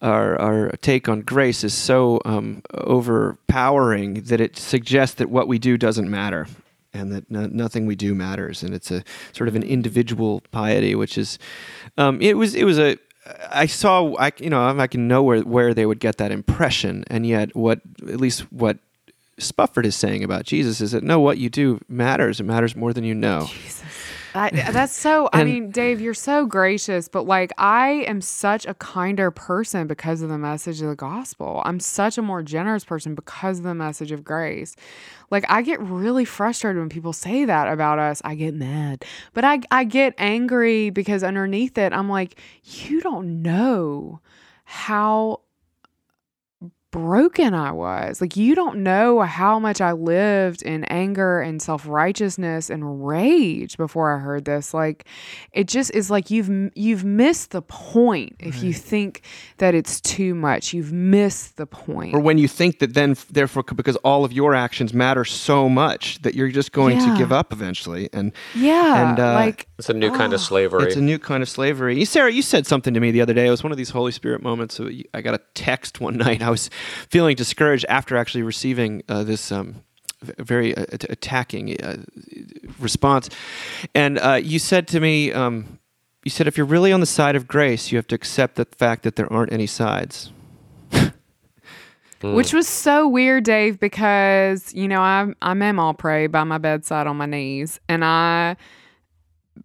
our 0.00 0.40
our 0.40 0.70
take 0.80 1.06
on 1.06 1.20
grace 1.20 1.62
is 1.62 1.74
so 1.74 2.20
um, 2.24 2.62
overpowering 2.72 4.22
that 4.22 4.40
it 4.40 4.56
suggests 4.56 5.16
that 5.16 5.28
what 5.28 5.48
we 5.48 5.58
do 5.58 5.76
doesn't 5.76 6.10
matter. 6.10 6.46
And 6.94 7.12
that 7.12 7.30
no, 7.30 7.46
nothing 7.46 7.84
we 7.84 7.94
do 7.94 8.14
matters, 8.14 8.62
and 8.62 8.72
it's 8.72 8.90
a 8.90 9.04
sort 9.32 9.48
of 9.48 9.54
an 9.54 9.62
individual 9.62 10.42
piety, 10.50 10.94
which 10.94 11.18
is, 11.18 11.38
um, 11.98 12.22
it 12.22 12.38
was 12.38 12.54
it 12.54 12.64
was 12.64 12.78
a 12.78 12.96
I 13.50 13.66
saw, 13.66 14.14
I 14.16 14.32
you 14.38 14.50
know, 14.50 14.78
I 14.78 14.86
can 14.86 15.08
know 15.08 15.22
where 15.22 15.40
where 15.40 15.74
they 15.74 15.86
would 15.86 16.00
get 16.00 16.18
that 16.18 16.30
impression, 16.30 17.04
and 17.08 17.26
yet 17.26 17.54
what 17.56 17.80
at 18.02 18.20
least 18.20 18.52
what 18.52 18.78
Spufford 19.38 19.84
is 19.84 19.96
saying 19.96 20.24
about 20.24 20.44
Jesus 20.44 20.80
is 20.80 20.92
that 20.92 21.02
no, 21.02 21.20
what 21.20 21.38
you 21.38 21.48
do 21.50 21.80
matters. 21.88 22.40
It 22.40 22.44
matters 22.44 22.76
more 22.76 22.92
than 22.92 23.04
you 23.04 23.14
know. 23.14 23.48
That's 24.52 24.94
so. 24.94 25.28
I 25.32 25.40
And- 25.40 25.50
mean, 25.50 25.70
Dave, 25.70 26.00
you're 26.00 26.14
so 26.14 26.46
gracious, 26.46 27.08
but 27.08 27.22
like, 27.26 27.52
I 27.58 28.04
am 28.06 28.20
such 28.20 28.66
a 28.66 28.74
kinder 28.74 29.30
person 29.30 29.86
because 29.86 30.22
of 30.22 30.28
the 30.28 30.38
message 30.38 30.80
of 30.82 30.88
the 30.88 30.96
gospel. 30.96 31.62
I'm 31.64 31.80
such 31.80 32.18
a 32.18 32.22
more 32.22 32.42
generous 32.42 32.84
person 32.84 33.14
because 33.14 33.58
of 33.58 33.64
the 33.64 33.74
message 33.74 34.12
of 34.12 34.22
grace. 34.24 34.76
Like, 35.30 35.44
I 35.48 35.62
get 35.62 35.80
really 35.80 36.24
frustrated 36.24 36.78
when 36.78 36.88
people 36.88 37.12
say 37.12 37.44
that 37.44 37.66
about 37.72 37.98
us. 37.98 38.22
I 38.24 38.34
get 38.34 38.54
mad, 38.54 39.04
but 39.34 39.44
I 39.44 39.60
I 39.70 39.84
get 39.84 40.14
angry 40.18 40.90
because 40.90 41.24
underneath 41.24 41.78
it, 41.78 41.92
I'm 41.92 42.08
like, 42.08 42.38
you 42.62 43.00
don't 43.00 43.42
know 43.42 44.20
how 44.64 45.40
broken 46.96 47.52
I 47.52 47.72
was. 47.72 48.22
Like 48.22 48.36
you 48.36 48.54
don't 48.54 48.78
know 48.78 49.20
how 49.20 49.58
much 49.58 49.82
I 49.82 49.92
lived 49.92 50.62
in 50.62 50.84
anger 50.84 51.40
and 51.42 51.60
self-righteousness 51.60 52.70
and 52.70 53.06
rage 53.06 53.76
before 53.76 54.16
I 54.16 54.18
heard 54.18 54.46
this. 54.46 54.72
Like 54.72 55.04
it 55.52 55.68
just 55.68 55.90
is 55.94 56.10
like 56.10 56.30
you've 56.30 56.72
you've 56.74 57.04
missed 57.04 57.50
the 57.50 57.60
point 57.62 58.36
if 58.40 58.62
you 58.62 58.72
think 58.72 59.20
that 59.58 59.74
it's 59.74 60.00
too 60.00 60.34
much. 60.34 60.72
You've 60.72 60.92
missed 60.92 61.58
the 61.58 61.66
point. 61.66 62.14
Or 62.14 62.20
when 62.20 62.38
you 62.38 62.48
think 62.48 62.78
that 62.78 62.94
then, 62.94 63.14
therefore, 63.30 63.62
because 63.62 63.96
all 63.96 64.24
of 64.24 64.32
your 64.32 64.54
actions 64.54 64.94
matter 64.94 65.24
so 65.24 65.68
much 65.68 66.20
that 66.22 66.34
you're 66.34 66.48
just 66.48 66.72
going 66.72 66.96
Yeah. 66.98 67.12
to 67.12 67.18
give 67.18 67.30
up 67.32 67.52
eventually, 67.52 68.08
and 68.14 68.32
yeah, 68.54 69.10
and, 69.10 69.20
uh, 69.20 69.34
like 69.34 69.66
It's 69.78 69.90
a 69.90 69.94
new 69.94 70.10
kind 70.10 70.32
of 70.32 70.40
slavery. 70.40 70.84
it's 70.84 70.96
a 70.96 71.00
new 71.02 71.18
kind 71.18 71.42
of 71.42 71.48
slavery. 71.48 71.98
You, 71.98 72.06
Sarah, 72.06 72.32
you 72.32 72.40
said 72.42 72.66
something 72.66 72.94
to 72.94 73.00
me 73.00 73.10
the 73.10 73.20
other 73.20 73.34
day. 73.34 73.46
It 73.46 73.50
was 73.50 73.62
one 73.62 73.72
of 73.72 73.76
these 73.78 73.90
Holy 73.90 74.12
Spirit 74.12 74.42
moments. 74.42 74.80
I 75.12 75.20
got 75.20 75.34
a 75.34 75.40
text 75.54 76.00
one 76.00 76.16
night. 76.26 76.40
I 76.42 76.48
was 76.50 76.70
feeling 77.10 77.36
discouraged 77.36 77.84
after 77.88 78.16
actually 78.16 78.42
receiving 78.42 79.02
uh, 79.08 79.24
this. 79.24 79.52
Um, 79.52 79.82
very 80.38 80.74
uh, 80.74 80.86
attacking 81.10 81.78
uh, 81.80 81.98
response, 82.80 83.28
and 83.94 84.18
uh, 84.18 84.40
you 84.42 84.58
said 84.58 84.88
to 84.88 84.98
me, 84.98 85.30
um, 85.30 85.78
you 86.24 86.30
said, 86.30 86.48
if 86.48 86.56
you're 86.56 86.66
really 86.66 86.90
on 86.90 87.00
the 87.00 87.06
side 87.06 87.36
of 87.36 87.46
grace, 87.46 87.92
you 87.92 87.98
have 87.98 88.06
to 88.08 88.14
accept 88.14 88.56
the 88.56 88.64
fact 88.64 89.02
that 89.02 89.16
there 89.16 89.30
aren't 89.30 89.52
any 89.52 89.66
sides. 89.66 90.32
Which 92.22 92.52
was 92.54 92.66
so 92.66 93.06
weird, 93.06 93.44
Dave, 93.44 93.78
because 93.78 94.72
you 94.74 94.88
know 94.88 95.00
I 95.00 95.26
I'm 95.42 95.62
in 95.62 95.78
all 95.78 95.94
pray 95.94 96.26
by 96.26 96.44
my 96.44 96.58
bedside 96.58 97.06
on 97.06 97.16
my 97.16 97.26
knees, 97.26 97.78
and 97.88 98.04
I 98.04 98.56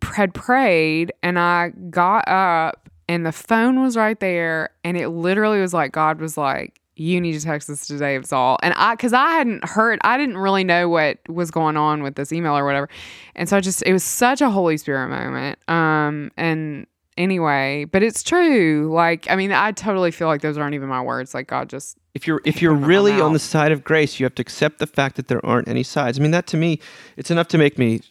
had 0.04 0.34
prayed, 0.34 1.14
and 1.24 1.40
I 1.40 1.70
got 1.90 2.28
up, 2.28 2.90
and 3.08 3.26
the 3.26 3.32
phone 3.32 3.82
was 3.82 3.96
right 3.96 4.20
there, 4.20 4.72
and 4.84 4.98
it 4.98 5.10
literally 5.10 5.62
was 5.62 5.74
like 5.74 5.94
God 5.94 6.20
was 6.20 6.38
like, 6.38 6.81
"You 7.02 7.20
need 7.20 7.34
to 7.34 7.42
text 7.42 7.68
this 7.68 7.88
to 7.88 7.98
Dave 7.98 8.26
Zahl," 8.26 8.58
and 8.62 8.74
I 8.76 8.94
because 8.94 9.14
I 9.14 9.32
hadn't 9.32 9.66
heard, 9.66 10.00
I 10.04 10.18
didn't 10.18 10.38
really 10.38 10.64
know 10.64 10.88
what 10.88 11.18
was 11.28 11.52
going 11.52 11.78
on 11.78 12.04
with 12.04 12.16
this 12.16 12.32
email 12.32 12.58
or 12.58 12.66
whatever, 12.66 12.90
and 13.36 13.50
so 13.50 13.58
I 13.58 13.60
just 13.60 13.82
it 13.84 13.94
was 13.94 14.04
such 14.04 14.42
a 14.42 14.50
Holy 14.50 14.78
Spirit 14.78 15.10
moment, 15.10 15.58
um, 15.70 16.32
and 16.38 16.86
anyway, 17.18 17.86
but 17.86 18.04
it's 18.04 18.24
true. 18.24 18.92
Like 18.94 19.30
I 19.30 19.36
mean, 19.36 19.52
I 19.52 19.72
totally 19.72 20.12
feel 20.12 20.28
like 20.28 20.42
those 20.42 20.58
aren't 20.58 20.76
even 20.76 20.90
my 20.90 21.02
words. 21.02 21.34
Like 21.34 21.48
God 21.48 21.70
just 21.70 21.98
if 22.14 22.28
you're 22.28 22.42
if 22.44 22.62
you're 22.62 22.74
really 22.74 23.14
on 23.22 23.34
the 23.34 23.40
side 23.40 23.72
of 23.72 23.84
grace, 23.84 24.20
you 24.20 24.26
have 24.26 24.36
to 24.36 24.42
accept 24.42 24.80
the 24.80 24.88
fact 24.88 25.16
that 25.16 25.28
there 25.28 25.44
aren't 25.46 25.68
any 25.68 25.84
sides. 25.84 26.20
I 26.20 26.22
mean, 26.22 26.32
that 26.32 26.48
to 26.48 26.58
me, 26.58 26.80
it's 27.18 27.32
enough 27.32 27.48
to 27.50 27.58
make 27.58 27.78
me 27.78 28.02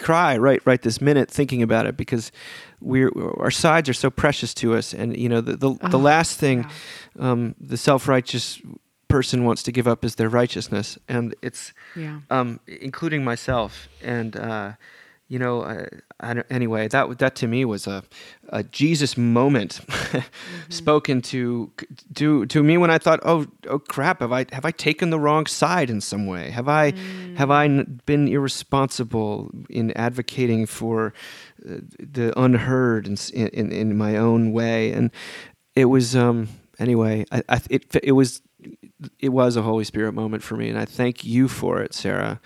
cry 0.00 0.36
right 0.36 0.62
right 0.64 0.80
this 0.82 1.00
minute 1.00 1.30
thinking 1.30 1.62
about 1.62 1.86
it 1.86 1.96
because 1.96 2.30
we're 2.80 3.10
our 3.38 3.50
sides 3.50 3.88
are 3.88 3.92
so 3.94 4.08
precious 4.10 4.54
to 4.54 4.74
us, 4.76 4.94
and 4.94 5.16
you 5.16 5.28
know 5.28 5.40
the 5.40 5.56
the, 5.56 5.74
the 5.88 5.98
last 5.98 6.38
thing 6.38 6.66
um, 7.18 7.54
the 7.60 7.76
self 7.76 8.06
righteous 8.08 8.60
person 9.08 9.44
wants 9.44 9.64
to 9.64 9.72
give 9.72 9.88
up 9.88 10.04
is 10.04 10.14
their 10.14 10.28
righteousness, 10.28 10.96
and 11.08 11.34
it's 11.42 11.72
Yeah. 11.96 12.20
um, 12.30 12.60
including 12.68 13.24
myself. 13.24 13.88
And 14.04 14.36
uh, 14.36 14.72
you 15.30 15.38
know, 15.38 15.62
uh, 15.62 15.86
I 16.18 16.34
don't, 16.34 16.46
anyway, 16.50 16.88
that 16.88 17.18
that 17.20 17.36
to 17.36 17.46
me 17.46 17.64
was 17.64 17.86
a, 17.86 18.02
a 18.48 18.64
Jesus 18.64 19.16
moment, 19.16 19.80
spoken 20.68 21.22
to 21.22 21.70
to 22.16 22.46
to 22.46 22.62
me 22.64 22.76
when 22.76 22.90
I 22.90 22.98
thought, 22.98 23.20
oh 23.22 23.46
oh 23.68 23.78
crap, 23.78 24.20
have 24.22 24.32
I 24.32 24.46
have 24.50 24.64
I 24.64 24.72
taken 24.72 25.10
the 25.10 25.20
wrong 25.20 25.46
side 25.46 25.88
in 25.88 26.00
some 26.00 26.26
way? 26.26 26.50
Have 26.50 26.68
I 26.68 26.92
have 27.36 27.48
I 27.52 27.68
been 28.06 28.26
irresponsible 28.26 29.52
in 29.70 29.92
advocating 29.92 30.66
for 30.66 31.14
uh, 31.64 31.76
the 32.00 32.34
unheard 32.36 33.06
in, 33.06 33.16
in 33.32 33.70
in 33.70 33.96
my 33.96 34.16
own 34.16 34.50
way? 34.50 34.90
And 34.90 35.12
it 35.76 35.84
was 35.84 36.16
um 36.16 36.48
anyway, 36.80 37.24
I, 37.30 37.44
I 37.48 37.60
it 37.70 37.86
it 38.02 38.12
was 38.12 38.42
it 39.20 39.28
was 39.28 39.56
a 39.56 39.62
Holy 39.62 39.84
Spirit 39.84 40.12
moment 40.12 40.42
for 40.42 40.56
me, 40.56 40.68
and 40.68 40.76
I 40.76 40.86
thank 40.86 41.24
you 41.24 41.46
for 41.46 41.80
it, 41.80 41.94
Sarah. 41.94 42.40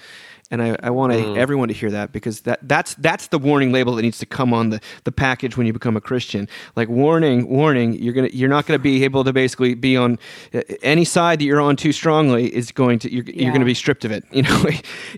And 0.51 0.63
I, 0.63 0.77
I 0.83 0.91
want 0.91 1.13
Mm. 1.15 1.37
everyone 1.39 1.69
to 1.69 1.75
hear 1.75 1.91
that 1.91 2.13
because 2.13 2.43
that, 2.43 2.61
that's 2.63 2.95
that's 2.97 3.29
the 3.29 3.39
warning 3.39 3.73
label 3.73 3.95
that 3.97 4.03
needs 4.03 4.19
to 4.19 4.27
come 4.27 4.53
on 4.53 4.71
the, 4.71 4.81
the 5.05 5.11
package 5.11 5.57
when 5.57 5.67
you 5.67 5.73
become 5.73 5.97
a 5.97 6.01
Christian. 6.01 6.49
Like 6.77 6.89
warning, 6.89 7.49
warning, 7.49 7.95
you're 7.95 8.13
gonna 8.13 8.29
you're 8.33 8.51
not 8.51 8.67
gonna 8.67 8.79
be 8.79 9.05
able 9.05 9.25
to 9.25 9.33
basically 9.33 9.75
be 9.75 9.97
on 9.97 10.19
uh, 10.53 10.61
any 10.83 11.05
side 11.05 11.39
that 11.41 11.45
you're 11.45 11.63
on 11.63 11.77
too 11.77 11.93
strongly 11.93 12.55
is 12.55 12.73
going 12.73 12.99
to 13.01 13.13
you're, 13.13 13.25
you're 13.25 13.53
gonna 13.53 13.65
be 13.65 13.75
stripped 13.75 14.05
of 14.05 14.13
it. 14.13 14.25
You 14.33 14.43
know, 14.43 14.65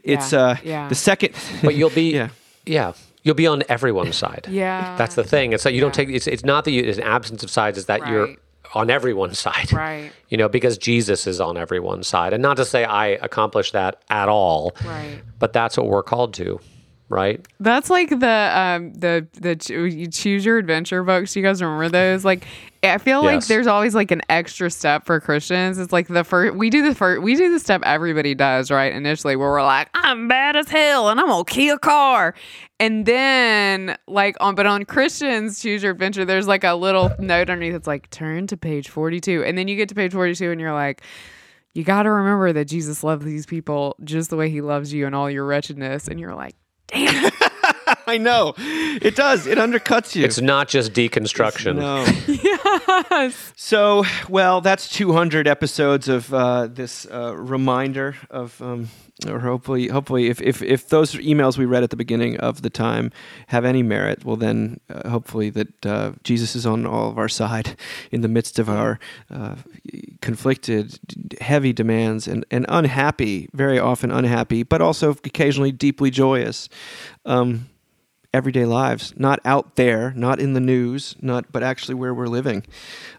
it's 0.04 0.32
Yeah. 0.32 0.40
uh 0.40 0.56
Yeah. 0.64 0.88
the 0.88 0.94
second. 0.94 1.34
But 1.62 1.74
you'll 1.74 1.90
be 1.90 2.12
Yeah. 2.14 2.28
yeah. 2.64 2.92
You'll 3.24 3.34
be 3.34 3.48
on 3.48 3.64
everyone's 3.68 4.14
side. 4.16 4.46
Yeah. 4.48 4.94
That's 4.96 5.16
the 5.16 5.24
thing. 5.24 5.52
It's 5.52 5.64
that 5.64 5.72
you 5.74 5.80
don't 5.80 5.92
take 5.94 6.08
it's 6.08 6.28
it's 6.28 6.44
not 6.44 6.64
that 6.64 6.70
you, 6.70 6.82
it's 6.84 6.98
an 6.98 7.04
absence 7.04 7.42
of 7.42 7.50
sides, 7.50 7.76
it's 7.78 7.88
that 7.88 8.06
you're 8.08 8.26
Right. 8.26 8.38
On 8.74 8.90
everyone's 8.90 9.38
side. 9.46 9.72
Right. 9.72 10.12
You 10.28 10.36
know, 10.36 10.48
because 10.48 10.78
Jesus 10.78 11.26
is 11.26 11.40
on 11.40 11.56
everyone's 11.56 12.08
side. 12.08 12.32
And 12.32 12.42
not 12.42 12.56
to 12.58 12.64
say 12.64 12.84
I 12.84 13.08
accomplished 13.08 13.72
that 13.72 14.02
at 14.10 14.28
all. 14.28 14.74
Right. 14.84 15.20
But 15.38 15.52
that's 15.52 15.76
what 15.76 15.86
we're 15.88 16.02
called 16.02 16.34
to, 16.34 16.60
right? 17.08 17.46
That's 17.60 17.88
like 17.90 18.10
the 18.10 18.58
um 18.58 18.92
the 18.94 19.26
the 19.34 19.90
you 19.92 20.08
choose 20.08 20.44
your 20.44 20.58
adventure 20.58 21.02
books. 21.02 21.36
You 21.36 21.42
guys 21.42 21.62
remember 21.62 21.88
those? 21.88 22.24
Like 22.24 22.46
I 22.82 22.98
feel 22.98 23.22
like 23.24 23.46
there's 23.46 23.66
always 23.66 23.94
like 23.94 24.10
an 24.10 24.22
extra 24.28 24.70
step 24.70 25.06
for 25.06 25.20
Christians. 25.20 25.78
It's 25.78 25.92
like 25.92 26.08
the 26.08 26.24
first 26.24 26.56
we 26.56 26.70
do 26.70 26.82
the 26.82 26.94
first 26.94 27.22
we 27.22 27.34
do 27.34 27.52
the 27.52 27.60
step 27.60 27.82
everybody 27.84 28.34
does 28.34 28.70
right 28.70 28.92
initially 28.92 29.36
where 29.36 29.50
we're 29.50 29.62
like 29.62 29.88
I'm 29.94 30.28
bad 30.28 30.56
as 30.56 30.68
hell 30.68 31.08
and 31.08 31.20
I'm 31.20 31.26
gonna 31.26 31.44
kill 31.44 31.76
a 31.76 31.78
car, 31.78 32.34
and 32.80 33.06
then 33.06 33.96
like 34.06 34.36
on 34.40 34.54
but 34.54 34.66
on 34.66 34.84
Christians 34.84 35.60
choose 35.60 35.82
your 35.82 35.92
adventure. 35.92 36.24
There's 36.24 36.48
like 36.48 36.64
a 36.64 36.74
little 36.74 37.10
note 37.18 37.50
underneath. 37.50 37.74
It's 37.74 37.86
like 37.86 38.10
turn 38.10 38.46
to 38.48 38.56
page 38.56 38.88
42, 38.88 39.44
and 39.44 39.56
then 39.56 39.68
you 39.68 39.76
get 39.76 39.88
to 39.90 39.94
page 39.94 40.12
42 40.12 40.50
and 40.50 40.60
you're 40.60 40.72
like. 40.72 41.02
You 41.74 41.84
got 41.84 42.04
to 42.04 42.10
remember 42.10 42.54
that 42.54 42.64
Jesus 42.68 43.04
loved 43.04 43.22
these 43.22 43.44
people 43.44 43.96
just 44.02 44.30
the 44.30 44.36
way 44.38 44.48
he 44.48 44.62
loves 44.62 44.94
you 44.94 45.04
and 45.04 45.14
all 45.14 45.30
your 45.30 45.44
wretchedness. 45.44 46.08
And 46.08 46.18
you're 46.18 46.34
like, 46.34 46.54
I 48.08 48.18
know, 48.18 48.54
it 48.58 49.16
does. 49.16 49.46
It 49.46 49.58
undercuts 49.58 50.14
you. 50.14 50.24
It's 50.24 50.40
not 50.40 50.68
just 50.68 50.92
deconstruction. 50.92 51.76
No. 51.76 52.04
yes. 53.10 53.52
So, 53.56 54.04
well, 54.28 54.60
that's 54.60 54.88
200 54.88 55.48
episodes 55.48 56.08
of 56.08 56.32
uh, 56.32 56.68
this 56.68 57.06
uh, 57.06 57.34
reminder 57.36 58.14
of, 58.30 58.60
um, 58.62 58.88
or 59.24 59.40
hopefully, 59.40 59.88
hopefully, 59.88 60.28
if, 60.28 60.42
if 60.42 60.60
if 60.60 60.88
those 60.88 61.14
emails 61.14 61.56
we 61.56 61.64
read 61.64 61.82
at 61.82 61.88
the 61.88 61.96
beginning 61.96 62.36
of 62.36 62.60
the 62.60 62.68
time 62.68 63.10
have 63.46 63.64
any 63.64 63.82
merit, 63.82 64.24
well, 64.26 64.36
then 64.36 64.78
uh, 64.90 65.08
hopefully 65.08 65.48
that 65.50 65.86
uh, 65.86 66.12
Jesus 66.22 66.54
is 66.54 66.66
on 66.66 66.84
all 66.84 67.08
of 67.08 67.16
our 67.16 67.28
side 67.28 67.76
in 68.12 68.20
the 68.20 68.28
midst 68.28 68.58
of 68.58 68.68
our 68.68 68.98
uh, 69.30 69.56
conflicted, 70.20 70.98
heavy 71.40 71.72
demands 71.72 72.28
and 72.28 72.44
and 72.50 72.66
unhappy, 72.68 73.48
very 73.54 73.78
often 73.78 74.10
unhappy, 74.10 74.62
but 74.62 74.82
also 74.82 75.10
occasionally 75.10 75.72
deeply 75.72 76.10
joyous. 76.10 76.68
Um, 77.24 77.70
everyday 78.34 78.66
lives, 78.66 79.14
not 79.16 79.40
out 79.46 79.76
there, 79.76 80.12
not 80.14 80.38
in 80.38 80.52
the 80.52 80.60
news, 80.60 81.16
not 81.22 81.50
but 81.50 81.62
actually 81.62 81.94
where 81.94 82.12
we're 82.12 82.26
living. 82.26 82.62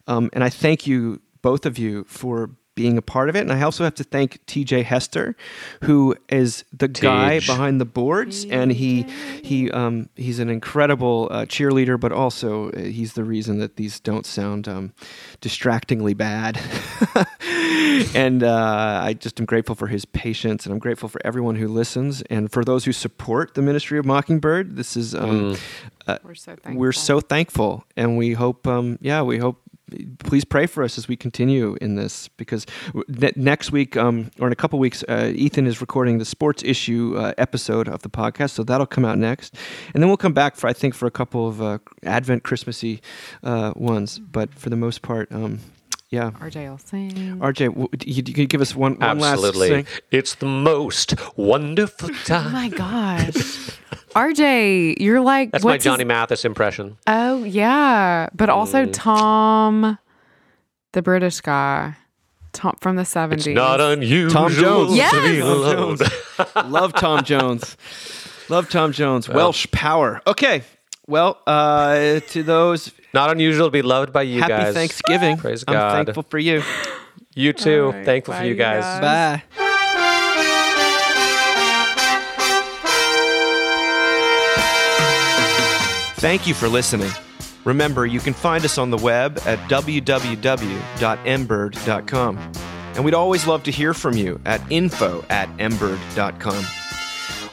Um, 0.06 0.30
and 0.32 0.44
I 0.44 0.49
thank 0.49 0.86
you, 0.86 1.22
both 1.41 1.65
of 1.65 1.80
you, 1.80 2.03
for 2.03 2.52
being 2.78 2.98
a 2.98 3.02
part 3.02 3.28
of 3.28 3.36
it. 3.36 3.41
And 3.41 3.52
I 3.52 3.64
also 3.64 3.84
have 3.84 3.95
to 3.95 4.04
thank 4.04 4.45
TJ 4.45 4.84
Hester, 4.86 5.36
who 5.84 6.16
is 6.30 6.64
the 6.72 6.88
guy 6.88 7.40
behind 7.40 7.82
the 7.82 7.86
boards, 7.86 8.45
and 8.45 8.72
he 8.72 9.06
he 9.44 9.70
um, 9.72 10.08
he's 10.16 10.40
an 10.40 10.49
incredible 10.49 11.28
uh, 11.32 11.45
cheerleader, 11.45 11.99
but 11.99 12.12
also 12.14 12.70
uh, 12.70 12.80
he's 12.80 13.14
the 13.14 13.24
reason 13.26 13.58
that 13.60 13.76
these 13.76 13.99
don't 13.99 14.26
sound 14.26 14.68
um, 14.68 14.94
distractingly 15.41 16.14
bad. 16.14 16.58
and 18.16 18.44
uh, 18.44 19.02
I 19.04 19.14
just 19.14 19.40
am 19.40 19.45
grateful 19.48 19.76
for 19.76 19.88
his 19.88 20.06
patience, 20.06 20.66
and 20.66 20.72
I'm 20.72 20.80
grateful 20.80 21.10
for 21.10 21.20
everyone 21.26 21.56
who 21.56 21.68
listens, 21.68 22.22
and 22.30 22.52
for 22.52 22.64
those 22.64 22.86
who 22.86 22.94
support 22.94 23.56
the 23.56 23.62
ministry 23.64 23.98
of 23.98 24.06
Mockingbird. 24.06 24.76
This 24.76 24.95
is 24.95 25.16
um, 25.16 25.58
uh, 26.06 26.20
We're 26.24 26.36
so 26.36 26.52
thankful. 26.52 26.76
we're 26.76 26.91
so 26.91 27.20
thankful, 27.20 27.84
and 27.98 28.18
we 28.18 28.34
hope, 28.34 28.68
um, 28.68 28.99
yeah, 29.02 29.24
we 29.24 29.40
hope. 29.40 29.58
Please 30.20 30.44
pray 30.44 30.66
for 30.66 30.84
us 30.84 30.98
as 30.98 31.08
we 31.08 31.16
continue 31.16 31.78
in 31.80 31.96
this, 31.96 32.28
because 32.28 32.66
ne- 33.08 33.32
next 33.36 33.72
week, 33.72 33.96
um, 33.96 34.32
or 34.40 34.48
in 34.48 34.54
a 34.54 34.56
couple 34.56 34.78
weeks, 34.80 35.04
uh, 35.08 35.32
Ethan 35.34 35.66
is 35.66 35.80
recording 35.80 36.18
the 36.18 36.26
sports 36.26 36.62
issue 36.64 37.16
uh, 37.18 37.34
episode 37.38 37.88
of 37.88 38.02
the 38.02 38.10
podcast, 38.10 38.52
so 38.52 38.64
that'll 38.64 38.86
come 38.86 39.06
out 39.06 39.18
next, 39.18 39.56
and 39.94 40.04
then 40.04 40.10
we'll 40.10 40.18
come 40.18 40.34
back 40.34 40.56
for 40.58 40.68
I 40.68 40.74
think 40.74 40.94
for 40.94 41.06
a 41.06 41.12
couple 41.12 41.48
of 41.48 41.62
uh, 41.62 41.78
Advent 42.04 42.44
Christmassy 42.44 43.02
uh, 43.44 43.72
ones. 43.76 44.20
But 44.20 44.54
for 44.54 44.70
the 44.70 44.76
most 44.76 45.02
part, 45.02 45.32
um, 45.32 45.60
yeah. 46.10 46.32
RJ 46.32 46.70
will 46.70 46.78
sing. 46.78 47.38
RJ, 47.40 47.68
w- 47.68 47.90
you, 48.06 48.24
you 48.26 48.34
can 48.34 48.46
give 48.46 48.62
us 48.62 48.76
one, 48.76 48.96
one 48.96 49.20
last 49.20 49.44
Absolutely. 49.44 49.70
thing. 49.70 49.86
It's 50.12 50.36
the 50.36 50.46
most 50.46 51.16
wonderful 51.38 52.10
time. 52.26 52.48
Oh 52.48 52.50
my 52.50 52.70
gosh. 52.70 53.72
RJ, 54.18 54.95
you're 54.99 55.22
like 55.22 55.52
That's 55.52 55.64
my 55.64 55.72
what's 55.73 55.84
his- 55.84 55.91
Johnny 55.91 56.03
Mathis 56.03 56.44
impression. 56.45 56.98
Oh 57.07 57.44
yeah, 57.44 58.27
but 58.34 58.49
also 58.49 58.85
Mm. 58.85 58.89
Tom, 58.94 59.98
the 60.94 61.02
British 61.02 61.39
guy, 61.41 61.95
Tom 62.53 62.76
from 62.81 62.95
the 62.95 63.02
It's 63.03 63.11
seventies. 63.11 63.56
not 63.56 63.80
unusual 63.80 64.31
Tom 64.31 64.52
Jones. 64.52 64.91
to 64.91 64.95
Yes! 64.98 65.11
Tom. 65.11 65.98
Jones. 65.98 66.02
Love 66.72 66.94
Tom 66.94 67.23
Jones. 67.23 67.77
Love 68.49 68.69
Tom 68.69 68.91
Jones. 68.91 69.30
Welsh 69.30 69.68
power. 69.72 70.22
Okay. 70.26 70.64
Well, 71.07 71.39
uh, 71.48 72.19
to 72.31 72.44
those, 72.44 72.91
Not 73.14 73.30
unusual 73.31 73.68
to 73.68 73.72
be 73.72 73.81
loved 73.81 74.11
by 74.11 74.23
you 74.23 74.41
happy 74.41 74.53
guys. 74.53 74.73
Thanksgiving. 74.73 75.38
Praise 75.38 75.64
I'm 75.68 75.73
God. 75.73 75.91
thankful 76.06 76.23
for 76.23 76.38
you. 76.39 76.64
You 77.35 77.53
too. 77.53 77.85
All 77.85 77.91
right, 77.94 78.06
Thankful 78.06 78.34
bye, 78.34 78.39
for 78.39 78.44
you 78.45 78.52
you 78.52 78.56
guys. 78.56 78.84
guys. 78.84 79.41
Bye. 79.57 79.64
Thank 86.19 86.48
you 86.48 86.56
for 86.56 86.68
listening. 86.68 87.11
Remember, 87.64 88.07
you 88.07 88.19
can 88.19 88.34
find 88.34 88.65
us 88.65 88.80
on 88.80 88.89
the 88.89 88.98
web 88.98 89.39
at 89.45 89.60
www.mbird.com. 89.69 92.52
And 92.95 93.06
we'd 93.06 93.14
always 93.14 93.45
love 93.45 93.61
to 93.64 93.72
hear 93.72 93.94
from 93.94 94.15
you 94.15 94.41
at 94.44 94.60
info 94.72 95.23
at 95.30 95.48
mbird.com. 95.57 96.65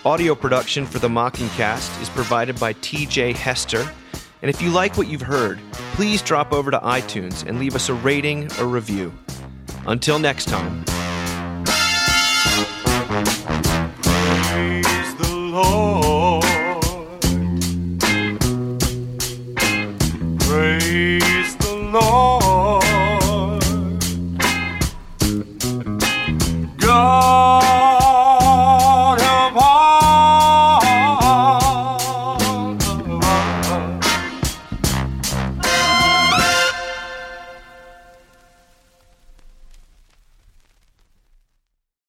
Audio 0.06 0.34
production 0.34 0.86
for 0.86 0.98
the 0.98 1.08
Mockingcast 1.08 2.00
is 2.00 2.08
provided 2.08 2.58
by 2.58 2.72
TJ 2.74 3.34
Hester. 3.34 3.86
And 4.40 4.48
if 4.48 4.62
you 4.62 4.70
like 4.70 4.96
what 4.96 5.08
you've 5.08 5.20
heard, 5.20 5.60
please 5.92 6.22
drop 6.22 6.52
over 6.52 6.70
to 6.70 6.78
iTunes 6.78 7.46
and 7.46 7.58
leave 7.58 7.74
us 7.74 7.90
a 7.90 7.94
rating 7.94 8.50
or 8.58 8.66
review. 8.66 9.12
Until 9.86 10.18
next 10.18 10.48
time. 10.48 10.84